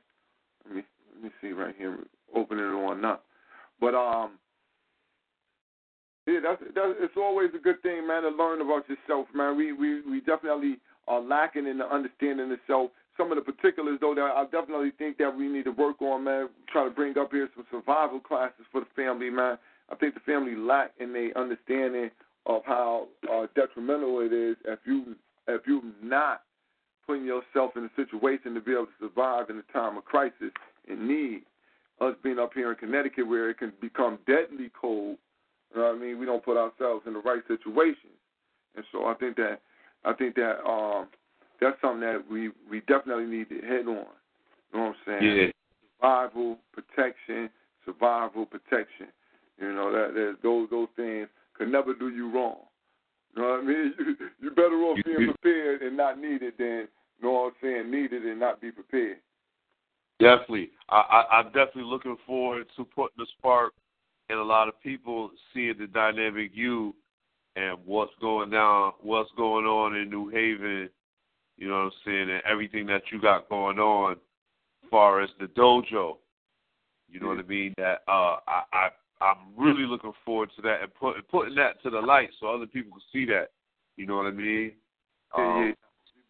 Let 0.65 0.75
me 0.75 0.83
let 1.13 1.23
me 1.23 1.29
see 1.41 1.51
right 1.51 1.75
here. 1.77 1.97
Opening 2.35 2.65
it 2.65 2.73
on 2.73 3.05
up. 3.05 3.23
But 3.79 3.95
um, 3.95 4.39
yeah, 6.25 6.39
that's 6.41 6.61
that's 6.73 6.95
it's 6.99 7.17
always 7.17 7.49
a 7.55 7.59
good 7.59 7.81
thing, 7.81 8.07
man, 8.07 8.23
to 8.23 8.29
learn 8.29 8.61
about 8.61 8.83
yourself, 8.87 9.27
man. 9.33 9.57
We 9.57 9.73
we 9.73 10.01
we 10.09 10.21
definitely 10.21 10.77
are 11.07 11.21
lacking 11.21 11.67
in 11.67 11.77
the 11.77 11.85
understanding 11.85 12.51
of 12.51 12.59
self. 12.65 12.91
Some 13.17 13.31
of 13.31 13.37
the 13.37 13.43
particulars, 13.43 13.99
though, 14.01 14.15
that 14.15 14.21
I 14.21 14.45
definitely 14.45 14.91
think 14.97 15.17
that 15.17 15.35
we 15.35 15.47
need 15.47 15.65
to 15.65 15.71
work 15.71 16.01
on, 16.01 16.23
man. 16.23 16.49
Try 16.71 16.85
to 16.85 16.89
bring 16.89 17.15
up 17.17 17.31
here 17.31 17.47
some 17.55 17.65
survival 17.69 18.19
classes 18.19 18.65
for 18.71 18.81
the 18.81 18.87
family, 18.95 19.29
man. 19.29 19.59
I 19.91 19.95
think 19.95 20.15
the 20.15 20.21
family 20.21 20.55
lack 20.55 20.91
in 20.99 21.13
their 21.13 21.37
understanding 21.37 22.09
of 22.45 22.63
how 22.65 23.07
uh, 23.31 23.47
detrimental 23.55 24.19
it 24.21 24.33
is 24.33 24.55
if 24.65 24.79
you 24.85 25.15
if 25.47 25.61
you're 25.67 25.81
not 26.01 26.41
putting 27.05 27.25
yourself 27.25 27.71
in 27.75 27.83
a 27.83 27.89
situation 27.95 28.53
to 28.53 28.61
be 28.61 28.71
able 28.71 28.85
to 28.85 28.91
survive 28.99 29.49
in 29.49 29.57
a 29.57 29.73
time 29.73 29.97
of 29.97 30.05
crisis 30.05 30.51
and 30.89 31.07
need. 31.07 31.43
Us 32.01 32.15
being 32.23 32.39
up 32.39 32.53
here 32.53 32.71
in 32.71 32.77
Connecticut 32.77 33.27
where 33.27 33.49
it 33.49 33.59
can 33.59 33.71
become 33.79 34.17
deadly 34.25 34.71
cold, 34.79 35.17
you 35.73 35.79
know 35.79 35.87
what 35.87 35.95
I 35.95 35.99
mean? 35.99 36.19
We 36.19 36.25
don't 36.25 36.43
put 36.43 36.57
ourselves 36.57 37.03
in 37.05 37.13
the 37.13 37.19
right 37.19 37.41
situation, 37.47 38.09
and 38.75 38.83
so 38.91 39.05
I 39.05 39.13
think 39.13 39.35
that 39.37 39.59
I 40.05 40.13
think 40.13 40.35
that 40.35 40.63
um, 40.67 41.07
that's 41.61 41.79
something 41.81 42.01
that 42.01 42.23
we 42.29 42.49
we 42.69 42.81
definitely 42.81 43.25
need 43.25 43.49
to 43.49 43.55
hit 43.55 43.87
on. 43.87 43.87
You 43.87 43.93
know 44.73 44.79
what 44.79 44.79
I'm 44.81 44.95
saying? 45.05 45.37
Yeah. 45.37 45.47
Survival, 46.01 46.57
protection, 46.73 47.49
survival, 47.85 48.45
protection. 48.45 49.07
You 49.59 49.73
know 49.73 49.91
that, 49.91 50.13
that 50.13 50.37
those 50.43 50.69
those 50.69 50.89
things 50.95 51.27
could 51.53 51.71
never 51.71 51.93
do 51.93 52.09
you 52.09 52.31
wrong. 52.31 52.57
You 53.35 53.41
know 53.41 53.49
what 53.49 53.59
I 53.59 53.63
mean? 53.63 53.93
You 53.99 54.15
you 54.41 54.49
better 54.51 54.75
off 54.83 54.97
being 55.05 55.31
prepared 55.31 55.81
and 55.81 55.95
not 55.95 56.19
needed 56.19 56.53
than 56.57 56.87
you 57.19 57.23
know 57.23 57.31
what 57.31 57.45
I'm 57.45 57.53
saying 57.61 57.91
needed 57.91 58.23
and 58.23 58.39
not 58.39 58.61
be 58.61 58.71
prepared. 58.71 59.17
Definitely. 60.23 60.71
I, 60.89 60.97
I, 60.97 61.37
I'm 61.37 61.45
definitely 61.47 61.83
looking 61.83 62.17
forward 62.25 62.67
to 62.75 62.85
putting 62.85 63.17
the 63.17 63.27
spark 63.37 63.73
in 64.29 64.37
a 64.37 64.43
lot 64.43 64.67
of 64.67 64.79
people 64.81 65.31
seeing 65.53 65.75
the 65.77 65.87
dynamic 65.87 66.51
you 66.53 66.95
and 67.55 67.77
what's 67.85 68.13
going 68.19 68.49
down, 68.49 68.93
what's 69.01 69.29
going 69.37 69.65
on 69.65 69.95
in 69.95 70.09
New 70.09 70.29
Haven, 70.29 70.89
you 71.57 71.67
know 71.67 71.75
what 71.75 71.81
I'm 71.81 71.91
saying, 72.05 72.29
and 72.29 72.41
everything 72.49 72.85
that 72.87 73.03
you 73.11 73.21
got 73.21 73.49
going 73.49 73.79
on 73.79 74.13
as 74.13 74.89
far 74.89 75.21
as 75.21 75.29
the 75.39 75.45
dojo. 75.45 76.17
You 77.09 77.19
know 77.19 77.27
what 77.27 77.39
I 77.39 77.43
mean? 77.43 77.73
That 77.77 78.01
uh 78.07 78.37
I, 78.47 78.63
I 78.73 78.89
I'm 79.21 79.37
really 79.55 79.83
looking 79.83 80.13
forward 80.25 80.49
to 80.55 80.61
that 80.63 80.81
and 80.81 80.93
putting 80.95 81.21
putting 81.29 81.55
that 81.55 81.81
to 81.83 81.89
the 81.89 81.99
light 81.99 82.29
so 82.39 82.47
other 82.47 82.65
people 82.65 82.93
can 82.93 83.01
see 83.11 83.25
that. 83.25 83.51
You 83.97 84.07
know 84.07 84.17
what 84.17 84.25
I 84.25 84.31
mean? 84.31 84.71
Um, 85.37 85.43
yeah. 85.67 85.71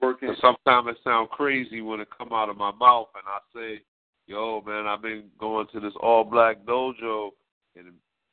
Working. 0.04 0.36
Sometimes 0.42 0.88
it 0.90 0.98
sounds 1.04 1.30
crazy 1.32 1.82
when 1.82 2.00
it 2.00 2.08
come 2.16 2.34
out 2.34 2.50
of 2.50 2.58
my 2.58 2.72
mouth 2.72 3.08
and 3.16 3.24
I 3.28 3.40
say, 3.56 3.82
"Yo, 4.28 4.62
man, 4.66 4.86
I've 4.88 5.02
been 5.02 5.30
going 5.40 5.68
to 5.74 5.80
this 5.80 5.94
all 6.02 6.24
black 6.24 6.66
dojo," 6.66 7.32
and 7.76 7.88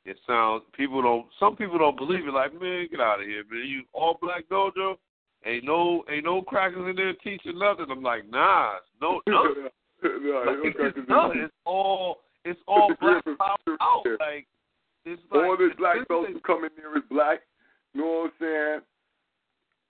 it 0.05 0.17
sounds 0.27 0.63
people 0.73 1.01
don't. 1.01 1.27
Some 1.39 1.55
people 1.55 1.77
don't 1.77 1.97
believe 1.97 2.27
it. 2.27 2.33
Like, 2.33 2.59
man, 2.59 2.87
get 2.89 2.99
out 2.99 3.21
of 3.21 3.27
here, 3.27 3.43
man. 3.49 3.65
You 3.65 3.83
all 3.93 4.17
black 4.21 4.47
dojo? 4.49 4.95
Ain't 5.45 5.63
no 5.63 6.03
ain't 6.11 6.25
no 6.25 6.41
crackers 6.41 6.87
in 6.89 6.95
there 6.95 7.13
teaching 7.13 7.57
nothing. 7.57 7.87
I'm 7.89 8.03
like, 8.03 8.29
nah, 8.29 8.73
no, 9.01 9.21
no. 9.27 9.43
no, 9.43 10.43
Like, 10.45 10.57
it's 10.63 10.77
it's, 10.79 11.07
it's 11.07 11.53
all 11.65 12.17
it's 12.45 12.59
all 12.67 12.93
black 13.01 13.23
power 13.25 13.77
out. 13.79 14.03
Like 14.19 14.47
it's 15.05 15.21
like 15.31 15.43
All 15.43 15.57
this 15.57 15.75
black 15.77 16.07
folks 16.07 16.29
who 16.31 16.39
come 16.41 16.63
in 16.63 16.71
there 16.77 16.95
is 16.97 17.03
black. 17.09 17.39
You 17.93 18.01
know 18.01 18.07
what 18.07 18.25
I'm 18.25 18.31
saying? 18.39 18.81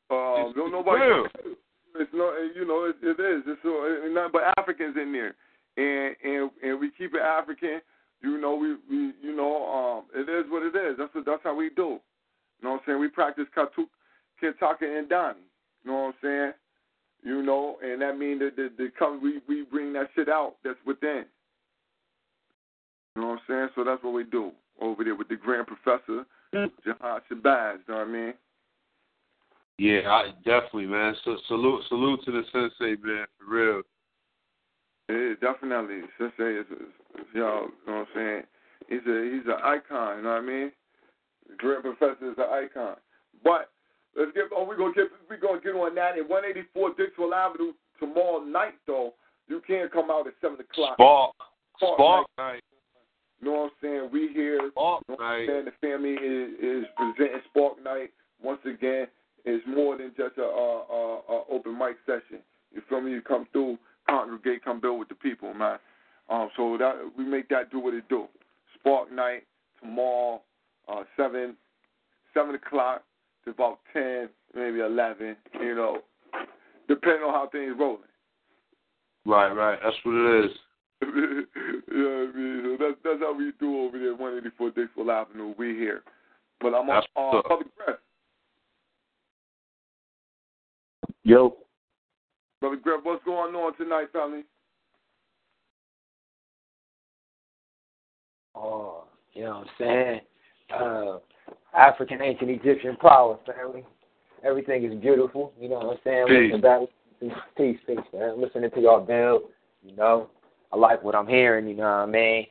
Um, 0.09 0.53
don't 0.55 0.71
nobody. 0.71 1.01
It's 1.95 2.11
not 2.13 2.33
you 2.55 2.65
know, 2.65 2.85
it, 2.85 2.95
it 3.01 3.19
is. 3.19 3.43
It's 3.47 3.61
so 3.63 3.83
nothing 4.13 4.31
but 4.31 4.43
Africans 4.57 4.95
in 5.01 5.11
there, 5.11 5.35
and 5.77 6.15
and 6.23 6.51
and 6.63 6.79
we 6.79 6.91
keep 6.97 7.13
it 7.13 7.21
African. 7.21 7.81
You 8.21 8.39
know, 8.39 8.55
we 8.55 8.75
we 8.89 9.13
you 9.21 9.35
know, 9.35 9.65
um, 9.67 10.05
it 10.15 10.29
is 10.29 10.49
what 10.49 10.63
it 10.63 10.75
is. 10.75 10.97
That's 10.97 11.13
what, 11.13 11.25
that's 11.25 11.43
how 11.43 11.55
we 11.55 11.69
do. 11.69 11.99
You 12.59 12.63
know 12.63 12.71
what 12.71 12.81
I'm 12.81 12.81
saying? 12.85 12.99
We 12.99 13.07
practice 13.09 13.45
Katu, 13.57 13.85
Kentucky 14.39 14.85
and 14.85 15.09
Donnie. 15.09 15.39
You 15.83 15.91
know 15.91 15.97
what 15.97 16.07
I'm 16.07 16.13
saying? 16.21 16.51
You 17.23 17.43
know, 17.43 17.77
and 17.83 18.01
that 18.01 18.17
means 18.17 18.39
that 18.39 18.55
the, 18.55 18.71
the 18.77 18.89
come 18.97 19.21
we 19.21 19.41
we 19.47 19.63
bring 19.63 19.93
that 19.93 20.09
shit 20.15 20.29
out 20.29 20.55
that's 20.63 20.79
within. 20.85 21.25
You 23.15 23.21
know 23.21 23.27
what 23.29 23.33
I'm 23.33 23.39
saying? 23.47 23.69
So 23.75 23.83
that's 23.83 24.03
what 24.03 24.13
we 24.13 24.23
do 24.23 24.51
over 24.79 25.03
there 25.03 25.15
with 25.15 25.27
the 25.27 25.35
grand 25.35 25.67
professor, 25.67 26.25
Jihad 26.53 27.21
Shabazz. 27.29 27.79
You 27.87 27.93
know 27.93 27.99
what 27.99 28.07
I 28.07 28.11
mean? 28.11 28.33
Yeah, 29.81 30.11
I, 30.11 30.29
definitely, 30.45 30.85
man. 30.85 31.15
So, 31.25 31.37
salute, 31.47 31.81
salute 31.89 32.19
to 32.25 32.31
the 32.31 32.43
sensei, 32.53 33.01
man, 33.01 33.25
for 33.39 33.49
real. 33.49 33.81
Yeah, 35.09 35.33
definitely. 35.41 36.01
Sensei 36.19 36.59
is, 36.59 36.67
is, 36.69 36.93
is 37.17 37.25
y'all, 37.33 37.65
you 37.65 37.71
know 37.87 37.93
what 37.93 37.93
I'm 37.95 38.05
saying? 38.13 38.43
He's 38.89 39.01
a 39.07 39.31
he's 39.33 39.47
an 39.47 39.57
icon, 39.63 40.17
you 40.17 40.23
know 40.23 40.37
what 40.37 40.43
I 40.43 40.45
mean? 40.45 40.71
The 41.49 41.79
professor 41.81 42.29
is 42.29 42.37
an 42.37 42.45
icon. 42.51 42.97
But 43.43 43.71
let's 44.15 44.31
get 44.33 44.53
oh 44.55 44.65
we 44.65 44.77
gonna 44.77 44.93
get 44.93 45.05
we 45.27 45.37
gonna 45.37 45.59
get 45.59 45.73
on 45.73 45.95
that 45.95 46.13
eighty 46.15 46.61
four 46.75 46.93
Dixwell 46.93 47.33
Avenue 47.33 47.73
tomorrow 47.99 48.43
night 48.43 48.75
though. 48.85 49.15
You 49.47 49.63
can't 49.65 49.91
come 49.91 50.11
out 50.11 50.27
at 50.27 50.33
seven 50.41 50.59
o'clock. 50.59 50.93
Spark, 50.93 51.33
Spark 51.77 51.95
spark 51.97 52.27
night. 52.37 52.43
night, 52.53 52.63
You 53.41 53.47
know 53.47 53.53
what 53.53 53.63
I'm 53.63 53.71
saying? 53.81 54.09
We 54.13 54.29
here. 54.31 54.59
spark 54.69 55.01
You 55.09 55.15
know 55.15 55.17
what 55.17 55.25
I'm 55.25 55.39
night. 55.39 55.47
saying? 55.49 55.65
The 55.65 55.87
family 55.87 56.13
is, 56.13 56.49
is 56.61 56.85
presenting 56.95 57.41
Spark 57.49 57.83
Night 57.83 58.11
once 58.43 58.61
again. 58.65 59.07
It's 59.45 59.65
more 59.67 59.97
than 59.97 60.11
just 60.17 60.37
a, 60.37 60.43
a, 60.43 60.45
a, 60.45 61.21
a 61.29 61.43
open 61.51 61.77
mic 61.77 61.97
session. 62.05 62.39
You 62.73 62.81
feel 62.87 63.01
me? 63.01 63.11
You 63.11 63.21
come 63.21 63.47
through, 63.51 63.77
congregate, 64.07 64.63
come 64.63 64.79
build 64.79 64.99
with 64.99 65.09
the 65.09 65.15
people, 65.15 65.53
man. 65.53 65.77
Um, 66.29 66.49
so 66.55 66.77
that 66.77 66.93
we 67.17 67.25
make 67.25 67.49
that 67.49 67.71
do 67.71 67.79
what 67.79 67.93
it 67.93 68.07
do. 68.07 68.25
Spark 68.79 69.11
Night 69.11 69.43
tomorrow, 69.81 70.41
uh, 70.87 71.03
seven 71.17 71.55
seven 72.33 72.55
o'clock 72.55 73.03
to 73.43 73.51
about 73.51 73.79
ten, 73.91 74.29
maybe 74.55 74.79
eleven. 74.79 75.35
You 75.59 75.75
know, 75.75 75.97
depending 76.87 77.23
on 77.23 77.33
how 77.33 77.49
things 77.51 77.75
rolling. 77.77 78.03
Right, 79.25 79.51
right. 79.51 79.79
That's 79.83 79.95
what 80.03 80.15
it 80.15 80.45
is. 80.45 80.51
you 81.01 81.45
know 81.89 82.25
what 82.25 82.35
I 82.35 82.37
mean? 82.37 82.77
So 82.77 82.85
that's 82.85 82.97
that's 83.03 83.19
how 83.19 83.35
we 83.37 83.51
do 83.59 83.81
over 83.81 83.99
there, 83.99 84.11
184 84.11 84.71
Dixwell 84.71 85.11
Avenue. 85.11 85.53
We 85.57 85.75
here. 85.75 86.03
But 86.59 86.75
I'm 86.75 86.89
on 86.89 87.03
uh, 87.15 87.37
up. 87.39 87.45
Brother 87.45 87.99
Yo, 91.23 91.55
Brother 92.59 92.77
Griff, 92.77 93.01
what's 93.03 93.23
going 93.23 93.53
on 93.53 93.77
tonight, 93.77 94.07
family? 94.11 94.43
Oh, 98.55 99.03
you 99.33 99.43
know 99.43 99.59
what 99.59 99.67
I'm 99.67 99.73
saying? 99.77 100.21
Uh, 100.75 101.17
African 101.77 102.21
ancient 102.21 102.49
Egyptian 102.49 102.95
power, 102.97 103.37
family. 103.45 103.85
Everything 104.43 104.83
is 104.83 104.99
beautiful. 104.99 105.53
You 105.59 105.69
know 105.69 105.75
what 105.75 105.89
I'm 105.91 105.97
saying? 106.03 106.25
Peace. 106.27 106.51
Listen 106.51 106.61
back, 106.61 106.81
peace, 107.55 107.77
peace, 107.85 107.97
man. 108.13 108.41
Listening 108.41 108.71
to 108.71 108.81
y'all 108.81 109.05
build. 109.05 109.43
You 109.83 109.95
know, 109.95 110.29
I 110.71 110.77
like 110.77 111.03
what 111.03 111.13
I'm 111.13 111.27
hearing. 111.27 111.67
You 111.67 111.75
know 111.75 111.83
what 111.83 111.89
I 111.89 112.05
mean? 112.07 112.47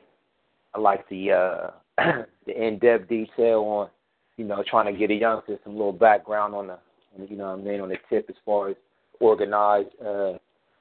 I 0.74 0.78
like 0.78 1.09
the 1.09 1.32
uh, 1.32 1.70
the 2.47 2.66
in-depth 2.66 3.09
detail 3.09 3.60
on, 3.62 3.88
you 4.36 4.44
know, 4.44 4.62
trying 4.68 4.92
to 4.92 4.97
get 4.98 5.10
a 5.10 5.14
youngster 5.14 5.59
some 5.64 5.72
little 5.72 5.92
background 5.92 6.55
on 6.55 6.68
the, 6.68 6.78
you 7.28 7.36
know 7.36 7.50
what 7.50 7.60
I 7.60 7.62
mean, 7.62 7.80
on 7.80 7.88
the 7.88 7.96
tip 8.08 8.26
as 8.28 8.36
far 8.44 8.70
as 8.70 8.76
organized 9.20 9.90
uh, 10.04 10.34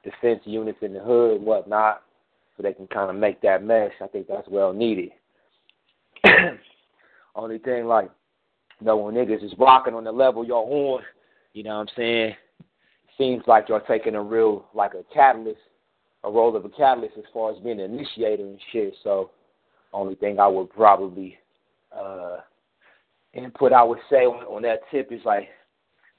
defense 0.04 0.40
units 0.44 0.78
in 0.82 0.92
the 0.94 1.00
hood 1.00 1.36
and 1.36 1.46
whatnot, 1.46 2.02
so 2.56 2.62
they 2.62 2.72
can 2.72 2.86
kind 2.86 3.10
of 3.10 3.16
make 3.16 3.40
that 3.42 3.64
mesh. 3.64 3.92
I 4.00 4.06
think 4.06 4.26
that's 4.28 4.48
well 4.48 4.72
needed. 4.72 5.10
Only 7.34 7.58
thing, 7.58 7.86
like, 7.86 8.10
you 8.80 8.86
know, 8.86 8.96
when 8.96 9.14
niggas 9.14 9.44
is 9.44 9.52
rocking 9.58 9.94
on 9.94 10.04
the 10.04 10.12
level 10.12 10.44
y'all 10.44 10.96
on, 10.96 11.02
you 11.52 11.62
know 11.62 11.76
what 11.76 11.88
I'm 11.88 11.94
saying? 11.96 12.34
Seems 13.18 13.42
like 13.46 13.68
y'all 13.68 13.80
taking 13.86 14.14
a 14.14 14.22
real, 14.22 14.66
like 14.74 14.94
a 14.94 15.04
catalyst, 15.12 15.60
a 16.24 16.30
role 16.30 16.56
of 16.56 16.64
a 16.64 16.68
catalyst 16.70 17.14
as 17.18 17.24
far 17.32 17.52
as 17.52 17.58
being 17.62 17.80
an 17.80 17.92
initiator 17.92 18.42
and 18.42 18.58
shit. 18.72 18.94
So, 19.02 19.30
only 19.92 20.14
thing 20.14 20.38
I 20.38 20.46
would 20.46 20.70
probably 20.70 21.36
uh 21.92 22.36
input 23.34 23.72
I 23.72 23.82
would 23.82 23.98
say 24.08 24.18
on, 24.18 24.44
on 24.44 24.62
that 24.62 24.80
tip 24.90 25.10
is 25.10 25.20
like 25.24 25.48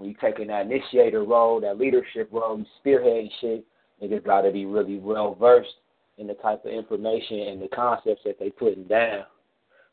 when 0.02 0.10
you 0.10 0.16
taking 0.20 0.48
that 0.48 0.66
initiator 0.66 1.24
role, 1.24 1.62
that 1.62 1.78
leadership 1.78 2.28
role, 2.32 2.58
you 2.58 2.66
spearheading 2.84 3.30
shit, 3.40 3.64
niggas 4.02 4.26
gotta 4.26 4.52
be 4.52 4.66
really 4.66 4.98
well 4.98 5.36
versed 5.36 5.76
in 6.18 6.26
the 6.26 6.34
type 6.36 6.66
of 6.66 6.72
information 6.72 7.40
and 7.40 7.62
the 7.62 7.68
concepts 7.68 8.22
that 8.26 8.40
they 8.40 8.50
putting 8.50 8.86
down. 8.86 9.26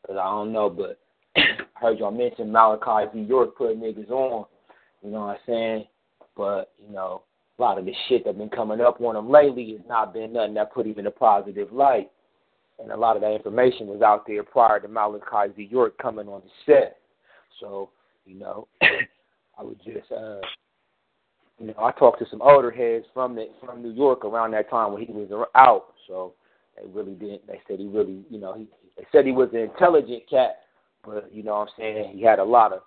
Cause 0.07 0.17
I 0.19 0.25
don't 0.25 0.51
know, 0.51 0.67
but 0.67 0.99
I 1.37 1.57
heard 1.75 1.99
y'all 1.99 2.09
mention 2.09 2.51
Malachi 2.51 3.11
Z. 3.13 3.21
York 3.21 3.55
putting 3.55 3.79
niggas 3.81 4.09
on. 4.09 4.45
You 5.03 5.11
know 5.11 5.21
what 5.21 5.27
I'm 5.27 5.37
saying? 5.45 5.85
But 6.35 6.71
you 6.83 6.91
know, 6.91 7.21
a 7.59 7.61
lot 7.61 7.77
of 7.77 7.85
the 7.85 7.93
shit 8.07 8.25
that 8.25 8.37
been 8.37 8.49
coming 8.49 8.81
up 8.81 8.99
on 9.01 9.15
him 9.15 9.29
lately 9.29 9.73
has 9.73 9.87
not 9.87 10.13
been 10.13 10.33
nothing 10.33 10.55
that 10.55 10.73
put 10.73 10.87
him 10.87 10.97
in 10.97 11.05
a 11.05 11.11
positive 11.11 11.71
light. 11.71 12.09
And 12.79 12.91
a 12.91 12.97
lot 12.97 13.15
of 13.15 13.21
that 13.21 13.35
information 13.35 13.87
was 13.87 14.01
out 14.01 14.25
there 14.25 14.41
prior 14.41 14.79
to 14.79 14.87
Malachi 14.87 15.53
Z. 15.55 15.67
York 15.69 15.97
coming 15.99 16.27
on 16.27 16.41
the 16.41 16.49
set. 16.65 16.97
So, 17.59 17.89
you 18.25 18.39
know, 18.39 18.67
I 19.59 19.63
would 19.63 19.79
just 19.83 20.11
uh 20.11 20.39
you 21.59 21.67
know, 21.67 21.73
I 21.77 21.91
talked 21.91 22.19
to 22.19 22.25
some 22.31 22.41
older 22.41 22.71
heads 22.71 23.05
from 23.13 23.35
the 23.35 23.47
from 23.63 23.83
New 23.83 23.91
York 23.91 24.23
around 24.23 24.51
that 24.51 24.69
time 24.69 24.93
when 24.93 25.05
he 25.05 25.11
was 25.11 25.29
out. 25.55 25.87
So 26.07 26.33
they 26.75 26.87
really 26.89 27.13
didn't. 27.13 27.45
They 27.47 27.59
said 27.67 27.79
he 27.79 27.87
really, 27.87 28.23
you 28.29 28.39
know, 28.39 28.53
he 28.53 28.67
they 28.97 29.05
said 29.11 29.25
he 29.25 29.31
was 29.31 29.49
an 29.53 29.59
intelligent 29.59 30.23
cat, 30.29 30.59
but 31.05 31.29
you 31.33 31.43
know 31.43 31.55
what 31.55 31.69
I'm 31.69 31.73
saying 31.77 32.17
he 32.17 32.23
had 32.23 32.39
a 32.39 32.43
lot 32.43 32.73
of, 32.73 32.79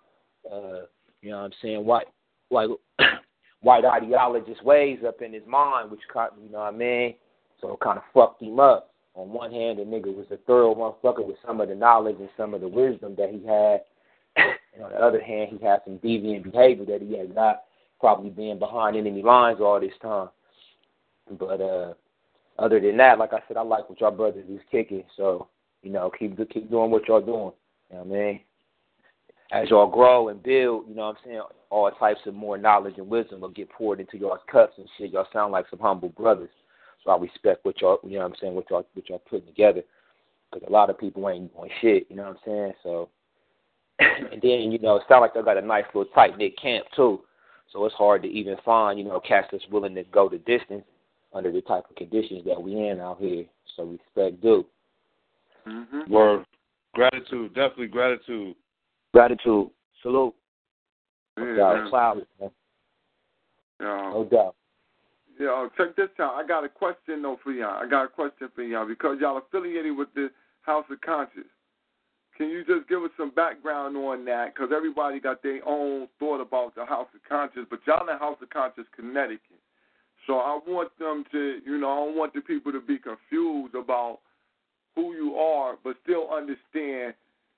uh, 0.51 0.87
you 1.21 1.31
know 1.31 1.39
what 1.39 1.45
I'm 1.45 1.53
saying 1.61 1.85
white 1.85 2.07
white 2.49 2.71
white 3.61 3.85
ideologist 3.85 4.63
ways 4.63 5.01
up 5.07 5.21
in 5.21 5.35
his 5.35 5.47
mind, 5.47 5.91
which 5.91 6.01
caught 6.13 6.33
you 6.43 6.51
know 6.51 6.61
what 6.61 6.75
I 6.75 6.77
mean. 6.77 7.15
So 7.61 7.73
it 7.73 7.81
kind 7.81 7.99
of 7.99 8.05
fucked 8.15 8.43
him 8.43 8.59
up. 8.59 8.89
On 9.15 9.29
one 9.29 9.53
hand, 9.53 9.79
the 9.79 9.83
nigga 9.83 10.15
was 10.15 10.27
a 10.31 10.39
thorough 10.39 10.75
motherfucker 10.75 11.27
with 11.27 11.37
some 11.47 11.61
of 11.61 11.69
the 11.69 11.75
knowledge 11.75 12.17
and 12.19 12.31
some 12.37 12.55
of 12.55 12.63
the 12.63 12.69
wisdom 12.69 13.15
that 13.19 13.29
he 13.29 13.47
had. 13.47 13.83
And 14.75 14.85
on 14.85 14.91
the 14.91 14.97
other 14.97 15.21
hand, 15.21 15.51
he 15.51 15.65
had 15.65 15.81
some 15.85 15.99
deviant 15.99 16.45
behavior 16.45 16.85
that 16.87 17.03
he 17.03 17.17
had 17.17 17.35
not 17.35 17.63
probably 18.01 18.31
being 18.31 18.59
behind 18.59 18.97
enemy 18.97 19.23
lines 19.23 19.59
all 19.61 19.81
this 19.81 19.93
time. 20.01 20.29
But 21.39 21.61
uh 21.61 21.95
other 22.59 22.81
than 22.81 22.97
that, 22.99 23.19
like 23.19 23.33
I 23.33 23.41
said, 23.49 23.57
I 23.57 23.63
like 23.63 23.89
what 23.89 24.01
y'all 24.01 24.11
brothers 24.11 24.45
is 24.49 24.61
kicking. 24.71 25.05
So, 25.17 25.49
you 25.83 25.91
know, 25.91 26.11
keep 26.17 26.37
keep 26.51 26.71
doing 26.71 26.91
what 26.91 27.09
y'all 27.09 27.21
doing. 27.21 27.53
You 27.91 27.97
know 27.97 28.05
what 28.05 28.07
I 28.07 28.21
mean? 28.21 28.41
As 29.53 29.71
y'all 29.71 29.91
grow 29.91 30.29
and 30.29 30.43
build, 30.43 30.89
you 30.89 30.95
know 30.95 31.07
what 31.07 31.17
I'm 31.19 31.25
saying, 31.25 31.43
all 31.71 31.91
types 31.91 32.21
of 32.27 32.35
more 32.35 32.57
knowledge 32.57 32.95
and 32.97 33.09
wisdom 33.09 33.41
will 33.41 33.51
get 33.51 33.71
poured 33.71 34.01
into 34.01 34.17
y'all's 34.17 34.41
cups 34.51 34.75
and 34.79 34.89
shit. 34.97 35.13
Y'all 35.13 35.27
sound 35.33 35.53
like 35.53 35.67
some 35.69 35.79
humble 35.79 36.09
brothers. 36.11 36.51
So 37.05 37.11
I 37.11 37.19
respect 37.19 37.65
what 37.65 37.81
y'all, 37.81 37.99
you 38.05 38.13
know 38.13 38.21
what 38.21 38.33
I'm 38.33 38.37
saying, 38.41 38.55
what 38.55 38.71
y'all, 38.71 38.87
what 38.95 39.09
y'all 39.09 39.23
putting 39.29 39.47
together. 39.47 39.83
Because 40.51 40.67
a 40.69 40.73
lot 40.73 40.91
of 40.91 40.99
people 40.99 41.29
ain't 41.29 41.55
doing 41.55 41.71
shit, 41.81 42.07
you 42.09 42.17
know 42.17 42.25
what 42.25 42.31
I'm 42.31 42.39
saying? 42.45 42.73
So, 42.83 43.09
and 44.33 44.43
then, 44.43 44.73
you 44.73 44.79
know, 44.79 44.97
it 44.97 45.03
sounds 45.09 45.21
like 45.23 45.35
they 45.35 45.43
got 45.43 45.57
a 45.57 45.67
nice 45.67 45.85
little 45.95 46.11
tight 46.13 46.37
knit 46.39 46.61
camp 46.61 46.87
too. 46.95 47.21
So 47.73 47.85
it's 47.87 47.95
hard 47.95 48.23
to 48.23 48.29
even 48.29 48.57
find, 48.65 48.99
you 48.99 49.05
know, 49.05 49.21
cats 49.21 49.49
that's 49.51 49.67
willing 49.71 49.95
to 49.95 50.05
go 50.05 50.29
the 50.29 50.39
distance 50.39 50.85
under 51.33 51.51
the 51.51 51.63
type 51.63 51.85
of 51.89 51.97
conditions 51.97 52.45
that 52.45 52.61
we 52.61 52.73
in 52.73 53.01
out 53.01 53.19
here. 53.19 53.45
So 53.77 53.85
respect 53.85 54.43
due. 54.43 54.67
Mm-hmm. 55.67 56.13
Word. 56.13 56.45
Gratitude. 56.95 57.55
Definitely 57.55 57.87
gratitude. 57.87 58.55
Gratitude. 59.15 59.71
Salute. 60.03 60.35
Yeah, 61.39 61.45
no 61.45 61.57
doubt. 61.57 61.77
man. 61.77 61.89
Cloud, 61.89 62.17
man. 62.41 62.51
Yeah. 63.81 64.11
No 64.13 64.29
doubt. 64.31 64.55
Yeah, 65.41 65.67
check 65.77 65.97
this 65.97 66.09
out. 66.21 66.35
I 66.35 66.47
got 66.47 66.65
a 66.65 66.69
question 66.69 67.23
though 67.23 67.39
for 67.43 67.53
y'all. 67.53 67.83
I 67.83 67.89
got 67.89 68.05
a 68.05 68.09
question 68.09 68.49
for 68.55 68.63
y'all 68.63 68.87
because 68.87 69.17
y'all 69.21 69.39
affiliated 69.39 69.97
with 69.97 70.09
the 70.15 70.31
House 70.61 70.85
of 70.91 71.01
Conscious. 71.01 71.49
Can 72.37 72.49
you 72.49 72.65
just 72.65 72.89
give 72.89 73.03
us 73.03 73.11
some 73.17 73.31
background 73.31 73.97
on 73.97 74.25
that? 74.25 74.55
Because 74.55 74.71
everybody 74.75 75.21
got 75.21 75.43
their 75.43 75.61
own 75.67 76.09
thought 76.19 76.41
about 76.41 76.75
the 76.75 76.85
House 76.85 77.09
of 77.15 77.21
Conscious, 77.29 77.67
but 77.69 77.81
y'all 77.87 78.01
in 78.01 78.07
the 78.07 78.19
House 78.19 78.39
of 78.43 78.51
Conscious, 78.51 78.85
Connecticut. 78.97 79.61
So 80.27 80.39
I 80.39 80.59
want 80.67 80.97
them 80.99 81.25
to, 81.33 81.61
you 81.65 81.79
know, 81.79 81.91
I 81.91 81.97
don't 82.07 82.17
want 82.17 82.33
the 82.33 82.41
people 82.41 82.73
to 82.73 82.81
be 82.81 82.99
confused 82.99 83.75
about 83.75 84.21
who 84.95 85.15
you 85.15 85.35
are, 85.37 85.77
but 85.83 85.97
still 86.05 86.31
understand 86.33 87.15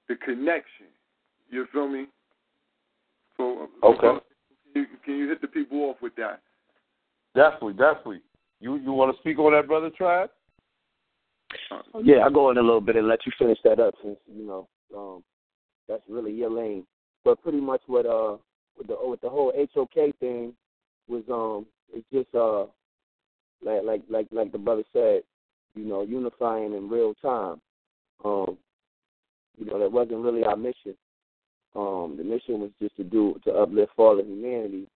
the 0.08 0.16
connection. 0.24 0.86
You 1.50 1.66
feel 1.72 1.88
me? 1.88 2.06
So, 3.36 3.68
Okay. 3.82 4.00
can, 4.00 4.20
you, 4.74 4.86
can 5.04 5.16
you 5.16 5.28
hit 5.28 5.40
the 5.40 5.48
people 5.48 5.78
off 5.82 5.96
with 6.00 6.14
that? 6.16 6.40
Definitely, 7.34 7.74
definitely. 7.74 8.20
You 8.60 8.76
you 8.76 8.92
want 8.92 9.14
to 9.14 9.20
speak 9.20 9.38
on 9.38 9.52
that, 9.52 9.66
brother 9.66 9.90
Trav? 9.90 10.28
Yeah, 12.02 12.18
I'll 12.18 12.30
go 12.30 12.50
in 12.50 12.58
a 12.58 12.62
little 12.62 12.80
bit 12.80 12.96
and 12.96 13.08
let 13.08 13.24
you 13.26 13.32
finish 13.38 13.58
that 13.64 13.80
up 13.80 13.94
since, 14.02 14.18
you 14.34 14.46
know, 14.46 14.68
um, 14.96 15.24
that's 15.88 16.02
really 16.08 16.32
your 16.32 16.50
lane. 16.50 16.86
But 17.24 17.42
pretty 17.42 17.60
much 17.60 17.82
what 17.86 18.06
uh 18.06 18.36
with 18.76 18.88
the 18.88 18.96
with 19.02 19.20
the 19.20 19.30
whole 19.30 19.52
HOK 19.74 20.14
thing 20.20 20.52
was 21.08 21.22
um 21.30 21.66
it's 21.92 22.06
just 22.12 22.34
uh 22.34 22.64
like 23.62 23.82
like 23.84 24.02
like 24.08 24.26
like 24.30 24.52
the 24.52 24.58
brother 24.58 24.84
said, 24.92 25.22
you 25.74 25.84
know, 25.84 26.02
unifying 26.02 26.74
in 26.74 26.88
real 26.88 27.14
time. 27.14 27.60
Um, 28.24 28.56
you 29.58 29.66
know, 29.66 29.78
that 29.78 29.92
wasn't 29.92 30.18
really 30.18 30.44
our 30.44 30.56
mission. 30.56 30.96
Um, 31.76 32.14
the 32.16 32.24
mission 32.24 32.60
was 32.60 32.70
just 32.80 32.96
to 32.96 33.04
do 33.04 33.38
to 33.44 33.52
uplift 33.52 33.92
all 33.96 34.18
of 34.18 34.26
humanity. 34.26 34.86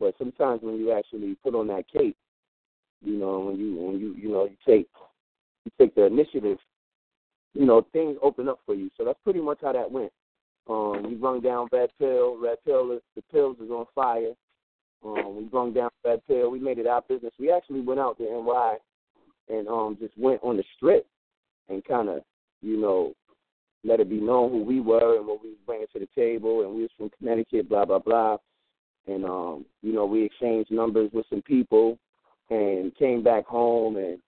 But 0.00 0.14
sometimes 0.18 0.62
when 0.62 0.76
you 0.76 0.92
actually 0.92 1.36
put 1.42 1.54
on 1.54 1.66
that 1.68 1.84
cape, 1.92 2.16
you 3.02 3.16
know, 3.18 3.40
when 3.40 3.58
you 3.58 3.76
when 3.76 3.98
you 3.98 4.14
you 4.14 4.30
know 4.30 4.44
you 4.44 4.56
take 4.66 4.88
you 5.68 5.84
take 5.84 5.94
the 5.94 6.06
initiative, 6.06 6.58
you 7.54 7.66
know, 7.66 7.86
things 7.92 8.16
open 8.22 8.48
up 8.48 8.60
for 8.64 8.74
you. 8.74 8.90
So 8.96 9.04
that's 9.04 9.18
pretty 9.24 9.40
much 9.40 9.58
how 9.62 9.72
that 9.72 9.90
went. 9.90 10.12
Um, 10.68 11.02
we 11.08 11.16
rung 11.16 11.40
down 11.40 11.68
Red 11.72 11.90
Pill. 11.98 12.38
Red 12.40 12.58
Pill, 12.64 13.00
the 13.16 13.22
pills 13.32 13.56
is 13.62 13.70
on 13.70 13.86
fire. 13.94 14.32
Um, 15.04 15.36
we 15.36 15.48
rung 15.52 15.72
down 15.72 15.90
Red 16.04 16.20
Pill. 16.26 16.50
We 16.50 16.58
made 16.58 16.78
it 16.78 16.86
our 16.86 17.02
business. 17.02 17.32
We 17.38 17.50
actually 17.50 17.80
went 17.80 18.00
out 18.00 18.18
to 18.18 18.24
NY 18.24 18.76
and 19.50 19.66
um 19.66 19.96
just 19.98 20.16
went 20.18 20.40
on 20.42 20.58
the 20.58 20.64
strip 20.76 21.06
and 21.68 21.84
kind 21.84 22.08
of, 22.08 22.22
you 22.60 22.76
know, 22.76 23.14
let 23.84 24.00
it 24.00 24.10
be 24.10 24.20
known 24.20 24.50
who 24.50 24.62
we 24.62 24.80
were 24.80 25.16
and 25.16 25.26
what 25.26 25.42
we 25.42 25.50
was 25.50 25.58
bringing 25.64 25.86
to 25.92 26.00
the 26.00 26.08
table. 26.14 26.62
And 26.62 26.74
we 26.74 26.82
was 26.82 26.90
from 26.98 27.10
Connecticut, 27.18 27.68
blah 27.68 27.84
blah 27.84 28.00
blah. 28.00 28.36
And 29.06 29.24
um, 29.24 29.64
you 29.82 29.92
know, 29.92 30.04
we 30.04 30.24
exchanged 30.24 30.70
numbers 30.70 31.10
with 31.12 31.24
some 31.30 31.42
people 31.42 31.98
and 32.50 32.94
came 32.96 33.22
back 33.22 33.46
home 33.46 33.96
and 33.96 34.18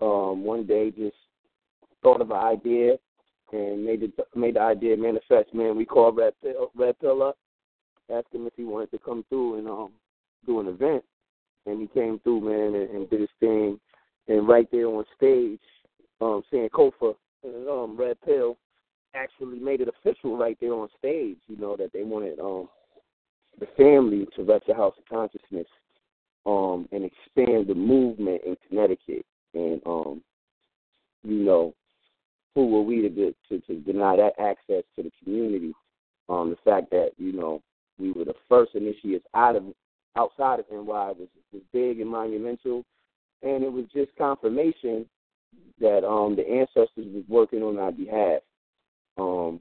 um 0.00 0.44
one 0.44 0.66
day 0.66 0.90
just 0.90 1.16
thought 2.02 2.20
of 2.20 2.30
an 2.30 2.36
idea 2.36 2.96
and 3.52 3.84
made 3.84 4.02
it 4.02 4.12
made 4.34 4.56
the 4.56 4.60
idea 4.60 4.96
manifest. 4.96 5.52
Man, 5.54 5.76
we 5.76 5.84
called 5.84 6.16
Red 6.16 6.34
Pill, 6.42 6.70
Red 6.74 6.98
Pill 7.00 7.22
up, 7.22 7.36
asked 8.12 8.32
him 8.32 8.46
if 8.46 8.52
he 8.56 8.64
wanted 8.64 8.90
to 8.92 8.98
come 8.98 9.24
through 9.28 9.58
and 9.58 9.68
um 9.68 9.90
do 10.46 10.60
an 10.60 10.68
event, 10.68 11.04
and 11.66 11.80
he 11.80 11.86
came 11.88 12.18
through, 12.20 12.40
man, 12.40 12.80
and, 12.80 12.90
and 12.90 13.10
did 13.10 13.20
his 13.20 13.28
thing. 13.40 13.78
And 14.28 14.48
right 14.48 14.68
there 14.70 14.86
on 14.86 15.04
stage, 15.16 15.60
um, 16.20 16.42
Sankofa 16.52 17.14
and 17.44 17.68
um 17.68 17.96
Red 17.96 18.20
Pill 18.24 18.56
actually 19.14 19.58
made 19.58 19.80
it 19.80 19.88
official 19.88 20.36
right 20.36 20.56
there 20.60 20.72
on 20.72 20.88
stage. 20.98 21.38
You 21.48 21.56
know 21.56 21.76
that 21.76 21.92
they 21.92 22.04
wanted 22.04 22.38
um 22.38 22.68
the 23.58 23.66
family 23.76 24.26
to 24.36 24.44
the 24.44 24.74
House 24.74 24.94
of 24.96 25.04
Consciousness 25.08 25.66
um 26.46 26.88
and 26.92 27.04
expand 27.04 27.66
the 27.66 27.74
movement 27.74 28.42
in 28.46 28.56
Connecticut 28.68 29.26
and 29.54 29.80
um 29.86 30.22
you 31.22 31.44
know 31.44 31.74
who 32.54 32.66
were 32.66 32.82
we 32.82 33.02
to 33.02 33.34
to, 33.48 33.60
to 33.66 33.80
deny 33.80 34.16
that 34.16 34.32
access 34.38 34.84
to 34.96 35.02
the 35.02 35.10
community? 35.22 35.72
Um 36.28 36.50
the 36.50 36.70
fact 36.70 36.90
that 36.90 37.10
you 37.16 37.32
know 37.32 37.62
we 37.98 38.12
were 38.12 38.24
the 38.24 38.34
first 38.48 38.74
initiates 38.74 39.26
out 39.34 39.56
of 39.56 39.64
outside 40.16 40.60
of 40.60 40.66
NY 40.70 40.82
was 40.86 41.28
was 41.52 41.62
big 41.72 42.00
and 42.00 42.10
monumental. 42.10 42.84
And 43.42 43.64
it 43.64 43.72
was 43.72 43.86
just 43.94 44.10
confirmation 44.16 45.06
that 45.80 46.06
um 46.06 46.36
the 46.36 46.48
ancestors 46.48 47.06
was 47.12 47.24
working 47.28 47.62
on 47.62 47.78
our 47.78 47.92
behalf. 47.92 48.40
Um 49.18 49.60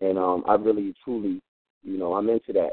and 0.00 0.18
um 0.18 0.44
I 0.46 0.54
really 0.54 0.94
truly 1.04 1.40
you 1.82 1.98
know 1.98 2.14
I'm 2.14 2.28
into 2.28 2.52
that 2.54 2.72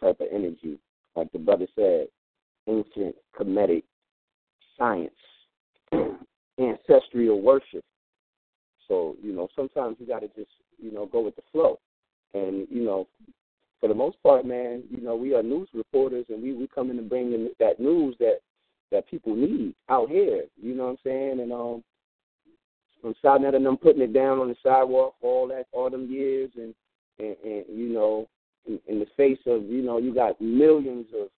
type 0.00 0.20
of 0.20 0.28
energy. 0.32 0.78
Like 1.14 1.32
the 1.32 1.38
brother 1.38 1.66
said 1.74 2.08
ancient 2.68 3.14
Kemetic 3.38 3.84
science 4.76 5.12
ancestral 6.58 7.40
worship. 7.40 7.84
So 8.88 9.16
you 9.22 9.32
know 9.32 9.48
sometimes 9.56 9.96
you 9.98 10.06
got 10.06 10.20
to 10.20 10.28
just 10.28 10.50
you 10.78 10.92
know 10.92 11.06
go 11.06 11.20
with 11.20 11.36
the 11.36 11.42
flow. 11.52 11.78
And 12.34 12.66
you 12.70 12.84
know 12.84 13.08
for 13.80 13.88
the 13.88 13.94
most 13.94 14.22
part 14.22 14.44
man 14.46 14.82
you 14.90 15.02
know 15.02 15.16
we 15.16 15.34
are 15.34 15.42
news 15.42 15.68
reporters 15.74 16.26
and 16.28 16.42
we 16.42 16.54
we 16.54 16.66
come 16.66 16.90
in 16.90 16.98
and 16.98 17.08
bring 17.08 17.32
in 17.32 17.50
that 17.60 17.78
news 17.78 18.16
that 18.18 18.38
that 18.90 19.08
people 19.08 19.34
need 19.34 19.74
out 19.88 20.08
here 20.08 20.44
you 20.60 20.74
know 20.74 20.84
what 20.84 20.90
i'm 20.90 20.98
saying? 21.04 21.40
And 21.40 21.52
um 21.52 21.82
from 23.02 23.14
Sonnet 23.22 23.54
and 23.54 23.64
them 23.64 23.76
putting 23.76 24.02
it 24.02 24.12
down 24.12 24.38
on 24.38 24.48
the 24.48 24.56
sidewalk 24.62 25.14
all 25.20 25.46
that 25.48 25.66
all 25.72 25.90
them 25.90 26.10
years 26.10 26.50
and 26.56 26.74
and, 27.18 27.36
and 27.44 27.64
you 27.68 27.90
know 27.92 28.28
in, 28.66 28.80
in 28.86 28.98
the 28.98 29.06
face 29.16 29.38
of 29.46 29.64
you 29.64 29.82
know 29.82 29.98
you 29.98 30.14
got 30.14 30.40
millions 30.40 31.06
of 31.18 31.28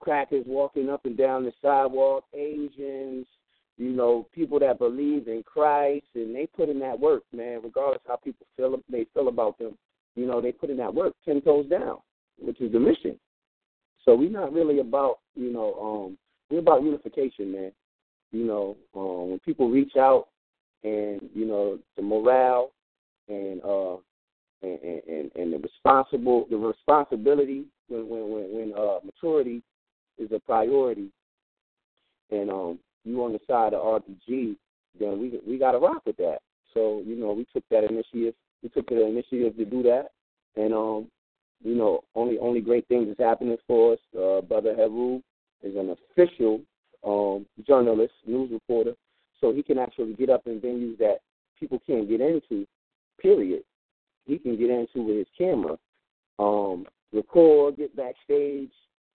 crackers 0.00 0.44
walking 0.46 0.90
up 0.90 1.04
and 1.04 1.16
down 1.16 1.44
the 1.44 1.52
sidewalk 1.62 2.24
asians 2.34 3.26
you 3.76 3.90
know, 3.90 4.26
people 4.32 4.58
that 4.60 4.78
believe 4.78 5.26
in 5.28 5.42
Christ 5.44 6.06
and 6.14 6.34
they 6.34 6.46
put 6.46 6.68
in 6.68 6.78
that 6.80 6.98
work, 6.98 7.22
man, 7.32 7.60
regardless 7.62 8.02
how 8.06 8.16
people 8.16 8.46
feel 8.56 8.78
they 8.88 9.06
feel 9.14 9.28
about 9.28 9.58
them. 9.58 9.76
You 10.14 10.26
know, 10.26 10.40
they 10.40 10.52
put 10.52 10.70
in 10.70 10.76
that 10.76 10.94
work 10.94 11.14
ten 11.24 11.40
toes 11.40 11.66
down, 11.68 11.98
which 12.38 12.60
is 12.60 12.72
the 12.72 12.78
mission. 12.78 13.18
So 14.04 14.14
we're 14.14 14.30
not 14.30 14.52
really 14.52 14.78
about, 14.78 15.18
you 15.34 15.52
know, 15.52 15.74
um 15.74 16.18
we're 16.50 16.60
about 16.60 16.82
unification, 16.82 17.52
man. 17.52 17.72
you 18.30 18.44
know, 18.44 18.76
um, 18.94 19.30
when 19.30 19.38
people 19.40 19.70
reach 19.70 19.96
out 19.96 20.28
and 20.84 21.20
you 21.34 21.46
know 21.46 21.78
the 21.96 22.02
morale 22.02 22.70
and 23.28 23.60
uh 23.64 23.94
and, 24.62 25.02
and, 25.08 25.30
and 25.34 25.52
the 25.52 25.58
responsible 25.58 26.46
the 26.50 26.56
responsibility 26.56 27.64
when 27.88 28.08
when 28.08 28.30
when, 28.30 28.52
when 28.52 28.72
uh 28.76 28.98
maturity 29.04 29.62
is 30.18 30.30
a 30.32 30.38
priority 30.38 31.10
and 32.30 32.50
um 32.50 32.78
you 33.04 33.22
on 33.22 33.32
the 33.32 33.40
side 33.46 33.74
of 33.74 34.02
RBG, 34.02 34.56
then 34.98 35.20
we 35.20 35.40
we 35.46 35.58
gotta 35.58 35.78
rock 35.78 36.02
with 36.06 36.16
that. 36.16 36.38
So, 36.72 37.02
you 37.06 37.16
know, 37.16 37.32
we 37.32 37.46
took 37.52 37.64
that 37.70 37.84
initiative 37.84 38.34
we 38.62 38.68
took 38.70 38.88
the 38.88 39.06
initiative 39.06 39.56
to 39.56 39.64
do 39.64 39.82
that 39.84 40.08
and 40.56 40.72
um 40.74 41.08
you 41.62 41.74
know, 41.74 42.02
only 42.14 42.38
only 42.38 42.60
great 42.60 42.86
things 42.88 43.08
is 43.08 43.16
happening 43.18 43.56
for 43.66 43.94
us. 43.94 43.98
Uh 44.16 44.40
Brother 44.42 44.74
Haru 44.74 45.20
is 45.62 45.76
an 45.76 45.96
official 45.96 46.60
um 47.04 47.46
journalist, 47.66 48.14
news 48.26 48.50
reporter 48.50 48.94
so 49.40 49.52
he 49.52 49.62
can 49.62 49.78
actually 49.78 50.14
get 50.14 50.30
up 50.30 50.46
in 50.46 50.58
venues 50.60 50.96
that 50.98 51.18
people 51.60 51.78
can't 51.86 52.08
get 52.08 52.20
into, 52.20 52.66
period. 53.20 53.62
He 54.24 54.38
can 54.38 54.56
get 54.56 54.70
into 54.70 55.02
with 55.02 55.18
his 55.18 55.26
camera, 55.36 55.76
um, 56.38 56.86
record, 57.12 57.76
get 57.76 57.94
backstage. 57.94 58.70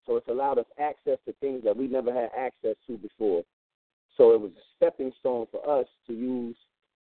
So 0.06 0.18
it's 0.18 0.28
allowed 0.28 0.60
us 0.60 0.66
access 0.80 1.18
to 1.26 1.34
things 1.41 1.64
that 1.64 1.76
we 1.76 1.88
never 1.88 2.14
had 2.14 2.30
access 2.38 2.76
to 2.88 2.98
before. 2.98 3.44
So 4.19 4.33
it 4.33 4.41
was 4.41 4.51
a 4.51 4.61
stepping 4.75 5.13
stone 5.21 5.47
for 5.49 5.79
us 5.79 5.87
to 6.07 6.13
use 6.13 6.55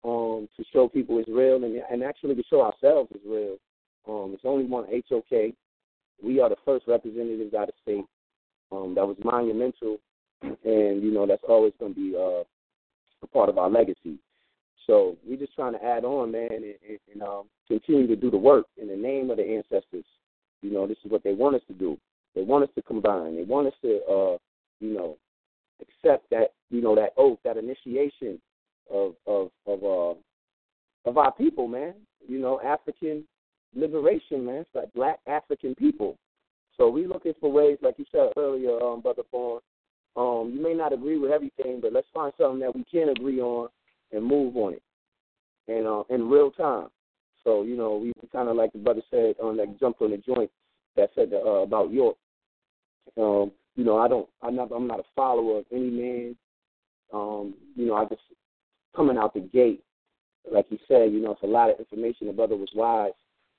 um, 0.03 0.49
to 0.57 0.65
show 0.73 0.89
people 0.89 1.17
it's 1.17 1.29
real 1.29 1.63
and, 1.63 1.81
and 1.89 2.03
actually 2.03 2.35
to 2.35 2.43
show 2.49 2.61
ourselves 2.61 3.09
it's 3.15 3.23
real. 3.25 3.55
Um, 4.07 4.33
it's 4.33 4.43
only 4.43 4.65
one 4.65 4.85
HOK. 5.09 5.53
We 6.21 6.41
are 6.41 6.49
the 6.49 6.57
first 6.65 6.87
representatives 6.87 7.53
out 7.53 7.69
of 7.69 7.75
state. 7.81 8.03
Um, 8.71 8.95
that 8.95 9.07
was 9.07 9.15
monumental, 9.23 9.97
and 10.41 11.01
you 11.01 11.11
know 11.11 11.25
that's 11.25 11.43
always 11.47 11.71
going 11.79 11.93
to 11.93 11.99
be 11.99 12.15
uh, 12.17 12.43
a 13.23 13.27
part 13.31 13.47
of 13.47 13.57
our 13.57 13.69
legacy. 13.69 14.19
So 14.85 15.15
we're 15.25 15.39
just 15.39 15.55
trying 15.55 15.73
to 15.73 15.83
add 15.83 16.03
on, 16.03 16.33
man, 16.33 16.49
and, 16.51 16.65
and, 16.65 16.99
and 17.13 17.23
um, 17.23 17.43
continue 17.67 18.07
to 18.07 18.15
do 18.15 18.29
the 18.29 18.37
work 18.37 18.65
in 18.77 18.87
the 18.89 18.95
name 18.95 19.29
of 19.29 19.37
the 19.37 19.43
ancestors. 19.43 20.05
You 20.61 20.71
know, 20.71 20.85
this 20.85 20.97
is 21.05 21.11
what 21.11 21.23
they 21.23 21.33
want 21.33 21.55
us 21.55 21.61
to 21.67 21.73
do. 21.73 21.97
They 22.35 22.43
want 22.43 22.65
us 22.65 22.69
to 22.75 22.81
combine. 22.81 23.37
They 23.37 23.43
want 23.43 23.67
us 23.67 23.73
to, 23.83 24.01
uh, 24.03 24.37
you 24.81 24.93
know, 24.93 25.17
accept 25.81 26.29
that, 26.31 26.53
you 26.69 26.81
know, 26.81 26.95
that 26.95 27.13
oath, 27.17 27.39
that 27.43 27.57
initiation 27.57 28.39
of 28.91 29.15
of 29.25 29.49
of 29.65 29.83
uh, 29.83 31.09
of 31.09 31.17
our 31.17 31.31
people, 31.33 31.67
man. 31.67 31.93
You 32.27 32.39
know, 32.39 32.59
African 32.61 33.25
liberation, 33.75 34.45
man. 34.45 34.57
It's 34.57 34.69
like 34.73 34.93
Black 34.93 35.19
African 35.27 35.75
people. 35.75 36.17
So 36.77 36.89
we're 36.89 37.07
looking 37.07 37.33
for 37.39 37.51
ways, 37.51 37.77
like 37.81 37.95
you 37.97 38.05
said 38.11 38.31
earlier, 38.37 38.81
um, 38.81 39.01
Brother 39.01 39.23
Fawn, 39.31 39.61
um, 40.17 40.51
you 40.53 40.61
may 40.61 40.73
not 40.73 40.93
agree 40.93 41.17
with 41.17 41.31
everything, 41.31 41.79
but 41.81 41.93
let's 41.93 42.07
find 42.13 42.33
something 42.37 42.59
that 42.59 42.75
we 42.75 42.83
can 42.91 43.09
agree 43.09 43.39
on 43.39 43.69
and 44.11 44.23
move 44.23 44.55
on 44.57 44.73
it, 44.73 44.83
and 45.67 45.87
uh, 45.87 46.03
in 46.09 46.29
real 46.29 46.51
time. 46.51 46.87
So 47.43 47.63
you 47.63 47.77
know, 47.77 47.97
we 47.97 48.13
kind 48.31 48.49
of 48.49 48.55
like 48.55 48.71
the 48.73 48.79
brother 48.79 49.01
said 49.11 49.35
on 49.41 49.57
that 49.57 49.79
jumped 49.79 50.01
on 50.01 50.11
the 50.11 50.17
joint 50.17 50.49
that 50.95 51.09
said 51.15 51.31
uh, 51.33 51.63
about 51.63 51.91
York. 51.91 52.15
Um, 53.17 53.51
you 53.75 53.83
know, 53.83 53.97
I 53.97 54.07
don't, 54.07 54.27
I'm 54.41 54.55
not, 54.55 54.71
I'm 54.71 54.87
not 54.87 54.99
a 54.99 55.05
follower 55.15 55.59
of 55.59 55.65
any 55.71 55.89
man. 55.89 56.35
Um, 57.13 57.55
you 57.75 57.85
know, 57.85 57.95
I 57.95 58.05
just 58.05 58.21
coming 58.95 59.17
out 59.17 59.33
the 59.33 59.41
gate, 59.41 59.83
like 60.51 60.65
you 60.69 60.77
said, 60.87 61.11
you 61.11 61.21
know, 61.21 61.31
it's 61.31 61.43
a 61.43 61.47
lot 61.47 61.69
of 61.69 61.79
information. 61.79 62.27
The 62.27 62.33
brother 62.33 62.55
was 62.55 62.69
wise 62.73 63.11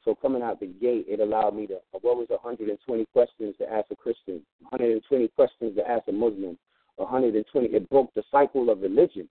so 0.07 0.15
coming 0.15 0.41
out 0.41 0.61
the 0.61 0.67
gate, 0.67 1.07
it 1.09 1.19
allowed 1.19 1.57
me 1.57 1.67
to, 1.67 1.79
what 1.91 2.17
was 2.17 2.29
120 2.29 3.07
questions 3.13 3.57
to 3.59 3.71
ask 3.71 3.87
a 3.91 3.97
Christian, 3.97 4.41
120 4.71 5.29
questions 5.35 5.77
to 5.77 5.91
ask 5.91 6.07
a 6.07 6.13
Muslim, 6.13 6.57
120, 6.95 7.67
it 7.67 7.91
broke 7.91 8.15
the 8.15 8.23
cycle 8.31 8.71
of 8.71 8.81
religion. 8.81 9.29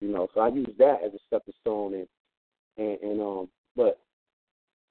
You 0.00 0.12
know, 0.12 0.28
so 0.34 0.40
I 0.40 0.48
use 0.48 0.70
that 0.78 1.00
as 1.04 1.12
a 1.14 1.18
stepping 1.26 1.54
stone 1.60 1.94
and, 1.94 2.08
and, 2.78 3.00
and 3.00 3.20
um, 3.20 3.48
but, 3.74 3.98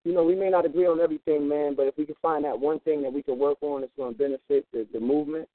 you 0.03 0.13
know, 0.13 0.23
we 0.23 0.35
may 0.35 0.49
not 0.49 0.65
agree 0.65 0.85
on 0.85 0.99
everything, 0.99 1.47
man, 1.47 1.75
but 1.75 1.88
if 1.88 1.97
we 1.97 2.05
can 2.05 2.15
find 2.21 2.43
that 2.45 2.59
one 2.59 2.80
thing 2.81 3.01
that 3.03 3.13
we 3.13 3.23
can 3.23 3.39
work 3.39 3.57
on 3.61 3.81
that's 3.81 3.93
going 3.95 4.13
to 4.13 4.17
benefit 4.17 4.65
the, 4.73 4.85
the 4.93 4.99
movement, 4.99 5.47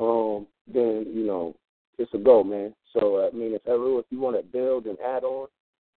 um, 0.00 0.46
then, 0.72 1.06
you 1.12 1.26
know, 1.26 1.54
it's 1.98 2.12
a 2.14 2.18
go, 2.18 2.44
man. 2.44 2.74
So, 2.92 3.16
uh, 3.16 3.28
I 3.32 3.36
mean, 3.36 3.54
if 3.54 3.66
ever, 3.66 3.98
if 3.98 4.06
you 4.10 4.20
want 4.20 4.36
to 4.36 4.42
build 4.42 4.86
and 4.86 4.98
add 5.00 5.24
on, 5.24 5.48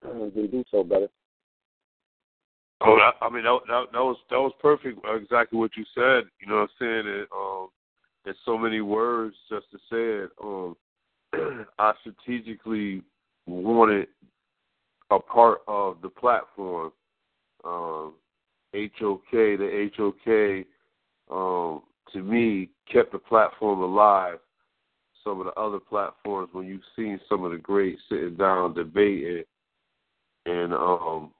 then 0.02 0.32
do 0.34 0.64
so, 0.72 0.84
brother. 0.84 1.08
Oh, 2.84 2.98
I 3.22 3.30
mean 3.30 3.44
that, 3.44 3.60
that 3.68 3.86
that 3.92 4.00
was 4.00 4.18
that 4.32 4.40
was 4.40 4.54
perfect. 4.60 5.00
Exactly 5.06 5.60
what 5.60 5.72
you 5.78 5.86
said. 5.94 6.24
You 6.40 6.48
know 6.48 6.56
what 6.56 6.62
I'm 6.62 6.70
saying? 6.80 7.04
It, 7.06 7.28
um, 7.32 7.68
there's 8.26 8.38
so 8.44 8.58
many 8.58 8.82
words 8.82 9.36
just 9.50 9.70
to 9.72 9.78
say 9.78 10.26
it. 10.26 10.32
Um, 10.44 10.76
I 11.78 11.94
strategically 12.02 13.04
wanted 13.46 14.08
a 15.12 15.20
part 15.20 15.60
of 15.68 15.98
the 16.02 16.10
platform. 16.10 16.92
Um, 17.64 18.14
HOK, 18.74 19.32
the 19.32 19.90
HOK, 19.98 20.66
um, 21.30 21.82
to 22.14 22.22
me, 22.22 22.70
kept 22.92 23.12
the 23.12 23.20
platform 23.20 23.82
alive. 23.82 24.40
Some 25.24 25.40
of 25.40 25.46
the 25.46 25.54
other 25.60 25.80
platforms, 25.80 26.50
when 26.52 26.66
you've 26.66 26.82
seen 26.96 27.20
some 27.30 27.44
of 27.44 27.52
the 27.52 27.58
greats 27.58 28.02
sitting 28.10 28.36
down 28.36 28.74
debating, 28.74 29.44
and 30.46 30.74
um, 30.74 31.32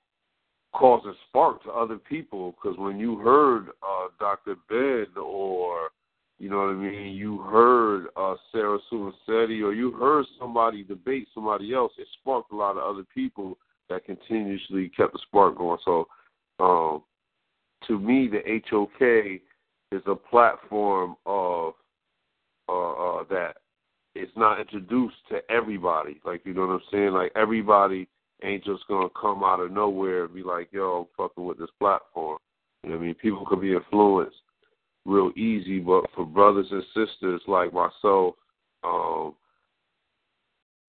cause 0.74 1.04
a 1.06 1.14
spark 1.28 1.64
to 1.64 1.72
other 1.72 1.98
people 1.98 2.52
because 2.52 2.78
when 2.78 3.00
you 3.00 3.18
heard 3.18 3.70
uh, 3.82 4.08
Dr. 4.20 4.56
Ben 4.70 5.08
or 5.22 5.90
you 6.40 6.50
know 6.50 6.58
what 6.58 6.70
I 6.70 6.74
mean, 6.74 7.16
you 7.16 7.40
heard 7.40 8.08
uh, 8.16 8.36
Sarah 8.52 8.80
Suicedi 8.92 9.64
or 9.64 9.74
you 9.74 9.92
heard 9.92 10.26
somebody 10.40 10.84
debate 10.84 11.28
somebody 11.36 11.74
else, 11.74 11.92
it 12.00 12.08
sparked 12.20 12.52
a 12.52 12.56
lot 12.56 12.78
of 12.78 12.84
other 12.84 13.06
people 13.14 13.58
that 13.92 14.06
continuously 14.06 14.90
kept 14.96 15.14
the 15.14 15.20
spark 15.28 15.58
going. 15.58 15.78
So, 15.86 16.08
um, 16.60 17.04
to 17.88 18.00
me, 18.00 18.30
the 18.30 18.62
HOK 18.70 19.42
is 19.92 20.02
a 20.06 20.16
platform 20.16 21.16
of 21.26 21.74
uh, 22.70 22.92
uh, 22.92 23.24
that 23.30 23.56
it's 24.16 24.32
not 24.36 24.60
introduced 24.60 25.16
to 25.30 25.40
everybody. 25.50 26.22
Like 26.24 26.42
you 26.46 26.54
know 26.54 26.62
what 26.62 26.74
I'm 26.74 26.82
saying? 26.92 27.12
Like 27.12 27.32
everybody 27.36 28.08
ain't 28.44 28.64
just 28.64 28.88
gonna 28.88 29.10
come 29.20 29.44
out 29.44 29.60
of 29.60 29.72
nowhere 29.72 30.26
and 30.26 30.34
be 30.34 30.44
like, 30.44 30.70
yo, 30.72 31.08
I'm 31.20 31.26
fucking 31.28 31.44
with 31.44 31.60
this 31.60 31.70
platform. 31.80 32.38
You 32.84 32.90
know 32.90 32.96
what 32.96 33.04
I 33.04 33.06
mean? 33.08 33.16
People 33.16 33.46
can 33.46 33.60
be 33.60 33.74
influenced 33.74 34.38
real 35.06 35.32
easy, 35.36 35.80
but 35.80 36.06
for 36.16 36.26
brothers 36.26 36.68
and 36.72 36.84
sisters 36.96 37.42
like 37.48 37.74
myself, 37.74 38.36
um, 38.84 39.34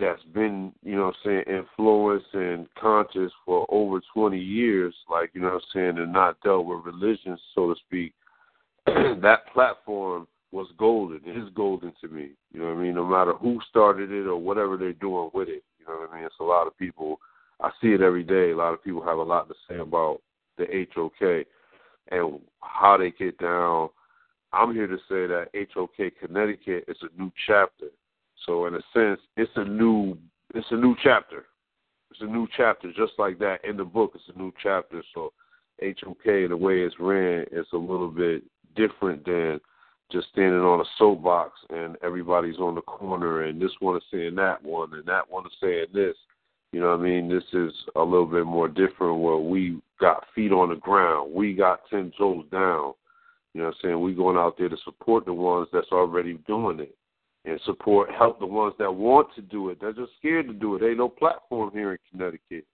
that's 0.00 0.22
been, 0.34 0.72
you 0.82 0.96
know 0.96 1.06
what 1.06 1.14
I'm 1.24 1.44
saying, 1.46 1.58
influenced 1.58 2.34
and 2.34 2.66
conscious 2.80 3.32
for 3.44 3.66
over 3.68 4.00
20 4.14 4.38
years, 4.38 4.94
like, 5.08 5.30
you 5.34 5.40
know 5.40 5.48
what 5.48 5.54
I'm 5.54 5.60
saying, 5.72 5.98
and 5.98 6.12
not 6.12 6.40
dealt 6.42 6.66
with 6.66 6.84
religion, 6.84 7.38
so 7.54 7.72
to 7.72 7.80
speak, 7.86 8.14
that 8.86 9.46
platform 9.52 10.26
was 10.50 10.66
golden. 10.76 11.20
It 11.24 11.36
is 11.36 11.48
golden 11.54 11.92
to 12.00 12.08
me. 12.08 12.30
You 12.52 12.60
know 12.60 12.66
what 12.66 12.76
I 12.76 12.82
mean? 12.82 12.94
No 12.94 13.06
matter 13.06 13.32
who 13.34 13.60
started 13.70 14.10
it 14.10 14.26
or 14.26 14.36
whatever 14.36 14.76
they're 14.76 14.92
doing 14.92 15.30
with 15.32 15.48
it. 15.48 15.62
You 15.78 15.86
know 15.86 16.00
what 16.00 16.10
I 16.12 16.16
mean? 16.16 16.24
It's 16.24 16.34
a 16.40 16.44
lot 16.44 16.66
of 16.66 16.76
people 16.76 17.18
I 17.60 17.70
see 17.80 17.88
it 17.88 18.02
every 18.02 18.24
day. 18.24 18.50
A 18.50 18.56
lot 18.56 18.74
of 18.74 18.82
people 18.82 19.02
have 19.02 19.18
a 19.18 19.22
lot 19.22 19.48
to 19.48 19.54
say 19.68 19.78
about 19.78 20.20
the 20.58 20.86
HOK 20.94 21.46
and 22.10 22.40
how 22.60 22.96
they 22.96 23.10
get 23.12 23.38
down. 23.38 23.88
I'm 24.52 24.74
here 24.74 24.86
to 24.86 24.98
say 25.08 25.26
that 25.26 25.48
HOK 25.72 26.12
Connecticut 26.20 26.84
is 26.88 26.96
a 27.02 27.20
new 27.20 27.32
chapter. 27.46 27.86
So 28.46 28.66
in 28.66 28.74
a 28.74 28.80
sense, 28.92 29.20
it's 29.36 29.52
a 29.56 29.64
new 29.64 30.16
it's 30.54 30.66
a 30.70 30.76
new 30.76 30.94
chapter. 31.02 31.46
It's 32.10 32.20
a 32.20 32.26
new 32.26 32.46
chapter, 32.56 32.88
just 32.88 33.12
like 33.18 33.38
that 33.38 33.64
in 33.64 33.76
the 33.76 33.84
book. 33.84 34.12
It's 34.14 34.24
a 34.34 34.38
new 34.38 34.52
chapter. 34.62 35.02
So 35.14 35.32
HOK, 35.80 36.24
the 36.24 36.56
way 36.56 36.80
it's 36.80 37.00
ran, 37.00 37.46
is 37.50 37.66
a 37.72 37.76
little 37.76 38.10
bit 38.10 38.42
different 38.76 39.24
than 39.24 39.60
just 40.10 40.28
standing 40.28 40.60
on 40.60 40.80
a 40.80 40.84
soapbox 40.98 41.58
and 41.70 41.96
everybody's 42.02 42.58
on 42.58 42.74
the 42.74 42.82
corner 42.82 43.44
and 43.44 43.60
this 43.60 43.70
one 43.80 43.96
is 43.96 44.02
saying 44.12 44.34
that 44.34 44.62
one 44.62 44.92
and 44.92 45.06
that 45.06 45.28
one 45.30 45.46
is 45.46 45.52
saying 45.60 45.86
this. 45.94 46.14
You 46.72 46.80
know 46.80 46.90
what 46.90 47.00
I 47.00 47.02
mean? 47.02 47.28
This 47.28 47.44
is 47.52 47.72
a 47.96 48.02
little 48.02 48.26
bit 48.26 48.44
more 48.44 48.68
different 48.68 49.20
where 49.20 49.36
we 49.36 49.80
got 50.00 50.24
feet 50.34 50.52
on 50.52 50.70
the 50.70 50.76
ground. 50.76 51.32
We 51.34 51.54
got 51.54 51.80
ten 51.90 52.12
toes 52.18 52.44
down. 52.50 52.94
You 53.54 53.60
know 53.60 53.66
what 53.66 53.74
I'm 53.74 53.80
saying? 53.82 54.00
We 54.00 54.14
going 54.14 54.36
out 54.36 54.56
there 54.58 54.70
to 54.70 54.76
support 54.84 55.26
the 55.26 55.34
ones 55.34 55.68
that's 55.72 55.92
already 55.92 56.34
doing 56.46 56.80
it. 56.80 56.94
And 57.44 57.60
support 57.64 58.08
help 58.16 58.38
the 58.38 58.46
ones 58.46 58.74
that 58.78 58.90
want 58.90 59.34
to 59.34 59.42
do 59.42 59.70
it. 59.70 59.78
They're 59.80 59.92
just 59.92 60.12
scared 60.18 60.46
to 60.46 60.52
do 60.52 60.76
it. 60.76 60.78
There 60.78 60.90
ain't 60.90 60.98
no 60.98 61.08
platform 61.08 61.70
here 61.72 61.92
in 61.92 61.98
Connecticut. 62.10 62.64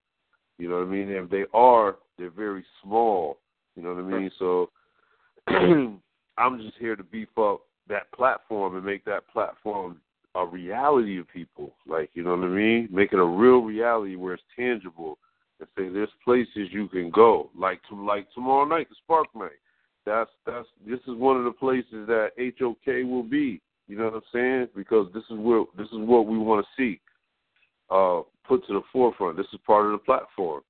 You 0.58 0.68
know 0.68 0.76
what 0.76 0.88
I 0.88 0.90
mean? 0.90 1.08
If 1.08 1.30
they 1.30 1.44
are, 1.54 1.96
they're 2.18 2.30
very 2.30 2.64
small. 2.82 3.38
You 3.76 3.82
know 3.82 3.94
what 3.94 4.04
I 4.04 4.18
mean? 4.18 4.30
So 4.38 4.70
I'm 5.48 6.60
just 6.60 6.76
here 6.78 6.96
to 6.96 7.02
beef 7.02 7.28
up 7.38 7.62
that 7.88 8.12
platform 8.12 8.76
and 8.76 8.84
make 8.84 9.04
that 9.06 9.26
platform 9.32 10.00
a 10.34 10.44
reality 10.44 11.18
of 11.18 11.28
people. 11.28 11.74
Like, 11.86 12.10
you 12.14 12.22
know 12.22 12.36
what 12.36 12.44
I 12.44 12.48
mean? 12.48 12.88
Make 12.90 13.12
it 13.12 13.18
a 13.18 13.24
real 13.24 13.60
reality 13.60 14.16
where 14.16 14.34
it's 14.34 14.42
tangible 14.54 15.18
and 15.60 15.68
say 15.76 15.88
there's 15.88 16.08
places 16.24 16.68
you 16.70 16.88
can 16.88 17.10
go. 17.10 17.50
Like 17.56 17.80
to 17.88 18.04
like 18.04 18.28
tomorrow 18.32 18.64
night, 18.64 18.88
the 18.88 18.96
Spark 19.02 19.26
Night. 19.34 19.58
That's 20.06 20.30
that's 20.46 20.66
this 20.86 21.00
is 21.06 21.16
one 21.16 21.36
of 21.36 21.44
the 21.44 21.52
places 21.52 22.06
that 22.06 22.30
HOK 22.58 22.86
will 23.08 23.22
be. 23.22 23.60
You 23.88 23.96
know 23.96 24.04
what 24.04 24.14
I'm 24.14 24.22
saying? 24.32 24.68
Because 24.76 25.08
this 25.14 25.24
is 25.30 25.38
where 25.38 25.64
this 25.76 25.86
is 25.88 25.98
what 25.98 26.26
we 26.26 26.38
want 26.38 26.64
to 26.64 26.68
see 26.76 27.00
uh, 27.90 28.20
put 28.46 28.66
to 28.66 28.74
the 28.74 28.82
forefront. 28.92 29.36
This 29.36 29.46
is 29.52 29.58
part 29.66 29.86
of 29.86 29.92
the 29.92 29.98
platform. 29.98 30.62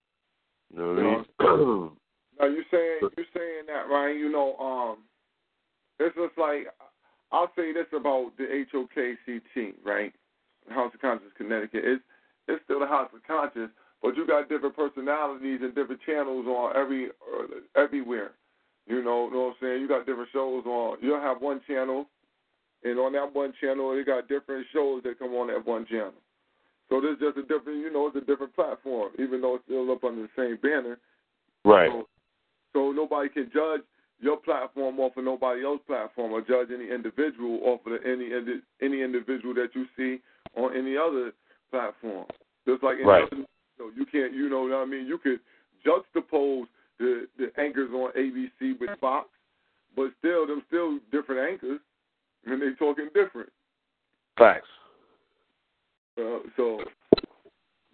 You 0.73 0.78
know 0.78 0.89
what 0.89 0.99
I 0.99 1.03
mean? 1.03 1.90
now 2.40 2.47
you're 2.47 2.65
saying 2.70 3.11
you're 3.16 3.27
saying 3.35 3.66
that 3.66 3.93
right? 3.93 4.16
You 4.16 4.31
know, 4.31 4.57
um, 4.57 4.99
it's 5.99 6.15
just 6.15 6.39
like 6.39 6.69
I'll 7.32 7.51
say 7.57 7.73
this 7.73 7.86
about 7.95 8.32
the 8.39 8.65
HOKCT, 8.73 9.74
right? 9.85 10.12
House 10.70 10.93
of 10.95 11.01
Conscious 11.01 11.28
Connecticut. 11.36 11.82
It's 11.85 12.03
it's 12.47 12.62
still 12.65 12.81
the 12.81 12.86
House 12.86 13.11
of 13.15 13.23
Conscious, 13.27 13.70
but 14.03 14.16
you 14.16 14.27
got 14.27 14.49
different 14.49 14.77
personalities 14.77 15.61
and 15.62 15.74
different 15.74 16.01
channels 16.07 16.47
on 16.47 16.77
every 16.77 17.09
uh, 17.09 17.81
everywhere. 17.81 18.32
You 18.86 19.03
know, 19.03 19.27
you 19.27 19.32
know 19.32 19.40
what 19.40 19.49
I'm 19.49 19.55
saying? 19.61 19.81
You 19.82 19.89
got 19.89 20.07
different 20.07 20.31
shows 20.32 20.65
on. 20.65 20.99
You'll 21.03 21.20
have 21.20 21.43
one 21.43 21.61
channel, 21.66 22.07
and 22.84 22.98
on 22.98 23.12
that 23.12 23.34
one 23.34 23.52
channel, 23.60 23.94
they 23.94 24.05
got 24.05 24.28
different 24.28 24.66
shows 24.72 25.02
that 25.02 25.18
come 25.18 25.34
on 25.34 25.48
that 25.48 25.66
one 25.66 25.86
channel. 25.86 26.14
So 26.88 27.00
there's 27.00 27.18
just 27.18 27.36
a 27.36 27.42
different, 27.42 27.80
you 27.80 27.92
know, 27.92 28.06
it's 28.06 28.16
a 28.16 28.20
different 28.20 28.55
platform, 28.55 29.12
even 29.18 29.40
though 29.40 29.56
it's 29.56 29.64
still 29.64 29.90
up 29.90 30.05
under 30.05 30.22
the 30.22 30.28
same 30.36 30.56
banner. 30.62 30.98
Right. 31.64 31.90
So, 31.90 32.09
so 32.72 32.92
nobody 32.92 33.28
can 33.28 33.50
judge 33.52 33.82
your 34.20 34.36
platform 34.38 34.98
off 35.00 35.16
of 35.16 35.24
nobody 35.24 35.64
else's 35.64 35.84
platform, 35.86 36.32
or 36.32 36.40
judge 36.40 36.68
any 36.74 36.90
individual 36.90 37.60
off 37.64 37.80
of 37.86 37.92
any 38.05 38.30
any 38.82 39.02
individual 39.02 39.55
that 39.55 39.70
you 39.74 39.86
see 39.96 40.20
on 40.56 40.76
any 40.76 40.96
other 40.96 41.32
platform. 41.70 42.26
Just 42.66 42.82
like 42.82 42.96
any 42.96 43.05
right. 43.05 43.24
other, 43.24 43.36
you, 43.36 43.46
know, 43.78 43.90
you 43.96 44.06
can't, 44.06 44.34
you 44.34 44.48
know 44.48 44.62
what 44.62 44.72
I 44.72 44.84
mean? 44.86 45.06
You 45.06 45.18
could 45.18 45.40
juxtapose 45.86 46.66
the 46.98 47.26
the 47.38 47.50
anchors 47.60 47.90
on 47.92 48.10
ABC 48.12 48.80
with 48.80 48.90
Fox, 49.00 49.28
but 49.94 50.10
still, 50.18 50.46
them 50.46 50.62
still 50.66 50.98
different 51.12 51.48
anchors, 51.48 51.80
and 52.47 52.60
they 52.60 52.74
talking 52.78 53.09
different. 53.15 53.51
Facts. 54.39 54.69
Uh, 56.19 56.39
so, 56.56 56.81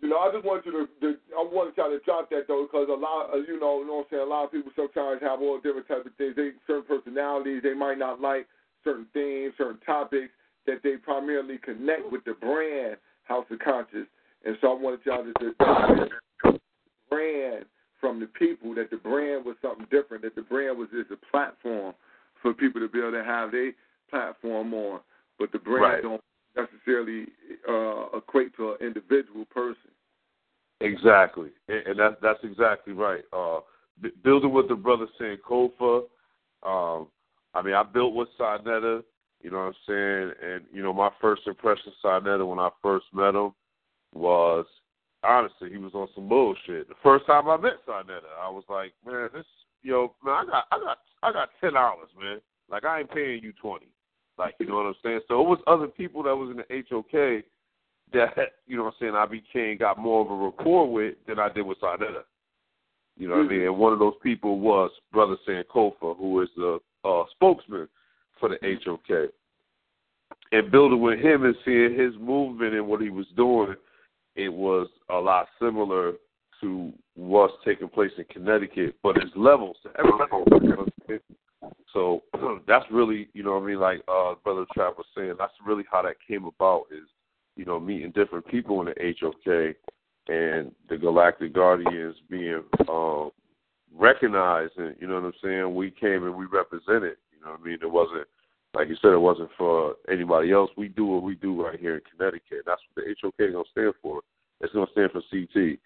you 0.00 0.08
know, 0.08 0.18
I 0.18 0.30
just 0.32 0.44
want 0.44 0.64
you 0.66 0.72
to, 0.72 0.86
to 1.00 1.16
I 1.36 1.42
want 1.44 1.68
to 1.70 1.74
try 1.74 1.88
to 1.88 1.98
drop 2.04 2.30
that 2.30 2.48
though, 2.48 2.66
because 2.66 2.88
a 2.88 2.94
lot, 2.94 3.30
of, 3.32 3.44
you 3.48 3.60
know, 3.60 3.80
you 3.80 3.86
know 3.86 4.04
what 4.04 4.06
I'm 4.12 4.18
saying. 4.18 4.22
A 4.22 4.30
lot 4.30 4.44
of 4.44 4.52
people 4.52 4.72
sometimes 4.76 5.20
have 5.22 5.40
all 5.40 5.60
different 5.60 5.88
types 5.88 6.06
of 6.06 6.14
things. 6.16 6.36
They 6.36 6.50
certain 6.66 6.84
personalities. 6.84 7.62
They 7.62 7.74
might 7.74 7.98
not 7.98 8.20
like 8.20 8.46
certain 8.82 9.06
things, 9.12 9.52
certain 9.56 9.80
topics 9.84 10.32
that 10.66 10.82
they 10.82 10.96
primarily 10.96 11.58
connect 11.58 12.10
with 12.10 12.24
the 12.24 12.34
brand 12.34 12.96
House 13.24 13.46
of 13.50 13.58
Conscious. 13.58 14.06
And 14.44 14.56
so 14.60 14.72
I 14.72 14.80
wanted 14.80 15.00
y'all 15.04 15.24
to, 15.24 15.32
to 15.32 16.60
brand 17.08 17.64
from 18.00 18.20
the 18.20 18.26
people 18.26 18.74
that 18.74 18.90
the 18.90 18.98
brand 18.98 19.44
was 19.44 19.56
something 19.62 19.86
different. 19.90 20.22
That 20.22 20.34
the 20.34 20.42
brand 20.42 20.78
was 20.78 20.88
just 20.92 21.10
a 21.10 21.20
platform 21.30 21.94
for 22.42 22.52
people 22.52 22.80
to 22.80 22.88
be 22.88 23.00
able 23.00 23.12
to 23.12 23.24
have 23.24 23.52
their 23.52 23.72
platform 24.10 24.74
on, 24.74 25.00
but 25.38 25.52
the 25.52 25.58
brand 25.58 25.82
right. 25.82 26.02
don't 26.02 26.22
necessarily 26.56 27.26
uh, 27.68 28.16
equate 28.16 28.54
to 28.56 28.72
an 28.72 28.76
individual 28.80 29.44
person. 29.46 29.90
Exactly, 30.80 31.50
and 31.68 31.98
that's 31.98 32.16
that's 32.20 32.42
exactly 32.42 32.92
right. 32.92 33.22
Uh, 33.32 33.60
b- 34.02 34.10
building 34.22 34.52
with 34.52 34.68
the 34.68 34.74
brother 34.74 35.06
Sankofa. 35.20 36.02
Um, 36.62 37.08
I 37.54 37.62
mean, 37.62 37.74
I 37.74 37.82
built 37.82 38.14
with 38.14 38.28
Sa 38.36 38.58
Neter. 38.58 39.02
You 39.42 39.50
know 39.50 39.58
what 39.58 39.64
I'm 39.66 39.74
saying? 39.86 40.32
And 40.42 40.64
you 40.72 40.82
know, 40.82 40.92
my 40.92 41.10
first 41.20 41.46
impression 41.46 41.88
of 41.88 41.94
Sa 42.02 42.18
Neter 42.18 42.44
when 42.44 42.58
I 42.58 42.70
first 42.82 43.06
met 43.14 43.34
him 43.34 43.52
was 44.12 44.66
honestly 45.22 45.70
he 45.70 45.78
was 45.78 45.94
on 45.94 46.08
some 46.14 46.28
bullshit. 46.28 46.88
The 46.88 46.94
first 47.02 47.26
time 47.26 47.48
I 47.48 47.56
met 47.56 47.74
Sa 47.86 48.02
Neter, 48.02 48.22
I 48.40 48.50
was 48.50 48.64
like, 48.68 48.92
man, 49.06 49.28
this 49.32 49.46
yo, 49.82 50.14
man, 50.24 50.34
I 50.34 50.44
got 50.44 50.64
I 50.72 50.78
got 50.78 50.98
I 51.22 51.32
got 51.32 51.48
ten 51.60 51.74
dollars, 51.74 52.08
man. 52.20 52.40
Like 52.70 52.84
I 52.84 53.00
ain't 53.00 53.10
paying 53.10 53.42
you 53.42 53.52
twenty. 53.60 53.86
Like, 54.38 54.54
you 54.58 54.66
know 54.66 54.76
what 54.76 54.86
I'm 54.86 54.94
saying? 55.02 55.20
So 55.28 55.40
it 55.40 55.48
was 55.48 55.60
other 55.66 55.86
people 55.86 56.22
that 56.24 56.34
was 56.34 56.50
in 56.50 56.56
the 56.56 56.84
HOK 56.90 57.44
that, 58.12 58.52
you 58.66 58.76
know 58.76 58.84
what 58.84 58.94
I'm 58.94 59.00
saying, 59.00 59.14
I 59.14 59.26
became, 59.26 59.78
got 59.78 59.98
more 59.98 60.22
of 60.22 60.30
a 60.30 60.44
rapport 60.44 60.90
with 60.90 61.14
than 61.26 61.38
I 61.38 61.48
did 61.48 61.62
with 61.62 61.78
Sa 61.80 61.96
Neter. 61.96 62.24
You 63.16 63.28
know 63.28 63.36
what 63.36 63.44
mm-hmm. 63.44 63.54
I 63.54 63.58
mean? 63.58 63.66
And 63.66 63.78
one 63.78 63.92
of 63.92 63.98
those 63.98 64.14
people 64.22 64.58
was 64.58 64.90
Brother 65.12 65.36
Sankofa, 65.48 66.16
who 66.16 66.40
is 66.42 66.48
the 66.56 66.78
uh, 67.04 67.24
spokesman 67.32 67.88
for 68.40 68.48
the 68.48 68.78
HOK. 68.84 69.30
And 70.50 70.70
building 70.70 71.00
with 71.00 71.20
him 71.20 71.44
and 71.44 71.54
seeing 71.64 71.98
his 71.98 72.12
movement 72.20 72.74
and 72.74 72.86
what 72.86 73.00
he 73.00 73.10
was 73.10 73.26
doing, 73.36 73.74
it 74.34 74.52
was 74.52 74.88
a 75.10 75.16
lot 75.16 75.46
similar 75.60 76.14
to 76.60 76.92
what's 77.14 77.52
taking 77.64 77.88
place 77.88 78.10
in 78.18 78.24
Connecticut, 78.24 78.96
but 79.02 79.16
it's 79.16 79.30
levels 79.36 79.76
to 79.82 79.90
everything. 79.98 81.20
So 81.92 82.22
that's 82.66 82.84
really, 82.90 83.28
you 83.34 83.42
know 83.42 83.52
what 83.52 83.62
I 83.62 83.66
mean, 83.66 83.80
like 83.80 84.02
uh 84.08 84.34
Brother 84.42 84.66
Trav 84.76 84.96
was 84.96 85.06
saying, 85.16 85.34
that's 85.38 85.52
really 85.64 85.84
how 85.90 86.02
that 86.02 86.16
came 86.26 86.44
about 86.44 86.84
is, 86.90 87.08
you 87.56 87.64
know, 87.64 87.78
meeting 87.78 88.12
different 88.12 88.46
people 88.46 88.80
in 88.80 88.86
the 88.86 89.14
HOK 89.20 89.76
and 90.28 90.72
the 90.88 90.96
Galactic 90.96 91.52
Guardians 91.52 92.16
being 92.28 92.62
um 92.88 93.30
recognized 93.96 94.76
and 94.76 94.96
you 95.00 95.06
know 95.06 95.14
what 95.14 95.24
I'm 95.24 95.32
saying, 95.42 95.74
we 95.74 95.90
came 95.90 96.24
and 96.24 96.34
we 96.34 96.46
represented, 96.46 97.16
you 97.32 97.44
know 97.44 97.52
what 97.52 97.60
I 97.60 97.64
mean? 97.64 97.78
It 97.80 97.90
wasn't 97.90 98.26
like 98.74 98.88
you 98.88 98.96
said, 99.00 99.12
it 99.12 99.18
wasn't 99.18 99.50
for 99.56 99.94
anybody 100.10 100.50
else. 100.50 100.70
We 100.76 100.88
do 100.88 101.06
what 101.06 101.22
we 101.22 101.36
do 101.36 101.64
right 101.64 101.78
here 101.78 101.94
in 101.94 102.00
Connecticut. 102.10 102.64
That's 102.66 102.82
what 102.92 103.04
the 103.04 103.14
HOK 103.22 103.34
is 103.38 103.52
gonna 103.52 103.64
stand 103.70 103.94
for. 104.02 104.20
It's 104.60 104.72
gonna 104.72 104.90
stand 104.92 105.12
for 105.12 105.22
CT. 105.30 105.78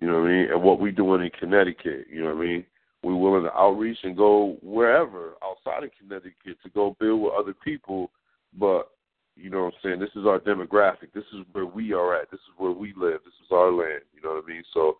You 0.00 0.08
know 0.08 0.20
what 0.20 0.28
I 0.28 0.32
mean? 0.32 0.50
And 0.50 0.62
what 0.62 0.80
we 0.80 0.90
doing 0.90 1.22
in 1.22 1.30
Connecticut, 1.38 2.06
you 2.10 2.22
know 2.22 2.34
what 2.34 2.42
I 2.42 2.46
mean? 2.46 2.64
We're 3.02 3.16
willing 3.16 3.42
to 3.42 3.52
outreach 3.54 3.98
and 4.04 4.16
go 4.16 4.56
wherever 4.62 5.32
outside 5.42 5.84
of 5.84 5.90
Connecticut 5.98 6.56
to 6.62 6.70
go 6.74 6.96
build 7.00 7.22
with 7.22 7.32
other 7.36 7.54
people. 7.64 8.10
But 8.58 8.90
you 9.36 9.50
know 9.50 9.64
what 9.64 9.74
I'm 9.74 9.80
saying? 9.82 10.00
This 10.00 10.10
is 10.14 10.26
our 10.26 10.38
demographic. 10.38 11.12
This 11.14 11.24
is 11.32 11.44
where 11.52 11.66
we 11.66 11.92
are 11.92 12.14
at. 12.14 12.30
This 12.30 12.40
is 12.40 12.54
where 12.58 12.70
we 12.70 12.92
live. 12.96 13.20
This 13.24 13.34
is 13.44 13.50
our 13.50 13.72
land. 13.72 14.02
You 14.14 14.22
know 14.22 14.34
what 14.34 14.44
I 14.44 14.48
mean? 14.48 14.62
So 14.72 14.98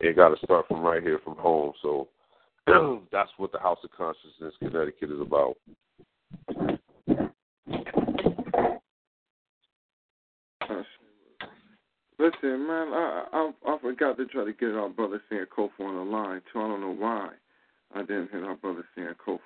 it 0.00 0.16
got 0.16 0.28
to 0.28 0.44
start 0.44 0.66
from 0.68 0.80
right 0.80 1.02
here, 1.02 1.18
from 1.24 1.36
home. 1.36 1.72
So 1.82 2.08
that's 3.12 3.30
what 3.36 3.52
the 3.52 3.58
House 3.58 3.78
of 3.84 3.90
Consciousness 3.90 4.54
Connecticut 4.60 5.10
is 5.10 5.20
about. 5.20 5.56
Listen, 12.20 12.66
man, 12.66 12.88
I, 12.92 13.24
I 13.32 13.50
I 13.66 13.78
forgot 13.80 14.18
to 14.18 14.26
try 14.26 14.44
to 14.44 14.52
get 14.52 14.74
our 14.74 14.90
brother 14.90 15.22
Sankofa 15.32 15.70
on 15.80 15.94
the 15.94 16.02
line 16.02 16.42
too. 16.52 16.60
I 16.60 16.68
don't 16.68 16.82
know 16.82 16.94
why 16.94 17.30
I 17.94 18.00
didn't 18.00 18.30
hit 18.30 18.44
our 18.44 18.56
brother 18.56 18.84
Sankofa. 18.96 19.38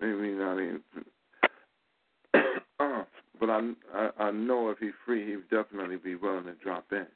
Maybe 0.00 0.32
not 0.32 0.54
even. 0.54 0.80
uh, 2.80 3.02
but 3.40 3.50
I, 3.50 3.72
I 3.94 4.10
I 4.18 4.30
know 4.30 4.70
if 4.70 4.78
he's 4.78 4.92
free, 5.04 5.26
he'd 5.26 5.54
definitely 5.54 5.96
be 5.96 6.14
willing 6.14 6.44
to 6.44 6.54
drop 6.54 6.86
in. 6.90 7.06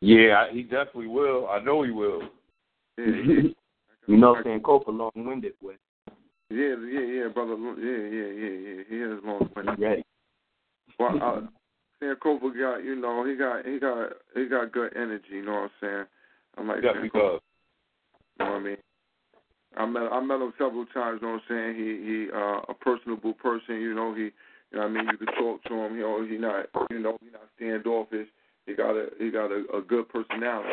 Yeah, 0.00 0.46
he 0.50 0.62
definitely 0.62 1.08
will. 1.08 1.46
I 1.50 1.60
know 1.60 1.82
he 1.82 1.90
will. 1.90 2.22
Yeah, 2.96 3.04
you 4.06 4.16
know, 4.16 4.34
Sankofa 4.46 4.88
long-winded 4.88 5.52
with. 5.60 5.76
Yeah, 6.48 6.74
yeah, 6.90 7.00
yeah, 7.00 7.28
brother. 7.28 7.56
Yeah, 7.76 8.16
yeah, 8.16 8.32
yeah, 8.32 8.76
yeah. 8.76 8.82
He 8.88 8.96
is 8.96 9.20
long-winded. 9.22 9.78
Ready. 9.78 10.04
Well, 10.98 11.48
uh, 12.02 12.04
Sankofa 12.04 12.58
got, 12.58 12.84
you 12.84 12.96
know, 12.96 13.24
he 13.24 13.36
got 13.36 13.66
he 13.66 13.78
got 13.78 14.12
he 14.34 14.46
got 14.46 14.72
good 14.72 14.92
energy, 14.96 15.24
you 15.32 15.44
know 15.44 15.52
what 15.52 15.62
I'm 15.62 15.70
saying? 15.80 16.04
I'm 16.56 16.68
like 16.68 16.82
yeah, 16.82 17.02
he 17.02 17.08
does. 17.08 17.40
You 18.38 18.44
know 18.44 18.52
what 18.52 18.60
I 18.60 18.60
mean? 18.60 18.76
I 19.76 19.86
met 19.86 20.12
I 20.12 20.20
met 20.20 20.40
him 20.40 20.52
several 20.58 20.86
times, 20.86 21.20
you 21.20 21.28
know 21.28 21.34
what 21.34 21.42
I'm 21.48 21.48
saying? 21.48 21.76
He 21.76 22.06
he 22.06 22.26
uh 22.34 22.60
a 22.68 22.74
personable 22.74 23.34
person, 23.34 23.76
you 23.76 23.94
know, 23.94 24.14
he 24.14 24.30
you 24.70 24.78
know 24.78 24.80
what 24.80 24.86
I 24.86 24.88
mean, 24.88 25.08
you 25.10 25.18
can 25.18 25.34
talk 25.34 25.62
to 25.64 25.74
him, 25.74 25.96
you 25.96 26.02
know, 26.02 26.26
he 26.26 26.36
not 26.36 26.66
you 26.90 26.98
know, 26.98 27.18
he 27.20 27.30
not 27.30 27.48
standoffish. 27.56 28.28
He 28.66 28.74
got 28.74 28.92
a 28.92 29.08
he 29.18 29.30
got 29.30 29.50
a, 29.50 29.64
a 29.76 29.80
good 29.82 30.08
personality. 30.08 30.68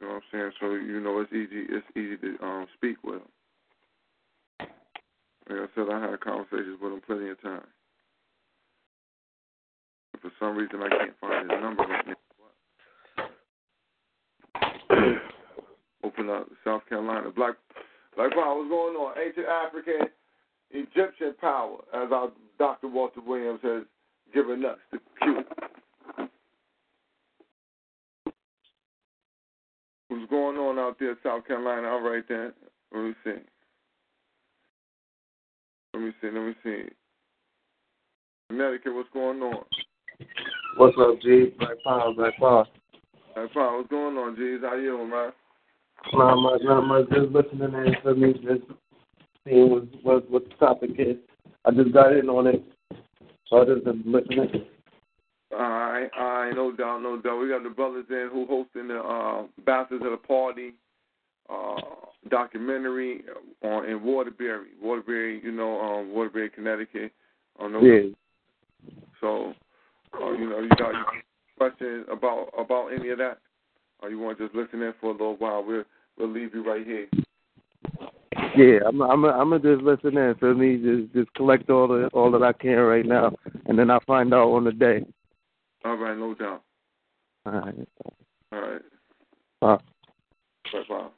You 0.00 0.06
know 0.06 0.14
what 0.14 0.22
I'm 0.22 0.22
saying? 0.32 0.52
So, 0.60 0.74
you 0.74 1.00
know, 1.00 1.20
it's 1.20 1.32
easy 1.32 1.66
it's 1.68 1.86
easy 1.96 2.16
to 2.16 2.44
um 2.44 2.66
speak 2.76 3.02
with 3.04 3.16
him. 3.16 4.68
Like 5.48 5.60
I 5.60 5.66
said, 5.74 5.86
I 5.90 6.10
had 6.10 6.20
conversations 6.20 6.78
with 6.80 6.92
him 6.92 7.00
plenty 7.06 7.30
of 7.30 7.40
times. 7.40 7.66
For 10.20 10.30
some 10.38 10.56
reason, 10.56 10.82
I 10.82 10.88
can't 10.88 11.14
find 11.20 11.50
his 11.50 11.60
number 11.60 11.82
right 11.84 12.06
now. 12.06 12.14
Open 16.04 16.30
up 16.30 16.48
South 16.64 16.82
Carolina. 16.88 17.30
Black 17.30 17.54
Black 18.16 18.32
Power, 18.32 18.56
what's 18.56 18.68
going 18.68 18.96
on? 18.96 19.14
Ancient 19.18 19.46
African 19.46 20.08
Egyptian 20.70 21.34
power, 21.40 21.78
as 21.94 22.10
our 22.12 22.30
Dr. 22.58 22.88
Walter 22.88 23.20
Williams 23.20 23.60
has 23.62 23.84
given 24.34 24.64
us 24.64 24.78
the 24.92 24.98
cue. 25.22 25.44
What's 30.08 30.30
going 30.30 30.56
on 30.56 30.78
out 30.78 30.96
there, 30.98 31.16
South 31.22 31.46
Carolina? 31.46 31.88
All 31.88 32.00
right 32.00 32.24
then. 32.28 32.52
Let 32.92 33.02
me 33.02 33.14
see. 33.24 33.30
Let 35.94 36.02
me 36.02 36.12
see. 36.20 36.30
Let 36.30 36.42
me 36.42 36.54
see. 36.64 36.82
Connecticut, 38.48 38.94
what's 38.94 39.10
going 39.12 39.40
on? 39.42 39.64
What's 40.76 40.96
up, 41.00 41.20
G? 41.22 41.52
Black 41.58 41.82
Power, 41.84 42.12
Black 42.14 42.38
Power. 42.38 42.66
Black 43.34 43.52
Power, 43.52 43.78
what's 43.78 43.90
going 43.90 44.16
on, 44.16 44.36
G's? 44.36 44.60
How 44.62 44.74
you 44.76 44.96
doing, 44.96 45.10
man? 45.10 45.32
Not 46.12 46.36
much, 46.36 46.60
not 46.62 46.80
much. 46.82 47.08
Just 47.10 47.32
listening 47.32 47.74
and 47.74 47.96
for 48.02 48.14
me, 48.14 48.32
just 48.34 48.62
seeing 49.44 49.70
what, 49.70 49.84
what 50.02 50.30
what 50.30 50.44
the 50.48 50.54
topic 50.56 50.90
is. 50.98 51.16
I 51.64 51.70
just 51.72 51.92
got 51.92 52.12
in 52.12 52.28
on 52.28 52.46
it, 52.46 52.64
so 53.48 53.62
I 53.62 53.64
just 53.64 53.84
been 53.84 54.02
listening. 54.06 54.66
All 55.52 55.58
right, 55.58 56.10
all 56.18 56.24
right, 56.24 56.54
no 56.54 56.72
doubt, 56.72 57.02
no 57.02 57.20
doubt. 57.20 57.40
We 57.40 57.48
got 57.48 57.62
the 57.62 57.70
brothers 57.70 58.06
in 58.10 58.28
who 58.32 58.46
hosting 58.46 58.88
the 58.88 58.98
uh, 59.00 59.44
Bastards 59.64 60.04
of 60.04 60.10
the 60.10 60.16
Party 60.16 60.74
uh, 61.50 61.80
documentary 62.28 63.22
on 63.62 63.86
in 63.86 64.02
Waterbury, 64.02 64.68
Waterbury, 64.80 65.40
you 65.42 65.52
know, 65.52 65.80
um, 65.80 66.12
Waterbury, 66.12 66.50
Connecticut. 66.50 67.12
On 67.58 67.72
the, 67.72 67.80
Yeah. 67.80 68.14
So, 69.20 69.54
uh, 70.14 70.32
you 70.32 70.50
know, 70.50 70.60
you 70.60 70.68
got 70.70 70.92
you 70.92 71.04
questions 71.56 72.06
about 72.10 72.48
about 72.58 72.88
any 72.88 73.10
of 73.10 73.18
that, 73.18 73.38
or 74.00 74.10
you 74.10 74.18
want 74.18 74.38
to 74.38 74.44
just 74.44 74.56
listen 74.56 74.82
in 74.82 74.94
for 75.00 75.10
a 75.10 75.12
little 75.12 75.36
while? 75.36 75.64
We'll 75.64 75.84
we'll 76.18 76.30
leave 76.30 76.54
you 76.54 76.64
right 76.64 76.86
here. 76.86 77.08
Yeah, 78.56 78.80
I'm 78.86 79.00
I'm 79.02 79.24
I'm 79.24 79.50
gonna 79.50 79.58
just 79.60 79.82
listen 79.82 80.16
in. 80.16 80.34
Feel 80.36 80.54
me? 80.54 80.76
Just 80.76 81.12
just 81.12 81.34
collect 81.34 81.70
all 81.70 81.88
the 81.88 82.08
all 82.12 82.30
that 82.30 82.42
I 82.42 82.52
can 82.52 82.76
right 82.78 83.06
now, 83.06 83.32
and 83.66 83.78
then 83.78 83.90
I'll 83.90 84.00
find 84.06 84.32
out 84.32 84.50
on 84.50 84.64
the 84.64 84.72
day. 84.72 85.04
All 85.84 85.96
right, 85.96 86.16
no 86.16 86.34
doubt. 86.34 86.62
All 87.46 87.52
right. 87.52 87.88
All 88.52 88.60
right. 88.60 88.82
Bye. 89.60 89.78
Bye 90.72 90.82
bye. 90.88 91.08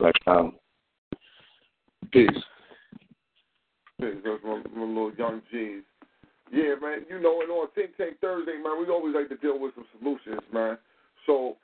Like 0.00 0.14
um, 0.26 0.54
peace. 2.12 2.28
Hey, 3.98 4.12
that's 4.24 4.44
my, 4.44 4.62
my 4.74 4.84
little 4.84 5.12
young 5.14 5.42
G's. 5.50 5.82
Yeah, 6.52 6.74
man. 6.80 7.04
You 7.08 7.20
know, 7.20 7.40
and 7.42 7.50
on 7.50 7.68
Think 7.74 7.96
Tank 7.96 8.16
Thursday, 8.20 8.56
man, 8.62 8.80
we 8.80 8.88
always 8.88 9.14
like 9.14 9.28
to 9.28 9.36
deal 9.36 9.58
with 9.58 9.74
some 9.74 9.86
solutions, 9.98 10.40
man. 10.52 10.78
So, 11.26 11.56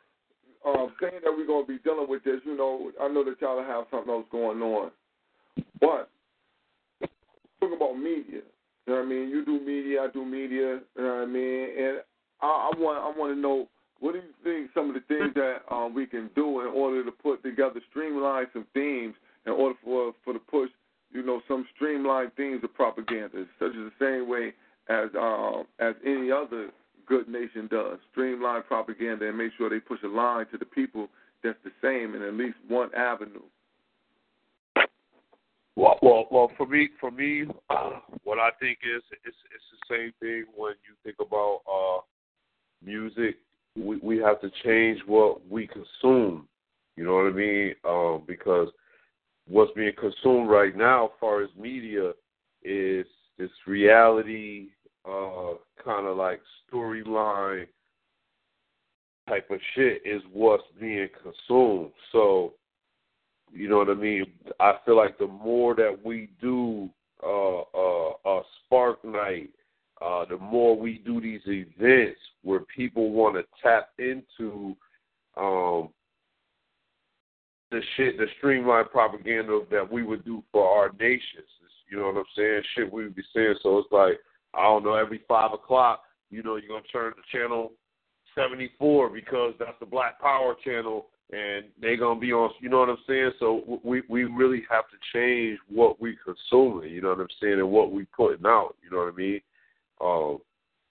um, 0.64 0.92
saying 1.00 1.20
that 1.24 1.32
we're 1.32 1.46
gonna 1.46 1.66
be 1.66 1.78
dealing 1.78 2.08
with 2.08 2.24
this, 2.24 2.40
you 2.44 2.56
know, 2.56 2.90
I 3.00 3.08
know 3.08 3.24
that 3.24 3.40
y'all 3.40 3.62
have 3.62 3.84
something 3.90 4.12
else 4.12 4.26
going 4.30 4.60
on, 4.62 4.90
but 5.80 6.08
talking 7.60 7.76
about 7.76 7.98
media. 7.98 8.42
You 8.86 8.92
know 8.92 9.00
what 9.00 9.06
I 9.06 9.08
mean? 9.08 9.28
You 9.30 9.44
do 9.44 9.60
media, 9.60 10.02
I 10.02 10.08
do 10.12 10.24
media. 10.24 10.80
You 10.96 11.02
know 11.02 11.14
what 11.14 11.22
I 11.22 11.26
mean? 11.26 11.68
And 11.78 11.98
I, 12.42 12.46
I 12.46 12.78
want 12.78 12.98
I 12.98 13.18
want 13.18 13.34
to 13.34 13.40
know 13.40 13.68
what 14.00 14.12
do 14.12 14.18
you 14.18 14.34
think 14.42 14.70
some 14.74 14.88
of 14.90 14.94
the 14.94 15.00
things 15.08 15.32
that 15.34 15.62
um, 15.70 15.94
we 15.94 16.06
can 16.06 16.30
do 16.34 16.60
in 16.60 16.66
order 16.68 17.04
to 17.04 17.10
put 17.10 17.42
together, 17.42 17.80
streamline 17.90 18.46
some 18.52 18.66
themes 18.74 19.14
in 19.46 19.52
order 19.52 19.74
for 19.82 20.12
for 20.24 20.32
to 20.34 20.38
push, 20.38 20.70
you 21.12 21.22
know, 21.22 21.40
some 21.48 21.66
streamlined 21.74 22.32
themes 22.36 22.62
of 22.62 22.74
propaganda, 22.74 23.44
such 23.58 23.70
as 23.70 23.90
the 23.90 23.92
same 23.98 24.28
way 24.28 24.52
as 24.88 25.08
um, 25.18 25.64
as 25.78 25.94
any 26.04 26.30
other 26.30 26.70
good 27.06 27.28
nation 27.28 27.68
does, 27.70 27.98
streamline 28.10 28.62
propaganda 28.62 29.28
and 29.28 29.38
make 29.38 29.52
sure 29.56 29.68
they 29.68 29.80
push 29.80 30.00
a 30.04 30.08
line 30.08 30.46
to 30.50 30.58
the 30.58 30.64
people 30.64 31.08
that's 31.42 31.58
the 31.64 31.70
same 31.82 32.14
in 32.14 32.22
at 32.22 32.34
least 32.34 32.56
one 32.68 32.90
avenue. 32.94 33.42
Well, 35.76 35.98
well, 36.02 36.26
well. 36.30 36.50
For 36.56 36.66
me, 36.66 36.88
for 37.00 37.10
me, 37.10 37.46
uh, 37.68 37.90
what 38.24 38.38
I 38.38 38.50
think 38.60 38.78
is 38.82 39.02
it's 39.24 39.36
it's 39.54 39.64
the 39.88 39.94
same 39.94 40.12
thing 40.20 40.44
when 40.56 40.74
you 40.86 40.94
think 41.02 41.16
about 41.20 41.60
uh, 41.70 42.00
music. 42.84 43.36
We 43.76 43.98
we 44.02 44.18
have 44.18 44.40
to 44.40 44.50
change 44.64 45.00
what 45.06 45.46
we 45.48 45.66
consume. 45.66 46.46
You 46.96 47.04
know 47.04 47.14
what 47.14 47.26
I 47.26 47.30
mean? 47.30 47.74
Um, 47.84 48.22
because 48.26 48.68
what's 49.48 49.72
being 49.72 49.92
consumed 49.98 50.48
right 50.48 50.76
now, 50.76 51.06
as 51.06 51.10
far 51.20 51.42
as 51.42 51.50
media, 51.58 52.12
is 52.62 53.06
this 53.38 53.50
reality, 53.66 54.68
uh, 55.04 55.54
kind 55.82 56.06
of 56.06 56.16
like 56.16 56.40
storyline 56.72 57.66
type 59.28 59.50
of 59.50 59.58
shit 59.74 60.02
is 60.04 60.22
what's 60.32 60.64
being 60.80 61.08
consumed. 61.22 61.92
So 62.12 62.54
you 63.52 63.68
know 63.68 63.78
what 63.78 63.90
I 63.90 63.94
mean? 63.94 64.26
I 64.60 64.74
feel 64.84 64.96
like 64.96 65.16
the 65.18 65.28
more 65.28 65.74
that 65.76 65.96
we 66.04 66.28
do 66.40 66.90
uh 67.24 67.60
uh 67.60 68.10
uh 68.24 68.42
Spark 68.64 69.04
Night, 69.04 69.50
uh 70.02 70.24
the 70.24 70.38
more 70.38 70.76
we 70.76 71.00
do 71.04 71.20
these 71.20 71.40
events 71.46 72.18
where 72.42 72.60
people 72.76 73.12
want 73.12 73.36
to 73.36 73.44
tap 73.62 73.90
into 73.98 74.76
um 75.36 75.88
the 77.70 77.80
shit, 77.96 78.18
the 78.18 78.26
streamlined 78.38 78.90
propaganda 78.90 79.60
that 79.70 79.90
we 79.90 80.02
would 80.02 80.24
do 80.24 80.42
for 80.52 80.68
our 80.68 80.92
nations. 81.00 81.48
You 81.94 82.00
know 82.00 82.06
what 82.06 82.16
I'm 82.16 82.24
saying? 82.36 82.62
Shit 82.74 82.92
we 82.92 83.04
would 83.04 83.14
be 83.14 83.22
saying. 83.32 83.54
So 83.62 83.78
it's 83.78 83.92
like, 83.92 84.18
I 84.52 84.64
don't 84.64 84.82
know, 84.82 84.94
every 84.94 85.22
five 85.28 85.52
o'clock, 85.52 86.02
you 86.28 86.42
know, 86.42 86.56
you're 86.56 86.68
gonna 86.68 86.82
turn 86.92 87.12
the 87.14 87.22
channel 87.30 87.70
seventy 88.34 88.72
four 88.80 89.08
because 89.08 89.54
that's 89.60 89.78
the 89.78 89.86
Black 89.86 90.20
Power 90.20 90.56
channel 90.64 91.06
and 91.30 91.66
they're 91.80 91.96
gonna 91.96 92.18
be 92.18 92.32
on. 92.32 92.50
You 92.60 92.68
know 92.68 92.80
what 92.80 92.88
I'm 92.88 92.98
saying? 93.06 93.30
So 93.38 93.80
we 93.84 94.02
we 94.08 94.24
really 94.24 94.64
have 94.68 94.86
to 94.90 94.96
change 95.12 95.60
what 95.68 96.00
we 96.00 96.18
consuming. 96.24 96.90
You 96.90 97.00
know 97.00 97.10
what 97.10 97.20
I'm 97.20 97.28
saying, 97.40 97.60
and 97.60 97.70
what 97.70 97.92
we 97.92 98.06
putting 98.06 98.44
out. 98.44 98.74
You 98.82 98.90
know 98.90 99.04
what 99.04 99.12
I 99.12 99.16
mean? 99.16 99.40
Um, 100.00 100.38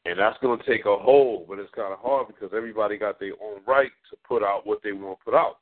and 0.05 0.17
that's 0.17 0.37
gonna 0.41 0.63
take 0.65 0.85
a 0.85 0.97
hold, 0.97 1.49
but 1.49 1.59
it's 1.59 1.73
kind 1.75 1.91
of 1.91 1.99
hard 1.99 2.27
because 2.27 2.55
everybody 2.55 2.97
got 2.97 3.19
their 3.19 3.33
own 3.43 3.59
right 3.67 3.91
to 4.09 4.17
put 4.25 4.41
out 4.41 4.65
what 4.65 4.79
they 4.85 4.93
want 4.93 5.19
to 5.19 5.25
put 5.25 5.33
out. 5.33 5.57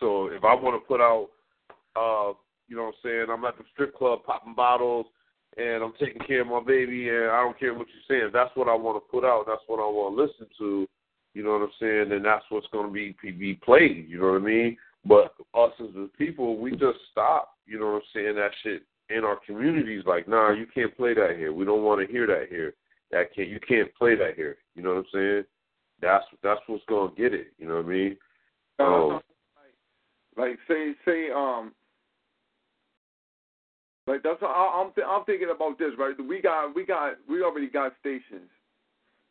So 0.00 0.26
if 0.26 0.42
I 0.42 0.54
want 0.54 0.82
to 0.82 0.88
put 0.88 1.00
out, 1.00 1.28
uh, 1.94 2.34
you 2.68 2.76
know 2.76 2.84
what 2.84 2.94
I'm 2.94 3.00
saying, 3.02 3.26
I'm 3.30 3.44
at 3.44 3.58
the 3.58 3.64
strip 3.72 3.96
club 3.96 4.20
popping 4.24 4.54
bottles 4.54 5.06
and 5.56 5.82
I'm 5.82 5.92
taking 6.00 6.22
care 6.26 6.40
of 6.40 6.48
my 6.48 6.62
baby 6.62 7.08
and 7.08 7.30
I 7.30 7.42
don't 7.42 7.58
care 7.58 7.74
what 7.74 7.86
you're 7.88 8.20
saying. 8.20 8.30
That's 8.32 8.54
what 8.54 8.68
I 8.68 8.74
want 8.74 8.96
to 8.96 9.10
put 9.10 9.24
out. 9.24 9.44
That's 9.46 9.62
what 9.66 9.78
I 9.78 9.86
want 9.86 10.16
to 10.16 10.22
listen 10.22 10.46
to 10.58 10.88
you 11.34 11.42
know 11.42 11.50
what 11.50 11.62
I'm 11.62 11.70
saying? 11.80 12.12
And 12.12 12.24
that's 12.24 12.44
what's 12.48 12.66
going 12.68 12.86
to 12.86 12.92
be 12.92 13.14
be 13.20 13.54
played. 13.54 14.06
You 14.08 14.20
know 14.20 14.32
what 14.32 14.42
I 14.42 14.44
mean? 14.44 14.76
But 15.04 15.34
us 15.52 15.72
as 15.80 15.92
the 15.94 16.08
people, 16.16 16.56
we 16.58 16.70
just 16.70 16.98
stop. 17.10 17.50
You 17.66 17.78
know 17.78 17.86
what 17.86 17.94
I'm 17.96 18.02
saying? 18.14 18.36
That 18.36 18.52
shit 18.62 18.82
in 19.10 19.24
our 19.24 19.38
communities, 19.44 20.04
like, 20.06 20.28
nah, 20.28 20.52
you 20.52 20.66
can't 20.72 20.96
play 20.96 21.12
that 21.14 21.34
here. 21.36 21.52
We 21.52 21.64
don't 21.64 21.82
want 21.82 22.06
to 22.06 22.10
hear 22.10 22.26
that 22.28 22.46
here. 22.48 22.74
That 23.10 23.34
can't. 23.34 23.48
You 23.48 23.58
can't 23.66 23.92
play 23.96 24.14
that 24.14 24.34
here. 24.36 24.58
You 24.76 24.82
know 24.82 24.90
what 24.90 24.98
I'm 24.98 25.04
saying? 25.12 25.44
That's 26.00 26.24
that's 26.42 26.60
what's 26.68 26.84
going 26.88 27.14
to 27.14 27.20
get 27.20 27.34
it. 27.34 27.48
You 27.58 27.66
know 27.66 27.76
what 27.76 27.86
I 27.86 27.88
mean? 27.88 28.16
Um, 28.78 29.20
like 30.36 30.58
say 30.68 30.92
say 31.04 31.30
um 31.34 31.72
like 34.06 34.22
that's 34.22 34.42
I, 34.42 34.82
I'm 34.82 34.92
th- 34.94 35.06
I'm 35.08 35.24
thinking 35.24 35.48
about 35.54 35.78
this 35.78 35.92
right. 35.98 36.14
We 36.18 36.40
got 36.40 36.74
we 36.74 36.84
got 36.84 37.14
we 37.28 37.42
already 37.42 37.68
got 37.68 37.92
stations 38.00 38.50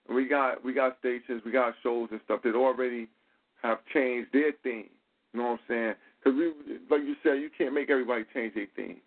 we 0.10 0.28
got 0.28 0.64
we 0.64 0.74
got 0.74 0.98
stations, 1.00 1.42
we 1.46 1.52
got 1.52 1.74
shows 1.82 2.10
and 2.12 2.20
stuff 2.26 2.42
that 2.44 2.56
already 2.56 3.08
have 3.62 3.80
changed 3.94 4.30
their 4.34 4.52
thing. 4.64 4.90
You 5.34 5.40
know 5.40 5.44
what 5.44 5.52
I'm 5.52 5.60
saying? 5.68 5.94
Because 6.24 6.38
we, 6.38 6.78
like 6.90 7.06
you 7.06 7.16
said, 7.24 7.36
you 7.36 7.50
can't 7.58 7.74
make 7.74 7.90
everybody 7.90 8.26
change 8.34 8.54
their 8.54 8.68
thing. 8.76 8.98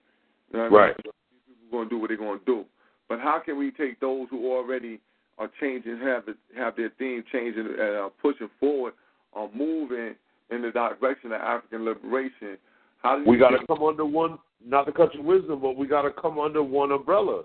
You 0.52 0.58
know 0.58 0.64
what 0.64 0.72
right. 0.72 0.94
I 0.98 1.02
mean? 1.04 1.12
People 1.46 1.70
going 1.70 1.88
to 1.88 1.94
do 1.94 1.98
what 1.98 2.08
they're 2.08 2.16
going 2.16 2.38
to 2.38 2.44
do. 2.44 2.64
But 3.08 3.20
how 3.20 3.40
can 3.44 3.58
we 3.58 3.70
take 3.70 4.00
those 4.00 4.26
who 4.30 4.50
already 4.52 5.00
are 5.38 5.50
changing, 5.60 5.98
have 5.98 6.24
it, 6.28 6.36
have 6.56 6.76
their 6.76 6.90
theme 6.98 7.22
changing, 7.30 7.66
and 7.66 7.96
uh, 7.96 8.08
pushing 8.20 8.50
forward, 8.58 8.94
or 9.32 9.50
moving 9.54 10.14
in 10.50 10.62
the 10.62 10.70
direction 10.70 11.32
of 11.32 11.40
African 11.40 11.84
liberation? 11.84 12.56
How 13.02 13.18
do 13.18 13.30
we 13.30 13.36
got 13.36 13.50
to 13.50 13.58
come 13.66 13.82
under 13.82 14.04
one, 14.04 14.38
not 14.64 14.86
the 14.86 14.92
country 14.92 15.20
wisdom, 15.20 15.60
but 15.60 15.76
we 15.76 15.86
got 15.86 16.02
to 16.02 16.10
come 16.10 16.38
under 16.38 16.62
one 16.62 16.92
umbrella. 16.92 17.42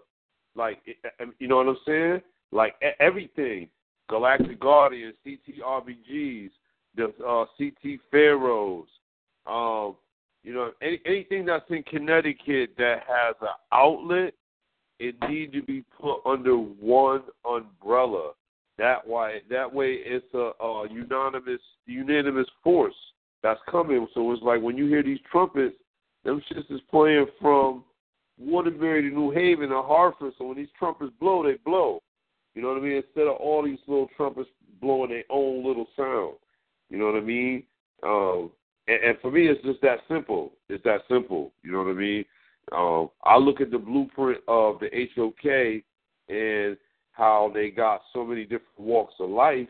Like, 0.56 0.80
you 1.40 1.48
know 1.48 1.58
what 1.58 1.68
I'm 1.68 1.78
saying? 1.86 2.22
like 2.52 2.76
everything. 3.00 3.68
Galactic 4.10 4.60
Guardians, 4.60 5.16
CT 5.24 5.62
RBGs, 5.66 6.50
the 6.96 7.06
uh, 7.26 7.46
CT 7.58 8.00
Pharaohs, 8.12 8.88
um, 9.48 9.96
you 10.44 10.54
know, 10.54 10.72
any, 10.82 11.00
anything 11.06 11.46
that's 11.46 11.64
in 11.70 11.82
Connecticut 11.84 12.72
that 12.78 13.04
has 13.08 13.36
an 13.42 13.48
outlet, 13.72 14.34
it 15.00 15.16
needs 15.30 15.54
to 15.54 15.62
be 15.62 15.86
put 16.00 16.20
under 16.26 16.56
one 16.56 17.22
umbrella. 17.46 18.32
That 18.78 19.08
way, 19.08 19.44
that 19.50 19.74
way, 19.74 20.00
it's 20.04 20.26
a, 20.34 20.52
a 20.62 20.88
unanimous 20.92 21.62
unanimous 21.86 22.48
force 22.64 22.96
that's 23.42 23.62
coming. 23.70 24.08
So 24.14 24.30
it's 24.34 24.44
like 24.44 24.62
when 24.62 24.78
you 24.78 24.88
hear 24.88 25.04
these 25.04 25.20
trumpets, 25.32 25.76
them 26.24 26.42
shits 26.52 26.72
is 26.72 26.82
playing 26.90 27.26
from 27.40 27.84
Waterbury 28.38 29.10
to 29.10 29.16
New 29.16 29.32
Haven 29.32 29.70
to 29.70 29.82
Hartford. 29.82 30.34
So 30.38 30.46
when 30.46 30.58
these 30.58 30.68
trumpets 30.78 31.12
blow, 31.20 31.44
they 31.44 31.58
blow. 31.66 32.02
You 32.56 32.62
know 32.62 32.70
what 32.70 32.78
I 32.78 32.82
mean? 32.82 33.04
Instead 33.04 33.28
of 33.28 33.38
all 33.38 33.64
these 33.64 33.80
little 33.88 34.10
trumpets 34.18 34.50
blowing 34.82 35.10
their 35.10 35.24
own 35.30 35.66
little 35.66 35.88
sound. 35.96 36.36
You 36.90 36.98
know 36.98 37.06
what 37.06 37.16
I 37.16 37.22
mean? 37.22 37.64
Um, 38.04 38.52
and, 38.88 39.04
and 39.04 39.18
for 39.22 39.32
me, 39.32 39.48
it's 39.48 39.64
just 39.64 39.82
that 39.82 40.00
simple. 40.10 40.52
It's 40.70 40.84
that 40.84 41.02
simple. 41.10 41.54
You 41.64 41.72
know 41.72 41.80
what 41.80 41.92
I 41.92 41.94
mean? 41.94 42.26
Um, 42.72 43.10
I 43.24 43.38
look 43.38 43.62
at 43.62 43.72
the 43.72 43.78
blueprint 43.78 44.40
of 44.48 44.80
the 44.80 44.90
HOK 45.16 45.84
and 46.30 46.78
how 47.12 47.52
they 47.54 47.70
got 47.70 48.02
so 48.14 48.26
many 48.26 48.44
different 48.44 48.80
walks 48.80 49.14
of 49.20 49.30
life. 49.30 49.68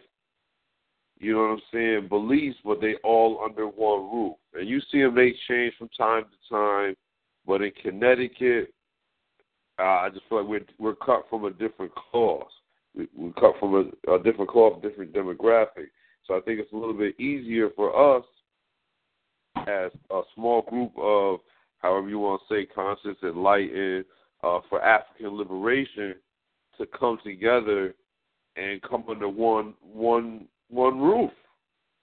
You 1.19 1.33
know 1.33 1.41
what 1.41 1.45
I'm 1.45 1.61
saying? 1.71 2.07
Beliefs, 2.07 2.57
but 2.63 2.81
they 2.81 2.95
all 3.03 3.41
under 3.43 3.67
one 3.67 4.11
roof. 4.11 4.35
And 4.53 4.67
you 4.67 4.81
see 4.91 5.01
them 5.01 5.15
make 5.15 5.35
change 5.47 5.73
from 5.77 5.89
time 5.97 6.23
to 6.23 6.53
time. 6.53 6.95
But 7.45 7.61
in 7.61 7.71
Connecticut, 7.81 8.73
uh, 9.79 9.83
I 9.83 10.09
just 10.13 10.27
feel 10.29 10.41
like 10.41 10.47
we're 10.47 10.65
we're 10.77 10.95
cut 10.95 11.25
from 11.29 11.45
a 11.45 11.51
different 11.51 11.91
cloth 11.95 12.47
we, 12.95 13.07
we 13.15 13.31
come 13.39 13.53
from 13.59 13.75
a, 13.75 14.13
a 14.13 14.21
different 14.21 14.49
cloth, 14.49 14.81
different 14.81 15.13
demographic. 15.13 15.87
So 16.25 16.35
I 16.35 16.41
think 16.41 16.59
it's 16.59 16.71
a 16.71 16.77
little 16.77 16.93
bit 16.93 17.19
easier 17.19 17.69
for 17.75 18.17
us 18.17 18.25
as 19.67 19.91
a 20.09 20.21
small 20.35 20.63
group 20.63 20.91
of, 20.97 21.39
however 21.79 22.09
you 22.09 22.19
want 22.19 22.41
to 22.47 22.53
say, 22.53 22.65
conscious, 22.65 23.17
enlightened, 23.23 24.05
uh, 24.43 24.59
for 24.69 24.81
African 24.81 25.37
liberation 25.37 26.15
to 26.77 26.85
come 26.97 27.19
together 27.23 27.93
and 28.55 28.81
come 28.81 29.03
under 29.07 29.29
one 29.29 29.73
one 29.81 30.47
one 30.69 30.99
roof. 30.99 31.31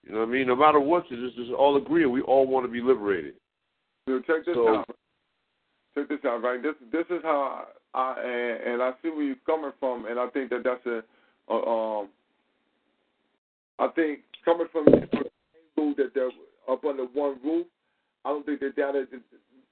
You 0.05 0.12
know 0.12 0.20
what 0.20 0.29
I 0.29 0.33
mean? 0.33 0.47
No 0.47 0.57
matter 0.57 0.81
what, 0.81 1.09
just 1.09 1.37
just 1.37 1.51
all 1.53 1.77
agree. 1.77 2.07
We 2.07 2.23
all 2.23 2.47
want 2.47 2.65
to 2.66 2.73
be 2.73 2.81
liberated. 2.81 3.35
So 4.09 4.20
check 4.20 4.45
this 4.47 4.55
So- 4.55 4.77
out. 4.77 4.89
Check 5.95 6.09
this 6.09 6.25
out, 6.25 6.43
right? 6.43 6.62
This 6.62 6.75
this 6.93 7.07
is 7.11 7.23
how 7.23 7.66
I 7.95 8.15
and, 8.23 8.75
and 8.75 8.83
I 8.83 8.93
see 9.03 9.09
where 9.09 9.23
you're 9.23 9.37
coming 9.47 9.73
from, 9.81 10.07
and 10.07 10.19
I 10.19 10.29
think 10.29 10.51
that 10.51 10.62
that's 10.65 10.85
a, 10.87 11.03
a 11.53 11.57
um. 11.57 12.09
I 13.79 13.89
think 13.89 14.20
coming 14.45 14.66
from 14.73 14.87
the 14.87 15.09
rule 15.77 15.95
that 15.97 16.12
they're 16.15 16.31
up 16.69 16.85
under 16.85 17.05
one 17.05 17.39
roof, 17.45 17.66
I 18.25 18.31
don't 18.31 18.47
think 18.47 18.61
that 18.61 18.77
that 18.77 18.97
is. 18.97 19.09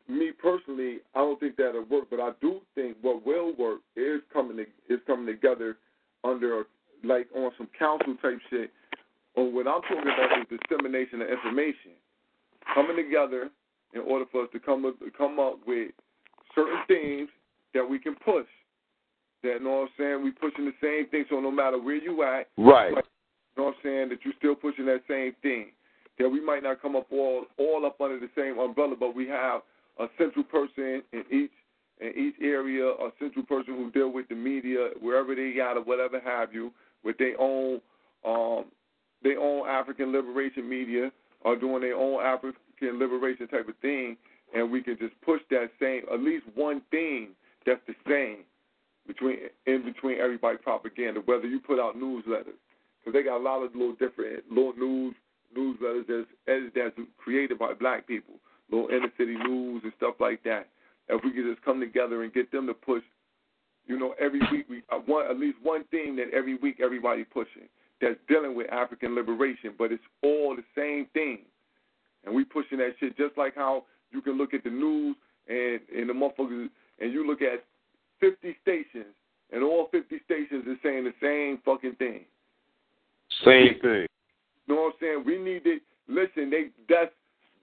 Me 0.08 0.30
personally, 0.30 0.98
I 1.14 1.18
don't 1.18 1.38
think 1.40 1.56
that'll 1.56 1.84
work, 1.84 2.04
but 2.10 2.20
I 2.20 2.30
do 2.40 2.60
think 2.74 2.96
what 3.02 3.26
will 3.26 3.54
work 3.56 3.80
is 3.96 4.20
coming 4.32 4.56
to, 4.56 4.62
is 4.92 5.00
coming 5.06 5.26
together 5.26 5.76
under 6.24 6.64
like 7.04 7.26
on 7.34 7.50
some 7.58 7.68
council 7.78 8.14
type 8.22 8.38
shit. 8.50 8.70
On 9.36 9.54
what 9.54 9.68
I'm 9.68 9.82
talking 9.82 9.98
about 10.00 10.40
is 10.40 10.58
dissemination 10.68 11.22
of 11.22 11.28
information, 11.28 11.92
coming 12.74 12.96
together 12.96 13.50
in 13.94 14.00
order 14.00 14.24
for 14.32 14.44
us 14.44 14.48
to 14.52 14.58
come 14.58 14.84
up, 14.84 14.94
come 15.16 15.38
up 15.38 15.58
with 15.66 15.92
certain 16.54 16.80
things 16.88 17.28
that 17.74 17.88
we 17.88 17.98
can 17.98 18.14
push. 18.14 18.46
That 19.42 19.58
you 19.58 19.64
know 19.64 19.70
what 19.70 19.82
I'm 19.82 19.88
saying? 19.98 20.24
We 20.24 20.30
pushing 20.32 20.64
the 20.64 20.72
same 20.82 21.08
thing, 21.10 21.24
so 21.28 21.40
no 21.40 21.50
matter 21.50 21.78
where 21.78 21.96
you 21.96 22.22
at, 22.22 22.48
Right. 22.56 22.90
you 22.90 22.96
know 23.56 23.64
what 23.64 23.74
I'm 23.74 23.74
saying, 23.82 24.08
that 24.08 24.24
you're 24.24 24.34
still 24.38 24.54
pushing 24.54 24.86
that 24.86 25.02
same 25.06 25.34
thing. 25.42 25.72
That 26.18 26.30
we 26.30 26.40
might 26.40 26.62
not 26.62 26.80
come 26.80 26.96
up 26.96 27.06
all 27.12 27.44
all 27.58 27.84
up 27.84 28.00
under 28.00 28.18
the 28.18 28.30
same 28.34 28.58
umbrella, 28.58 28.96
but 28.98 29.14
we 29.14 29.28
have 29.28 29.60
a 29.98 30.08
central 30.16 30.44
person 30.44 31.02
in 31.12 31.24
each 31.30 31.52
in 32.00 32.12
each 32.16 32.34
area, 32.42 32.86
a 32.86 33.10
central 33.18 33.44
person 33.44 33.74
who 33.74 33.90
deal 33.90 34.08
with 34.10 34.28
the 34.28 34.34
media 34.34 34.90
wherever 35.00 35.34
they 35.34 35.52
got 35.52 35.76
or 35.76 35.82
whatever 35.82 36.18
have 36.20 36.54
you, 36.54 36.72
with 37.04 37.18
their 37.18 37.38
own 37.38 37.80
um 38.24 38.64
their 39.26 39.40
own 39.40 39.68
African 39.68 40.12
liberation 40.12 40.68
media 40.68 41.10
or 41.40 41.56
doing 41.56 41.82
their 41.82 41.96
own 41.96 42.22
African 42.22 42.98
liberation 42.98 43.48
type 43.48 43.68
of 43.68 43.76
thing, 43.78 44.16
and 44.54 44.70
we 44.70 44.82
can 44.82 44.96
just 44.98 45.20
push 45.22 45.40
that 45.50 45.70
same 45.80 46.02
at 46.12 46.20
least 46.20 46.44
one 46.54 46.80
thing 46.90 47.30
that's 47.64 47.80
the 47.86 47.94
same 48.08 48.44
between 49.06 49.36
in 49.66 49.84
between 49.84 50.18
everybody 50.20 50.58
propaganda. 50.58 51.20
Whether 51.24 51.46
you 51.46 51.60
put 51.60 51.80
out 51.80 51.96
newsletters, 51.96 52.58
because 53.00 53.12
they 53.12 53.22
got 53.22 53.38
a 53.38 53.42
lot 53.42 53.62
of 53.62 53.74
little 53.74 53.94
different 53.94 54.44
little 54.50 54.74
news 54.74 55.14
newsletters 55.56 56.06
that's 56.46 56.70
that's 56.74 57.08
created 57.18 57.58
by 57.58 57.74
black 57.74 58.06
people, 58.06 58.34
little 58.70 58.88
inner 58.88 59.10
city 59.18 59.36
news 59.36 59.82
and 59.82 59.92
stuff 59.96 60.14
like 60.20 60.42
that. 60.44 60.68
If 61.08 61.22
we 61.24 61.30
could 61.30 61.44
just 61.48 61.64
come 61.64 61.80
together 61.80 62.22
and 62.22 62.32
get 62.34 62.50
them 62.50 62.66
to 62.66 62.74
push, 62.74 63.02
you 63.86 63.96
know, 63.98 64.14
every 64.20 64.40
week 64.52 64.66
we 64.68 64.82
uh, 64.90 64.98
one 65.06 65.26
at 65.26 65.38
least 65.38 65.58
one 65.62 65.84
thing 65.90 66.16
that 66.16 66.30
every 66.32 66.56
week 66.56 66.78
everybody 66.82 67.24
pushing 67.24 67.68
that's 68.00 68.18
dealing 68.28 68.54
with 68.54 68.70
African 68.70 69.14
liberation, 69.14 69.74
but 69.78 69.92
it's 69.92 70.02
all 70.22 70.56
the 70.56 70.64
same 70.76 71.06
thing, 71.14 71.40
and 72.24 72.34
we 72.34 72.44
pushing 72.44 72.78
that 72.78 72.94
shit 73.00 73.16
just 73.16 73.36
like 73.38 73.54
how 73.54 73.84
you 74.10 74.20
can 74.20 74.36
look 74.36 74.54
at 74.54 74.64
the 74.64 74.70
news 74.70 75.16
and 75.48 75.80
and 75.94 76.08
the 76.08 76.12
motherfuckers 76.12 76.68
and 76.98 77.12
you 77.12 77.26
look 77.26 77.42
at 77.42 77.64
50 78.20 78.56
stations 78.62 79.14
and 79.52 79.62
all 79.62 79.88
50 79.90 80.20
stations 80.24 80.64
is 80.66 80.78
saying 80.82 81.04
the 81.04 81.14
same 81.22 81.60
fucking 81.64 81.96
thing. 81.96 82.24
Same 83.44 83.78
thing. 83.80 84.06
You 84.66 84.74
know 84.74 84.82
what 84.82 84.86
I'm 84.86 84.92
saying? 85.00 85.22
We 85.26 85.38
need 85.38 85.64
to 85.64 85.78
listen. 86.08 86.50
They 86.50 86.70
that's 86.88 87.12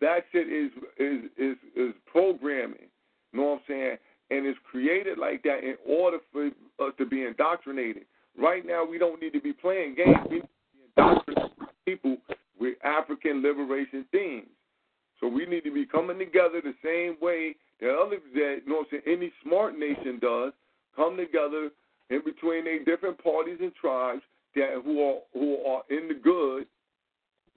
that 0.01 0.25
shit 0.31 0.47
is 0.47 0.71
is 0.97 1.29
is 1.37 1.57
is 1.75 1.93
programming. 2.05 2.89
You 3.31 3.39
know 3.39 3.45
what 3.45 3.53
I'm 3.53 3.61
saying? 3.67 3.97
And 4.31 4.45
it's 4.45 4.59
created 4.69 5.17
like 5.17 5.43
that 5.43 5.63
in 5.63 5.75
order 5.85 6.17
for 6.31 6.47
us 6.47 6.93
to 6.97 7.05
be 7.05 7.25
indoctrinated. 7.25 8.05
Right 8.37 8.65
now, 8.65 8.85
we 8.85 8.97
don't 8.97 9.21
need 9.21 9.33
to 9.33 9.41
be 9.41 9.53
playing 9.53 9.95
games. 9.95 10.17
We 10.29 10.35
need 10.37 10.43
to 10.97 11.21
be 11.27 11.35
people 11.85 12.17
with 12.59 12.75
African 12.83 13.41
liberation 13.41 14.05
themes. 14.11 14.47
So 15.19 15.27
we 15.27 15.45
need 15.45 15.63
to 15.63 15.73
be 15.73 15.85
coming 15.85 16.19
together 16.19 16.61
the 16.61 16.73
same 16.83 17.17
way 17.21 17.55
that 17.79 17.95
other 17.95 18.17
that 18.33 18.61
you 18.65 18.71
know 18.71 18.85
saying 18.89 19.03
any 19.05 19.31
smart 19.43 19.77
nation 19.77 20.19
does. 20.19 20.51
Come 20.95 21.17
together 21.17 21.69
in 22.09 22.21
between 22.23 22.65
their 22.65 22.83
different 22.83 23.23
parties 23.23 23.57
and 23.61 23.73
tribes 23.73 24.21
that 24.55 24.81
who 24.83 25.01
are 25.01 25.19
who 25.33 25.57
are 25.65 25.83
in 25.89 26.07
the 26.07 26.13
good, 26.13 26.65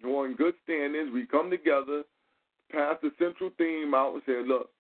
who 0.03 0.19
are 0.19 0.27
in 0.27 0.37
good 0.37 0.55
standings. 0.65 1.11
We 1.13 1.27
come 1.27 1.51
together, 1.51 2.03
pass 2.71 2.97
the 3.03 3.11
central 3.19 3.51
theme 3.59 3.95
out, 3.95 4.15
and 4.15 4.23
say, 4.27 4.43
look, 4.47 4.71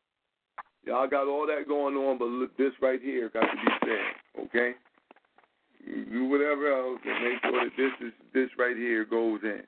y'all 0.84 1.08
got 1.08 1.26
all 1.26 1.46
that 1.46 1.68
going 1.68 1.96
on, 1.96 2.18
but 2.18 2.28
look, 2.28 2.56
this 2.56 2.72
right 2.80 3.00
here 3.00 3.28
got 3.28 3.40
to 3.40 3.46
be 3.46 3.72
said, 3.84 4.44
okay? 4.44 4.72
You 5.86 6.04
do 6.04 6.24
whatever 6.24 6.72
else 6.72 7.00
and 7.04 7.24
make 7.24 7.40
sure 7.42 7.64
that 7.64 7.76
this 7.76 8.08
is 8.08 8.12
this 8.34 8.50
right 8.58 8.76
here 8.76 9.04
goes 9.04 9.40
in. 9.44 9.62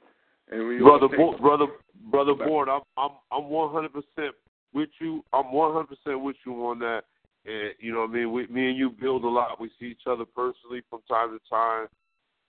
And 0.50 0.80
brother, 0.80 1.08
Bo- 1.08 1.38
brother, 1.38 1.66
brother 2.10 2.34
Board, 2.34 2.68
I'm 2.68 2.80
I'm 2.96 3.10
I'm 3.30 3.48
100 3.48 3.92
percent 3.92 4.34
with 4.74 4.88
you. 5.00 5.24
I'm 5.32 5.52
100 5.52 5.86
percent 5.86 6.22
with 6.22 6.36
you 6.44 6.54
on 6.66 6.78
that. 6.80 7.02
And 7.46 7.74
you 7.78 7.92
know, 7.92 8.00
what 8.00 8.10
I 8.10 8.14
mean, 8.14 8.32
we, 8.32 8.46
me 8.48 8.68
and 8.68 8.76
you 8.76 8.90
build 8.90 9.24
a 9.24 9.28
lot. 9.28 9.60
We 9.60 9.70
see 9.78 9.86
each 9.86 10.06
other 10.06 10.24
personally 10.24 10.82
from 10.90 11.00
time 11.08 11.30
to 11.30 11.38
time. 11.48 11.86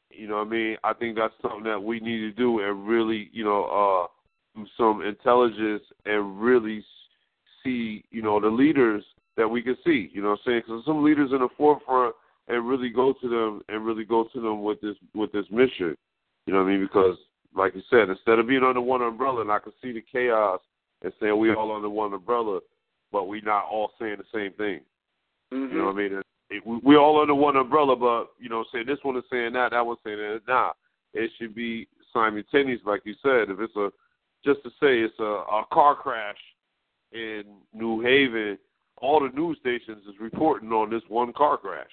You 0.09 0.27
know, 0.27 0.37
what 0.37 0.47
I 0.47 0.49
mean, 0.49 0.77
I 0.83 0.93
think 0.93 1.17
that's 1.17 1.33
something 1.41 1.63
that 1.65 1.81
we 1.81 1.99
need 1.99 2.19
to 2.19 2.31
do 2.31 2.61
and 2.61 2.87
really, 2.87 3.29
you 3.31 3.43
know, 3.43 3.65
uh, 3.65 4.59
do 4.59 4.65
some 4.75 5.03
intelligence 5.03 5.83
and 6.05 6.41
really 6.41 6.83
see, 7.63 8.03
you 8.09 8.23
know, 8.23 8.39
the 8.39 8.47
leaders 8.47 9.03
that 9.37 9.47
we 9.47 9.61
can 9.61 9.77
see. 9.85 10.09
You 10.11 10.23
know, 10.23 10.29
what 10.29 10.39
I'm 10.45 10.51
saying 10.51 10.61
because 10.65 10.83
some 10.85 11.03
leaders 11.03 11.29
in 11.31 11.39
the 11.39 11.49
forefront 11.55 12.15
and 12.49 12.67
really 12.67 12.89
go 12.89 13.13
to 13.13 13.29
them 13.29 13.61
and 13.69 13.85
really 13.85 14.03
go 14.03 14.27
to 14.33 14.41
them 14.41 14.63
with 14.63 14.81
this 14.81 14.95
with 15.13 15.31
this 15.31 15.45
mission. 15.51 15.95
You 16.45 16.53
know 16.53 16.63
what 16.63 16.69
I 16.69 16.71
mean? 16.71 16.81
Because 16.81 17.17
like 17.55 17.75
you 17.75 17.81
said, 17.89 18.09
instead 18.09 18.39
of 18.39 18.47
being 18.47 18.63
under 18.63 18.81
one 18.81 19.01
umbrella, 19.01 19.41
and 19.41 19.51
I 19.51 19.59
can 19.59 19.73
see 19.81 19.91
the 19.91 20.03
chaos 20.11 20.59
and 21.03 21.13
saying 21.19 21.37
we 21.37 21.53
all 21.53 21.75
under 21.75 21.89
one 21.89 22.13
umbrella, 22.13 22.59
but 23.11 23.27
we 23.27 23.41
not 23.41 23.65
all 23.65 23.91
saying 23.99 24.17
the 24.17 24.37
same 24.37 24.53
thing. 24.53 24.81
Mm-hmm. 25.53 25.73
You 25.73 25.79
know 25.79 25.85
what 25.85 25.95
I 25.95 25.97
mean? 25.97 26.13
It, 26.13 26.25
it, 26.49 26.67
we, 26.67 26.79
we 26.83 26.95
all 26.97 27.21
under 27.21 27.35
one 27.35 27.55
umbrella, 27.55 27.95
but 27.95 28.31
you 28.39 28.49
know, 28.49 28.65
saying 28.71 28.85
this 28.87 28.99
one 29.03 29.17
is 29.17 29.23
saying 29.31 29.53
that, 29.53 29.71
that 29.71 29.85
one's 29.85 29.99
saying 30.03 30.17
that. 30.17 30.41
Nah, 30.47 30.71
it 31.13 31.31
should 31.37 31.55
be 31.55 31.87
simultaneous, 32.13 32.81
like 32.85 33.01
you 33.05 33.15
said. 33.21 33.49
If 33.49 33.59
it's 33.59 33.75
a, 33.75 33.91
just 34.43 34.63
to 34.63 34.69
say 34.71 34.99
it's 34.99 35.19
a, 35.19 35.23
a 35.23 35.63
car 35.71 35.95
crash 35.95 36.37
in 37.11 37.43
New 37.73 38.01
Haven, 38.01 38.57
all 38.97 39.19
the 39.19 39.35
news 39.35 39.57
stations 39.59 40.03
is 40.07 40.15
reporting 40.19 40.71
on 40.71 40.89
this 40.89 41.03
one 41.07 41.33
car 41.33 41.57
crash. 41.57 41.87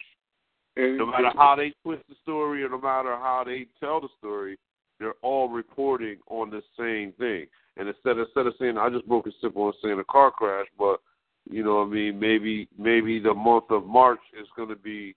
And, 0.77 0.98
No 0.98 1.07
matter 1.07 1.31
how 1.35 1.55
they 1.57 1.73
twist 1.82 2.03
the 2.09 2.15
story, 2.23 2.62
or 2.62 2.69
no 2.69 2.81
matter 2.81 3.16
how 3.16 3.44
they 3.44 3.66
tell 3.81 4.01
the 4.01 4.09
story, 4.19 4.59
they're 4.98 5.15
all 5.23 5.48
reporting 5.48 6.19
on 6.28 6.51
the 6.51 6.62
same 6.78 7.12
thing. 7.12 7.47
And 7.77 7.89
instead 7.89 8.19
instead 8.19 8.47
of 8.47 8.55
saying 8.59 8.78
I 8.78 8.89
just 8.89 9.07
broke 9.07 9.27
a 9.27 9.31
simple 9.40 9.66
and 9.66 9.74
saying 9.82 9.98
a 9.98 10.05
car 10.05 10.31
crash, 10.31 10.66
but 10.78 11.01
you 11.48 11.62
know 11.62 11.77
what 11.77 11.89
I 11.89 11.90
mean, 11.90 12.19
maybe 12.19 12.69
maybe 12.78 13.19
the 13.19 13.35
month 13.35 13.65
of 13.70 13.85
March 13.85 14.20
is 14.40 14.48
going 14.57 14.70
to 14.70 14.77
be, 14.77 15.15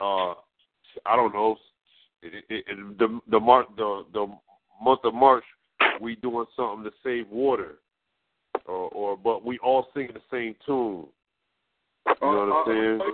uh, 0.00 0.32
I 1.04 1.16
don't 1.16 1.34
know, 1.34 1.56
it, 2.22 2.44
it, 2.48 2.64
it, 2.66 2.98
the 2.98 3.20
the 3.30 3.40
Mar- 3.40 3.66
the 3.76 4.04
the 4.12 4.26
month 4.82 5.00
of 5.04 5.14
March 5.14 5.44
we 6.00 6.16
doing 6.16 6.46
something 6.56 6.84
to 6.84 6.90
save 7.04 7.28
water, 7.28 7.76
or 8.64 8.88
or 8.88 9.16
but 9.16 9.44
we 9.44 9.58
all 9.58 9.88
singing 9.94 10.14
the 10.14 10.20
same 10.30 10.54
tune. 10.64 11.06
You 12.06 12.14
know 12.22 12.28
what 12.28 12.32
I'm 12.32 12.52
uh, 12.52 12.60
uh, 12.60 12.64
saying? 12.66 13.00
Uh, 13.02 13.12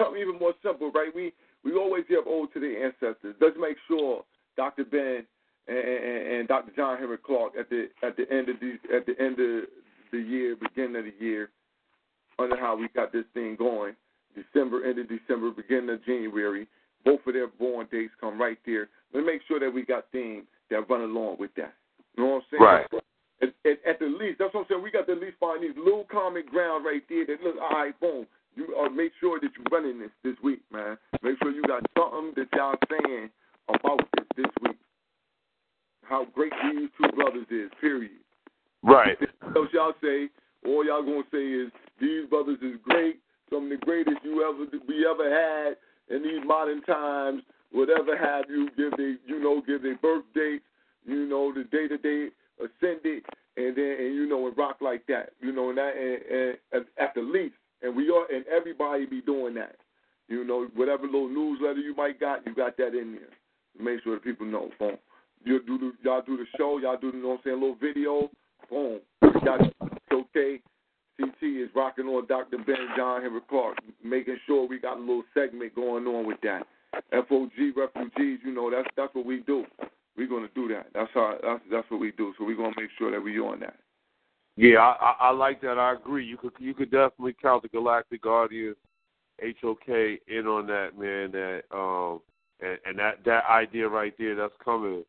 Something 0.00 0.22
even 0.22 0.38
more 0.38 0.54
simple, 0.62 0.90
right? 0.92 1.14
We 1.14 1.32
we 1.64 1.74
always 1.74 2.04
give 2.08 2.24
ode 2.26 2.52
to 2.54 2.60
the 2.60 2.74
ancestors. 2.82 3.36
Let's 3.40 3.56
make 3.60 3.76
sure 3.86 4.24
Dr. 4.56 4.84
Ben 4.84 5.26
and, 5.68 5.78
and, 5.78 6.26
and 6.38 6.48
Dr. 6.48 6.72
John 6.74 6.98
Henrik 6.98 7.22
Clarke 7.22 7.52
at 7.58 7.68
the 7.68 7.88
at 8.02 8.16
the 8.16 8.24
end 8.32 8.48
of 8.48 8.56
the 8.60 8.78
at 8.94 9.06
the 9.06 9.14
end 9.20 9.38
of 9.38 9.68
the 10.12 10.18
year, 10.18 10.56
beginning 10.56 10.96
of 10.96 11.04
the 11.04 11.24
year, 11.24 11.50
under 12.38 12.56
how 12.56 12.76
we 12.76 12.88
got 12.94 13.12
this 13.12 13.24
thing 13.34 13.56
going. 13.56 13.94
December, 14.34 14.84
end 14.84 14.98
of 14.98 15.08
December, 15.08 15.50
beginning 15.50 15.90
of 15.90 16.04
January. 16.04 16.66
Both 17.04 17.20
of 17.26 17.34
their 17.34 17.48
born 17.48 17.88
dates 17.90 18.12
come 18.20 18.40
right 18.40 18.58
there. 18.66 18.88
Let's 19.12 19.26
make 19.26 19.40
sure 19.48 19.58
that 19.58 19.72
we 19.72 19.84
got 19.84 20.04
things 20.12 20.44
that 20.70 20.88
run 20.88 21.00
along 21.00 21.36
with 21.38 21.50
that. 21.56 21.74
You 22.16 22.24
know 22.24 22.30
what 22.30 22.36
I'm 22.36 22.42
saying? 22.50 22.62
Right. 22.62 22.86
At, 23.42 23.48
at, 23.64 23.78
at 23.88 23.98
the 23.98 24.06
least, 24.06 24.38
that's 24.38 24.52
what 24.52 24.60
I'm 24.60 24.66
saying. 24.68 24.82
We 24.82 24.90
got 24.90 25.06
to 25.06 25.12
at 25.12 25.20
least 25.20 25.38
find 25.40 25.62
these 25.62 25.76
little 25.76 26.04
common 26.10 26.44
ground 26.50 26.84
right 26.84 27.02
there 27.08 27.24
that 27.24 27.42
look, 27.42 27.56
all 27.60 27.70
right, 27.70 27.98
boom. 27.98 28.26
You 28.56 28.74
uh, 28.76 28.88
make 28.90 29.12
sure 29.20 29.38
that 29.40 29.50
you're 29.56 29.70
running 29.70 30.00
this 30.00 30.10
this 30.24 30.36
week, 30.42 30.60
man. 30.72 30.98
Make 31.22 31.36
sure 31.42 31.50
you 31.50 31.62
got 31.62 31.84
something 31.96 32.32
that 32.36 32.48
y'all 32.56 32.74
saying 32.90 33.30
about 33.68 34.00
this 34.16 34.26
this 34.36 34.52
week. 34.62 34.76
How 36.02 36.26
great 36.34 36.52
these 36.72 36.88
two 37.00 37.14
brothers 37.14 37.46
is, 37.50 37.70
period. 37.80 38.10
Right. 38.82 39.16
Else 39.54 39.68
y'all 39.72 39.92
say, 40.02 40.28
all 40.66 40.84
y'all 40.84 41.02
gonna 41.02 41.22
say 41.30 41.44
is 41.44 41.70
these 42.00 42.28
brothers 42.28 42.58
is 42.62 42.76
great, 42.82 43.20
some 43.50 43.64
of 43.64 43.70
the 43.70 43.76
greatest 43.84 44.16
you 44.24 44.42
ever 44.42 44.66
we 44.88 45.06
ever 45.06 45.30
had 45.30 45.76
in 46.14 46.22
these 46.22 46.42
modern 46.44 46.82
times. 46.82 47.42
Whatever 47.72 48.16
have 48.16 48.46
you, 48.48 48.68
give 48.76 48.96
they 48.96 49.14
you 49.26 49.40
know 49.40 49.62
give 49.64 49.82
their 49.82 49.96
birth 49.98 50.24
dates, 50.34 50.64
you 51.06 51.26
know 51.26 51.52
the 51.54 51.64
day 51.64 51.86
that 51.86 52.02
they 52.02 52.30
ascended, 52.58 53.22
and 53.56 53.76
then 53.76 53.96
and 54.00 54.14
you 54.14 54.26
know 54.28 54.48
and 54.48 54.58
rock 54.58 54.78
like 54.80 55.06
that, 55.06 55.30
you 55.40 55.52
know 55.52 55.68
and 55.68 55.78
that 55.78 55.94
and, 55.94 56.22
and 56.22 56.86
at, 56.98 57.04
at 57.04 57.14
the 57.14 57.20
least 57.20 57.54
and 57.54 57.59
everybody 58.94 59.20
be 59.20 59.24
doing 59.24 59.54
that. 59.54 59.76
You 60.28 60.44
know, 60.44 60.68
whatever 60.74 61.06
little 61.06 61.28
newsletter 61.28 61.80
you 61.80 61.94
might 61.94 62.20
got, 62.20 62.46
you 62.46 62.54
got 62.54 62.76
that 62.76 62.94
in 62.94 63.18
there. 63.18 63.84
Make 63.84 64.02
sure 64.04 64.14
that 64.14 64.24
people 64.24 64.46
know. 64.46 64.70
Boom. 64.78 64.96
You 65.44 65.60
do 65.66 65.78
the, 65.78 65.92
y'all 66.02 66.22
do 66.24 66.36
the 66.36 66.44
show, 66.56 66.78
y'all 66.78 66.98
do 67.00 67.10
the, 67.10 67.16
you 67.16 67.22
know 67.22 67.30
what 67.30 67.34
I'm 67.38 67.40
saying, 67.44 67.60
little 67.60 67.76
video. 67.80 68.30
Boom. 68.68 69.00
Y'all 69.44 69.70
okay. 70.12 70.60
CT 71.20 71.42
is 71.42 71.68
rocking 71.74 72.06
on 72.06 72.26
Dr. 72.26 72.58
Ben 72.58 72.76
John 72.96 73.22
Henrik 73.22 73.48
Clarke, 73.48 73.78
making 74.02 74.38
sure 74.46 74.66
we 74.66 74.78
got 74.78 74.96
a 74.96 75.00
little 75.00 75.24
segment 75.34 75.74
going 75.74 76.06
on 76.06 76.26
with 76.26 76.38
that. 76.42 76.66
FOG 77.12 77.76
refugees, 77.76 78.40
you 78.44 78.54
know, 78.54 78.70
that's 78.70 78.88
that's 78.96 79.14
what 79.14 79.26
we 79.26 79.40
do. 79.40 79.64
We're 80.16 80.28
gonna 80.28 80.48
do 80.54 80.68
that. 80.68 80.86
That's 80.94 81.10
how 81.14 81.36
that's 81.42 81.62
that's 81.70 81.90
what 81.90 82.00
we 82.00 82.12
do. 82.12 82.32
So 82.38 82.44
we're 82.44 82.56
gonna 82.56 82.74
make 82.76 82.90
sure 82.98 83.10
that 83.10 83.22
we're 83.22 83.44
on 83.44 83.60
that. 83.60 83.76
Yeah, 84.60 84.80
I, 84.80 84.92
I, 85.00 85.28
I 85.28 85.30
like 85.30 85.62
that. 85.62 85.78
I 85.78 85.94
agree. 85.94 86.26
You 86.26 86.36
could 86.36 86.52
you 86.58 86.74
could 86.74 86.90
definitely 86.90 87.34
count 87.40 87.62
the 87.62 87.68
Galactic 87.68 88.20
Guardian, 88.20 88.76
HOK 89.40 89.88
in 89.88 90.46
on 90.46 90.66
that 90.66 90.98
man. 90.98 91.32
That 91.32 91.62
um 91.72 92.20
and, 92.60 92.78
and 92.84 92.98
that 92.98 93.24
that 93.24 93.44
idea 93.48 93.88
right 93.88 94.12
there 94.18 94.34
that's 94.34 94.52
coming 94.62 95.02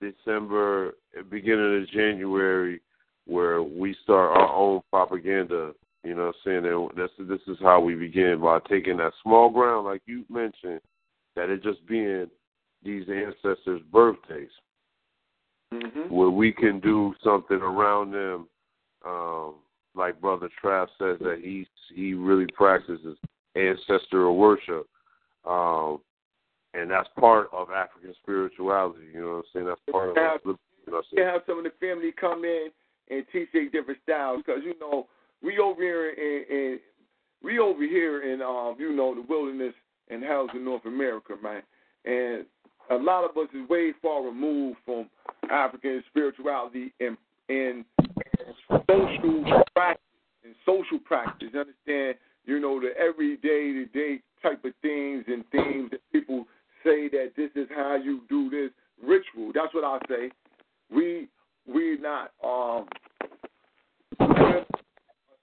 December, 0.00 0.92
beginning 1.30 1.82
of 1.82 1.88
January, 1.88 2.80
where 3.26 3.60
we 3.64 3.96
start 4.04 4.36
our 4.36 4.54
own 4.54 4.82
propaganda. 4.90 5.72
You 6.04 6.14
know, 6.14 6.26
what 6.26 6.36
I'm 6.46 6.62
saying 6.62 6.66
and 6.66 6.90
that's 6.96 7.12
this 7.18 7.40
is 7.48 7.60
how 7.60 7.80
we 7.80 7.96
begin 7.96 8.40
by 8.40 8.60
taking 8.68 8.98
that 8.98 9.14
small 9.24 9.50
ground, 9.50 9.84
like 9.84 10.02
you 10.06 10.24
mentioned, 10.30 10.80
that 11.34 11.50
it 11.50 11.64
just 11.64 11.84
being 11.88 12.28
these 12.84 13.08
ancestors' 13.08 13.82
birthdays, 13.90 14.48
mm-hmm. 15.74 16.14
where 16.14 16.30
we 16.30 16.52
can 16.52 16.78
do 16.78 17.14
something 17.24 17.58
around 17.58 18.12
them. 18.12 18.46
Um, 19.06 19.54
like 19.94 20.20
Brother 20.20 20.48
Trav 20.62 20.86
says 20.98 21.18
that 21.20 21.40
he 21.42 21.66
he 21.94 22.14
really 22.14 22.46
practices 22.54 23.16
ancestral 23.56 24.36
worship. 24.36 24.86
Um, 25.44 26.00
and 26.74 26.90
that's 26.90 27.08
part 27.18 27.48
of 27.52 27.70
African 27.70 28.14
spirituality. 28.22 29.06
You 29.12 29.20
know 29.20 29.28
what 29.28 29.36
I'm 29.36 29.42
saying? 29.52 29.66
That's 29.66 29.80
part 29.90 30.10
of. 30.10 30.16
Have, 30.16 30.40
you 30.44 30.92
know 30.92 31.02
you 31.12 31.22
have 31.22 31.42
some 31.46 31.58
of 31.58 31.64
the 31.64 31.72
family 31.80 32.12
come 32.18 32.44
in 32.44 32.68
and 33.10 33.24
teach 33.32 33.48
their 33.52 33.68
different 33.68 34.00
styles 34.02 34.42
because 34.44 34.62
you 34.64 34.74
know 34.80 35.06
we 35.42 35.58
over 35.58 35.82
here 35.82 36.10
in, 36.10 36.44
in 36.48 36.78
we 37.42 37.58
over 37.58 37.82
here 37.82 38.22
in 38.32 38.40
um 38.40 38.76
you 38.78 38.92
know 38.92 39.14
the 39.14 39.22
wilderness 39.22 39.74
and 40.08 40.22
hells 40.22 40.50
in 40.54 40.64
North 40.64 40.84
America, 40.86 41.34
man, 41.42 41.62
and 42.04 42.46
a 42.90 42.96
lot 42.96 43.24
of 43.24 43.36
us 43.36 43.48
is 43.54 43.68
way 43.68 43.92
far 44.02 44.24
removed 44.24 44.78
from 44.84 45.08
African 45.50 46.02
spirituality 46.08 46.92
and 47.00 47.16
and 47.48 47.84
social 48.68 49.62
practice 49.74 50.04
and 50.44 50.54
social 50.64 50.98
practice. 50.98 51.48
You 51.52 51.60
understand? 51.60 52.16
You 52.44 52.60
know 52.60 52.80
the 52.80 52.96
everyday 52.98 53.72
to 53.72 53.86
day 53.86 54.20
type 54.42 54.64
of 54.64 54.72
things 54.82 55.24
and 55.28 55.44
things 55.50 55.90
that 55.90 56.00
people 56.12 56.46
say 56.84 57.08
that 57.08 57.32
this 57.36 57.50
is 57.54 57.68
how 57.74 57.96
you 57.96 58.22
do 58.28 58.50
this 58.50 58.70
ritual. 59.00 59.52
That's 59.54 59.72
what 59.72 59.84
I 59.84 59.98
say. 60.08 60.30
We 60.90 61.28
we're 61.66 61.98
not 61.98 62.32
um 62.44 62.86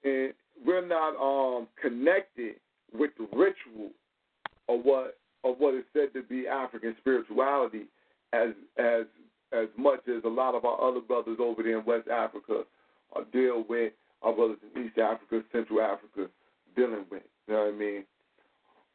we're, 0.04 0.34
we're 0.66 0.86
not 0.86 1.16
um 1.16 1.68
connected 1.82 2.56
with 2.94 3.12
the 3.18 3.28
ritual 3.36 3.92
of 4.68 4.84
what 4.84 5.18
of 5.44 5.56
what 5.58 5.76
is 5.76 5.86
said 5.94 6.14
to 6.14 6.24
be 6.24 6.48
African 6.48 6.96
spirituality 7.00 7.84
as 8.34 8.50
as 8.78 9.06
as 9.52 9.68
much 9.78 10.02
as 10.08 10.24
a 10.26 10.30
lot 10.30 10.54
of 10.54 10.66
our 10.66 10.80
other 10.82 11.00
brothers 11.00 11.38
over 11.40 11.64
there 11.64 11.80
in 11.80 11.86
West 11.86 12.08
Africa 12.08 12.64
uh, 13.16 13.22
deal 13.32 13.66
with 13.68 13.94
our 14.22 14.34
brothers 14.34 14.58
in 14.76 14.86
East 14.86 14.98
Africa, 14.98 15.42
Central 15.52 15.82
Africa 15.82 16.30
dealing 16.76 17.06
with. 17.10 17.24
You 17.48 17.54
know 17.54 17.66
what 17.66 17.74
I 17.74 17.78
mean? 17.78 18.04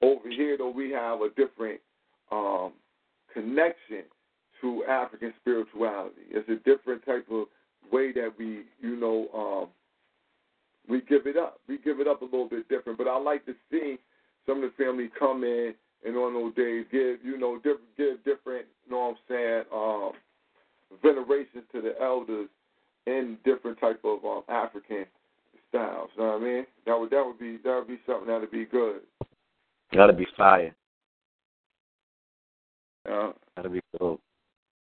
Over 0.03 0.29
here 0.31 0.57
though 0.59 0.71
we 0.71 0.91
have 0.91 1.21
a 1.21 1.29
different 1.31 1.81
um, 2.31 2.73
connection 3.33 4.05
to 4.61 4.85
African 4.85 5.33
spirituality. 5.41 6.23
It's 6.31 6.49
a 6.49 6.57
different 6.69 7.05
type 7.05 7.27
of 7.31 7.47
way 7.93 8.13
that 8.13 8.33
we, 8.39 8.63
you 8.81 8.97
know, 8.97 9.29
um, 9.35 9.69
we 10.89 11.01
give 11.03 11.27
it 11.27 11.37
up. 11.37 11.61
We 11.69 11.79
give 11.79 12.01
it 12.01 12.09
up 12.09 12.23
a 12.23 12.25
little 12.25 12.49
bit 12.49 12.69
different. 12.69 12.99
But 12.99 13.09
I 13.09 13.19
like 13.19 13.45
to 13.47 13.55
see 13.71 13.97
some 14.47 14.63
of 14.63 14.71
the 14.71 14.85
family 14.85 15.11
come 15.19 15.45
in 15.45 15.75
and 16.05 16.17
on 16.17 16.35
those 16.35 16.55
days 16.55 16.85
give, 16.93 17.25
you 17.25 17.39
know, 17.39 17.59
diff- 17.63 17.77
give 17.97 18.19
different, 18.25 18.67
you 18.87 18.93
know 18.93 18.99
what 18.99 19.09
I'm 19.11 19.17
saying, 19.29 19.63
um, 19.73 20.13
venerations 21.03 21.65
to 21.73 21.81
the 21.81 21.95
elders 22.01 22.49
in 23.07 23.39
different 23.45 23.79
type 23.81 24.01
of 24.05 24.25
um, 24.25 24.43
African 24.49 25.07
styles. 25.69 26.11
You 26.17 26.23
know 26.23 26.33
what 26.33 26.43
I 26.43 26.45
mean? 26.45 26.67
That 26.87 26.99
would 26.99 27.11
that 27.11 27.25
would 27.25 27.39
be 27.39 27.59
that 27.65 27.77
would 27.79 27.89
be 27.89 28.01
something 28.07 28.29
that 28.29 28.41
would 28.41 28.51
be 28.51 28.65
good. 28.65 29.01
That'd 29.93 30.17
be 30.17 30.27
fire. 30.37 30.75
Yeah. 33.07 33.33
That'd 33.57 33.73
be 33.73 33.81
cool. 33.99 34.21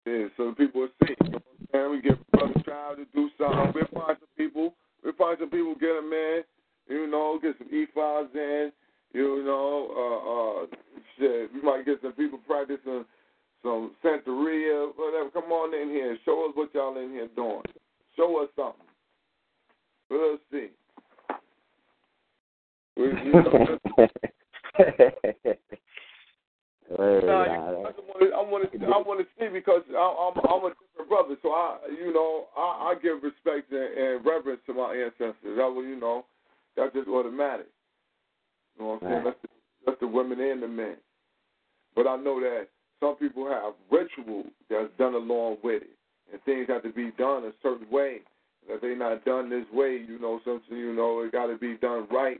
Yeah, 0.06 0.27
so 0.38 0.53
people 0.53 0.81
will 0.81 0.89
see. 1.03 1.15
You 1.23 1.31
know 1.31 1.39
what 1.39 1.43
I'm 1.60 1.68
saying? 1.73 1.91
We 1.91 2.02
get 2.02 2.31
brother 2.31 2.61
child 2.65 2.98
to 2.98 3.06
do 3.14 3.30
something. 3.38 3.73
We'll 3.73 4.03
find 4.03 4.18
some 4.19 4.35
people. 4.38 4.73
We'll 5.03 5.14
find 5.14 5.38
some 5.39 5.49
people, 5.49 5.73
get 5.76 5.95
them 5.95 6.14
in, 6.14 6.41
you 6.88 7.07
know, 7.07 7.39
get 7.41 7.56
some 7.57 7.68
E5s 7.69 8.35
in, 8.35 8.72
you 9.14 9.43
know, 9.43 9.89
uh, 9.98 10.64
uh, 10.64 10.68
shit. 11.18 11.52
We 11.53 11.61
might 11.61 11.85
get 11.85 11.99
some 12.02 12.14
people 12.14 12.39
practicing 12.45 13.06
some 13.64 13.91
Santeria, 14.03 14.91
whatever. 14.95 15.30
Come 15.34 15.52
on 15.52 15.73
in 15.73 15.89
here. 15.89 16.18
Show 16.26 16.48
us 16.48 16.52
what 16.56 16.73
y'all 16.73 16.98
in 16.98 17.11
here 17.11 17.27
doing. 17.35 17.61
Show 18.22 18.43
us 18.43 18.49
something. 18.56 18.85
We'll 20.11 20.38
see. 20.52 20.68
We, 22.95 23.06
you 23.06 23.31
know, 23.34 23.77
Word, 26.99 27.26
Nah, 27.26 27.45
nah, 27.45 27.72
you- 27.72 28.34
I 28.35 28.41
want 28.43 28.72
to, 28.72 28.85
I 28.85 28.98
want 28.98 29.19
to 29.22 29.26
see 29.39 29.48
because 29.52 29.81
I, 29.91 29.95
I'm, 29.98 30.38
I'm 30.38 30.65
a 30.65 30.69
different 30.69 31.10
brother. 31.10 31.35
So 31.41 31.49
I, 31.49 31.80
you 31.89 32.14
know, 32.14 32.45
I, 32.56 32.91
I 32.91 32.95
give 33.02 33.23
respect 33.23 33.72
and, 33.72 33.98
and 33.98 34.23
reverence 34.26 34.61
to 34.68 34.73
my 34.76 34.93
ancestors. 34.93 35.57
That 35.57 35.72
was, 35.72 35.85
you 35.89 35.99
know, 35.99 36.26
that's 36.77 36.93
just 36.93 37.07
automatic. 37.07 37.68
You 38.77 38.84
know 38.84 38.89
what 38.91 39.03
I'm 39.03 39.10
saying? 39.10 39.14
Right. 39.14 39.34
That's 39.34 39.41
the, 39.41 39.48
that's 39.88 39.99
the 39.99 40.07
women 40.07 40.39
and 40.39 40.61
the 40.61 40.68
men. 40.68 40.98
But 41.95 42.06
I 42.06 42.18
know 42.18 42.39
that 42.41 42.68
some 42.99 43.15
people 43.15 43.48
have 43.49 43.73
ritual 43.89 44.43
that's 44.69 44.91
done 44.99 45.15
along 45.15 45.57
with 45.64 45.81
it, 45.84 45.89
things 46.46 46.68
have 46.68 46.84
to 46.84 46.92
be 46.92 47.12
done 47.18 47.46
a 47.46 47.52
certain 47.62 47.90
way. 47.90 48.20
And 48.68 48.76
if 48.76 48.82
they're 48.82 48.96
not 48.96 49.26
done 49.26 49.50
this 49.50 49.66
way, 49.74 50.04
you 50.08 50.20
know, 50.20 50.40
something, 50.46 50.78
you 50.78 50.94
know, 50.94 51.22
it 51.22 51.32
got 51.32 51.48
to 51.48 51.58
be 51.58 51.76
done 51.78 52.08
right. 52.12 52.40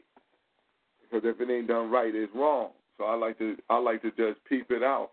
Because 1.02 1.28
if 1.28 1.42
it 1.42 1.52
ain't 1.52 1.68
done 1.68 1.90
right, 1.92 2.14
it's 2.14 2.34
wrong. 2.36 2.70
So 2.98 3.06
I 3.06 3.16
like 3.16 3.38
to 3.40 3.58
I 3.70 3.78
like 3.78 4.02
to 4.04 4.12
just 4.12 4.44
peep 4.48 4.70
it 4.70 4.84
out 4.84 5.12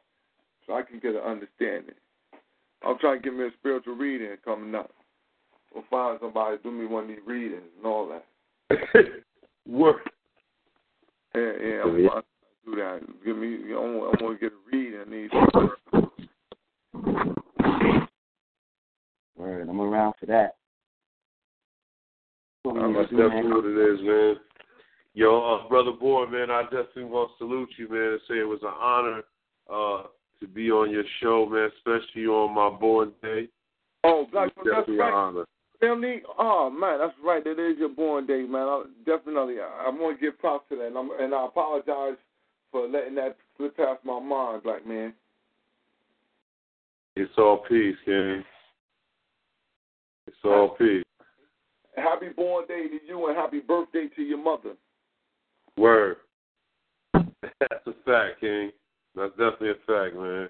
so 0.67 0.75
I 0.75 0.83
can 0.83 1.01
get 1.01 1.15
an 1.15 1.23
understanding. 1.23 1.95
I'm 2.85 2.99
trying 2.99 3.21
to 3.21 3.23
get 3.23 3.37
me 3.37 3.47
a 3.47 3.51
spiritual 3.59 3.97
reading 3.97 4.37
coming 4.45 4.75
up. 4.75 4.91
We'll 5.75 5.85
find 5.91 6.19
somebody 6.21 6.57
to 6.57 6.63
do 6.63 6.71
me 6.71 6.87
one 6.87 7.05
of 7.05 7.09
these 7.09 7.19
readings 7.27 7.63
and 7.77 7.87
all 7.87 8.09
that. 8.09 8.25
Work. 9.67 10.11
Yeah, 11.35 11.53
yeah, 11.61 11.83
I'm 11.85 12.03
Yeah. 12.03 12.21
do 12.65 12.77
that. 12.77 13.25
Give 13.25 13.37
me, 13.37 13.59
I 13.73 13.79
want, 13.79 14.21
I 14.21 14.25
want 14.25 14.41
to 14.41 14.51
get 14.51 14.53
a 14.53 14.71
reading. 14.71 15.01
I 15.01 15.11
need 15.11 15.31
Word, 19.39 19.69
I'm 19.69 19.81
around 19.81 20.15
for 20.19 20.27
that. 20.27 20.57
What 22.65 22.75
we 22.75 22.83
Uh, 22.83 22.93
that's 22.93 23.11
to 23.11 23.17
do, 23.17 23.23
definitely 23.23 23.53
what 23.53 23.65
it 23.65 23.95
is, 23.95 24.01
man. 24.03 24.41
Yo, 25.15 25.41
uh, 25.41 25.69
brother 25.69 25.93
boy, 25.93 26.27
man, 26.27 26.51
I 26.51 26.65
definitely 26.65 27.05
want 27.05 27.31
to 27.31 27.39
salute 27.39 27.71
you, 27.77 27.89
man, 27.89 28.13
and 28.13 28.21
say 28.29 28.39
it 28.39 28.49
was 28.49 28.63
an 28.63 28.75
honor 28.79 29.23
uh, 29.73 30.09
to 30.41 30.49
be 30.49 30.71
on 30.71 30.91
your 30.91 31.05
show, 31.21 31.47
man, 31.47 31.71
especially 31.77 32.27
on 32.27 32.53
my 32.53 32.69
born 32.69 33.13
day. 33.23 33.49
Oh, 34.05 34.27
Black, 34.31 34.49
It's 34.49 34.57
that's 34.57 34.67
definitely 34.67 34.95
an 34.95 35.01
right. 35.01 35.13
honor. 35.13 35.45
Family, 35.81 36.23
oh 36.37 36.69
man, 36.71 36.99
that's 36.99 37.15
right. 37.25 37.45
That 37.45 37.59
is 37.59 37.79
your 37.79 37.91
born 37.91 38.27
day, 38.27 38.43
man. 38.43 38.67
I, 38.67 38.85
definitely, 39.07 39.61
I, 39.61 39.85
I 39.87 39.89
want 39.91 40.19
to 40.19 40.21
give 40.21 40.39
props 40.41 40.69
to 40.71 40.77
that, 40.77 40.89
and, 40.89 40.99
I'm, 40.99 41.11
and 41.21 41.33
I 41.33 41.47
apologize 41.47 42.19
for 42.73 42.89
letting 42.89 43.15
that 43.15 43.37
slip 43.57 43.77
past 43.77 44.05
my 44.05 44.19
mind, 44.19 44.65
black 44.65 44.85
man. 44.85 45.15
It's 47.15 47.31
all 47.39 47.65
peace, 47.69 47.97
King. 48.05 48.45
It's 50.29 50.37
all 50.45 50.77
peace. 50.79 51.03
Happy 51.97 52.29
born 52.37 52.67
day 52.69 52.87
to 52.87 52.99
you, 53.07 53.29
and 53.29 53.37
happy 53.37 53.61
birthday 53.61 54.09
to 54.15 54.23
your 54.23 54.37
mother. 54.37 54.75
Word. 55.79 56.17
That's 57.15 57.87
a 57.87 57.93
fact, 58.05 58.41
King. 58.41 58.71
That's 59.17 59.31
definitely 59.31 59.71
a 59.71 59.75
fact, 59.87 60.15
man. 60.15 60.49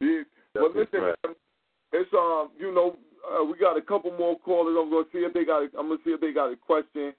Yeah. 0.00 0.22
But 0.52 0.74
listen, 0.74 1.00
fact. 1.00 1.36
it's 1.92 2.10
um, 2.12 2.50
you 2.58 2.74
know, 2.74 2.96
uh, 3.30 3.44
we 3.44 3.56
got 3.56 3.78
a 3.78 3.82
couple 3.82 4.10
more 4.18 4.36
callers. 4.40 4.76
I'm 4.76 4.90
gonna 4.90 5.04
see 5.12 5.18
if 5.18 5.32
they 5.32 5.44
got. 5.44 5.62
A, 5.62 5.68
I'm 5.78 5.88
gonna 5.88 6.00
see 6.04 6.10
if 6.10 6.20
they 6.20 6.32
got 6.32 6.52
a 6.52 6.56
question, 6.56 7.12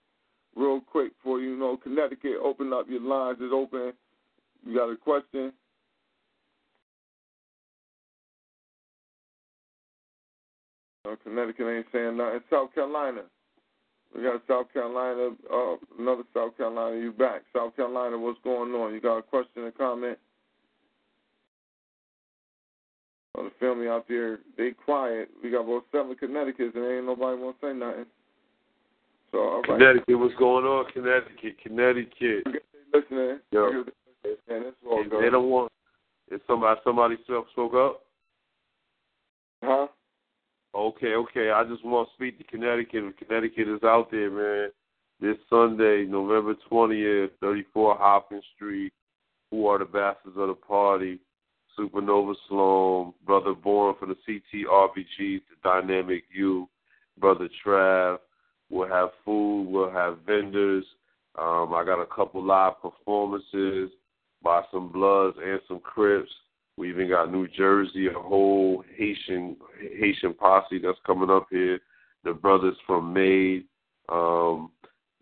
real 0.53 0.81
quick 0.81 1.13
for 1.23 1.39
you. 1.39 1.51
You 1.51 1.59
know, 1.59 1.77
Connecticut, 1.77 2.35
open 2.43 2.73
up 2.73 2.87
your 2.89 3.01
lines. 3.01 3.37
It's 3.39 3.53
open. 3.53 3.93
You 4.65 4.75
got 4.75 4.89
a 4.89 4.97
question? 4.97 5.53
Uh, 11.07 11.15
Connecticut 11.23 11.67
ain't 11.67 11.85
saying 11.91 12.17
nothing. 12.17 12.39
South 12.49 12.73
Carolina, 12.73 13.21
We 14.15 14.23
got 14.23 14.41
South 14.47 14.71
Carolina, 14.73 15.35
uh, 15.51 15.75
another 15.99 16.23
South 16.33 16.57
Carolina. 16.57 16.97
You 16.97 17.11
back? 17.11 17.43
South 17.55 17.75
Carolina, 17.75 18.17
what's 18.17 18.39
going 18.43 18.71
on? 18.73 18.93
You 18.93 19.01
got 19.01 19.17
a 19.17 19.21
question 19.21 19.63
or 19.63 19.71
comment? 19.71 20.17
Oh, 23.37 23.43
the 23.43 23.51
family 23.59 23.87
out 23.87 24.05
there, 24.07 24.39
they 24.57 24.71
quiet. 24.71 25.29
We 25.43 25.51
got 25.51 25.61
about 25.61 25.83
seven 25.91 26.15
Connecticut's 26.15 26.75
and 26.75 26.85
ain't 26.85 27.05
nobody 27.05 27.39
want 27.39 27.59
to 27.61 27.67
say 27.67 27.73
nothing. 27.73 28.05
So, 29.31 29.37
all 29.37 29.61
right. 29.61 29.79
Connecticut, 29.79 30.19
what's 30.19 30.35
going 30.35 30.65
on? 30.65 30.85
Connecticut, 30.91 31.57
Connecticut. 31.61 32.43
Listening. 32.93 33.39
Yo. 33.51 33.83
It's 34.23 34.75
all 34.89 35.03
good. 35.03 35.23
they 35.23 35.29
don't 35.29 35.49
want. 35.49 35.71
Is 36.31 36.41
somebody 36.47 36.79
somebody 36.83 37.15
spoke 37.23 37.73
up? 37.73 38.01
Huh? 39.63 39.87
Okay, 40.75 41.13
okay. 41.15 41.51
I 41.51 41.63
just 41.63 41.83
want 41.83 42.07
to 42.07 42.13
speak 42.15 42.37
to 42.37 42.43
Connecticut. 42.43 43.17
Connecticut 43.17 43.67
is 43.67 43.83
out 43.83 44.11
there, 44.11 44.29
man. 44.29 44.69
This 45.19 45.37
Sunday, 45.49 46.05
November 46.05 46.55
twentieth, 46.69 47.31
thirty 47.41 47.65
four 47.73 47.95
Hopkins 47.97 48.43
Street. 48.55 48.93
Who 49.49 49.65
are 49.67 49.79
the 49.79 49.85
bastards 49.85 50.37
of 50.37 50.47
the 50.49 50.53
party? 50.53 51.19
Supernova 51.77 52.33
Slom, 52.49 53.13
Brother 53.25 53.53
Born 53.53 53.95
for 53.99 54.07
the 54.07 54.15
CTRBG, 54.27 55.17
the 55.17 55.41
Dynamic 55.63 56.23
U, 56.33 56.67
Brother 57.19 57.49
Trav. 57.65 58.17
We'll 58.69 58.89
have 58.89 59.09
food. 59.23 59.67
We'll 59.69 59.91
have 59.91 60.19
vendors. 60.25 60.85
Um, 61.39 61.73
I 61.73 61.83
got 61.85 62.01
a 62.01 62.05
couple 62.05 62.43
live 62.43 62.81
performances 62.81 63.91
by 64.43 64.63
some 64.71 64.91
Bloods 64.91 65.37
and 65.43 65.59
some 65.67 65.79
Crips. 65.79 66.31
We 66.77 66.89
even 66.89 67.09
got 67.09 67.31
New 67.31 67.47
Jersey, 67.47 68.07
a 68.07 68.13
whole 68.13 68.83
Haitian 68.95 69.57
Haitian 69.97 70.33
posse 70.33 70.79
that's 70.79 70.99
coming 71.05 71.29
up 71.29 71.47
here. 71.49 71.79
The 72.23 72.33
brothers 72.33 72.75
from 72.85 73.13
Maine, 73.13 73.65
um, 74.09 74.71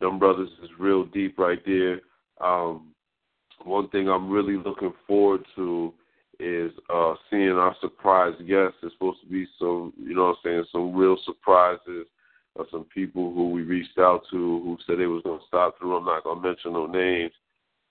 them 0.01 0.19
brothers 0.19 0.49
is 0.61 0.69
real 0.77 1.05
deep 1.05 1.39
right 1.39 1.61
there. 1.65 2.01
Um, 2.41 2.93
one 3.63 3.89
thing 3.89 4.09
I'm 4.09 4.29
really 4.29 4.57
looking 4.57 4.93
forward 5.07 5.45
to 5.55 5.93
is 6.37 6.73
uh 6.93 7.13
seeing 7.29 7.51
our 7.51 7.75
surprise 7.79 8.35
guests. 8.47 8.77
There's 8.81 8.93
supposed 8.93 9.21
to 9.21 9.27
be 9.27 9.47
some, 9.57 9.93
you 9.97 10.13
know 10.13 10.25
what 10.25 10.29
I'm 10.31 10.35
saying, 10.43 10.65
some 10.73 10.93
real 10.93 11.17
surprises 11.25 12.05
of 12.57 12.65
some 12.69 12.85
people 12.93 13.33
who 13.33 13.51
we 13.51 13.61
reached 13.61 13.97
out 13.97 14.23
to 14.31 14.37
who 14.37 14.77
said 14.85 14.99
they 14.99 15.05
was 15.05 15.23
gonna 15.23 15.39
stop 15.47 15.77
through. 15.79 15.95
I'm 15.95 16.05
not 16.05 16.25
gonna 16.25 16.41
mention 16.41 16.73
no 16.73 16.85
names. 16.85 17.31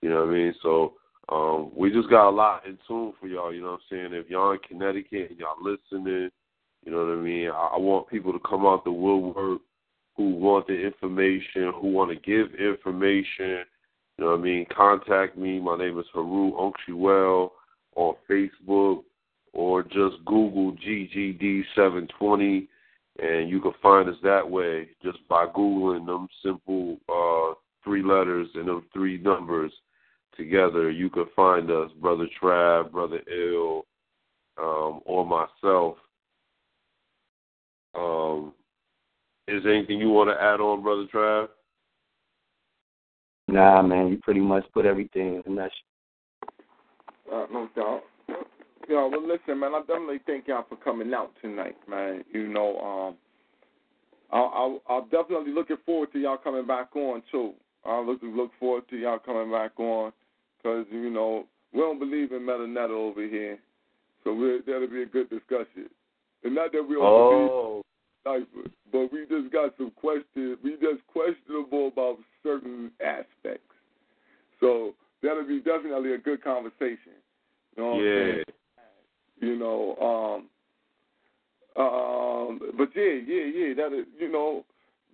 You 0.01 0.09
know 0.09 0.25
what 0.25 0.29
I 0.29 0.33
mean? 0.33 0.53
So 0.61 0.93
um 1.29 1.71
we 1.75 1.91
just 1.91 2.09
got 2.09 2.29
a 2.29 2.31
lot 2.31 2.65
in 2.65 2.77
tune 2.87 3.13
for 3.19 3.27
y'all, 3.27 3.53
you 3.53 3.61
know 3.61 3.71
what 3.71 3.81
I'm 3.91 4.11
saying? 4.11 4.13
If 4.13 4.29
y'all 4.29 4.51
in 4.51 4.59
Connecticut 4.59 5.31
and 5.31 5.39
y'all 5.39 5.61
listening, 5.61 6.29
you 6.83 6.91
know 6.91 7.05
what 7.05 7.13
I 7.13 7.21
mean, 7.21 7.49
I, 7.49 7.71
I 7.75 7.77
want 7.77 8.09
people 8.09 8.33
to 8.33 8.39
come 8.39 8.65
out 8.65 8.83
the 8.83 8.91
woodwork 8.91 9.61
who 10.15 10.35
want 10.35 10.67
the 10.67 10.73
information, 10.73 11.73
who 11.81 11.87
want 11.87 12.11
to 12.11 12.15
give 12.15 12.53
information. 12.55 13.65
You 14.17 14.23
know 14.23 14.31
what 14.31 14.39
I 14.39 14.43
mean? 14.43 14.65
Contact 14.75 15.37
me. 15.37 15.59
My 15.59 15.77
name 15.77 15.99
is 15.99 16.05
Haru 16.13 16.53
Unkshiwell 16.53 17.49
on 17.95 18.15
Facebook 18.29 19.03
or 19.53 19.83
just 19.83 20.23
Google 20.25 20.75
GGD720 20.85 22.67
and 23.19 23.49
you 23.49 23.61
can 23.61 23.71
find 23.81 24.09
us 24.09 24.15
that 24.23 24.49
way 24.49 24.89
just 25.01 25.19
by 25.29 25.45
Googling 25.47 26.05
them 26.05 26.27
simple 26.43 26.97
uh, 27.09 27.55
three 27.83 28.03
letters 28.03 28.47
and 28.55 28.67
them 28.67 28.85
three 28.93 29.17
numbers 29.17 29.71
together. 30.37 30.91
You 30.91 31.09
can 31.09 31.25
find 31.35 31.69
us, 31.69 31.91
Brother 31.99 32.27
Trav, 32.41 32.91
Brother 32.91 33.21
Ill, 33.31 33.85
um, 34.57 35.01
or 35.05 35.25
myself. 35.25 35.97
Um, 37.97 38.53
is 39.47 39.63
there 39.63 39.73
anything 39.73 39.99
you 39.99 40.09
want 40.09 40.29
to 40.29 40.41
add 40.41 40.59
on, 40.59 40.83
Brother 40.83 41.05
Trav? 41.13 41.47
Nah, 43.47 43.81
man, 43.81 44.07
you 44.07 44.17
pretty 44.17 44.39
much 44.39 44.65
put 44.73 44.85
everything 44.85 45.41
in 45.45 45.55
that. 45.55 45.71
Uh, 47.31 47.45
no 47.51 47.69
doubt. 47.75 48.03
Yo, 48.87 49.07
well, 49.07 49.27
listen, 49.27 49.59
man. 49.59 49.73
I 49.73 49.79
definitely 49.79 50.19
thank 50.25 50.47
y'all 50.47 50.65
for 50.67 50.75
coming 50.77 51.13
out 51.13 51.31
tonight, 51.41 51.75
man. 51.87 52.23
You 52.31 52.47
know, 52.47 52.77
um, 52.79 53.15
I'll, 54.31 54.51
I'll, 54.53 54.81
I'll 54.87 55.05
definitely 55.05 55.51
looking 55.51 55.77
forward 55.85 56.11
to 56.13 56.19
y'all 56.19 56.37
coming 56.37 56.67
back 56.67 56.95
on 56.95 57.23
too. 57.31 57.53
I 57.85 57.99
look 58.01 58.19
look 58.23 58.51
forward 58.59 58.89
to 58.89 58.97
y'all 58.97 59.19
coming 59.19 59.51
back 59.51 59.79
on, 59.79 60.11
cause 60.65 60.85
you 60.91 61.11
know 61.11 61.45
we 61.73 61.79
don't 61.79 61.99
believe 61.99 62.31
in 62.31 62.41
metanetta 62.41 62.89
over 62.89 63.21
here, 63.21 63.59
so 64.23 64.33
we 64.33 64.59
that'll 64.65 64.87
be 64.87 65.03
a 65.03 65.05
good 65.05 65.29
discussion. 65.29 65.89
And 66.43 66.55
not 66.55 66.71
that 66.71 66.83
we 66.83 66.95
don't 66.95 67.03
Oh, 67.05 67.83
believe, 68.23 68.47
but 68.91 69.13
we 69.13 69.25
just 69.29 69.53
got 69.53 69.75
some 69.77 69.91
questions. 69.91 70.57
We 70.63 70.71
just 70.71 71.05
questionable 71.07 71.89
about 71.89 72.17
certain 72.41 72.91
aspects. 72.99 73.75
So 74.59 74.95
that'll 75.21 75.47
be 75.47 75.59
definitely 75.59 76.13
a 76.13 76.17
good 76.17 76.43
conversation. 76.43 77.17
You 77.75 77.83
know 77.83 77.89
what 77.89 77.99
I'm 77.99 78.05
yeah. 78.05 78.23
saying? 78.23 78.43
You 79.41 79.59
know, 79.59 80.41
um, 81.77 81.83
um, 81.83 82.59
but 82.77 82.89
yeah, 82.95 83.19
yeah, 83.27 83.45
yeah. 83.53 83.73
That 83.75 83.93
is, 83.93 84.05
you 84.17 84.31
know, 84.31 84.65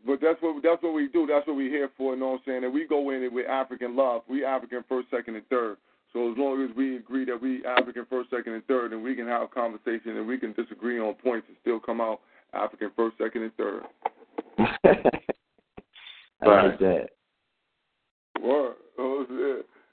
but 0.05 0.19
that's 0.21 0.41
what 0.41 0.61
that's 0.63 0.81
what 0.81 0.93
we 0.93 1.07
do. 1.07 1.27
That's 1.27 1.45
what 1.47 1.55
we're 1.55 1.69
here 1.69 1.89
for. 1.97 2.13
You 2.13 2.19
know 2.19 2.29
what 2.29 2.33
I'm 2.33 2.41
saying? 2.45 2.63
And 2.63 2.73
we 2.73 2.87
go 2.87 3.09
in 3.11 3.23
it 3.23 3.31
with 3.31 3.47
African 3.47 3.95
love. 3.95 4.21
We 4.27 4.45
African 4.45 4.83
first, 4.87 5.09
second, 5.11 5.35
and 5.35 5.47
third. 5.47 5.77
So 6.13 6.31
as 6.31 6.37
long 6.37 6.67
as 6.67 6.75
we 6.75 6.97
agree 6.97 7.25
that 7.25 7.41
we 7.41 7.65
African 7.65 8.05
first, 8.09 8.29
second, 8.29 8.53
and 8.53 8.65
third, 8.65 8.91
and 8.93 9.01
we 9.01 9.15
can 9.15 9.27
have 9.27 9.43
a 9.43 9.47
conversation 9.47 10.17
and 10.17 10.27
we 10.27 10.37
can 10.37 10.53
disagree 10.53 10.99
on 10.99 11.13
points 11.15 11.47
and 11.47 11.57
still 11.61 11.79
come 11.79 12.01
out 12.01 12.19
African 12.53 12.91
first, 12.95 13.17
second, 13.17 13.43
and 13.43 13.55
third. 13.55 13.83
I 16.41 16.45
like 16.45 16.79
that. 16.79 17.09
Word. 18.41 18.75
Oh. 18.97 19.25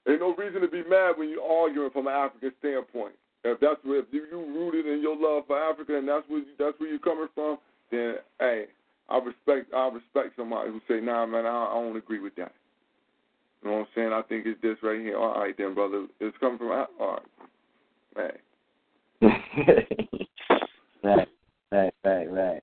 Ain't 0.09 0.20
no 0.20 0.35
reason 0.35 0.62
to 0.62 0.68
be 0.68 0.82
mad 0.89 1.12
when 1.18 1.28
you're 1.28 1.43
arguing 1.43 1.90
from 1.90 2.06
an 2.06 2.14
African 2.14 2.52
standpoint. 2.59 3.12
If 3.44 3.60
that's 3.60 3.78
where 3.85 4.01
if 4.01 4.06
you, 4.10 4.26
you 4.30 4.39
rooted 4.39 4.86
in 4.86 5.02
your 5.02 5.16
love 5.16 5.44
for 5.47 5.59
Africa 5.59 5.97
and 5.97 6.09
that's 6.09 6.28
where 6.28 6.40
you, 6.40 6.47
that's 6.59 6.78
where 6.80 6.89
you're 6.89 6.98
coming 6.98 7.28
from, 7.35 7.59
then 7.90 8.14
hey, 8.40 8.64
I 9.09 9.18
respect 9.18 9.72
I 9.74 9.89
respect 9.89 10.36
somebody 10.36 10.70
who 10.70 10.80
say, 10.89 11.01
Nah 11.01 11.26
man, 11.26 11.47
I, 11.47 11.66
I 11.70 11.74
don't 11.74 11.97
agree 11.97 12.20
with 12.20 12.35
that. 12.36 12.52
You 13.62 13.70
know 13.70 13.76
what 13.78 13.82
I'm 13.82 13.86
saying? 13.94 14.12
I 14.12 14.22
think 14.22 14.47
it's 14.47 14.60
this 14.62 14.76
right 14.82 15.01
here. 15.01 15.18
All 15.18 15.40
right 15.40 15.55
then, 15.56 15.74
brother. 15.74 16.06
It's 16.20 16.36
coming 16.39 16.59
from 16.59 16.86
all 17.01 17.20
right. 18.16 18.35
Hey. 19.20 19.28
right, 21.02 21.28
right, 21.72 21.94
right, 22.05 22.30
right. 22.30 22.62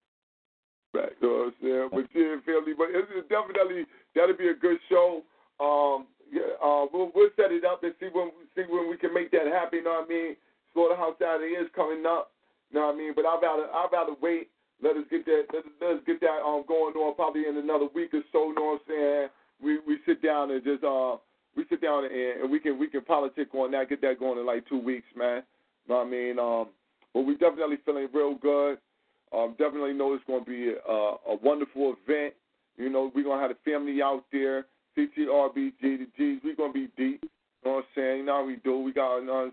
Right, 0.96 1.12
you 1.20 1.28
know 1.28 1.52
what 1.52 1.52
I'm 1.52 1.54
saying? 1.60 1.90
But 1.92 2.08
yeah, 2.16 2.36
family, 2.48 2.72
but 2.72 2.88
it's 2.96 3.12
it's 3.12 3.28
definitely 3.28 3.84
that'll 4.16 4.38
be 4.38 4.48
a 4.48 4.56
good 4.56 4.80
show. 4.88 5.24
Um, 5.60 6.08
yeah, 6.32 6.56
uh, 6.64 6.88
we'll 6.88 7.12
we'll 7.14 7.36
set 7.36 7.52
it 7.52 7.66
up 7.66 7.84
and 7.84 7.94
see 8.00 8.08
when 8.14 8.32
see 8.56 8.64
when 8.64 8.90
we 8.90 8.96
can 8.96 9.14
make 9.14 9.32
that 9.32 9.52
happen. 9.52 9.80
You 9.80 9.84
know 9.84 10.00
what 10.00 10.08
I 10.08 10.14
mean? 10.14 10.36
Slaughterhouse 10.74 11.20
Saturday 11.20 11.60
is 11.60 11.68
coming 11.76 12.06
up. 12.08 12.32
You 12.72 12.80
know 12.80 12.88
what 12.88 12.96
I 12.96 12.98
mean? 12.98 13.12
But 13.14 13.26
I'd 13.26 13.44
rather 13.44 13.68
I'd 13.68 13.92
rather 13.92 14.16
wait. 14.22 14.48
Let 14.84 14.98
us 14.98 15.04
get 15.10 15.26
that 15.26 15.46
let 15.54 15.66
us, 15.66 15.72
let 15.82 15.92
us 15.98 16.02
get 16.06 16.20
that 16.22 16.44
um 16.46 16.64
going 16.68 16.96
on 16.96 17.16
probably 17.16 17.48
in 17.48 17.58
another 17.58 17.88
week 17.94 18.14
or 18.14 18.22
so. 18.32 18.50
You 18.50 18.56
know 18.56 18.78
what 18.78 18.82
I'm 18.82 18.88
saying? 18.88 19.28
We 19.64 19.80
we 19.88 20.00
sit 20.06 20.22
down 20.22 20.52
and 20.52 20.64
just 20.64 20.84
uh 20.84 21.18
we 21.56 21.66
sit 21.70 21.82
down 21.82 22.06
and, 22.06 22.42
and 22.44 22.52
we 22.52 22.60
can 22.60 22.78
we 22.78 22.88
can 22.88 23.02
politic 23.02 23.54
on 23.56 23.72
that. 23.72 23.90
Get 23.90 24.02
that 24.02 24.20
going 24.20 24.40
in 24.40 24.46
like 24.46 24.68
two 24.68 24.80
weeks, 24.80 25.08
man. 25.16 25.44
You 25.88 25.94
know 25.94 26.00
what 26.00 26.08
I 26.08 26.10
mean? 26.10 26.40
Um, 26.40 26.68
but 27.14 27.22
we 27.22 27.38
definitely 27.38 27.78
feeling 27.86 28.08
real 28.14 28.36
good. 28.36 28.78
Um, 29.36 29.56
definitely 29.58 29.94
know 29.94 30.14
it's 30.14 30.24
going 30.26 30.44
to 30.44 30.50
be 30.50 30.74
a, 30.88 30.92
a 30.92 31.38
wonderful 31.42 31.96
event. 32.06 32.34
You 32.78 32.90
know, 32.90 33.12
we're 33.16 33.24
to 33.24 33.38
have 33.38 33.50
the 33.50 33.72
family 33.72 34.02
out 34.02 34.24
there, 34.32 34.66
CTRBG, 34.98 35.82
the 35.82 36.08
G's. 36.18 36.42
We're 36.44 36.56
going 36.56 36.74
to 36.74 36.80
be 36.80 36.88
deep. 36.98 37.24
You 37.24 37.30
know 37.72 37.76
what 37.78 37.78
I'm 37.78 37.84
saying? 37.96 38.18
You 38.20 38.26
know 38.26 38.36
how 38.36 38.46
we 38.46 38.58
do. 38.58 38.80
We 38.80 38.92
got 38.94 39.20
uh, 39.20 39.50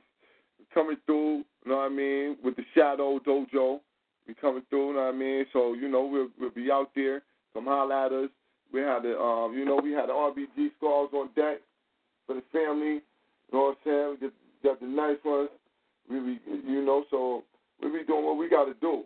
coming 0.74 0.96
through, 1.06 1.38
you 1.38 1.70
know 1.70 1.76
what 1.76 1.84
I 1.84 1.88
mean, 1.88 2.36
with 2.44 2.56
the 2.56 2.64
Shadow 2.74 3.18
Dojo. 3.20 3.80
We 4.26 4.34
coming 4.34 4.62
through, 4.70 4.88
you 4.88 4.94
know 4.94 5.06
what 5.06 5.14
I 5.14 5.18
mean? 5.18 5.46
So, 5.52 5.74
you 5.74 5.88
know, 5.88 6.06
we'll, 6.06 6.28
we'll 6.38 6.50
be 6.50 6.70
out 6.70 6.90
there. 6.94 7.22
Come 7.54 7.66
holler 7.66 8.06
at 8.06 8.12
us. 8.12 8.30
We 8.72 8.80
had 8.80 9.02
the, 9.02 9.18
um, 9.18 9.54
you 9.54 9.64
know, 9.64 9.80
we 9.82 9.92
had 9.92 10.08
the 10.08 10.12
RBG 10.12 10.70
squads 10.76 11.12
on 11.12 11.30
deck 11.34 11.58
for 12.26 12.34
the 12.34 12.42
family. 12.52 12.94
You 12.94 13.02
know 13.52 13.60
what 13.60 13.78
I'm 13.84 13.84
saying? 13.84 14.16
We 14.20 14.28
got, 14.28 14.34
got 14.62 14.80
the 14.80 14.86
nice 14.86 15.18
ones. 15.24 15.50
We, 16.08 16.20
we, 16.20 16.40
you 16.66 16.84
know, 16.84 17.04
so 17.10 17.42
we 17.82 17.90
be 17.90 18.04
doing 18.04 18.24
what 18.24 18.38
we 18.38 18.48
got 18.48 18.66
to 18.66 18.74
do. 18.74 19.02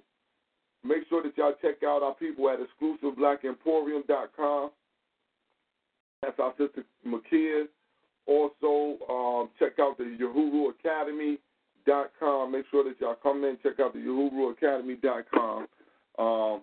Make 0.85 1.09
sure 1.09 1.23
that 1.23 1.35
y'all 1.37 1.55
check 1.61 1.83
out 1.83 2.03
our 2.03 2.15
people 2.15 2.49
at 2.51 2.59
exclusiveblackemporium.com. 2.61 4.71
That's 6.23 6.39
our 6.39 6.55
sister 6.57 6.85
Makia. 7.07 7.67
Also, 8.27 8.99
um, 9.09 9.51
check 9.59 9.79
out 9.81 9.99
the 9.99 10.05
Uhuru 11.89 12.07
Academy.com. 12.07 12.53
Make 12.53 12.65
sure 12.71 12.85
that 12.85 13.01
y'all 13.01 13.17
come 13.23 13.45
in 13.45 13.59
check 13.63 13.81
out 13.81 13.93
the 13.93 14.01
Uhuru 14.01 14.55
com. 15.33 15.67
Um, 16.19 16.63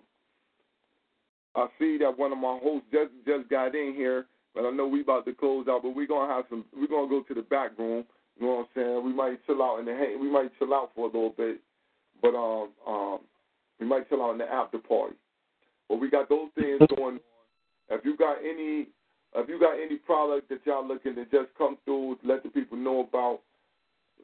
I 1.54 1.66
see 1.78 1.98
that 1.98 2.18
one 2.18 2.32
of 2.32 2.38
my 2.38 2.58
hosts 2.62 2.88
just 2.92 3.12
just 3.26 3.48
got 3.48 3.74
in 3.74 3.94
here, 3.94 4.26
but 4.54 4.64
I 4.64 4.70
know 4.70 4.86
we 4.86 5.02
about 5.02 5.24
to 5.26 5.34
close 5.34 5.66
out. 5.68 5.82
But 5.82 5.94
we're 5.94 6.06
gonna 6.06 6.32
have 6.32 6.44
some. 6.50 6.64
We're 6.76 6.88
gonna 6.88 7.08
go 7.08 7.22
to 7.22 7.34
the 7.34 7.42
back 7.42 7.78
room. 7.78 8.04
You 8.38 8.46
know 8.46 8.54
what 8.54 8.60
I'm 8.60 8.66
saying? 8.74 9.04
We 9.04 9.12
might 9.12 9.46
chill 9.46 9.62
out 9.62 9.78
in 9.78 9.84
the. 9.84 9.92
Hang. 9.92 10.20
We 10.20 10.30
might 10.30 10.50
chill 10.58 10.74
out 10.74 10.90
for 10.94 11.04
a 11.04 11.12
little 11.12 11.34
bit, 11.36 11.60
but 12.20 12.34
um 12.34 12.70
um 12.86 13.18
we 13.78 13.86
might 13.86 14.08
chill 14.08 14.22
out 14.22 14.32
in 14.32 14.38
the 14.38 14.50
after 14.50 14.78
party. 14.78 15.14
But 15.88 16.00
we 16.00 16.10
got 16.10 16.28
those 16.28 16.48
things 16.56 16.80
going 16.96 17.16
on 17.16 17.20
if 17.90 18.04
you 18.04 18.16
got 18.16 18.38
any 18.38 18.88
if 19.36 19.48
you 19.48 19.58
got 19.58 19.74
any 19.74 19.96
product 19.96 20.48
that 20.48 20.60
y'all 20.64 20.86
looking 20.86 21.14
to 21.16 21.24
just 21.24 21.48
come 21.58 21.76
through, 21.84 22.18
let 22.24 22.42
the 22.42 22.48
people 22.48 22.78
know 22.78 23.00
about. 23.00 23.40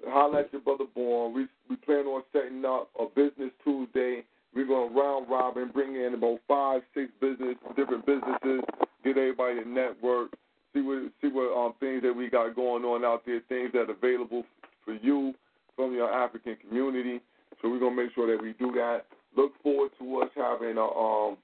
Holla 0.07 0.41
at 0.41 0.53
your 0.53 0.63
brother 0.63 0.85
Born. 0.95 1.35
We 1.35 1.47
we 1.69 1.77
plan 1.77 2.07
on 2.07 2.23
setting 2.33 2.65
up 2.65 2.91
a 2.99 3.07
business 3.07 3.51
Tuesday. 3.65 4.25
We're 4.55 4.67
gonna 4.67 4.95
round 4.95 5.31
robin, 5.31 5.71
bring 5.73 5.95
in 5.97 6.15
about 6.15 6.39
five, 6.49 6.83
six 6.95 7.11
business 7.21 7.57
different 7.77 8.07
businesses, 8.07 8.63
get 9.05 9.17
everybody 9.17 9.63
to 9.63 9.69
network, 9.69 10.31
see 10.75 10.81
what 10.81 11.11
see 11.21 11.29
what 11.29 11.57
um 11.57 11.75
things 11.81 12.03
that 12.03 12.15
we 12.15 12.29
got 12.29 12.57
going 12.57 12.85
on 12.85 13.05
out 13.05 13.25
there, 13.27 13.41
things 13.49 13.71
that 13.73 13.89
are 13.89 13.93
available 13.93 14.45
for 14.85 14.95
you 14.95 15.35
from 15.77 15.95
your 15.95 16.13
African 16.13 16.57
community. 16.57 17.21
So 17.63 17.71
we're 17.71 17.81
gonna 17.81 17.97
make 17.97 18.15
sure 18.15 18.27
that 18.35 18.43
we 18.43 18.55
do 18.55 18.73
that. 18.73 19.07
Look 19.37 19.53
forward 19.63 19.91
to 19.99 20.23
us 20.23 20.31
having 20.35 20.77
a 20.77 20.87
um 20.87 21.37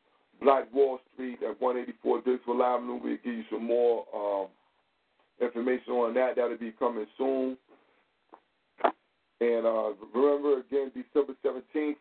Black 0.42 0.72
Wall 0.72 0.98
Street 1.14 1.38
at 1.42 1.60
184 1.60 2.20
Dixwell 2.22 2.62
Avenue. 2.62 3.00
We'll 3.02 3.16
give 3.24 3.34
you 3.34 3.44
some 3.50 3.64
more 3.64 4.04
um, 4.14 4.48
information 5.40 5.92
on 5.92 6.14
that. 6.14 6.36
That'll 6.36 6.58
be 6.58 6.72
coming 6.78 7.06
soon. 7.16 7.56
Uh, 9.66 9.90
remember, 10.14 10.60
again, 10.60 10.92
December 10.94 11.34
17th, 11.44 11.96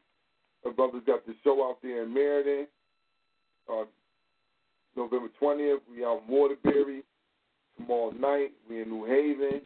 our 0.66 0.72
brothers 0.72 1.02
got 1.08 1.26
the 1.26 1.34
show 1.44 1.68
out 1.68 1.78
there 1.82 2.04
in 2.04 2.14
Meriden. 2.14 2.68
Uh, 3.68 3.86
November 4.96 5.30
20th, 5.42 5.80
we 5.92 6.06
out 6.06 6.22
in 6.28 6.34
Waterbury. 6.34 7.04
Tomorrow 7.78 8.12
night, 8.12 8.52
we 8.70 8.82
in 8.82 8.90
New 8.90 9.06
Haven. 9.06 9.62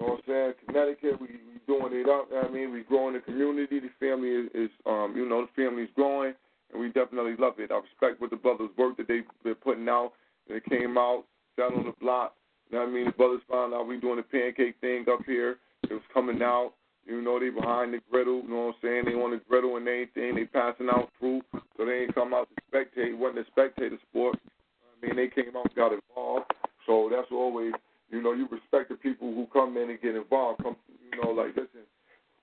know 0.00 0.12
what 0.14 0.20
I'm 0.20 0.20
saying? 0.26 0.52
Connecticut, 0.66 1.20
we, 1.20 1.28
we 1.28 1.60
doing 1.66 1.92
it 1.92 2.08
up. 2.08 2.28
I 2.32 2.50
mean, 2.50 2.72
we 2.72 2.82
growing 2.82 3.14
the 3.14 3.20
community. 3.20 3.78
The 3.78 3.90
family 4.00 4.30
is, 4.30 4.50
is 4.54 4.70
um, 4.86 5.12
you 5.14 5.28
know, 5.28 5.46
the 5.46 5.62
family 5.62 5.82
is 5.82 5.90
growing, 5.94 6.32
and 6.72 6.80
we 6.80 6.88
definitely 6.88 7.36
love 7.38 7.54
it. 7.58 7.70
I 7.70 7.76
respect 7.76 8.20
what 8.20 8.30
the 8.30 8.36
brothers' 8.36 8.70
work 8.78 8.96
that 8.96 9.06
they've 9.06 9.24
been 9.44 9.54
putting 9.56 9.88
out. 9.88 10.12
They 10.48 10.60
came 10.60 10.96
out, 10.98 11.24
sat 11.56 11.72
on 11.72 11.84
the 11.84 11.94
block. 12.00 12.34
You 12.70 12.78
know 12.78 12.84
what 12.84 12.90
I 12.90 12.94
mean? 12.94 13.04
The 13.06 13.12
brothers 13.12 13.42
found 13.50 13.74
out 13.74 13.86
we 13.86 14.00
doing 14.00 14.16
the 14.16 14.22
pancake 14.22 14.76
thing 14.80 15.04
up 15.12 15.20
here. 15.26 15.58
It 15.84 15.92
was 15.92 16.02
coming 16.12 16.42
out. 16.42 16.72
You 17.06 17.20
know, 17.20 17.38
they 17.38 17.50
behind 17.50 17.92
the 17.92 18.00
griddle, 18.10 18.42
you 18.42 18.48
know 18.48 18.72
what 18.72 18.76
I'm 18.76 18.82
saying? 18.82 19.04
They 19.06 19.12
on 19.12 19.32
the 19.32 19.40
griddle 19.48 19.76
and 19.76 19.86
everything. 19.86 20.36
They 20.36 20.44
passing 20.44 20.88
out 20.88 21.10
fruit. 21.20 21.44
So 21.76 21.84
they 21.84 22.04
ain't 22.04 22.14
come 22.14 22.32
out 22.32 22.48
to 22.48 22.62
spectate. 22.70 23.12
It 23.12 23.18
wasn't 23.18 23.46
a 23.46 23.50
spectator 23.50 23.98
sport. 24.10 24.38
I 24.40 25.06
mean, 25.06 25.16
they 25.16 25.28
came 25.28 25.54
out 25.56 25.66
and 25.66 25.74
got 25.74 25.92
involved. 25.92 26.50
So 26.86 27.10
that's 27.10 27.28
always, 27.30 27.72
you 28.10 28.22
know, 28.22 28.32
you 28.32 28.48
respect 28.50 28.88
the 28.88 28.96
people 28.96 29.34
who 29.34 29.46
come 29.52 29.76
in 29.76 29.90
and 29.90 30.00
get 30.00 30.16
involved. 30.16 30.62
Come, 30.62 30.76
you 31.12 31.22
know, 31.22 31.30
like, 31.30 31.48
listen, 31.56 31.84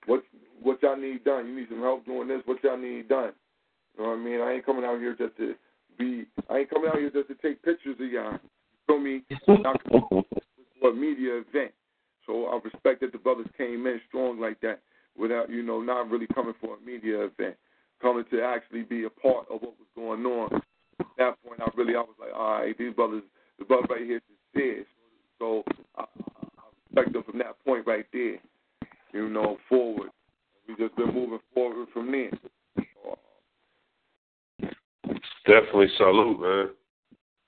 what 0.06 0.22
what 0.62 0.82
y'all 0.82 0.96
need 0.96 1.24
done? 1.24 1.48
You 1.48 1.56
need 1.56 1.68
some 1.68 1.80
help 1.80 2.04
doing 2.06 2.28
this. 2.28 2.42
What 2.44 2.62
y'all 2.62 2.78
need 2.78 3.08
done? 3.08 3.32
You 3.96 4.04
know 4.04 4.10
what 4.10 4.18
I 4.18 4.22
mean? 4.22 4.40
I 4.40 4.52
ain't 4.52 4.66
coming 4.66 4.84
out 4.84 4.98
here 5.00 5.16
just 5.16 5.36
to 5.38 5.54
be. 5.98 6.26
I 6.48 6.58
ain't 6.58 6.70
coming 6.70 6.88
out 6.88 6.98
here 6.98 7.10
just 7.10 7.28
to 7.28 7.34
take 7.34 7.62
pictures 7.62 7.96
of 8.00 8.10
y'all. 8.10 8.32
You 8.32 8.40
feel 8.86 9.00
me? 9.00 9.22
Not 9.62 9.80
for 9.90 10.90
a 10.90 10.94
media 10.94 11.38
event. 11.38 11.72
So 12.26 12.46
I 12.46 12.58
respect 12.62 13.00
that 13.00 13.12
the 13.12 13.18
brothers 13.18 13.48
came 13.56 13.86
in 13.86 14.00
strong 14.08 14.40
like 14.40 14.60
that 14.60 14.80
without, 15.16 15.50
you 15.50 15.62
know, 15.62 15.80
not 15.80 16.10
really 16.10 16.26
coming 16.34 16.54
for 16.60 16.76
a 16.76 16.80
media 16.84 17.24
event, 17.24 17.56
coming 18.00 18.24
to 18.30 18.42
actually 18.42 18.82
be 18.82 19.04
a 19.04 19.10
part 19.10 19.46
of 19.50 19.60
what 19.62 19.74
was 19.78 19.88
going 19.94 20.24
on. 20.24 20.54
At 21.00 21.06
that 21.18 21.42
point, 21.44 21.60
I 21.60 21.68
really, 21.76 21.94
I 21.94 22.00
was 22.00 22.14
like, 22.18 22.34
all 22.34 22.60
right, 22.60 22.78
these 22.78 22.94
brothers, 22.94 23.22
the 23.58 23.64
brother 23.64 23.86
right 23.90 24.04
here 24.04 24.16
is 24.16 24.22
sincere. 24.54 24.84
So 25.38 25.64
I, 25.96 26.04
I 26.04 26.62
respect 26.94 27.12
them 27.12 27.24
from 27.24 27.38
that 27.38 27.62
point 27.64 27.86
right 27.86 28.06
there, 28.12 28.38
you 29.12 29.28
know, 29.28 29.58
forward. 29.68 30.10
We 30.68 30.76
just 30.76 30.96
been 30.96 31.12
moving 31.12 31.40
forward 31.52 31.88
from 31.92 32.12
there. 32.12 32.30
Definitely 35.44 35.88
salute, 35.96 36.40
man. 36.40 36.68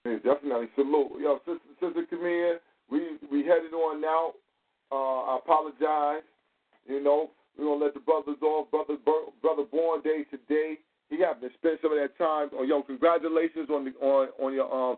Yeah, 0.05 0.35
definitely 0.35 0.67
salute. 0.75 1.13
Yo, 1.21 1.39
sister, 1.47 1.61
sister 1.81 2.07
Camille, 2.11 2.59
we 2.91 3.17
we 3.31 3.47
headed 3.47 3.73
on 3.73 4.01
now. 4.01 4.33
Uh, 4.95 5.35
I 5.35 5.39
apologize. 5.43 6.23
You 6.87 7.03
know, 7.03 7.31
we're 7.59 7.67
gonna 7.67 7.85
let 7.85 7.95
the 7.95 8.01
brothers 8.01 8.39
off. 8.43 8.71
Brother 8.71 8.95
brother 9.43 9.65
born 9.65 10.03
day 10.03 10.23
today. 10.31 10.79
He 11.11 11.21
happened 11.21 11.51
to 11.51 11.59
spend 11.59 11.79
some 11.83 11.93
of 11.93 11.99
that 11.99 12.17
time. 12.17 12.51
Oh, 12.55 12.63
yo, 12.63 12.83
congratulations 12.83 13.69
on 13.71 13.85
the 13.85 13.91
on 13.99 14.29
on 14.41 14.55
your 14.55 14.71
um 14.73 14.97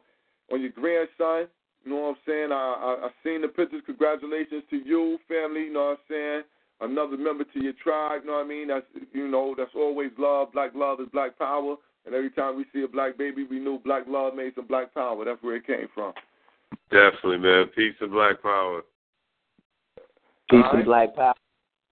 on 0.53 0.61
your 0.61 0.71
grandson. 0.71 1.49
You 1.85 1.93
know 1.93 1.97
what 1.97 2.09
I'm 2.09 2.17
saying? 2.27 2.53
I 2.53 2.57
I, 2.57 3.07
I 3.07 3.11
seen 3.25 3.41
the 3.41 3.49
pictures. 3.49 3.83
Congratulations 3.87 4.65
to 4.69 4.77
you, 4.77 5.19
family. 5.29 5.65
You 5.65 5.73
know 5.73 5.97
what 5.97 6.01
I'm 6.05 6.07
saying? 6.11 6.43
Another 6.83 7.17
member 7.17 7.45
to 7.45 7.63
your 7.63 7.73
tribe. 7.83 8.23
You 8.25 8.29
know 8.29 8.37
what 8.37 8.45
I 8.45 8.49
mean? 8.49 8.69
That's 8.69 8.87
you 9.15 9.29
know 9.29 9.55
that's 9.57 9.75
always 9.75 10.11
love. 10.19 10.53
Black 10.53 10.73
love 10.75 11.01
is 11.01 11.09
black 11.11 11.39
power. 11.39 11.77
And 12.05 12.15
every 12.15 12.31
time 12.31 12.57
we 12.57 12.67
see 12.73 12.83
a 12.85 12.89
black 12.89 13.17
baby, 13.17 13.45
we 13.49 13.59
knew 13.59 13.79
black 13.79 14.05
love 14.07 14.35
made 14.35 14.55
some 14.55 14.67
black 14.67 14.93
power. 14.93 15.25
That's 15.25 15.43
where 15.43 15.57
it 15.57 15.67
came 15.67 15.89
from. 15.95 16.13
Definitely, 16.91 17.39
man. 17.39 17.67
Peace 17.75 17.97
and 18.01 18.13
black 18.13 18.43
power. 18.43 18.83
Peace 20.51 20.65
and 20.73 20.85
black 20.85 21.15
power. 21.15 21.35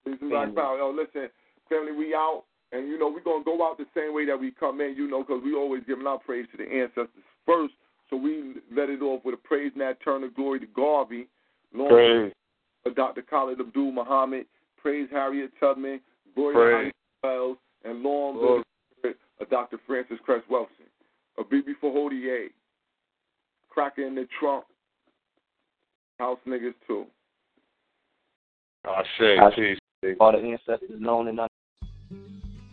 Peace 0.04 0.16
and 0.20 0.30
black 0.30 0.54
power. 0.54 0.78
Yo, 0.78 0.90
listen, 0.90 1.28
family, 1.68 1.92
we 1.92 2.14
out. 2.14 2.44
And, 2.72 2.88
you 2.88 2.98
know, 2.98 3.08
we're 3.08 3.22
going 3.22 3.42
to 3.42 3.44
go 3.44 3.64
out 3.64 3.78
the 3.78 3.86
same 3.94 4.14
way 4.14 4.26
that 4.26 4.38
we 4.38 4.50
come 4.50 4.80
in, 4.80 4.94
you 4.96 5.08
know, 5.08 5.22
because 5.22 5.42
we 5.44 5.54
always 5.54 5.82
giving 5.86 6.06
our 6.06 6.18
praise 6.18 6.46
to 6.50 6.56
the 6.56 6.64
ancestors 6.64 7.22
first. 7.46 7.74
So 8.10 8.16
we 8.16 8.54
let 8.74 8.90
it 8.90 9.00
off 9.00 9.24
with 9.24 9.34
a 9.34 9.38
praise 9.38 9.70
and 9.74 9.80
that 9.80 10.02
turn 10.02 10.24
of 10.24 10.34
glory 10.34 10.60
to 10.60 10.66
Garvey. 10.66 11.28
Long 11.72 11.88
Praise. 11.88 12.32
Uh, 12.84 12.90
Dr. 12.90 13.22
Khalid 13.22 13.60
Abdul 13.60 13.92
Muhammad. 13.92 14.46
Praise 14.76 15.08
Harriet 15.10 15.52
Tubman. 15.60 16.00
Gloria 16.34 16.90
Wells. 17.22 17.56
And 17.84 18.02
long 18.02 18.36
live 18.36 18.64
uh, 19.04 19.42
of 19.42 19.50
Dr. 19.50 19.78
Frances 19.86 20.18
Cress 20.24 20.42
Welsing, 20.50 20.88
a 21.38 21.44
BB 21.44 21.74
for 21.80 21.92
Fahodier, 21.92 22.46
Cracker 23.68 24.06
in 24.06 24.14
the 24.14 24.26
Trunk, 24.40 24.64
House 26.18 26.38
Niggas 26.46 26.74
too. 26.86 27.04
I 28.84 29.02
say, 29.18 29.38
peace. 30.02 30.16
All 30.20 30.32
the 30.32 30.38
ancestors 30.38 31.00
known 31.00 31.28
and 31.28 31.40
unknown. 31.40 31.48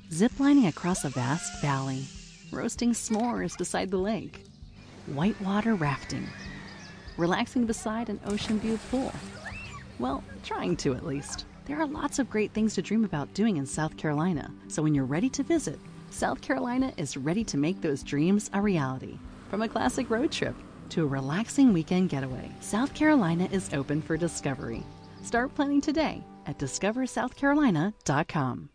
Ziplining 0.09 0.67
across 0.67 1.05
a 1.05 1.09
vast 1.09 1.61
valley, 1.61 2.05
roasting 2.51 2.91
s'mores 2.91 3.57
beside 3.57 3.89
the 3.89 3.97
lake, 3.97 4.43
whitewater 5.07 5.75
rafting, 5.75 6.27
relaxing 7.17 7.65
beside 7.65 8.09
an 8.09 8.19
ocean 8.25 8.59
view 8.59 8.77
pool. 8.89 9.13
Well, 9.99 10.23
trying 10.43 10.75
to 10.77 10.93
at 10.95 11.05
least. 11.05 11.45
There 11.65 11.79
are 11.79 11.85
lots 11.85 12.19
of 12.19 12.29
great 12.29 12.51
things 12.51 12.73
to 12.75 12.81
dream 12.81 13.05
about 13.05 13.33
doing 13.33 13.55
in 13.57 13.65
South 13.65 13.95
Carolina, 13.95 14.51
so 14.67 14.81
when 14.83 14.93
you're 14.93 15.05
ready 15.05 15.29
to 15.29 15.43
visit, 15.43 15.79
South 16.09 16.41
Carolina 16.41 16.91
is 16.97 17.15
ready 17.15 17.45
to 17.45 17.57
make 17.57 17.79
those 17.79 18.03
dreams 18.03 18.49
a 18.53 18.59
reality. 18.59 19.17
From 19.49 19.61
a 19.61 19.69
classic 19.69 20.09
road 20.09 20.31
trip 20.31 20.55
to 20.89 21.03
a 21.03 21.07
relaxing 21.07 21.71
weekend 21.71 22.09
getaway, 22.09 22.51
South 22.59 22.93
Carolina 22.93 23.47
is 23.51 23.73
open 23.73 24.01
for 24.01 24.17
discovery. 24.17 24.83
Start 25.21 25.55
planning 25.55 25.81
today 25.81 26.23
at 26.45 26.57
discoversouthcarolina.com. 26.57 28.69